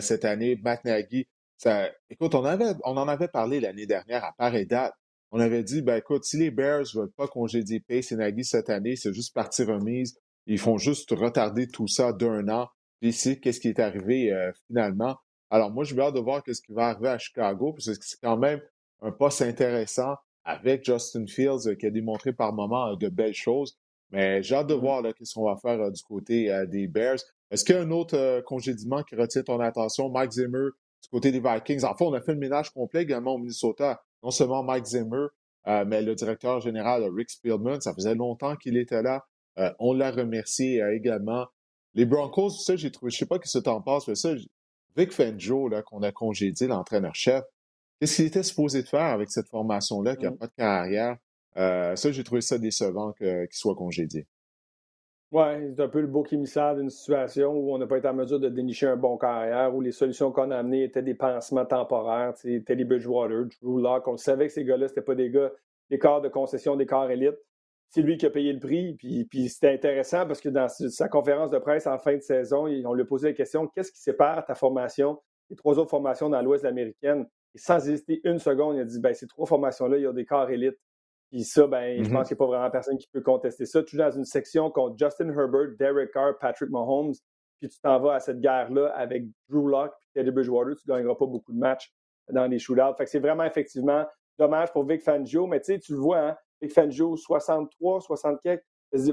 cette 0.00 0.24
année. 0.24 0.58
Matt 0.62 0.84
Nagy, 0.86 1.28
écoute, 2.10 2.34
on, 2.34 2.44
avait, 2.44 2.72
on 2.84 2.96
en 2.96 3.08
avait 3.08 3.28
parlé 3.28 3.60
l'année 3.60 3.86
dernière 3.86 4.24
à 4.24 4.32
pareille 4.32 4.66
date. 4.66 4.94
On 5.30 5.40
avait 5.40 5.64
dit, 5.64 5.82
ben 5.82 5.96
écoute, 5.96 6.24
si 6.24 6.36
les 6.36 6.50
Bears 6.50 6.84
veulent 6.94 7.10
pas 7.10 7.26
congédier 7.26 7.80
Pace 7.80 8.12
et 8.12 8.16
Nagy 8.16 8.44
cette 8.44 8.70
année, 8.70 8.96
c'est 8.96 9.12
juste 9.12 9.34
partie 9.34 9.64
remise. 9.64 10.16
Ils 10.46 10.58
font 10.58 10.78
juste 10.78 11.10
retarder 11.10 11.66
tout 11.66 11.88
ça 11.88 12.12
d'un 12.12 12.48
an. 12.48 12.68
Puis 13.00 13.12
c'est 13.12 13.40
qu'est-ce 13.40 13.60
qui 13.60 13.68
est 13.68 13.80
arrivé 13.80 14.32
euh, 14.32 14.52
finalement. 14.66 15.16
Alors 15.50 15.70
moi, 15.70 15.84
je 15.84 15.98
hâte 15.98 16.14
de 16.14 16.20
voir 16.20 16.42
ce 16.46 16.60
qui 16.60 16.72
va 16.72 16.88
arriver 16.88 17.08
à 17.08 17.18
Chicago, 17.18 17.72
parce 17.72 17.98
que 17.98 18.04
c'est 18.04 18.20
quand 18.22 18.36
même 18.36 18.60
un 19.02 19.12
poste 19.12 19.42
intéressant 19.42 20.14
avec 20.44 20.84
Justin 20.84 21.26
Fields 21.26 21.66
euh, 21.66 21.74
qui 21.74 21.86
a 21.86 21.90
démontré 21.90 22.32
par 22.32 22.52
moments 22.52 22.92
euh, 22.92 22.96
de 22.96 23.08
belles 23.08 23.34
choses. 23.34 23.76
Mais 24.10 24.42
j'ai 24.42 24.54
hâte 24.54 24.66
de 24.66 24.74
mm-hmm. 24.74 24.80
voir 24.80 25.02
qu'est-ce 25.02 25.34
qu'on 25.34 25.46
va 25.46 25.56
faire 25.56 25.90
du 25.90 26.02
côté 26.02 26.64
des 26.68 26.86
Bears. 26.86 27.18
Est-ce 27.50 27.64
qu'il 27.64 27.74
y 27.74 27.78
a 27.78 27.82
un 27.82 27.90
autre 27.90 28.42
congédiement 28.42 29.02
qui 29.02 29.16
retient 29.16 29.42
ton 29.42 29.58
attention? 29.60 30.08
Mike 30.08 30.32
Zimmer 30.32 30.68
du 31.04 31.08
côté 31.10 31.30
des 31.30 31.40
Vikings. 31.40 31.84
En 31.84 31.94
fait, 31.94 32.04
on 32.04 32.12
a 32.14 32.20
fait 32.20 32.32
le 32.32 32.38
ménage 32.38 32.70
complet 32.70 33.02
également 33.02 33.34
au 33.34 33.38
Minnesota. 33.38 34.02
Non 34.22 34.30
seulement 34.30 34.62
Mike 34.62 34.86
Zimmer, 34.86 35.26
euh, 35.66 35.84
mais 35.86 36.02
le 36.02 36.14
directeur 36.14 36.60
général 36.60 37.04
Rick 37.14 37.30
Spielman, 37.30 37.80
ça 37.80 37.94
faisait 37.94 38.14
longtemps 38.14 38.56
qu'il 38.56 38.76
était 38.76 39.02
là. 39.02 39.24
Euh, 39.58 39.70
on 39.78 39.92
l'a 39.92 40.10
remercié 40.10 40.82
également. 40.92 41.46
Les 41.94 42.06
Broncos, 42.06 42.50
ça, 42.50 42.74
j'ai 42.74 42.90
trouvé, 42.90 43.10
je 43.12 43.18
sais 43.18 43.26
pas 43.26 43.38
que 43.38 43.48
ce 43.48 43.58
temps 43.58 43.80
passe, 43.80 44.08
mais 44.08 44.16
ça, 44.16 44.34
Vic 44.96 45.12
Fangio, 45.12 45.68
là, 45.68 45.82
qu'on 45.82 46.02
a 46.02 46.10
congédié, 46.10 46.66
l'entraîneur-chef, 46.66 47.44
qu'est-ce 48.04 48.16
qu'il 48.16 48.26
était 48.26 48.42
supposé 48.42 48.82
de 48.82 48.86
faire 48.88 49.00
avec 49.00 49.30
cette 49.30 49.48
formation-là 49.48 50.14
qui 50.16 50.24
n'a 50.24 50.32
mmh. 50.32 50.36
pas 50.36 50.46
de 50.46 50.52
carrière? 50.52 51.16
ça, 51.56 52.10
j'ai 52.10 52.22
trouvé 52.22 52.42
ça 52.42 52.58
décevant 52.58 53.12
qu'il 53.12 53.48
soit 53.52 53.74
congédié. 53.74 54.26
Oui, 55.32 55.72
c'est 55.74 55.82
un 55.82 55.88
peu 55.88 56.02
le 56.02 56.06
beau 56.06 56.24
émissaire 56.30 56.76
d'une 56.76 56.90
situation 56.90 57.52
où 57.52 57.72
on 57.72 57.78
n'a 57.78 57.86
pas 57.86 57.96
été 57.96 58.06
en 58.06 58.12
mesure 58.12 58.38
de 58.38 58.50
dénicher 58.50 58.88
un 58.88 58.96
bon 58.96 59.16
carrière, 59.16 59.74
où 59.74 59.80
les 59.80 59.90
solutions 59.90 60.32
qu'on 60.32 60.50
a 60.50 60.58
amenées 60.58 60.84
étaient 60.84 61.02
des 61.02 61.14
pansements 61.14 61.64
temporaires. 61.64 62.34
Teddy 62.34 62.84
Bridgewater, 62.84 63.46
Drew 63.62 63.80
Locke, 63.80 64.06
on 64.06 64.16
savait 64.18 64.48
que 64.48 64.52
ces 64.52 64.64
gars-là, 64.64 64.86
c'était 64.88 65.00
pas 65.00 65.14
des 65.14 65.30
gars, 65.30 65.50
des 65.90 65.98
corps 65.98 66.20
de 66.20 66.28
concession, 66.28 66.76
des 66.76 66.86
corps 66.86 67.10
élites. 67.10 67.40
C'est 67.88 68.02
lui 68.02 68.18
qui 68.18 68.26
a 68.26 68.30
payé 68.30 68.52
le 68.52 68.60
prix. 68.60 68.94
Puis, 68.94 69.24
puis 69.24 69.48
c'était 69.48 69.72
intéressant 69.72 70.26
parce 70.26 70.40
que 70.40 70.50
dans 70.50 70.68
sa 70.68 71.08
conférence 71.08 71.50
de 71.50 71.58
presse 71.58 71.86
en 71.86 71.98
fin 71.98 72.16
de 72.16 72.22
saison, 72.22 72.66
on 72.66 72.92
lui 72.92 73.02
a 73.02 73.06
posé 73.06 73.28
la 73.28 73.34
question 73.34 73.66
qu'est-ce 73.68 73.92
qui 73.92 74.00
sépare 74.00 74.44
ta 74.44 74.54
formation 74.54 75.18
des 75.48 75.56
trois 75.56 75.78
autres 75.78 75.90
formations 75.90 76.28
dans 76.28 76.42
l'Ouest 76.42 76.64
américaine 76.64 77.26
Et 77.54 77.58
sans 77.58 77.88
hésiter 77.88 78.20
une 78.24 78.38
seconde, 78.38 78.76
il 78.76 78.80
a 78.80 78.84
dit 78.84 79.00
ben, 79.00 79.14
ces 79.14 79.26
trois 79.26 79.46
formations-là, 79.46 79.96
il 79.98 80.02
y 80.02 80.06
a 80.06 80.12
des 80.12 80.24
corps 80.24 80.50
élites. 80.50 80.78
Puis 81.30 81.44
ça, 81.44 81.66
ben, 81.66 82.02
je 82.02 82.08
mm-hmm. 82.08 82.12
pense 82.12 82.28
qu'il 82.28 82.36
n'y 82.36 82.38
a 82.38 82.44
pas 82.44 82.46
vraiment 82.46 82.70
personne 82.70 82.98
qui 82.98 83.08
peut 83.08 83.20
contester 83.20 83.66
ça. 83.66 83.82
Tu 83.82 83.96
es 83.96 83.98
dans 83.98 84.10
une 84.10 84.24
section 84.24 84.70
contre 84.70 84.96
Justin 84.98 85.28
Herbert, 85.30 85.76
Derek 85.78 86.12
Carr, 86.12 86.38
Patrick 86.38 86.70
Mahomes, 86.70 87.14
puis 87.60 87.68
tu 87.68 87.80
t'en 87.80 87.98
vas 87.98 88.14
à 88.14 88.20
cette 88.20 88.40
guerre-là 88.40 88.92
avec 88.94 89.24
Drew 89.48 89.68
Locke 89.68 89.94
et 90.14 90.20
Teddy 90.20 90.30
Bridgewater, 90.30 90.76
tu 90.76 90.88
ne 90.88 90.96
gagneras 90.96 91.14
pas 91.14 91.26
beaucoup 91.26 91.52
de 91.52 91.58
matchs 91.58 91.92
dans 92.30 92.46
les 92.46 92.58
shootouts. 92.58 92.94
Fait 92.96 93.04
que 93.04 93.10
c'est 93.10 93.20
vraiment 93.20 93.44
effectivement 93.44 94.06
dommage 94.38 94.72
pour 94.72 94.86
Vic 94.86 95.02
Fangio, 95.02 95.46
mais 95.46 95.60
tu 95.60 95.72
sais, 95.72 95.78
tu 95.78 95.92
le 95.92 95.98
vois, 95.98 96.18
hein, 96.18 96.36
Vic 96.60 96.72
Fangio, 96.72 97.16
63, 97.16 98.00
64, 98.00 98.62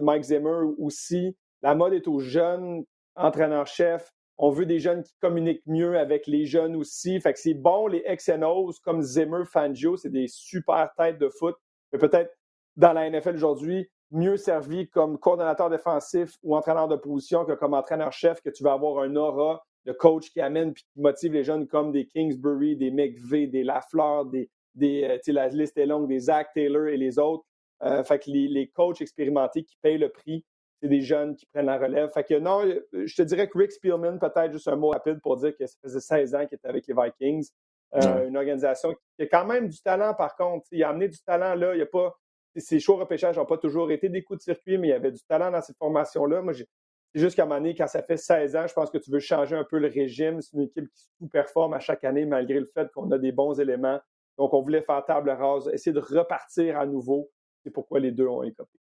Mike 0.02 0.24
Zimmer 0.24 0.64
aussi. 0.78 1.36
La 1.62 1.76
mode 1.76 1.94
est 1.94 2.08
aux 2.08 2.20
jeunes 2.20 2.84
entraîneurs-chefs. 3.16 4.12
On 4.38 4.50
veut 4.50 4.66
des 4.66 4.80
jeunes 4.80 5.04
qui 5.04 5.14
communiquent 5.22 5.66
mieux 5.68 5.98
avec 6.00 6.26
les 6.28 6.46
jeunes 6.46 6.76
aussi. 6.76 7.20
Fait 7.22 7.34
que 7.34 7.40
c'est 7.40 7.54
bon, 7.54 7.88
les 7.88 8.04
XNOs 8.08 8.74
comme 8.84 9.02
Zimmer, 9.02 9.44
Fangio, 9.46 9.98
c'est 9.98 10.10
des 10.10 10.28
super 10.28 10.90
têtes 10.98 11.20
de 11.20 11.30
foot 11.30 11.56
mais 11.92 12.00
peut-être 12.00 12.32
dans 12.78 12.94
la 12.94 13.10
NFL 13.10 13.36
aujourd'hui, 13.36 13.90
mieux 14.12 14.38
servi 14.38 14.90
comme 14.90 15.18
coordonnateur 15.18 15.70
défensif 15.70 16.38
ou 16.44 16.56
entraîneur 16.56 16.88
de 16.88 16.96
position 16.96 17.46
que 17.46 17.54
comme 17.54 17.74
entraîneur-chef, 17.74 18.42
que 18.42 18.50
tu 18.50 18.64
vas 18.64 18.74
avoir 18.74 19.04
un 19.04 19.16
aura 19.16 19.64
de 19.86 19.94
coach 19.94 20.30
qui 20.32 20.42
amène 20.42 20.70
et 20.70 20.74
qui 20.74 20.86
motive 20.96 21.34
les 21.34 21.44
jeunes 21.44 21.68
comme 21.68 21.92
des 21.92 22.06
Kingsbury, 22.06 22.76
des 22.76 22.92
McVeigh, 22.92 23.48
des 23.48 23.64
Lafleur, 23.64 24.26
des, 24.26 24.50
des 24.76 25.04
euh, 25.04 25.34
la 25.34 25.48
liste 25.50 25.78
est 25.78 25.86
longue, 25.86 26.08
des 26.08 26.20
Zach 26.20 26.50
Taylor 26.54 26.88
et 26.88 26.98
les 26.98 27.18
autres. 27.20 27.46
Euh, 27.84 28.04
fait 28.04 28.20
que 28.20 28.30
les, 28.30 28.48
les, 28.48 28.68
coachs 28.68 29.02
expérimentés 29.02 29.64
qui 29.64 29.76
payent 29.82 29.98
le 29.98 30.10
prix, 30.10 30.46
c'est 30.82 30.90
des 30.90 31.02
jeunes 31.02 31.36
qui 31.36 31.46
prennent 31.46 31.68
la 31.68 31.78
relève. 31.78 32.10
Fait 32.12 32.24
que 32.24 32.40
non, 32.40 32.64
je 32.92 33.16
te 33.16 33.22
dirais 33.22 33.48
que 33.48 33.58
Rick 33.58 33.72
Spielman, 33.72 34.18
peut-être 34.20 34.52
juste 34.52 34.68
un 34.68 34.76
mot 34.76 34.90
rapide 34.90 35.20
pour 35.22 35.38
dire 35.38 35.56
que 35.56 35.66
ça 35.68 35.78
faisait 35.84 36.00
16 36.00 36.36
ans 36.36 36.46
qu'il 36.48 36.56
était 36.56 36.68
avec 36.68 36.88
les 36.88 36.94
Vikings. 36.94 37.50
Euh, 37.94 38.28
une 38.28 38.38
organisation 38.38 38.96
qui 39.18 39.24
a 39.24 39.28
quand 39.28 39.46
même 39.46 39.68
du 39.68 39.82
talent, 39.82 40.14
par 40.14 40.36
contre. 40.36 40.66
Il 40.72 40.82
a 40.84 40.90
amené 40.90 41.10
du 41.10 41.22
talent 41.24 41.56
là. 41.56 41.76
Il 41.76 41.80
y 41.80 41.84
a 41.84 41.86
pas. 41.86 42.18
Ses 42.56 42.80
choix 42.80 42.98
repêchage 42.98 43.38
n'ont 43.38 43.46
pas 43.46 43.58
toujours 43.58 43.92
été 43.92 44.10
des 44.10 44.24
coups 44.24 44.40
de 44.40 44.44
circuit, 44.44 44.78
mais 44.78 44.88
il 44.88 44.92
y 44.92 44.94
avait 44.94 45.12
du 45.12 45.24
talent 45.24 45.52
dans 45.52 45.62
cette 45.62 45.78
formation-là. 45.78 46.42
Moi, 46.42 46.54
c'est 46.54 46.68
juste 47.16 47.36
qu'à 47.36 47.44
un 47.44 47.46
moment 47.46 47.60
donné, 47.60 47.76
quand 47.76 47.88
ça 47.88 48.02
fait 48.02 48.18
16 48.18 48.56
ans, 48.56 48.68
je 48.68 48.74
pense 48.74 48.90
que 48.90 48.98
tu 48.98 49.12
veux 49.12 49.20
changer 49.20 49.56
un 49.56 49.64
peu 49.64 49.78
le 49.78 49.88
régime. 49.88 50.42
C'est 50.42 50.56
une 50.56 50.64
équipe 50.64 50.90
qui 50.90 51.04
sous-performe 51.18 51.74
à 51.74 51.80
chaque 51.80 52.04
année, 52.04 52.26
malgré 52.26 52.60
le 52.60 52.66
fait 52.66 52.90
qu'on 52.92 53.10
a 53.12 53.18
des 53.18 53.32
bons 53.32 53.60
éléments. 53.60 54.00
Donc, 54.38 54.54
on 54.54 54.62
voulait 54.62 54.82
faire 54.82 55.04
table 55.06 55.30
rase, 55.30 55.70
essayer 55.74 55.94
de 55.94 56.00
repartir 56.00 56.78
à 56.80 56.86
nouveau. 56.86 57.30
C'est 57.64 57.72
pourquoi 57.72 58.00
les 58.00 58.12
deux 58.12 58.28
ont 58.28 58.44
écopé. 58.44 58.81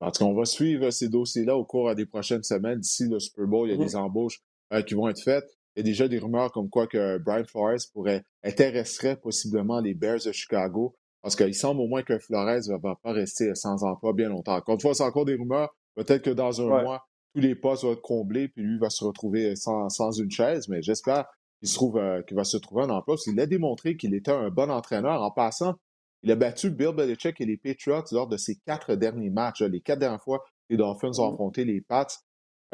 En 0.00 0.10
tout 0.10 0.24
cas, 0.24 0.30
on 0.30 0.34
va 0.34 0.44
suivre 0.44 0.90
ces 0.90 1.08
dossiers-là 1.08 1.56
au 1.56 1.64
cours 1.64 1.94
des 1.94 2.06
prochaines 2.06 2.44
semaines. 2.44 2.80
D'ici 2.80 3.08
le 3.08 3.18
Super 3.18 3.46
Bowl, 3.46 3.68
il 3.68 3.72
y 3.72 3.74
a 3.74 3.76
mm-hmm. 3.78 3.86
des 3.86 3.96
embauches 3.96 4.40
euh, 4.72 4.82
qui 4.82 4.94
vont 4.94 5.08
être 5.08 5.22
faites. 5.22 5.48
Il 5.74 5.80
y 5.80 5.82
a 5.82 5.84
déjà 5.84 6.08
des 6.08 6.18
rumeurs 6.18 6.52
comme 6.52 6.68
quoi 6.68 6.86
que 6.86 7.18
Brian 7.18 7.44
Flores 7.44 7.78
pourrait 7.92 8.24
intéresserait 8.44 9.16
possiblement 9.16 9.80
les 9.80 9.94
Bears 9.94 10.24
de 10.24 10.32
Chicago. 10.32 10.96
Parce 11.22 11.34
qu'il 11.36 11.54
semble 11.54 11.80
au 11.80 11.88
moins 11.88 12.02
que 12.02 12.18
Flores 12.18 12.68
ne 12.68 12.80
va 12.80 12.94
pas 13.02 13.12
rester 13.12 13.54
sans 13.54 13.82
emploi 13.84 14.12
bien 14.12 14.28
longtemps. 14.28 14.56
Encore 14.56 14.74
une 14.74 14.80
fois, 14.80 14.94
c'est 14.94 15.02
encore 15.02 15.24
des 15.24 15.34
rumeurs. 15.34 15.74
Peut-être 15.94 16.22
que 16.22 16.30
dans 16.30 16.60
un 16.60 16.82
mois, 16.82 17.04
tous 17.34 17.40
les 17.40 17.54
postes 17.54 17.84
vont 17.84 17.92
être 17.92 18.02
comblés, 18.02 18.48
puis 18.48 18.62
lui 18.62 18.78
va 18.78 18.88
se 18.88 19.04
retrouver 19.04 19.56
sans, 19.56 19.88
une 20.18 20.30
chaise. 20.30 20.68
Mais 20.68 20.80
j'espère 20.80 21.26
qu'il 21.58 21.68
se 21.68 21.74
trouve 21.74 21.98
euh, 21.98 22.22
qu'il 22.22 22.36
va 22.36 22.44
se 22.44 22.56
trouver 22.56 22.84
un 22.84 22.90
emploi. 22.90 23.14
Parce 23.14 23.24
qu'il 23.24 23.38
a 23.40 23.46
démontré 23.46 23.96
qu'il 23.96 24.14
était 24.14 24.30
un 24.30 24.48
bon 24.50 24.70
entraîneur. 24.70 25.22
En 25.22 25.30
passant, 25.32 25.74
il 26.22 26.32
a 26.32 26.36
battu 26.36 26.70
Bill 26.70 26.92
Belichick 26.96 27.40
et 27.40 27.46
les 27.46 27.56
Patriots 27.56 28.04
lors 28.12 28.26
de 28.26 28.36
ses 28.36 28.56
quatre 28.56 28.94
derniers 28.94 29.30
matchs. 29.30 29.62
Les 29.62 29.80
quatre 29.80 30.00
dernières 30.00 30.22
fois, 30.22 30.44
les 30.68 30.76
Dolphins 30.76 31.18
ont 31.18 31.30
mmh. 31.30 31.34
affronté 31.34 31.64
les 31.64 31.80
Pats. 31.80 32.06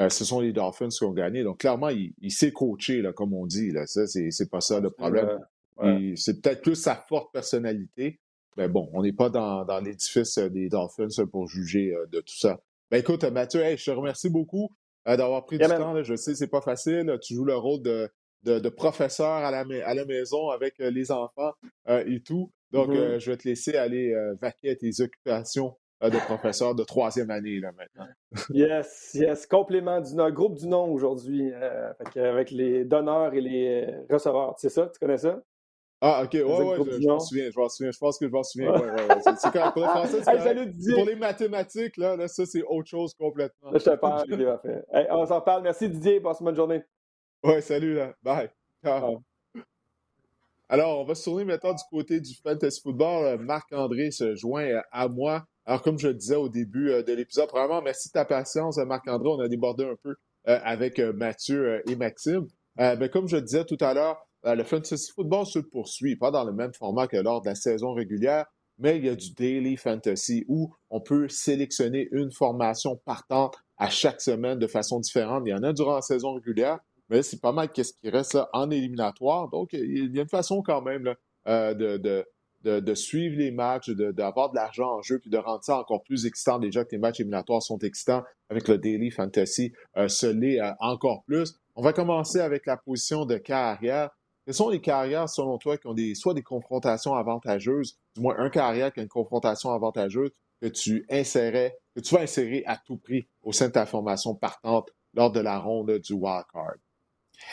Euh, 0.01 0.09
ce 0.09 0.25
sont 0.25 0.41
les 0.41 0.53
Dolphins 0.53 0.89
qui 0.89 1.05
ont 1.05 1.13
gagné. 1.13 1.45
Donc, 1.45 1.59
clairement, 1.61 1.89
il, 1.89 2.15
il 2.21 2.33
s'est 2.33 2.53
coaché, 2.53 3.01
là, 3.01 3.13
comme 3.13 3.33
on 3.33 3.47
dit. 3.47 3.71
Là. 3.71 3.87
Ça, 3.87 4.07
c'est, 4.07 4.51
pas 4.51 4.61
ça 4.61 4.81
le 4.81 4.91
problème. 4.91 5.39
C'est 6.17 6.41
peut-être 6.41 6.63
plus 6.63 6.75
sa 6.75 6.97
forte 7.09 7.33
personnalité. 7.33 8.19
Mais 8.57 8.69
bon, 8.69 8.89
on 8.93 9.03
n'est 9.03 9.13
pas 9.13 9.31
dans, 9.31 9.65
dans 9.65 9.81
l'édifice 9.81 10.39
euh, 10.39 10.49
des 10.49 10.69
Dolphins 10.69 11.27
pour 11.31 11.49
juger 11.49 11.93
euh, 11.95 12.07
de 12.07 12.21
tout 12.21 12.37
ça. 12.37 12.61
Ben 12.91 12.99
écoute, 12.99 13.25
Mathieu, 13.25 13.61
je 13.77 13.85
te 13.85 13.91
remercie 13.91 14.31
beaucoup 14.31 14.71
d'avoir 15.05 15.45
pris 15.45 15.59
du 15.59 15.67
temps. 15.67 16.03
Je 16.03 16.15
sais, 16.15 16.35
c'est 16.35 16.49
pas 16.49 16.61
facile. 16.61 17.19
Tu 17.21 17.35
joues 17.35 17.45
le 17.45 17.57
rôle 17.57 17.83
de, 17.83 18.09
de, 18.45 18.59
de 18.59 18.69
professeur 18.69 19.27
à 19.27 19.51
la, 19.51 19.65
à 19.85 19.95
la 19.95 20.05
maison 20.05 20.51
avec 20.51 20.79
les 20.79 21.11
enfants 21.11 21.53
et 21.89 22.21
tout. 22.21 22.53
Donc, 22.75 22.91
mm-hmm. 22.91 23.19
je 23.19 23.31
vais 23.31 23.37
te 23.37 23.49
laisser 23.49 23.77
aller 23.77 24.15
vaquer 24.41 24.71
à 24.71 24.77
tes 24.77 25.01
occupations 25.01 25.77
euh, 26.05 26.11
de 26.11 26.19
professeur 26.19 26.75
de 26.75 26.83
troisième 26.83 27.31
année 27.31 27.61
là, 27.61 27.71
maintenant. 27.73 28.07
yes, 28.51 29.13
yes. 29.15 29.47
Complément 29.47 30.01
du 30.01 30.15
nom, 30.15 30.31
groupe 30.31 30.59
du 30.59 30.67
nom 30.67 30.93
aujourd'hui, 30.93 31.53
euh, 31.53 31.93
avec 32.17 32.51
les 32.51 32.85
donneurs 32.85 33.33
et 33.35 33.41
les 33.41 33.87
euh, 33.87 34.13
receveurs. 34.13 34.55
C'est 34.59 34.71
ça? 34.71 34.91
Tu 34.93 34.99
connais 34.99 35.19
ça? 35.19 35.41
Ah, 36.01 36.23
ok, 36.25 36.33
ouais, 36.35 36.43
ouais, 36.43 36.77
je, 37.01 37.09
m'en 37.09 37.19
souviens, 37.19 37.51
je 37.51 37.59
m'en 37.59 37.69
souviens, 37.69 37.91
je 37.91 37.99
pense 37.99 38.19
que 38.19 38.27
je 38.27 38.33
m'en 38.33 38.43
souviens. 38.43 38.73
Ouais, 38.73 38.81
ouais, 38.81 39.07
ouais. 39.09 39.35
C'est, 39.39 39.53
quand, 39.53 39.73
pour, 39.73 39.85
français, 39.85 40.21
c'est 40.23 40.93
pour 40.95 41.05
les 41.07 41.17
mathématiques, 41.17 41.97
là, 41.97 42.17
là, 42.17 42.29
ça, 42.29 42.45
c'est 42.45 42.63
autre 42.63 42.91
chose 42.91 43.15
complètement. 43.15 43.71
je 43.73 43.79
te 43.79 43.97
parle, 43.97 44.25
on 45.11 45.27
s'en 45.27 45.41
parle. 45.41 45.63
Merci 45.63 45.89
Didier, 45.89 46.21
passe 46.21 46.41
une 46.41 46.47
bonne 46.47 46.57
journée. 46.57 46.83
Ouais, 47.43 47.63
salut, 47.63 47.95
là. 47.95 48.13
Bye. 48.23 48.51
Alors, 50.69 50.99
on 51.01 51.05
va 51.05 51.15
se 51.15 51.25
tourner 51.25 51.45
maintenant 51.45 51.75
du 51.75 51.83
côté 51.91 52.21
du 52.21 52.35
fantasy 52.35 52.81
football. 52.81 53.39
Marc-André 53.39 54.11
se 54.11 54.35
joint 54.35 54.81
à 54.93 55.09
moi. 55.09 55.45
Alors, 55.67 55.83
comme 55.83 55.99
je 55.99 56.09
le 56.09 56.15
disais 56.15 56.37
au 56.37 56.49
début 56.49 56.91
euh, 56.91 57.03
de 57.03 57.13
l'épisode, 57.13 57.51
vraiment, 57.51 57.83
merci 57.83 58.09
de 58.09 58.13
ta 58.13 58.25
patience, 58.25 58.79
Marc-André. 58.79 59.29
On 59.29 59.41
a 59.41 59.49
débordé 59.49 59.85
un 59.85 59.97
peu 60.03 60.15
euh, 60.49 60.59
avec 60.63 60.99
euh, 60.99 61.13
Mathieu 61.13 61.83
et 61.89 61.97
Maxime. 61.97 62.47
Mais 62.77 63.09
comme 63.09 63.29
je 63.29 63.37
disais 63.37 63.65
tout 63.65 63.79
à 63.81 63.95
l'heure, 63.95 64.27
le 64.43 64.65
fantasy 64.65 65.13
football 65.15 65.47
se 65.47 65.61
poursuit, 65.61 66.17
pas 66.17 66.33
dans 66.33 66.43
le 66.43 66.53
même 66.53 66.75
format 66.75 67.07
que 67.07 67.17
lors 67.17 67.41
de 67.41 67.47
la 67.47 67.55
saison 67.55 67.95
régulière, 67.95 68.47
mais 68.79 68.97
il 68.97 69.05
y 69.05 69.09
a 69.09 69.15
du 69.15 69.33
daily 69.33 69.77
fantasy 69.77 70.45
où 70.49 70.75
on 70.91 71.01
peut 71.01 71.29
sélectionner 71.29 72.09
une 72.11 72.33
formation 72.33 72.97
partante 73.05 73.57
à 73.79 73.91
chaque 73.91 74.21
semaine 74.21 74.59
de 74.59 74.67
façon 74.67 74.99
différente. 74.99 75.45
Il 75.47 75.51
y 75.51 75.55
en 75.55 75.63
a 75.63 75.73
durant 75.73 75.95
la 75.95 76.03
saison 76.03 76.35
régulière, 76.35 76.81
mais 77.09 77.23
c'est 77.23 77.41
pas 77.41 77.53
mal 77.53 77.71
qu'est-ce 77.71 77.93
qui 77.93 78.11
reste 78.11 78.39
en 78.53 78.71
éliminatoire. 78.71 79.49
Donc, 79.49 79.73
il 79.73 80.15
y 80.15 80.19
a 80.19 80.23
une 80.23 80.29
façon 80.29 80.63
quand 80.63 80.83
même 80.83 81.15
de, 81.47 82.25
de, 82.65 82.95
suivre 82.95 83.37
les 83.37 83.51
matchs, 83.51 83.91
d'avoir 83.91 84.51
de, 84.51 84.57
l'argent 84.57 84.97
en 84.99 85.03
jeu, 85.03 85.19
puis 85.19 85.31
de 85.31 85.37
rendre 85.37 85.63
ça 85.63 85.79
encore 85.79 86.03
plus 86.03 86.27
excitant. 86.27 86.59
Déjà 86.59 86.85
que 86.85 86.93
les 86.93 86.99
matchs 86.99 87.21
éliminatoires 87.21 87.63
sont 87.63 87.79
excitants 87.79 88.23
avec 88.49 88.69
le 88.69 88.79
Daily 88.79 89.11
Fantasy, 89.11 89.73
euh, 89.97 90.09
se 90.09 90.27
l'est 90.27 90.61
euh, 90.61 90.73
encore 90.81 91.25
plus. 91.25 91.55
On 91.77 91.83
va 91.83 91.93
commencer 91.93 92.41
avec 92.41 92.67
la 92.67 92.77
position 92.77 93.27
de 93.27 93.37
carrière. 93.37 94.11
Quelles 94.45 94.55
sont 94.55 94.69
les 94.69 94.81
carrières, 94.81 95.29
selon 95.29 95.59
toi, 95.59 95.77
qui 95.79 95.87
ont 95.87 95.95
des, 95.95 96.15
soit 96.15 96.35
des 96.35 96.43
confrontations 96.43 97.15
avantageuses, 97.15 97.99
du 98.15 98.23
moins 98.23 98.37
un 98.39 98.51
carrière 98.51 98.93
qui 98.93 99.01
a 99.01 99.03
une 99.03 99.09
confrontation 99.09 99.71
avantageuse, 99.71 100.31
que 100.61 100.69
tu 100.69 101.05
insérais, 101.11 101.77
que 101.95 102.01
tu 102.01 102.15
vas 102.15 102.23
insérer 102.23 102.63
à 102.67 102.77
tout 102.77 102.97
prix 102.97 103.27
au 103.43 103.53
sein 103.53 103.69
de 103.69 103.73
ta 103.73 103.87
formation 103.87 104.35
partante 104.35 104.91
lors 105.15 105.33
de 105.33 105.41
la 105.41 105.59
ronde 105.59 105.99
du 105.99 106.13
wild 106.13 106.45
card? 106.53 106.77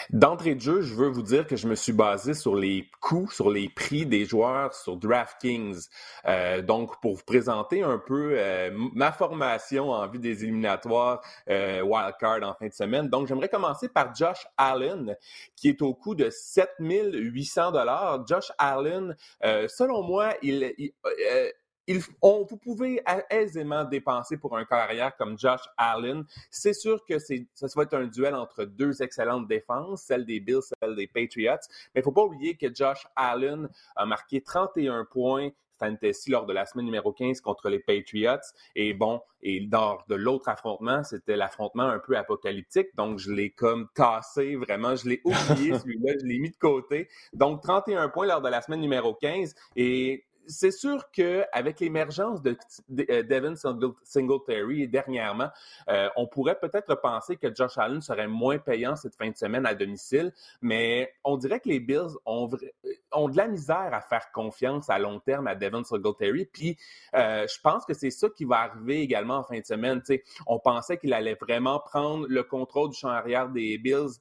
D'entrée 0.09 0.55
de 0.55 0.61
jeu, 0.61 0.81
je 0.81 0.93
veux 0.93 1.07
vous 1.07 1.21
dire 1.21 1.47
que 1.47 1.55
je 1.55 1.67
me 1.67 1.75
suis 1.75 1.93
basé 1.93 2.33
sur 2.33 2.55
les 2.55 2.89
coûts, 2.99 3.29
sur 3.31 3.49
les 3.49 3.69
prix 3.69 4.05
des 4.05 4.25
joueurs 4.25 4.73
sur 4.73 4.97
DraftKings. 4.97 5.87
Euh, 6.25 6.61
donc, 6.61 6.99
pour 7.01 7.15
vous 7.15 7.23
présenter 7.23 7.83
un 7.83 7.97
peu 7.97 8.33
euh, 8.35 8.71
ma 8.93 9.11
formation 9.11 9.91
en 9.91 10.07
vue 10.07 10.19
des 10.19 10.43
éliminatoires 10.43 11.21
euh, 11.49 11.81
wildcard 11.81 12.43
en 12.43 12.53
fin 12.53 12.67
de 12.67 12.73
semaine. 12.73 13.09
Donc, 13.09 13.27
j'aimerais 13.27 13.49
commencer 13.49 13.89
par 13.89 14.13
Josh 14.15 14.47
Allen, 14.57 15.15
qui 15.55 15.69
est 15.69 15.81
au 15.81 15.93
coût 15.93 16.15
de 16.15 16.29
7800 16.29 17.71
dollars. 17.71 18.25
Josh 18.27 18.51
Allen, 18.57 19.15
selon 19.41 20.03
moi, 20.03 20.33
il, 20.41 20.73
on, 22.21 22.45
vous 22.49 22.57
pouvez 22.57 23.01
aisément 23.29 23.83
dépenser 23.83 24.37
pour 24.37 24.57
un 24.57 24.65
carrière 24.65 25.15
comme 25.17 25.37
Josh 25.37 25.61
Allen. 25.77 26.23
C'est 26.49 26.73
sûr 26.73 27.03
que 27.05 27.19
ça 27.19 27.67
va 27.75 27.83
être 27.83 27.93
un 27.93 28.07
duel 28.07 28.35
entre 28.35 28.65
deux 28.65 29.01
excellentes 29.01 29.47
défenses, 29.47 30.03
celle 30.03 30.25
des 30.25 30.39
Bills, 30.39 30.61
celle 30.81 30.95
des 30.95 31.07
Patriots. 31.07 31.53
Mais 31.93 31.99
il 31.99 31.99
ne 31.99 32.03
faut 32.03 32.11
pas 32.11 32.23
oublier 32.23 32.55
que 32.55 32.73
Josh 32.73 33.05
Allen 33.15 33.69
a 33.95 34.05
marqué 34.05 34.41
31 34.41 35.05
points 35.05 35.49
fantasy 35.81 36.29
lors 36.29 36.45
de 36.45 36.53
la 36.53 36.65
semaine 36.65 36.85
numéro 36.85 37.11
15 37.11 37.41
contre 37.41 37.69
les 37.69 37.79
Patriots. 37.79 38.37
Et 38.75 38.93
bon, 38.93 39.21
et 39.41 39.67
lors 39.71 40.05
de 40.07 40.15
l'autre 40.15 40.49
affrontement, 40.49 41.03
c'était 41.03 41.35
l'affrontement 41.35 41.83
un 41.83 41.99
peu 41.99 42.15
apocalyptique. 42.17 42.95
Donc, 42.95 43.17
je 43.17 43.31
l'ai 43.31 43.51
comme 43.51 43.87
tassé, 43.95 44.55
vraiment, 44.55 44.95
je 44.95 45.09
l'ai 45.09 45.21
oublié 45.25 45.73
celui-là, 45.79 46.13
je 46.21 46.25
l'ai 46.25 46.39
mis 46.39 46.51
de 46.51 46.57
côté. 46.57 47.09
Donc, 47.33 47.61
31 47.61 48.09
points 48.09 48.27
lors 48.27 48.41
de 48.41 48.49
la 48.49 48.61
semaine 48.61 48.81
numéro 48.81 49.15
15. 49.15 49.55
Et 49.75 50.25
c'est 50.47 50.71
sûr 50.71 51.09
qu'avec 51.11 51.79
l'émergence 51.79 52.41
de, 52.41 52.57
euh, 53.09 53.23
Devin 53.23 53.55
Singletary 54.03 54.87
dernièrement, 54.87 55.49
euh, 55.89 56.09
on 56.15 56.27
pourrait 56.27 56.59
peut-être 56.59 56.95
penser 56.95 57.37
que 57.37 57.53
Josh 57.53 57.77
Allen 57.77 58.01
serait 58.01 58.27
moins 58.27 58.57
payant 58.57 58.95
cette 58.95 59.15
fin 59.15 59.29
de 59.29 59.35
semaine 59.35 59.65
à 59.65 59.75
domicile, 59.75 60.33
mais 60.61 61.13
on 61.23 61.37
dirait 61.37 61.59
que 61.59 61.69
les 61.69 61.79
Bills 61.79 62.15
ont, 62.25 62.49
ont 63.11 63.29
de 63.29 63.37
la 63.37 63.47
misère 63.47 63.89
à 63.93 64.01
faire 64.01 64.31
confiance 64.31 64.89
à 64.89 64.99
long 64.99 65.19
terme 65.19 65.47
à 65.47 65.55
Devin 65.55 65.83
Singletary. 65.83 66.45
Puis 66.45 66.77
euh, 67.15 67.47
je 67.47 67.61
pense 67.61 67.85
que 67.85 67.93
c'est 67.93 68.11
ça 68.11 68.27
qui 68.29 68.45
va 68.45 68.59
arriver 68.59 69.01
également 69.01 69.37
en 69.37 69.43
fin 69.43 69.59
de 69.59 69.65
semaine. 69.65 70.01
on 70.47 70.59
pensait 70.59 70.97
qu'il 70.97 71.13
allait 71.13 71.37
vraiment 71.39 71.79
prendre 71.79 72.25
le 72.27 72.43
contrôle 72.43 72.89
du 72.89 72.97
champ 72.97 73.09
arrière 73.09 73.49
des 73.49 73.77
Bills 73.77 74.19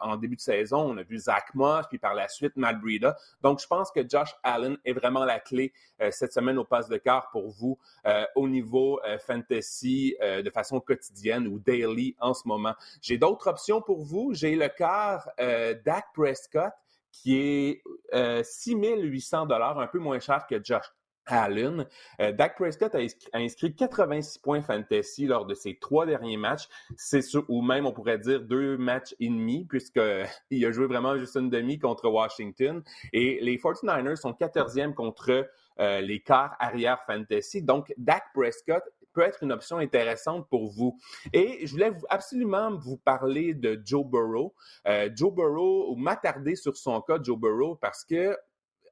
en 0.00 0.16
début 0.16 0.36
de 0.36 0.40
saison. 0.40 0.92
On 0.92 0.96
a 0.96 1.02
vu 1.02 1.18
Zach 1.18 1.54
Moss, 1.54 1.86
puis 1.88 1.98
par 1.98 2.14
la 2.14 2.28
suite 2.28 2.56
Matt 2.56 2.80
Breida. 2.80 3.16
Donc 3.42 3.60
je 3.60 3.66
pense 3.66 3.90
que 3.90 4.00
Josh 4.08 4.34
Allen 4.42 4.76
est 4.84 4.92
vraiment 4.92 5.24
la 5.24 5.38
clé 5.38 5.51
euh, 6.00 6.10
cette 6.10 6.32
semaine 6.32 6.58
au 6.58 6.64
passe 6.64 6.88
de 6.88 6.96
quart 6.96 7.30
pour 7.30 7.50
vous 7.50 7.78
euh, 8.06 8.24
au 8.36 8.48
niveau 8.48 9.00
euh, 9.04 9.18
fantasy 9.18 10.16
de 10.20 10.50
façon 10.50 10.80
quotidienne 10.80 11.46
ou 11.46 11.58
daily 11.58 12.16
en 12.20 12.34
ce 12.34 12.46
moment. 12.46 12.74
J'ai 13.00 13.18
d'autres 13.18 13.48
options 13.48 13.80
pour 13.80 14.02
vous. 14.02 14.32
J'ai 14.34 14.54
le 14.56 14.68
quart 14.68 15.28
Dak 15.38 16.06
Prescott 16.14 16.72
qui 17.10 17.38
est 17.38 17.82
6800 18.44 19.46
dollars, 19.46 19.78
un 19.78 19.86
peu 19.86 19.98
moins 19.98 20.20
cher 20.20 20.46
que 20.48 20.62
Josh 20.62 20.86
Allen. 21.26 21.86
Dak 22.18 22.56
Prescott 22.56 22.94
a 22.94 23.38
inscrit, 23.38 23.74
86 23.74 24.38
points 24.38 24.62
fantasy 24.62 25.26
lors 25.26 25.46
de 25.46 25.54
ses 25.54 25.78
trois 25.78 26.06
derniers 26.06 26.36
matchs. 26.36 26.68
C'est 26.96 27.22
ou 27.48 27.62
même 27.62 27.86
on 27.86 27.92
pourrait 27.92 28.18
dire 28.18 28.40
deux 28.42 28.76
matchs 28.76 29.14
et 29.20 29.28
demi, 29.28 29.64
puisqu'il 29.64 30.64
a 30.66 30.72
joué 30.72 30.86
vraiment 30.86 31.16
juste 31.16 31.36
une 31.36 31.50
demi 31.50 31.78
contre 31.78 32.08
Washington. 32.08 32.82
Et 33.12 33.38
les 33.40 33.56
49ers 33.56 34.16
sont 34.16 34.32
14e 34.32 34.94
contre 34.94 35.48
euh, 35.80 36.00
les 36.00 36.20
quarts 36.20 36.54
arrière 36.58 37.02
fantasy. 37.06 37.62
Donc, 37.62 37.92
Dak 37.96 38.24
Prescott 38.34 38.82
peut 39.12 39.22
être 39.22 39.42
une 39.42 39.52
option 39.52 39.78
intéressante 39.78 40.48
pour 40.48 40.70
vous. 40.70 40.98
Et 41.32 41.66
je 41.66 41.72
voulais 41.72 41.92
absolument 42.08 42.74
vous 42.76 42.96
parler 42.96 43.54
de 43.54 43.80
Joe 43.84 44.06
Burrow. 44.06 44.54
Euh, 44.86 45.10
Joe 45.14 45.32
Burrow, 45.32 45.92
ou 45.92 45.96
m'attarder 45.96 46.56
sur 46.56 46.76
son 46.76 47.00
cas, 47.02 47.18
Joe 47.22 47.38
Burrow, 47.38 47.76
parce 47.76 48.04
que 48.04 48.36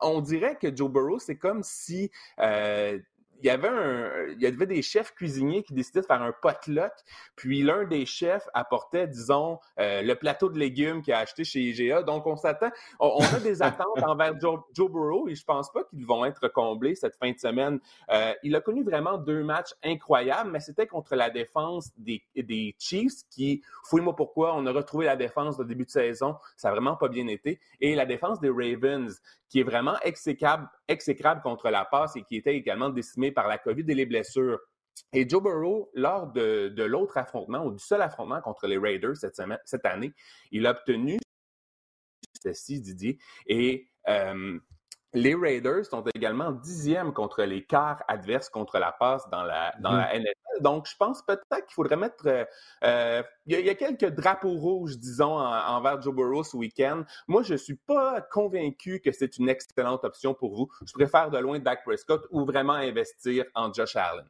on 0.01 0.21
dirait 0.21 0.57
que 0.57 0.75
Joe 0.75 0.91
Burrow, 0.91 1.19
c'est 1.19 1.37
comme 1.37 1.63
si 1.63 2.11
euh, 2.39 2.99
il 3.43 3.47
y 3.47 3.51
avait 3.51 3.69
un, 3.69 4.27
il 4.29 4.41
y 4.41 4.47
avait 4.47 4.67
des 4.67 4.83
chefs 4.83 5.15
cuisiniers 5.15 5.63
qui 5.63 5.75
décidaient 5.75 6.01
de 6.01 6.07
faire 6.07 6.23
un 6.23 6.33
potluck, 6.33 6.93
puis 7.37 7.63
l'un 7.63 7.85
des 7.85 8.07
chefs 8.07 8.49
apportait, 8.55 9.07
disons, 9.07 9.59
euh, 9.79 10.03
le 10.03 10.15
plateau 10.15 10.49
de 10.49 10.59
légumes 10.59 11.03
qu'il 11.03 11.13
a 11.13 11.19
acheté 11.19 11.45
chez 11.45 11.61
IGA. 11.61 12.03
Donc, 12.03 12.27
on 12.27 12.37
s'attend, 12.37 12.71
on, 12.99 13.23
a 13.23 13.41
des 13.41 13.63
attentes 13.63 13.87
envers 14.03 14.39
Joe, 14.39 14.61
Burrow 14.77 15.29
et 15.29 15.35
je 15.35 15.45
pense 15.45 15.71
pas 15.73 15.85
qu'ils 15.85 16.07
vont 16.07 16.25
être 16.25 16.49
comblés 16.49 16.95
cette 16.95 17.17
fin 17.17 17.31
de 17.33 17.39
semaine. 17.39 17.81
Euh, 18.11 18.33
il 18.43 18.55
a 18.55 18.61
connu 18.61 18.83
vraiment 18.83 19.19
deux 19.19 19.43
matchs 19.43 19.75
incroyables, 19.83 20.51
mais 20.51 20.61
c'était 20.61 20.87
contre 20.87 21.15
la 21.17 21.31
défense 21.31 21.91
des, 21.97 22.23
des 22.37 22.75
Chiefs 22.79 23.23
qui, 23.31 23.63
fouille-moi 23.85 24.15
pourquoi, 24.17 24.55
on 24.57 24.67
a 24.67 24.73
retrouvé 24.73 25.07
la 25.07 25.17
défense 25.17 25.59
au 25.59 25.65
début 25.65 25.85
de 25.85 25.91
saison. 25.91 26.37
Ça 26.57 26.69
a 26.69 26.73
vraiment 26.73 26.97
pas 26.97 27.09
bien 27.09 27.27
été. 27.27 27.61
Et 27.81 27.95
la 27.95 28.07
défense 28.07 28.41
des 28.41 28.51
Ravens, 28.51 29.21
qui 29.51 29.61
est 29.61 29.65
vraiment 29.65 29.99
exécrable, 30.03 30.69
exécrable 30.87 31.43
contre 31.43 31.71
la 31.71 31.85
passe 31.85 32.17
et 32.17 32.23
qui 32.23 32.37
était 32.37 32.55
également 32.55 32.89
décimée 32.89 33.30
par 33.31 33.49
la 33.49 33.59
COVID 33.59 33.85
et 33.89 33.95
les 33.95 34.07
blessures. 34.07 34.61
Et 35.13 35.29
Joe 35.29 35.43
Burrow, 35.43 35.91
lors 35.95 36.29
de, 36.33 36.83
l'autre 36.83 37.17
affrontement, 37.17 37.65
ou 37.65 37.73
du 37.73 37.79
seul 37.79 38.03
affrontement 38.03 38.41
contre 38.41 38.67
les 38.67 38.79
Raiders 38.79 39.17
cette, 39.17 39.37
semaine, 39.37 39.59
cette 39.65 39.87
année, 39.87 40.13
il 40.51 40.67
a 40.67 40.71
obtenu 40.71 41.19
ceci, 42.43 42.81
Didier. 42.81 43.19
Et 43.47 43.89
euh, 44.09 44.59
les 45.13 45.35
Raiders 45.35 45.85
sont 45.87 46.05
également 46.15 46.53
dixièmes 46.53 47.13
contre 47.13 47.43
les 47.43 47.65
quarts 47.65 48.03
adverses 48.09 48.49
contre 48.49 48.79
la 48.79 48.93
passe 48.93 49.29
dans 49.31 49.43
la, 49.43 49.75
dans 49.81 49.93
la 49.93 50.19
NFL. 50.19 50.40
Donc, 50.61 50.87
je 50.89 50.97
pense 50.97 51.23
peut-être 51.23 51.67
qu'il 51.67 51.75
faudrait 51.75 51.97
mettre. 51.97 52.27
Euh, 52.27 52.45
euh, 52.85 53.23
il, 53.47 53.61
y 53.61 53.71
a, 53.71 53.75
quelques 53.75 54.15
drapeaux 54.15 54.55
rouges, 54.55 54.99
disons, 54.99 55.39
envers 55.39 56.01
Joe 56.01 56.15
Burrow 56.15 56.45
ce 56.45 56.57
week-end. 56.57 57.05
Moi, 57.29 57.43
je 57.43 57.55
ne 57.55 57.59
suis 57.59 57.77
pas 57.77 58.21
convaincu 58.21 59.01
que 59.01 59.13
c'est 59.13 59.39
une 59.39 59.49
excellente 59.49 60.05
option 60.05 60.35
pour 60.35 60.55
vous. 60.55 60.69
Je 60.87 60.93
préfère 60.93 61.31
de 61.31 61.39
loin 61.39 61.59
Dak 61.59 61.85
Prescott 61.85 62.27
ou 62.31 62.45
vraiment 62.45 62.75
investir 62.75 63.45
en 63.55 63.73
Josh 63.73 63.97
Allen. 63.97 64.27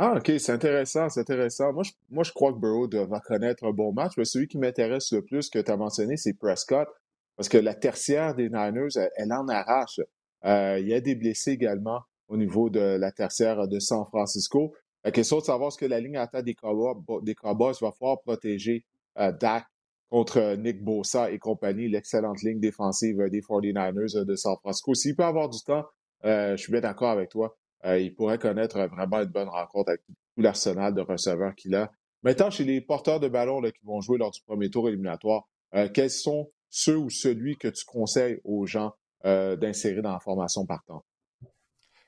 Ah, 0.00 0.14
OK, 0.16 0.30
c'est 0.38 0.52
intéressant, 0.52 1.08
c'est 1.08 1.20
intéressant. 1.20 1.72
Moi 1.72 1.82
je, 1.82 1.90
moi, 2.08 2.22
je 2.22 2.30
crois 2.32 2.52
que 2.52 2.58
Burrow 2.58 2.88
va 3.08 3.18
connaître 3.18 3.64
un 3.64 3.72
bon 3.72 3.92
match, 3.92 4.12
mais 4.16 4.24
celui 4.24 4.46
qui 4.46 4.56
m'intéresse 4.56 5.10
le 5.12 5.22
plus 5.24 5.50
que 5.50 5.58
tu 5.58 5.70
as 5.72 5.76
mentionné, 5.76 6.16
c'est 6.16 6.34
Prescott. 6.34 6.88
Parce 7.36 7.48
que 7.48 7.58
la 7.58 7.74
tertiaire 7.74 8.34
des 8.34 8.48
Niners, 8.48 8.96
elle, 9.16 9.32
en 9.32 9.48
arrache. 9.48 10.00
Euh, 10.44 10.78
il 10.80 10.88
y 10.88 10.94
a 10.94 11.00
des 11.00 11.14
blessés 11.16 11.52
également 11.52 12.02
au 12.28 12.36
niveau 12.36 12.70
de 12.70 12.80
la 12.80 13.10
tertiaire 13.10 13.66
de 13.66 13.78
San 13.80 14.04
Francisco. 14.06 14.72
La 15.08 15.12
question 15.12 15.38
de 15.38 15.42
savoir 15.42 15.72
ce 15.72 15.78
que 15.78 15.86
la 15.86 16.00
ligne 16.00 16.18
attaque 16.18 16.44
des 16.44 16.52
Cowboys, 16.52 17.22
des 17.22 17.34
Cowboys 17.34 17.72
va 17.80 17.92
pouvoir 17.92 18.20
protéger 18.20 18.84
euh, 19.18 19.32
Dak 19.32 19.64
contre 20.10 20.54
Nick 20.56 20.84
Bosa 20.84 21.30
et 21.30 21.38
compagnie, 21.38 21.88
l'excellente 21.88 22.42
ligne 22.42 22.60
défensive 22.60 23.16
des 23.30 23.40
49ers 23.40 24.26
de 24.26 24.36
San 24.36 24.56
Francisco. 24.58 24.92
S'il 24.92 25.16
peut 25.16 25.24
avoir 25.24 25.48
du 25.48 25.60
temps, 25.62 25.86
euh, 26.26 26.58
je 26.58 26.62
suis 26.62 26.72
bien 26.72 26.82
d'accord 26.82 27.08
avec 27.08 27.30
toi. 27.30 27.56
il 27.86 28.14
pourrait 28.14 28.36
connaître 28.36 28.78
vraiment 28.78 29.22
une 29.22 29.30
bonne 29.30 29.48
rencontre 29.48 29.88
avec 29.88 30.02
tout 30.06 30.42
l'arsenal 30.42 30.92
de 30.92 31.00
receveurs 31.00 31.54
qu'il 31.54 31.74
a. 31.74 31.90
Maintenant, 32.22 32.50
chez 32.50 32.64
les 32.64 32.82
porteurs 32.82 33.18
de 33.18 33.28
ballon 33.28 33.62
qui 33.62 33.86
vont 33.86 34.02
jouer 34.02 34.18
lors 34.18 34.30
du 34.30 34.42
premier 34.42 34.68
tour 34.68 34.90
éliminatoire, 34.90 35.48
quels 35.94 36.10
sont 36.10 36.50
ceux 36.68 36.98
ou 36.98 37.08
celui 37.08 37.56
que 37.56 37.68
tu 37.68 37.86
conseilles 37.86 38.42
aux 38.44 38.66
gens 38.66 38.92
euh, 39.24 39.56
d'insérer 39.56 40.02
dans 40.02 40.12
la 40.12 40.20
formation 40.20 40.66
partant? 40.66 41.02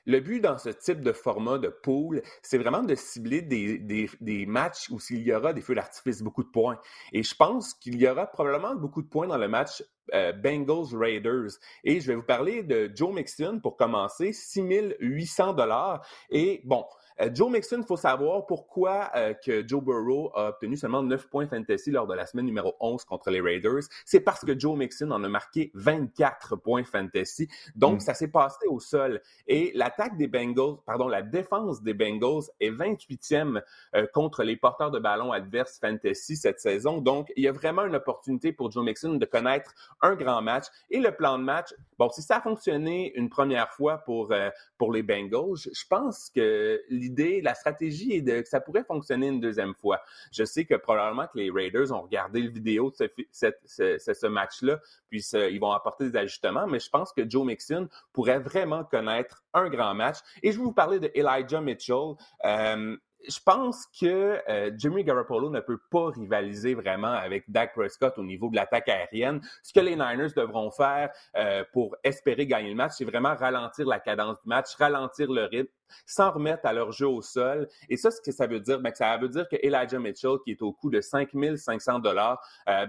Le 0.05 0.19
but 0.19 0.39
dans 0.39 0.57
ce 0.57 0.69
type 0.69 1.01
de 1.01 1.11
format 1.11 1.57
de 1.57 1.67
pool, 1.67 2.21
c'est 2.41 2.57
vraiment 2.57 2.83
de 2.83 2.95
cibler 2.95 3.41
des, 3.41 4.45
matchs 4.47 4.89
où 4.89 4.99
s'il 4.99 5.21
y 5.21 5.33
aura 5.33 5.53
des 5.53 5.61
feux 5.61 5.75
d'artifice, 5.75 6.21
beaucoup 6.21 6.43
de 6.43 6.49
points. 6.49 6.79
Et 7.13 7.23
je 7.23 7.35
pense 7.35 7.73
qu'il 7.73 8.01
y 8.01 8.07
aura 8.07 8.25
probablement 8.25 8.75
beaucoup 8.75 9.01
de 9.01 9.07
points 9.07 9.27
dans 9.27 9.37
le 9.37 9.47
match 9.47 9.83
euh, 10.13 10.33
Bengals 10.33 10.95
Raiders. 10.95 11.51
Et 11.83 11.99
je 11.99 12.07
vais 12.07 12.15
vous 12.15 12.23
parler 12.23 12.63
de 12.63 12.91
Joe 12.93 13.13
Mixon 13.13 13.59
pour 13.61 13.77
commencer, 13.77 14.33
6800 14.33 15.53
dollars. 15.53 16.05
Et 16.29 16.61
bon, 16.65 16.85
Joe 17.29 17.51
Mixon, 17.51 17.77
il 17.79 17.85
faut 17.85 17.97
savoir 17.97 18.45
pourquoi 18.47 19.11
euh, 19.15 19.33
que 19.33 19.67
Joe 19.67 19.83
Burrow 19.83 20.31
a 20.33 20.49
obtenu 20.49 20.75
seulement 20.75 21.03
9 21.03 21.29
points 21.29 21.47
fantasy 21.47 21.91
lors 21.91 22.07
de 22.07 22.15
la 22.15 22.25
semaine 22.25 22.45
numéro 22.45 22.75
11 22.79 23.03
contre 23.05 23.29
les 23.29 23.41
Raiders. 23.41 23.83
C'est 24.05 24.21
parce 24.21 24.43
que 24.43 24.57
Joe 24.57 24.75
Mixon 24.75 25.11
en 25.11 25.23
a 25.23 25.29
marqué 25.29 25.71
24 25.75 26.55
points 26.55 26.83
fantasy. 26.83 27.47
Donc, 27.75 27.97
mm. 27.97 27.99
ça 27.99 28.13
s'est 28.15 28.29
passé 28.29 28.65
au 28.67 28.79
sol. 28.79 29.21
Et 29.47 29.71
l'attaque 29.75 30.17
des 30.17 30.27
Bengals, 30.27 30.77
pardon, 30.85 31.07
la 31.07 31.21
défense 31.21 31.83
des 31.83 31.93
Bengals 31.93 32.43
est 32.59 32.71
28e 32.71 33.61
euh, 33.95 34.07
contre 34.13 34.43
les 34.43 34.55
porteurs 34.55 34.89
de 34.89 34.99
ballon 34.99 35.31
adverses 35.31 35.79
fantasy 35.79 36.35
cette 36.35 36.59
saison. 36.59 37.01
Donc, 37.01 37.31
il 37.35 37.43
y 37.43 37.47
a 37.47 37.51
vraiment 37.51 37.85
une 37.85 37.95
opportunité 37.95 38.51
pour 38.51 38.71
Joe 38.71 38.83
Mixon 38.83 39.15
de 39.15 39.25
connaître 39.25 39.73
un 40.01 40.15
grand 40.15 40.41
match. 40.41 40.65
Et 40.89 40.99
le 40.99 41.11
plan 41.11 41.37
de 41.37 41.43
match, 41.43 41.73
bon, 41.99 42.09
si 42.09 42.23
ça 42.23 42.37
a 42.37 42.41
fonctionné 42.41 43.13
une 43.15 43.29
première 43.29 43.71
fois 43.73 43.99
pour, 43.99 44.33
pour 44.77 44.91
les 44.91 45.03
Bengals, 45.03 45.57
je 45.57 45.83
pense 45.87 46.31
que 46.33 46.81
l'idée, 46.89 47.10
la 47.41 47.53
stratégie 47.53 48.13
est 48.13 48.43
que 48.43 48.49
ça 48.49 48.59
pourrait 48.59 48.83
fonctionner 48.83 49.27
une 49.27 49.39
deuxième 49.39 49.73
fois. 49.73 50.01
Je 50.31 50.43
sais 50.43 50.65
que 50.65 50.75
probablement 50.75 51.27
que 51.27 51.37
les 51.37 51.51
Raiders 51.51 51.91
ont 51.91 52.01
regardé 52.01 52.41
le 52.41 52.49
vidéo 52.49 52.91
de 52.91 53.09
ce, 53.31 54.27
match-là, 54.27 54.79
puis 55.09 55.19
ils 55.19 55.59
vont 55.59 55.71
apporter 55.71 56.09
des 56.09 56.17
ajustements, 56.17 56.67
mais 56.67 56.79
je 56.79 56.89
pense 56.89 57.11
que 57.13 57.29
Joe 57.29 57.45
Mixon 57.45 57.87
pourrait 58.13 58.39
vraiment 58.39 58.83
connaître 58.83 59.43
un 59.53 59.69
grand 59.69 59.93
match. 59.93 60.17
Et 60.43 60.51
je 60.51 60.57
vais 60.57 60.63
vous 60.63 60.73
parler 60.73 60.99
de 60.99 61.11
Elijah 61.13 61.61
Mitchell. 61.61 62.15
Euh, 62.45 62.95
je 63.27 63.39
pense 63.43 63.85
que 63.99 64.41
euh, 64.49 64.71
Jimmy 64.75 65.03
Garoppolo 65.03 65.49
ne 65.49 65.59
peut 65.59 65.79
pas 65.89 66.09
rivaliser 66.09 66.73
vraiment 66.73 67.11
avec 67.11 67.49
Dak 67.49 67.73
Prescott 67.73 68.17
au 68.17 68.23
niveau 68.23 68.49
de 68.49 68.55
l'attaque 68.55 68.89
aérienne. 68.89 69.41
Ce 69.63 69.73
que 69.73 69.79
les 69.79 69.95
Niners 69.95 70.33
devront 70.35 70.71
faire 70.71 71.11
euh, 71.35 71.63
pour 71.71 71.95
espérer 72.03 72.47
gagner 72.47 72.69
le 72.69 72.75
match, 72.75 72.93
c'est 72.97 73.05
vraiment 73.05 73.35
ralentir 73.35 73.85
la 73.87 73.99
cadence 73.99 74.41
du 74.41 74.49
match, 74.49 74.75
ralentir 74.75 75.31
le 75.31 75.45
rythme, 75.45 75.71
sans 76.05 76.31
remettre 76.31 76.65
à 76.65 76.73
leur 76.73 76.91
jeu 76.91 77.07
au 77.07 77.21
sol. 77.21 77.67
Et 77.89 77.97
ça, 77.97 78.11
ce 78.11 78.21
que 78.21 78.31
ça 78.31 78.47
veut 78.47 78.59
dire, 78.59 78.79
bien, 78.79 78.93
ça 78.93 79.17
veut 79.17 79.29
dire 79.29 79.47
que 79.49 79.55
Elijah 79.61 79.99
Mitchell, 79.99 80.37
qui 80.43 80.51
est 80.51 80.61
au 80.61 80.71
coût 80.73 80.89
de 80.89 81.01
5 81.01 81.29
500 81.55 81.99
dollars, 81.99 82.41
euh, 82.69 82.85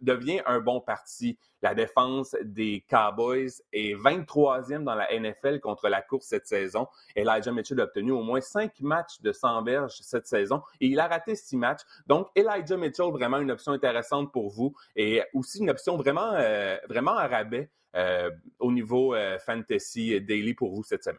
devient 0.00 0.40
un 0.46 0.60
bon 0.60 0.80
parti. 0.80 1.38
La 1.62 1.74
défense 1.74 2.36
des 2.42 2.84
Cowboys 2.88 3.50
est 3.72 3.94
23e 3.94 4.84
dans 4.84 4.94
la 4.94 5.08
NFL 5.18 5.60
contre 5.60 5.88
la 5.88 6.02
course 6.02 6.26
cette 6.26 6.46
saison. 6.46 6.86
Elijah 7.14 7.50
Mitchell 7.50 7.80
a 7.80 7.84
obtenu 7.84 8.12
au 8.12 8.22
moins 8.22 8.40
5 8.40 8.80
matchs 8.80 9.20
de 9.20 9.32
100 9.32 9.62
verges 9.62 9.96
cette 10.02 10.26
saison 10.26 10.62
et 10.80 10.86
il 10.86 11.00
a 11.00 11.08
raté 11.08 11.34
6 11.34 11.56
matchs. 11.56 11.82
Donc, 12.06 12.28
Elijah 12.34 12.76
Mitchell, 12.76 13.10
vraiment 13.10 13.38
une 13.38 13.50
option 13.50 13.72
intéressante 13.72 14.32
pour 14.32 14.50
vous 14.50 14.74
et 14.94 15.22
aussi 15.32 15.60
une 15.60 15.70
option 15.70 15.96
vraiment, 15.96 16.32
euh, 16.34 16.76
vraiment 16.88 17.16
à 17.16 17.26
rabais 17.26 17.70
euh, 17.96 18.30
au 18.58 18.70
niveau 18.70 19.14
fantasy 19.44 20.20
daily 20.20 20.54
pour 20.54 20.74
vous 20.74 20.82
cette 20.82 21.04
semaine. 21.04 21.18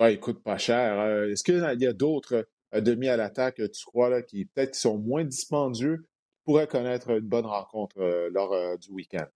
Oui, 0.00 0.12
il 0.12 0.20
coûte 0.20 0.42
pas 0.42 0.58
cher. 0.58 1.24
Est-ce 1.24 1.42
qu'il 1.42 1.80
y 1.80 1.86
a 1.86 1.92
d'autres 1.92 2.46
demi 2.72 3.08
à 3.08 3.16
l'attaque, 3.16 3.56
tu 3.56 3.84
crois, 3.84 4.10
là, 4.10 4.22
qui 4.22 4.44
peut-être 4.44 4.74
sont 4.74 4.98
moins 4.98 5.24
dispendieux, 5.24 6.06
pourraient 6.44 6.68
connaître 6.68 7.10
une 7.10 7.28
bonne 7.28 7.46
rencontre 7.46 7.98
lors 8.32 8.78
du 8.78 8.90
week-end? 8.90 9.26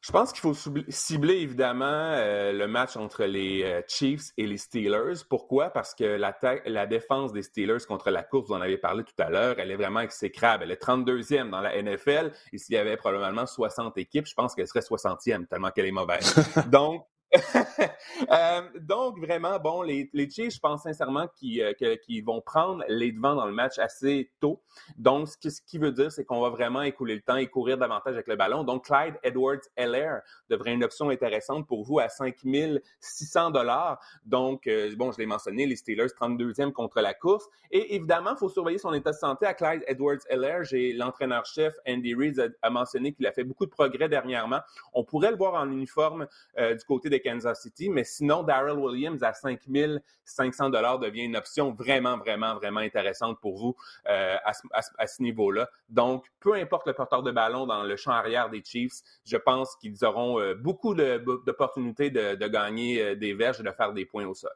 Je 0.00 0.10
pense 0.10 0.32
qu'il 0.32 0.40
faut 0.40 0.54
cibler 0.88 1.36
évidemment 1.36 2.10
le 2.16 2.66
match 2.66 2.96
entre 2.96 3.22
les 3.24 3.82
Chiefs 3.86 4.30
et 4.36 4.48
les 4.48 4.56
Steelers. 4.56 5.22
Pourquoi? 5.30 5.70
Parce 5.70 5.94
que 5.94 6.18
la 6.66 6.86
défense 6.86 7.32
des 7.32 7.42
Steelers 7.42 7.86
contre 7.86 8.10
la 8.10 8.24
course, 8.24 8.48
vous 8.48 8.54
en 8.54 8.60
avez 8.60 8.78
parlé 8.78 9.04
tout 9.04 9.14
à 9.22 9.30
l'heure, 9.30 9.60
elle 9.60 9.70
est 9.70 9.76
vraiment 9.76 10.00
exécrable. 10.00 10.64
Elle 10.64 10.72
est 10.72 10.82
32e 10.82 11.50
dans 11.50 11.60
la 11.60 11.80
NFL 11.80 12.32
et 12.52 12.58
s'il 12.58 12.74
y 12.74 12.78
avait 12.78 12.96
probablement 12.96 13.46
60 13.46 13.96
équipes, 13.96 14.26
je 14.26 14.34
pense 14.34 14.56
qu'elle 14.56 14.66
serait 14.66 14.80
60e 14.80 15.46
tellement 15.46 15.70
qu'elle 15.70 15.86
est 15.86 15.92
mauvaise. 15.92 16.34
Donc, 16.72 17.06
euh, 18.30 18.62
donc, 18.80 19.18
vraiment, 19.18 19.58
bon, 19.58 19.82
les, 19.82 20.10
les 20.12 20.28
Chiefs, 20.28 20.54
je 20.54 20.60
pense 20.60 20.82
sincèrement 20.82 21.28
qu'ils 21.34 21.62
euh, 21.62 22.22
vont 22.24 22.42
prendre 22.42 22.84
les 22.88 23.12
devants 23.12 23.34
dans 23.34 23.46
le 23.46 23.52
match 23.52 23.78
assez 23.78 24.30
tôt. 24.40 24.60
Donc, 24.98 25.28
ce, 25.28 25.60
qui 25.66 25.78
veut 25.78 25.92
dire, 25.92 26.12
c'est 26.12 26.24
qu'on 26.24 26.40
va 26.40 26.50
vraiment 26.50 26.82
écouler 26.82 27.14
le 27.14 27.22
temps 27.22 27.36
et 27.36 27.46
courir 27.46 27.78
davantage 27.78 28.14
avec 28.14 28.28
le 28.28 28.36
ballon. 28.36 28.64
Donc, 28.64 28.84
Clyde 28.84 29.14
Edwards-Heller 29.22 30.20
devrait 30.50 30.70
être 30.70 30.76
une 30.76 30.84
option 30.84 31.08
intéressante 31.08 31.66
pour 31.66 31.84
vous 31.84 32.00
à 32.00 32.08
5600 32.08 33.50
dollars. 33.50 33.98
Donc, 34.24 34.66
euh, 34.66 34.94
bon, 34.96 35.10
je 35.12 35.18
l'ai 35.18 35.26
mentionné, 35.26 35.66
les 35.66 35.76
Steelers 35.76 36.08
32e 36.08 36.72
contre 36.72 37.00
la 37.00 37.14
course. 37.14 37.46
Et 37.70 37.94
évidemment, 37.94 38.32
il 38.32 38.38
faut 38.38 38.50
surveiller 38.50 38.78
son 38.78 38.92
état 38.92 39.10
de 39.10 39.16
santé 39.16 39.46
à 39.46 39.54
Clyde 39.54 39.84
Edwards-Heller. 39.86 40.64
J'ai 40.64 40.92
l'entraîneur-chef 40.92 41.74
Andy 41.88 42.14
Reid 42.14 42.54
a, 42.60 42.70
mentionné 42.70 43.12
qu'il 43.12 43.26
a 43.26 43.32
fait 43.32 43.44
beaucoup 43.44 43.64
de 43.64 43.70
progrès 43.70 44.08
dernièrement. 44.08 44.60
On 44.92 45.04
pourrait 45.04 45.30
le 45.30 45.36
voir 45.36 45.54
en 45.54 45.70
uniforme 45.70 46.26
du 46.56 46.84
côté 46.86 47.08
des 47.08 47.21
Kansas 47.22 47.62
City, 47.62 47.88
mais 47.88 48.04
sinon, 48.04 48.42
Daryl 48.42 48.78
Williams 48.78 49.22
à 49.22 49.32
5500 49.32 50.70
dollars 50.70 50.98
devient 50.98 51.22
une 51.22 51.36
option 51.36 51.72
vraiment, 51.72 52.18
vraiment, 52.18 52.54
vraiment 52.54 52.80
intéressante 52.80 53.40
pour 53.40 53.58
vous 53.58 53.76
euh, 54.08 54.36
à, 54.72 55.06
ce 55.06 55.22
niveau-là. 55.22 55.68
Donc, 55.88 56.26
peu 56.40 56.54
importe 56.54 56.86
le 56.86 56.94
porteur 56.94 57.22
de 57.22 57.30
ballon 57.30 57.66
dans 57.66 57.84
le 57.84 57.96
champ 57.96 58.12
arrière 58.12 58.50
des 58.50 58.62
Chiefs, 58.64 59.00
je 59.24 59.36
pense 59.36 59.76
qu'ils 59.76 60.04
auront 60.04 60.40
euh, 60.40 60.54
beaucoup 60.54 60.94
d'opportunités 60.94 62.10
de, 62.10 62.46
gagner 62.48 63.02
euh, 63.02 63.14
des 63.14 63.34
verges 63.34 63.60
et 63.60 63.62
de 63.62 63.72
faire 63.72 63.92
des 63.92 64.04
points 64.04 64.26
au 64.26 64.34
sol. 64.34 64.52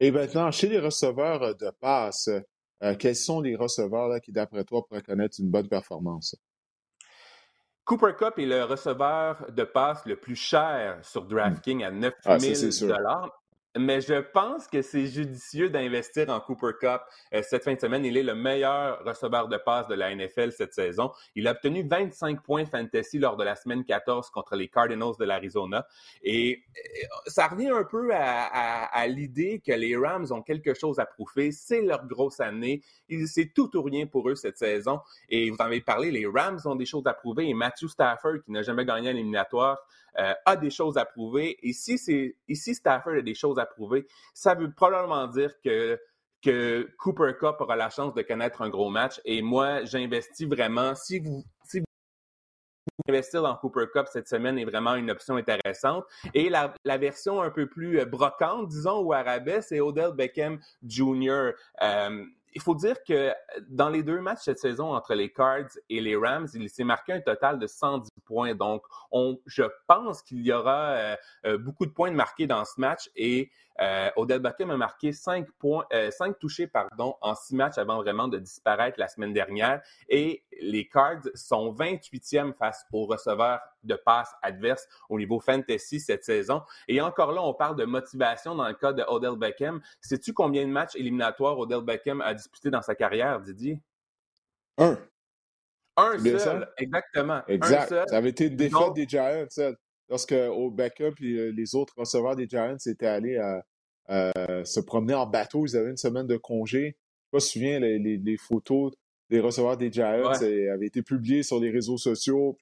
Et 0.00 0.10
maintenant, 0.10 0.50
chez 0.50 0.68
les 0.68 0.78
receveurs 0.78 1.56
de 1.56 1.70
passe, 1.80 2.28
quels 2.98 3.16
sont 3.16 3.40
les 3.40 3.56
receveurs 3.56 4.20
qui, 4.20 4.32
d'après 4.32 4.64
toi, 4.64 4.84
pourraient 4.86 5.02
connaître 5.02 5.36
une 5.40 5.50
bonne 5.50 5.68
performance? 5.68 6.36
Cooper 7.92 8.14
Cup 8.18 8.38
est 8.38 8.46
le 8.46 8.64
receveur 8.64 9.44
de 9.50 9.64
passe 9.64 10.06
le 10.06 10.16
plus 10.16 10.34
cher 10.34 10.98
sur 11.02 11.26
DraftKings 11.26 11.84
à 11.84 11.90
9 11.90 12.14
000 12.24 12.64
ah, 13.04 13.28
mais 13.78 14.02
je 14.02 14.20
pense 14.20 14.66
que 14.66 14.82
c'est 14.82 15.06
judicieux 15.06 15.70
d'investir 15.70 16.28
en 16.28 16.40
Cooper 16.40 16.72
Cup 16.78 17.00
euh, 17.32 17.42
cette 17.42 17.64
fin 17.64 17.72
de 17.72 17.80
semaine. 17.80 18.04
Il 18.04 18.18
est 18.18 18.22
le 18.22 18.34
meilleur 18.34 19.02
receveur 19.04 19.48
de 19.48 19.56
passe 19.56 19.88
de 19.88 19.94
la 19.94 20.14
NFL 20.14 20.52
cette 20.52 20.74
saison. 20.74 21.10
Il 21.34 21.48
a 21.48 21.52
obtenu 21.52 21.82
25 21.82 22.42
points 22.42 22.66
fantasy 22.66 23.18
lors 23.18 23.36
de 23.36 23.44
la 23.44 23.56
semaine 23.56 23.84
14 23.84 24.28
contre 24.30 24.56
les 24.56 24.68
Cardinals 24.68 25.14
de 25.18 25.24
l'Arizona. 25.24 25.86
Et 26.22 26.62
euh, 26.76 27.06
ça 27.26 27.48
revient 27.48 27.70
un 27.70 27.84
peu 27.84 28.10
à, 28.12 29.06
l'idée 29.06 29.62
que 29.64 29.72
les 29.72 29.96
Rams 29.96 30.26
ont 30.30 30.42
quelque 30.42 30.74
chose 30.74 30.98
à 30.98 31.06
prouver. 31.06 31.50
C'est 31.50 31.80
leur 31.80 32.06
grosse 32.06 32.40
année. 32.40 32.82
C'est 33.26 33.52
tout 33.54 33.74
ou 33.76 33.82
rien 33.82 34.06
pour 34.06 34.28
eux 34.28 34.34
cette 34.34 34.58
saison. 34.58 35.00
Et 35.30 35.50
vous 35.50 35.56
en 35.56 35.64
avez 35.64 35.80
parlé, 35.80 36.10
les 36.10 36.26
Rams 36.26 36.60
ont 36.66 36.76
des 36.76 36.86
choses 36.86 37.06
à 37.06 37.14
prouver. 37.14 37.48
Et 37.48 37.54
Matthew 37.54 37.88
Stafford, 37.88 38.42
qui 38.44 38.52
n'a 38.52 38.62
jamais 38.62 38.84
gagné 38.84 39.08
un 39.08 39.12
éliminatoire, 39.12 39.78
euh, 40.18 40.34
a 40.44 40.56
des 40.56 40.70
choses 40.70 40.96
à 40.98 41.04
prouver. 41.04 41.58
Et 41.62 41.72
si, 41.72 41.98
c'est, 41.98 42.36
ici 42.48 42.74
Stafford 42.74 43.14
a 43.14 43.22
des 43.22 43.34
choses 43.34 43.58
à 43.58 43.66
prouver, 43.66 44.06
ça 44.34 44.54
veut 44.54 44.72
probablement 44.72 45.26
dire 45.26 45.52
que 45.62 45.98
Cooper 46.98 47.34
Cup 47.38 47.56
aura 47.60 47.76
la 47.76 47.90
chance 47.90 48.14
de 48.14 48.22
connaître 48.22 48.62
un 48.62 48.68
gros 48.68 48.90
match. 48.90 49.20
Et 49.24 49.42
moi, 49.42 49.84
j'investis 49.84 50.48
vraiment. 50.48 50.94
Si 50.94 51.20
vous, 51.20 51.44
si 51.64 51.80
vous 51.80 51.84
dans 53.34 53.56
Cooper 53.56 53.86
Cup 53.92 54.06
cette 54.10 54.28
semaine 54.28 54.58
est 54.58 54.64
vraiment 54.64 54.94
une 54.94 55.10
option 55.10 55.36
intéressante. 55.36 56.04
Et 56.34 56.48
la, 56.48 56.74
version 56.98 57.40
un 57.40 57.50
peu 57.50 57.66
plus 57.66 58.00
euh, 58.00 58.04
brocante, 58.04 58.68
disons, 58.68 59.00
ou 59.00 59.12
arabais, 59.12 59.62
c'est 59.62 59.80
Odell 59.80 60.12
Beckham 60.12 60.60
Jr. 60.86 61.50
il 62.54 62.60
faut 62.60 62.74
dire 62.74 63.02
que 63.04 63.32
dans 63.68 63.88
les 63.88 64.02
deux 64.02 64.20
matchs 64.20 64.42
cette 64.42 64.58
saison 64.58 64.94
entre 64.94 65.14
les 65.14 65.32
Cards 65.32 65.70
et 65.88 66.00
les 66.00 66.16
Rams, 66.16 66.48
il 66.54 66.68
s'est 66.68 66.84
marqué 66.84 67.12
un 67.12 67.20
total 67.20 67.58
de 67.58 67.66
110 67.66 68.10
points. 68.24 68.54
Donc, 68.54 68.82
on, 69.10 69.38
je 69.46 69.64
pense 69.86 70.22
qu'il 70.22 70.42
y 70.42 70.52
aura 70.52 70.90
euh, 70.90 71.16
euh, 71.46 71.58
beaucoup 71.58 71.86
de 71.86 71.92
points 71.92 72.10
de 72.10 72.16
marqués 72.16 72.46
dans 72.46 72.64
ce 72.64 72.80
match 72.80 73.10
et 73.16 73.50
euh, 73.80 74.10
Odell 74.16 74.40
Beckham 74.40 74.70
a 74.70 74.76
marqué 74.76 75.12
5 75.12 75.50
points, 75.58 75.86
5 76.10 76.38
touchés 76.38 76.66
pardon, 76.66 77.16
en 77.22 77.34
6 77.34 77.54
matchs 77.56 77.78
avant 77.78 77.96
vraiment 77.96 78.28
de 78.28 78.38
disparaître 78.38 79.00
la 79.00 79.08
semaine 79.08 79.32
dernière. 79.32 79.80
Et 80.08 80.44
les 80.60 80.88
Cards 80.88 81.22
sont 81.34 81.72
28e 81.72 82.52
face 82.54 82.84
aux 82.92 83.06
receveurs 83.06 83.60
de 83.82 83.94
passes 83.94 84.32
adverses 84.42 84.86
au 85.08 85.18
niveau 85.18 85.40
fantasy 85.40 86.00
cette 86.00 86.24
saison. 86.24 86.62
Et 86.86 87.00
encore 87.00 87.32
là, 87.32 87.42
on 87.42 87.54
parle 87.54 87.76
de 87.76 87.84
motivation 87.84 88.54
dans 88.54 88.68
le 88.68 88.74
cas 88.74 88.92
de 88.92 89.02
Odell 89.08 89.36
Beckham. 89.36 89.80
Sais-tu 90.00 90.32
combien 90.32 90.66
de 90.66 90.70
matchs 90.70 90.94
éliminatoires 90.94 91.58
Odell 91.58 91.80
Beckham 91.80 92.20
a 92.20 92.34
disputé 92.42 92.70
dans 92.70 92.82
sa 92.82 92.94
carrière, 92.94 93.40
Didier? 93.40 93.80
Un. 94.78 94.98
Un 95.96 96.18
seul, 96.38 96.68
exactement. 96.78 97.42
Exact. 97.48 97.88
Ça 98.08 98.16
avait 98.16 98.30
été 98.30 98.46
une 98.46 98.56
défaite 98.56 98.94
des 98.94 99.06
Giants. 99.06 99.46
Lorsque 100.08 100.32
au 100.32 100.70
backup 100.70 101.14
euh, 101.22 101.52
les 101.52 101.74
autres 101.74 101.94
receveurs 101.96 102.36
des 102.36 102.48
Giants 102.48 102.76
étaient 102.86 103.06
allés 103.06 103.40
se 104.08 104.80
promener 104.80 105.14
en 105.14 105.26
bateau, 105.26 105.66
ils 105.66 105.76
avaient 105.76 105.90
une 105.90 105.96
semaine 105.96 106.26
de 106.26 106.36
congé. 106.36 106.96
Je 107.30 107.36
me 107.36 107.40
souviens, 107.40 107.78
les, 107.80 107.98
les, 107.98 108.36
photos 108.36 108.92
des 109.30 109.40
receveurs 109.40 109.76
des 109.76 109.90
Giants 109.90 110.28
avaient 110.28 110.86
été 110.86 111.02
publiées 111.02 111.42
sur 111.42 111.60
les 111.60 111.70
réseaux 111.70 111.98
sociaux. 111.98 112.58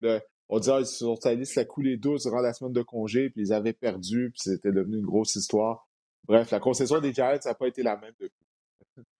on 0.48 0.58
disait 0.58 0.76
qu'ils 0.78 0.86
sont 0.86 1.26
allés 1.26 1.44
se 1.44 1.58
la 1.58 1.64
couler 1.64 1.96
douce 1.96 2.22
durant 2.22 2.40
la 2.40 2.52
semaine 2.52 2.72
de 2.72 2.82
congé, 2.82 3.30
puis 3.30 3.42
ils 3.42 3.52
avaient 3.52 3.72
perdu, 3.72 4.30
puis 4.30 4.40
c'était 4.42 4.72
devenu 4.72 4.98
une 4.98 5.06
grosse 5.06 5.34
histoire. 5.34 5.88
Bref, 6.24 6.50
la 6.50 6.60
concession 6.60 7.00
des 7.00 7.12
Giants 7.12 7.38
n'a 7.44 7.54
pas 7.54 7.66
été 7.66 7.82
la 7.82 7.96
même 7.96 8.14
depuis 8.20 8.44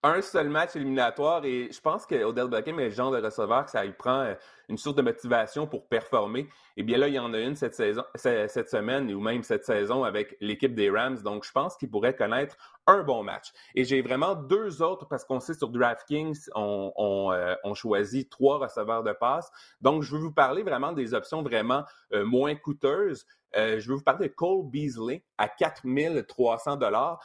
un 0.03 0.21
seul 0.21 0.49
match 0.49 0.75
éliminatoire 0.75 1.45
et 1.45 1.69
je 1.71 1.79
pense 1.79 2.05
que 2.07 2.15
Odell 2.23 2.47
Beckham 2.47 2.79
est 2.79 2.85
le 2.85 2.89
genre 2.91 3.11
de 3.11 3.21
receveur 3.21 3.65
que 3.65 3.71
ça 3.71 3.83
lui 3.83 3.93
prend 3.93 4.21
euh, 4.21 4.33
une 4.67 4.77
source 4.77 4.95
de 4.95 5.01
motivation 5.03 5.67
pour 5.67 5.87
performer. 5.87 6.41
Et 6.41 6.47
eh 6.77 6.83
bien 6.83 6.97
là, 6.97 7.07
il 7.07 7.13
y 7.13 7.19
en 7.19 7.33
a 7.33 7.39
une 7.39 7.55
cette 7.55 7.75
saison, 7.75 8.03
cette 8.15 8.69
semaine 8.69 9.13
ou 9.13 9.19
même 9.19 9.43
cette 9.43 9.65
saison 9.65 10.03
avec 10.03 10.37
l'équipe 10.39 10.73
des 10.73 10.89
Rams. 10.89 11.21
Donc, 11.21 11.45
je 11.45 11.51
pense 11.51 11.75
qu'il 11.75 11.89
pourrait 11.89 12.15
connaître 12.15 12.55
un 12.87 13.03
bon 13.03 13.23
match. 13.23 13.51
Et 13.75 13.83
j'ai 13.83 14.01
vraiment 14.01 14.35
deux 14.35 14.81
autres 14.81 15.05
parce 15.07 15.25
qu'on 15.25 15.41
sait 15.41 15.53
sur 15.53 15.69
DraftKings, 15.69 16.47
on, 16.55 17.31
euh, 17.33 17.55
choisit 17.73 18.29
trois 18.29 18.57
receveurs 18.57 19.03
de 19.03 19.11
passe. 19.11 19.51
Donc, 19.81 20.03
je 20.03 20.15
veux 20.15 20.21
vous 20.21 20.31
parler 20.31 20.63
vraiment 20.63 20.93
des 20.93 21.13
options 21.13 21.43
vraiment 21.43 21.83
euh, 22.13 22.25
moins 22.25 22.55
coûteuses. 22.55 23.25
Je 23.53 23.85
vais 23.85 23.95
vous 23.95 24.01
parler 24.01 24.29
de 24.29 24.33
Cole 24.33 24.69
Beasley 24.69 25.25
à 25.37 25.49
4300 25.49 26.77
dollars. 26.77 27.19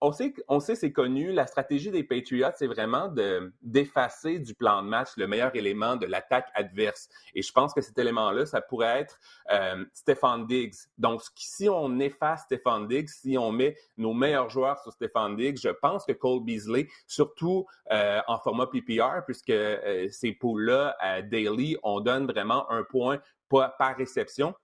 On 0.00 0.12
sait, 0.12 0.32
on 0.46 0.60
sait 0.60 0.76
c'est 0.76 0.92
connu. 0.92 1.32
La 1.32 1.48
stratégie 1.48 1.89
des 1.90 2.02
Patriots, 2.04 2.52
c'est 2.56 2.66
vraiment 2.66 3.08
de 3.08 3.52
d'effacer 3.62 4.38
du 4.38 4.54
plan 4.54 4.82
de 4.82 4.88
match 4.88 5.10
le 5.16 5.26
meilleur 5.26 5.54
élément 5.54 5.96
de 5.96 6.06
l'attaque 6.06 6.48
adverse. 6.54 7.08
Et 7.34 7.42
je 7.42 7.52
pense 7.52 7.72
que 7.72 7.80
cet 7.80 7.98
élément-là, 7.98 8.46
ça 8.46 8.60
pourrait 8.60 9.00
être 9.00 9.18
euh, 9.50 9.84
Stefan 9.92 10.46
Diggs. 10.46 10.74
Donc, 10.98 11.22
si 11.34 11.68
on 11.68 11.98
efface 12.00 12.42
Stefan 12.42 12.86
Diggs, 12.86 13.08
si 13.08 13.36
on 13.36 13.52
met 13.52 13.76
nos 13.96 14.12
meilleurs 14.12 14.50
joueurs 14.50 14.78
sur 14.80 14.92
Stefan 14.92 15.36
Diggs, 15.36 15.58
je 15.62 15.70
pense 15.70 16.04
que 16.04 16.12
Cole 16.12 16.44
Beasley, 16.44 16.88
surtout 17.06 17.66
euh, 17.92 18.20
en 18.26 18.38
format 18.38 18.66
PPR, 18.66 19.24
puisque 19.24 19.52
ces 20.10 20.32
poules-là 20.32 20.96
à 21.00 21.22
daily, 21.22 21.76
on 21.82 22.00
donne 22.00 22.26
vraiment 22.26 22.70
un 22.70 22.84
point 22.84 23.20
par 23.50 23.96
réception 23.96 24.54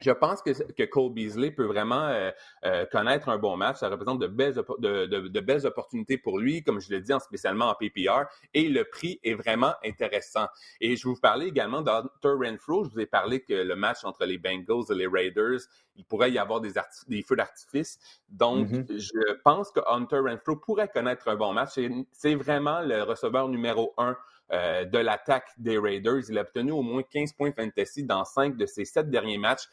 je 0.00 0.10
pense 0.10 0.42
que, 0.42 0.50
que 0.72 0.82
Cole 0.82 1.12
Beasley 1.12 1.50
peut 1.50 1.64
vraiment 1.64 2.08
euh, 2.08 2.30
euh, 2.64 2.84
connaître 2.92 3.28
un 3.30 3.38
bon 3.38 3.56
match. 3.56 3.78
Ça 3.78 3.88
représente 3.88 4.18
de 4.18 4.26
belles, 4.26 4.54
de, 4.78 5.06
de, 5.06 5.40
belles 5.40 5.66
opportunités 5.66 6.18
pour 6.18 6.38
lui, 6.38 6.62
comme 6.62 6.80
je 6.80 6.90
l'ai 6.90 7.00
dit, 7.00 7.12
spécialement 7.20 7.66
en 7.66 7.74
PPR. 7.74 8.24
Et 8.52 8.68
le 8.68 8.84
prix 8.84 9.18
est 9.24 9.34
vraiment 9.34 9.72
intéressant. 9.84 10.46
Et 10.80 10.96
je 10.96 11.08
vous 11.08 11.16
parlais 11.16 11.48
également 11.48 11.80
d'Hunter 11.80 12.34
Renfro. 12.38 12.84
Je 12.84 12.90
vous 12.90 13.00
ai 13.00 13.06
parlé 13.06 13.40
que 13.40 13.54
le 13.54 13.74
match 13.74 14.04
entre 14.04 14.26
les 14.26 14.36
Bengals 14.36 14.84
et 14.90 14.94
les 14.94 15.06
Raiders, 15.06 15.60
il 15.96 16.04
pourrait 16.04 16.30
y 16.30 16.38
avoir 16.38 16.60
des, 16.60 16.72
des 17.08 17.22
feux 17.22 17.36
d'artifice. 17.36 17.98
Donc, 18.28 18.68
mm-hmm. 18.68 18.98
je 18.98 19.32
pense 19.44 19.70
que 19.70 19.80
Hunter 19.88 20.18
Renfro 20.18 20.56
pourrait 20.56 20.88
connaître 20.88 21.28
un 21.28 21.36
bon 21.36 21.54
match. 21.54 21.78
C'est 22.12 22.34
vraiment 22.34 22.80
le 22.82 23.02
receveur 23.02 23.48
numéro 23.48 23.94
un 23.96 24.14
euh, 24.52 24.84
de 24.84 24.98
l'attaque 24.98 25.48
des 25.58 25.76
Raiders. 25.78 26.22
Il 26.28 26.38
a 26.38 26.42
obtenu 26.42 26.70
au 26.70 26.82
moins 26.82 27.02
15 27.02 27.32
points 27.32 27.52
fantasy 27.52 28.04
dans 28.04 28.24
cinq 28.24 28.56
de 28.56 28.64
ses 28.66 28.84
sept 28.84 29.10
derniers 29.10 29.38
matchs. 29.38 29.68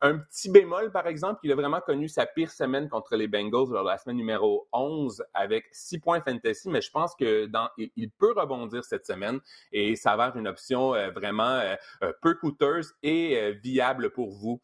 Un 0.00 0.18
petit 0.18 0.50
bémol, 0.50 0.92
par 0.92 1.06
exemple, 1.06 1.40
il 1.44 1.52
a 1.52 1.54
vraiment 1.54 1.80
connu 1.80 2.08
sa 2.08 2.26
pire 2.26 2.50
semaine 2.50 2.88
contre 2.88 3.16
les 3.16 3.26
Bengals 3.26 3.70
lors 3.70 3.84
de 3.84 3.88
la 3.88 3.96
semaine 3.96 4.16
numéro 4.16 4.68
11 4.72 5.24
avec 5.32 5.64
6 5.72 6.00
points 6.00 6.20
fantasy, 6.20 6.68
mais 6.68 6.80
je 6.80 6.90
pense 6.90 7.14
que 7.14 7.46
dans, 7.46 7.68
il 7.78 8.10
peut 8.10 8.32
rebondir 8.36 8.84
cette 8.84 9.06
semaine 9.06 9.40
et 9.72 9.96
ça 9.96 10.16
va 10.16 10.28
être 10.28 10.36
une 10.36 10.48
option 10.48 10.94
euh, 10.94 11.10
vraiment 11.10 11.60
euh, 12.02 12.12
peu 12.20 12.34
coûteuse 12.34 12.94
et 13.02 13.52
viable 13.62 14.10
pour 14.10 14.30
vous 14.30 14.60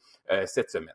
cette 0.46 0.70
semaine. 0.70 0.94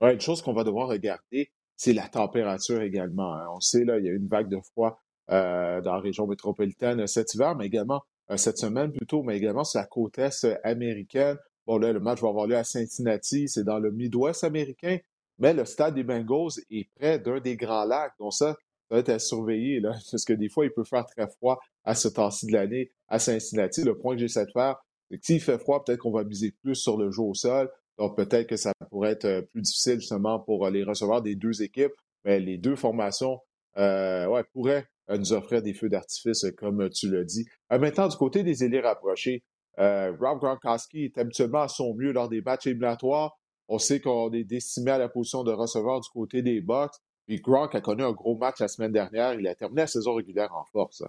Une 0.00 0.20
chose 0.20 0.42
qu'on 0.42 0.52
va 0.52 0.64
devoir 0.64 0.88
regarder, 0.88 1.50
c'est 1.76 1.92
la 1.92 2.08
température 2.08 2.80
également. 2.82 3.34
Hein. 3.34 3.46
On 3.54 3.60
sait, 3.60 3.84
là, 3.84 3.98
il 3.98 4.04
y 4.04 4.08
a 4.08 4.12
une 4.12 4.28
vague 4.28 4.48
de 4.48 4.60
froid 4.60 5.02
euh, 5.30 5.80
dans 5.80 5.94
la 5.94 6.00
région 6.00 6.26
métropolitaine 6.26 7.06
cet 7.06 7.34
hiver, 7.34 7.54
mais 7.56 7.66
également 7.66 8.02
euh, 8.30 8.36
cette 8.36 8.58
semaine 8.58 8.92
plutôt, 8.92 9.22
mais 9.22 9.36
également 9.36 9.64
sur 9.64 9.80
la 9.80 9.86
côte 9.86 10.18
est 10.18 10.46
américaine. 10.64 11.36
Bon, 11.66 11.78
là, 11.78 11.92
le 11.92 12.00
match 12.00 12.20
va 12.20 12.28
avoir 12.28 12.46
lieu 12.46 12.56
à 12.56 12.64
Cincinnati, 12.64 13.48
c'est 13.48 13.64
dans 13.64 13.78
le 13.78 13.92
Midwest 13.92 14.42
américain, 14.42 14.98
mais 15.38 15.54
le 15.54 15.64
stade 15.64 15.94
des 15.94 16.02
Bengals 16.02 16.60
est 16.70 16.88
près 16.96 17.18
d'un 17.18 17.40
des 17.40 17.56
grands 17.56 17.84
lacs. 17.84 18.14
Donc 18.18 18.32
ça, 18.32 18.56
ça 18.88 18.96
va 18.96 18.98
être 18.98 19.10
à 19.10 19.18
surveiller, 19.18 19.80
là, 19.80 19.92
parce 20.10 20.24
que 20.24 20.32
des 20.32 20.48
fois, 20.48 20.64
il 20.64 20.72
peut 20.72 20.84
faire 20.84 21.06
très 21.06 21.28
froid 21.28 21.60
à 21.84 21.94
ce 21.94 22.08
temps-ci 22.08 22.46
de 22.46 22.52
l'année 22.52 22.90
à 23.08 23.18
Cincinnati. 23.18 23.84
Le 23.84 23.96
point 23.96 24.14
que 24.14 24.20
j'essaie 24.20 24.46
de 24.46 24.50
faire, 24.50 24.76
c'est 25.10 25.18
que 25.18 25.24
s'il 25.26 25.40
fait 25.40 25.58
froid, 25.58 25.84
peut-être 25.84 26.00
qu'on 26.00 26.10
va 26.10 26.24
miser 26.24 26.52
plus 26.62 26.74
sur 26.74 26.96
le 26.96 27.10
jeu 27.10 27.22
au 27.22 27.34
sol. 27.34 27.70
Donc 27.98 28.16
peut-être 28.16 28.48
que 28.48 28.56
ça 28.56 28.72
pourrait 28.90 29.12
être 29.12 29.26
euh, 29.26 29.42
plus 29.42 29.60
difficile 29.60 30.00
justement 30.00 30.40
pour 30.40 30.68
les 30.70 30.82
recevoir 30.82 31.22
des 31.22 31.36
deux 31.36 31.62
équipes. 31.62 31.92
Mais 32.24 32.40
les 32.40 32.56
deux 32.56 32.76
formations 32.76 33.40
euh, 33.76 34.26
ouais, 34.26 34.44
pourraient 34.52 34.86
nous 35.08 35.32
offrir 35.32 35.62
des 35.62 35.74
feux 35.74 35.88
d'artifice, 35.88 36.46
comme 36.56 36.88
tu 36.90 37.10
l'as 37.10 37.24
dit. 37.24 37.44
Euh, 37.72 37.78
maintenant, 37.78 38.08
du 38.08 38.16
côté 38.16 38.42
des 38.42 38.64
élits 38.64 38.80
rapprochés, 38.80 39.42
euh, 39.78 40.12
Rob 40.20 40.38
Gronkowski 40.38 41.04
est 41.04 41.18
habituellement 41.18 41.62
à 41.62 41.68
son 41.68 41.94
mieux 41.94 42.12
lors 42.12 42.28
des 42.28 42.42
matchs 42.42 42.66
éliminatoires. 42.66 43.38
On 43.68 43.78
sait 43.78 44.00
qu'on 44.00 44.30
est 44.32 44.44
décimé 44.44 44.90
à 44.90 44.98
la 44.98 45.08
position 45.08 45.44
de 45.44 45.52
receveur 45.52 46.00
du 46.00 46.08
côté 46.10 46.42
des 46.42 46.60
Bucks. 46.60 46.94
Puis 47.26 47.40
Gronk 47.40 47.74
a 47.74 47.80
connu 47.80 48.02
un 48.02 48.12
gros 48.12 48.36
match 48.36 48.60
la 48.60 48.68
semaine 48.68 48.92
dernière. 48.92 49.34
Il 49.34 49.46
a 49.46 49.54
terminé 49.54 49.82
la 49.82 49.86
saison 49.86 50.14
régulière 50.14 50.52
en 50.54 50.64
force. 50.72 51.02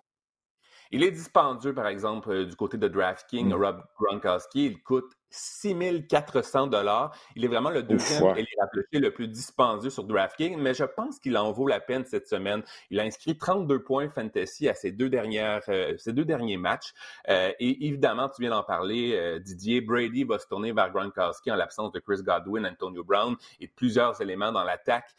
Il 0.92 1.04
est 1.04 1.12
dispendieux, 1.12 1.74
par 1.74 1.88
exemple, 1.88 2.32
euh, 2.32 2.46
du 2.46 2.56
côté 2.56 2.78
de 2.78 2.88
DraftKings, 2.88 3.50
mm. 3.50 3.54
Rob 3.54 3.84
Gronkowski. 4.00 4.68
Il 4.68 4.84
coûte 4.84 5.12
6400 5.34 6.68
dollars. 6.68 7.16
Il 7.36 7.44
est 7.44 7.48
vraiment 7.48 7.72
le 7.72 7.84
deuxième 7.84 8.24
ouais. 8.24 8.46
le 8.94 9.12
plus 9.12 9.28
dispendieux 9.28 9.90
sur 9.90 10.04
DraftKings, 10.04 10.58
mais 10.58 10.74
je 10.74 10.84
pense 10.84 11.20
qu'il 11.20 11.38
en 11.38 11.52
vaut 11.52 11.68
la 11.68 11.80
peine 11.80 12.06
cette 12.06 12.28
semaine. 12.28 12.64
Il 12.92 13.00
a 13.00 13.04
inscrit 13.04 13.38
32 13.38 13.84
points 13.84 14.10
fantasy 14.10 14.70
à 14.70 14.76
ses 14.76 14.92
deux 14.92 15.10
dernières, 15.10 15.62
euh, 15.70 15.98
ses 15.98 16.14
deux 16.14 16.26
derniers 16.26 16.58
matchs. 16.58 16.94
Euh, 17.30 17.52
et 17.60 17.88
évidemment, 17.88 18.30
tu 18.30 18.42
viens 18.42 18.52
d'en 18.52 18.64
parler, 18.64 19.14
euh, 19.16 19.40
Didier 19.40 19.82
Brady 19.82 20.24
va 20.24 20.38
se 20.38 20.48
tourner 20.48 20.72
vers 20.72 20.92
Gronkowski 20.92 21.52
en 21.52 21.56
l'absence 21.56 21.92
de 21.92 22.00
Chris 22.00 22.22
Godwin, 22.22 22.66
Antonio 22.66 23.04
Brown 23.04 23.36
et 23.60 23.68
plusieurs 23.68 24.22
éléments 24.22 24.52
dans 24.52 24.64
l'attaque 24.64 25.10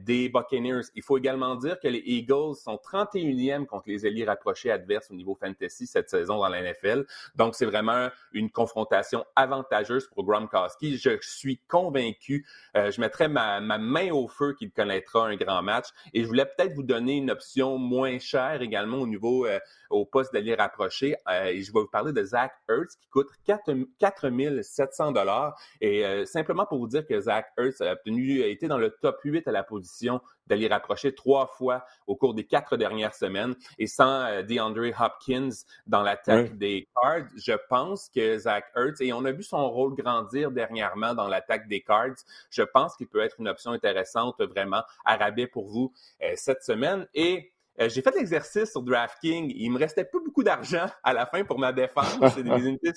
des 0.00 0.28
Buccaneers. 0.28 0.82
Il 0.94 1.02
faut 1.02 1.16
également 1.16 1.54
dire 1.54 1.78
que 1.80 1.88
les 1.88 2.02
Eagles 2.04 2.56
sont 2.56 2.76
31e 2.76 3.66
contre 3.66 3.84
les 3.88 4.04
alliés 4.04 4.24
rapprochés 4.24 4.70
adverses 4.70 5.10
au 5.10 5.14
niveau 5.14 5.36
fantasy 5.40 5.86
cette 5.86 6.10
saison 6.10 6.38
dans 6.38 6.48
la 6.48 6.60
NFL. 6.60 7.06
Donc, 7.36 7.54
c'est 7.54 7.66
vraiment 7.66 8.08
une 8.32 8.50
confrontation 8.50 9.24
avant 9.36 9.59
avantageuse 9.60 10.08
pour 10.08 10.24
Gronkowski. 10.24 10.98
Je 10.98 11.18
suis 11.20 11.58
convaincu. 11.68 12.46
Euh, 12.76 12.90
je 12.90 13.00
mettrai 13.00 13.28
ma, 13.28 13.60
main 13.60 14.10
au 14.10 14.28
feu 14.28 14.54
qu'il 14.54 14.70
connaîtra 14.70 15.26
un 15.26 15.36
grand 15.36 15.62
match. 15.62 15.86
Et 16.14 16.22
je 16.22 16.26
voulais 16.26 16.46
peut-être 16.46 16.74
vous 16.74 16.82
donner 16.82 17.16
une 17.16 17.30
option 17.30 17.78
moins 17.78 18.18
chère 18.18 18.62
également 18.62 18.98
au 18.98 19.06
niveau 19.06 19.46
euh, 19.46 19.58
au 19.90 20.04
poste 20.04 20.32
d'allié 20.32 20.54
rapproché. 20.54 21.16
Euh, 21.28 21.44
et 21.46 21.62
je 21.62 21.72
vais 21.72 21.80
vous 21.80 21.88
parler 21.88 22.12
de 22.12 22.22
Zach 22.22 22.52
Ertz 22.68 22.96
qui 22.96 23.08
coûte 23.08 23.28
4, 23.46 24.62
700 24.62 25.12
dollars. 25.12 25.58
Et 25.80 26.24
simplement 26.26 26.66
pour 26.66 26.78
vous 26.78 26.88
dire 26.88 27.06
que 27.06 27.20
Zach 27.20 27.46
Ertz 27.58 27.80
a 27.80 27.92
obtenu, 27.92 28.42
a 28.42 28.46
été 28.46 28.68
dans 28.68 28.78
le 28.78 28.90
top 29.02 29.18
8 29.24 29.46
à 29.48 29.52
la 29.52 29.62
position 29.62 30.20
d'aller 30.46 30.66
rapprocher 30.66 31.14
trois 31.14 31.46
fois 31.46 31.84
au 32.08 32.16
cours 32.16 32.34
des 32.34 32.44
quatre 32.44 32.76
dernières 32.76 33.14
semaines. 33.14 33.54
Et 33.78 33.86
sans 33.86 34.42
DeAndre 34.42 34.90
Hopkins 35.00 35.50
dans 35.86 36.02
l'attaque 36.02 36.56
des 36.58 36.88
Cards, 36.94 37.28
je 37.36 37.52
pense 37.68 38.10
que 38.14 38.38
Zach 38.38 38.64
Ertz, 38.76 39.00
et 39.00 39.12
on 39.12 39.24
a 39.24 39.32
vu 39.32 39.42
son 39.50 39.68
rôle 39.70 39.94
grandir 39.94 40.50
dernièrement 40.50 41.14
dans 41.14 41.28
l'attaque 41.28 41.68
des 41.68 41.82
Cards, 41.82 42.16
je 42.50 42.62
pense 42.62 42.96
qu'il 42.96 43.08
peut 43.08 43.20
être 43.20 43.36
une 43.38 43.48
option 43.48 43.72
intéressante 43.72 44.40
vraiment 44.40 44.82
à 45.04 45.16
rabais 45.16 45.46
pour 45.46 45.66
vous 45.66 45.92
euh, 46.22 46.32
cette 46.36 46.62
semaine. 46.62 47.06
Et 47.14 47.52
euh, 47.80 47.88
j'ai 47.88 48.02
fait 48.02 48.14
l'exercice 48.14 48.70
sur 48.70 48.82
DraftKings. 48.82 49.52
Il 49.54 49.70
me 49.70 49.78
restait 49.78 50.04
pas 50.04 50.18
beaucoup 50.24 50.42
d'argent 50.42 50.86
à 51.02 51.12
la 51.12 51.26
fin 51.26 51.44
pour 51.44 51.58
ma 51.58 51.72
défense. 51.72 52.18
C'est 52.34 52.42
des 52.42 52.50
unités 52.68 52.92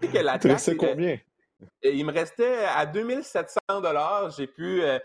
que 0.00 0.76
combien? 0.76 1.18
Il 1.82 2.04
me 2.04 2.12
restait 2.12 2.64
à 2.66 2.84
2700 2.84 3.80
dollars. 3.80 4.30
J'ai 4.30 4.46
pu 4.46 4.82
euh, 4.82 4.98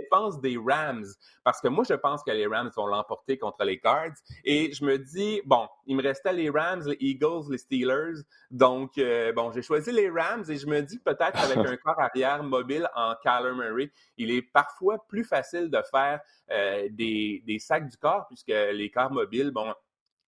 défense 0.00 0.40
des 0.40 0.56
Rams. 0.56 1.06
Parce 1.44 1.60
que 1.60 1.68
moi, 1.68 1.84
je 1.88 1.94
pense 1.94 2.22
que 2.22 2.30
les 2.30 2.46
Rams 2.46 2.70
vont 2.76 2.86
l'emporter 2.86 3.38
contre 3.38 3.64
les 3.64 3.78
Cards. 3.78 4.16
Et 4.44 4.72
je 4.72 4.84
me 4.84 4.98
dis, 4.98 5.40
bon, 5.44 5.68
il 5.86 5.96
me 5.96 6.02
restait 6.02 6.32
les 6.32 6.50
Rams, 6.50 6.82
les 6.86 6.96
Eagles, 7.00 7.50
les 7.50 7.58
Steelers. 7.58 8.22
Donc, 8.50 8.98
euh, 8.98 9.32
bon, 9.32 9.52
j'ai 9.52 9.62
choisi 9.62 9.92
les 9.92 10.10
Rams 10.10 10.44
et 10.48 10.56
je 10.56 10.66
me 10.66 10.80
dis 10.80 10.98
peut-être 10.98 11.38
avec 11.38 11.56
un 11.72 11.76
corps 11.76 12.00
arrière 12.00 12.42
mobile 12.42 12.88
en 12.94 13.14
Kyler 13.22 13.54
Murray, 13.54 13.90
il 14.16 14.30
est 14.30 14.42
parfois 14.42 15.04
plus 15.08 15.24
facile 15.24 15.70
de 15.70 15.80
faire 15.90 16.20
euh, 16.50 16.88
des, 16.90 17.42
des 17.46 17.58
sacs 17.58 17.88
du 17.88 17.96
corps 17.96 18.26
puisque 18.28 18.48
les 18.48 18.90
corps 18.90 19.10
mobiles, 19.10 19.50
bon, 19.50 19.72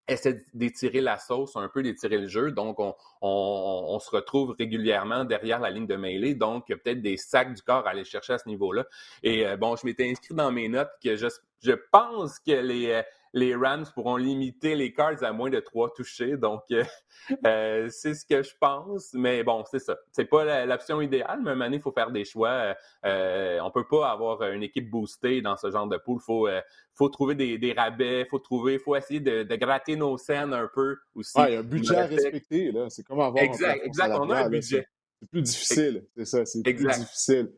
essaie 0.09 0.45
d'étirer 0.55 1.01
la 1.01 1.19
sauce, 1.19 1.57
un 1.57 1.69
peu 1.69 1.83
d'étirer 1.83 2.19
le 2.19 2.27
jeu. 2.27 2.51
Donc, 2.51 2.81
on, 2.81 2.95
on, 3.21 3.99
se 3.99 4.11
retrouve 4.11 4.55
régulièrement 4.59 5.25
derrière 5.25 5.61
la 5.61 5.71
ligne 5.71 5.87
de 5.87 5.97
mêlée. 5.97 6.35
Donc, 6.35 6.65
il 6.69 6.73
y 6.73 6.75
a 6.75 6.79
peut-être 6.79 7.03
des 7.03 7.17
sacs 7.17 7.55
du 7.55 7.63
corps 7.63 7.87
à 7.87 7.91
aller 7.91 8.05
chercher 8.05 8.35
à 8.35 8.39
ce 8.39 8.49
niveau-là. 8.49 8.87
Et 9.23 9.47
euh, 9.47 9.57
bon, 9.57 9.77
je 9.77 9.87
m'étais 9.87 10.11
inscrit 10.11 10.35
dans 10.35 10.51
mes 10.51 10.69
notes 10.69 10.91
que 11.03 11.17
je, 11.17 11.27
je 11.63 11.73
pense 11.93 12.39
que 12.39 12.53
les, 12.53 12.91
euh, 12.91 13.03
les 13.33 13.55
Rams 13.55 13.87
pourront 13.95 14.17
limiter 14.17 14.75
les 14.75 14.93
Cards 14.93 15.23
à 15.23 15.33
moins 15.33 15.51
de 15.51 15.61
trois 15.61 15.93
touchés. 15.93 16.37
Donc, 16.37 16.63
euh, 16.71 16.85
euh, 17.47 17.89
c'est 17.91 18.15
ce 18.15 18.25
que 18.25 18.43
je 18.43 18.53
pense. 18.61 19.13
Mais 19.15 19.43
bon, 19.45 19.65
c'est 19.71 19.79
ça. 19.79 19.97
C'est 20.13 20.25
pas 20.25 20.65
l'option 20.67 21.01
idéale, 21.01 21.41
mais 21.43 21.51
un 21.51 21.57
donné, 21.57 21.77
il 21.77 21.83
faut 21.83 21.93
faire 21.93 22.11
des 22.11 22.25
choix. 22.25 22.75
Euh, 23.05 23.59
on 23.63 23.71
peut 23.71 23.87
pas 23.87 24.11
avoir 24.11 24.43
une 24.51 24.63
équipe 24.63 24.91
boostée 24.91 25.43
dans 25.43 25.57
ce 25.57 25.71
genre 25.71 25.87
de 25.87 25.97
pool. 25.97 26.19
Il 26.21 26.25
faut, 26.25 26.49
faut 26.95 27.09
trouver 27.09 27.35
des, 27.35 27.59
des 27.59 27.73
rabais, 27.73 28.27
faut 28.31 28.39
trouver, 28.39 28.79
faut 28.79 28.97
essayer 28.97 29.21
de, 29.21 29.43
de, 29.43 29.57
gratter 29.57 29.97
nos 29.97 30.17
scènes 30.19 30.53
un 30.53 30.69
peu 30.73 30.97
aussi. 31.15 31.33
Ah, 31.37 31.49
il 31.49 31.55
y 31.55 31.57
a 31.57 31.61
un 31.61 31.63
budget 31.63 31.97
à 31.97 32.07
respecter, 32.07 32.73
là. 32.73 32.89
C'est 32.89 33.03
comme 33.03 33.21
avoir 33.21 33.43
exact, 33.43 33.85
exact. 33.85 34.17
On 34.19 34.31
a 34.31 34.45
un 34.45 34.49
budget. 34.49 34.87
C'est 35.21 35.31
plus 35.31 35.43
difficile, 35.43 36.07
c'est 36.17 36.25
ça, 36.25 36.45
c'est 36.45 36.63
plus 36.63 36.75
difficile. 36.75 37.53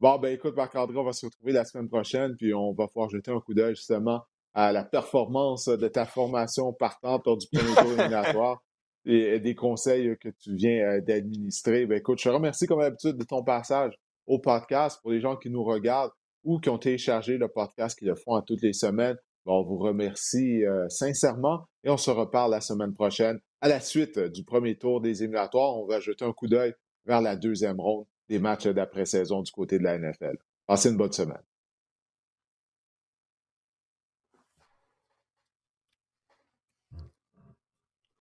Bon, 0.00 0.18
ben 0.18 0.32
écoute, 0.32 0.56
Marc-André, 0.56 0.96
on 0.96 1.04
va 1.04 1.12
se 1.12 1.26
retrouver 1.26 1.52
la 1.52 1.64
semaine 1.64 1.88
prochaine, 1.88 2.34
puis 2.36 2.52
on 2.54 2.72
va 2.72 2.88
pouvoir 2.88 3.10
jeter 3.10 3.30
un 3.30 3.40
coup 3.40 3.54
d'œil 3.54 3.74
justement 3.74 4.24
à 4.54 4.72
la 4.72 4.84
performance 4.84 5.68
de 5.68 5.88
ta 5.88 6.06
formation 6.06 6.72
partante 6.72 7.26
lors 7.26 7.36
du 7.36 7.46
premier 7.52 7.74
tour 7.74 7.92
éliminatoire 7.92 8.62
et, 9.04 9.40
des 9.40 9.54
conseils 9.54 10.16
que 10.20 10.28
tu 10.28 10.54
viens 10.54 10.80
euh, 10.86 11.00
d'administrer. 11.00 11.86
Ben, 11.86 11.98
écoute, 11.98 12.18
je 12.18 12.24
te 12.24 12.34
remercie 12.34 12.66
comme 12.66 12.80
d'habitude 12.80 13.16
de 13.16 13.24
ton 13.24 13.42
passage 13.42 13.94
au 14.26 14.38
podcast 14.38 15.00
pour 15.02 15.10
les 15.10 15.20
gens 15.20 15.36
qui 15.36 15.50
nous 15.50 15.64
regardent 15.64 16.12
ou 16.44 16.58
qui 16.60 16.70
ont 16.70 16.78
téléchargé 16.78 17.36
le 17.36 17.48
podcast 17.48 17.98
qui 17.98 18.04
le 18.04 18.14
font 18.14 18.34
à 18.34 18.42
toutes 18.42 18.62
les 18.62 18.72
semaines. 18.72 19.16
on 19.46 19.62
vous 19.62 19.78
remercie 19.78 20.64
euh, 20.64 20.88
sincèrement 20.88 21.64
et 21.82 21.90
on 21.90 21.96
se 21.96 22.10
reparle 22.10 22.52
la 22.52 22.60
semaine 22.60 22.94
prochaine 22.94 23.40
à 23.60 23.68
la 23.68 23.80
suite 23.80 24.18
du 24.18 24.44
premier 24.44 24.76
tour 24.76 25.00
des 25.00 25.22
éliminatoires. 25.22 25.76
On 25.76 25.86
va 25.86 26.00
jeter 26.00 26.24
un 26.24 26.32
coup 26.32 26.46
d'œil 26.46 26.74
vers 27.06 27.20
la 27.20 27.36
deuxième 27.36 27.80
ronde 27.80 28.06
des 28.28 28.38
matchs 28.38 28.68
d'après-saison 28.68 29.42
du 29.42 29.52
côté 29.52 29.78
de 29.78 29.84
la 29.84 29.98
NFL. 29.98 30.36
Passez 30.66 30.90
une 30.90 30.96
bonne 30.96 31.12
semaine. 31.12 31.42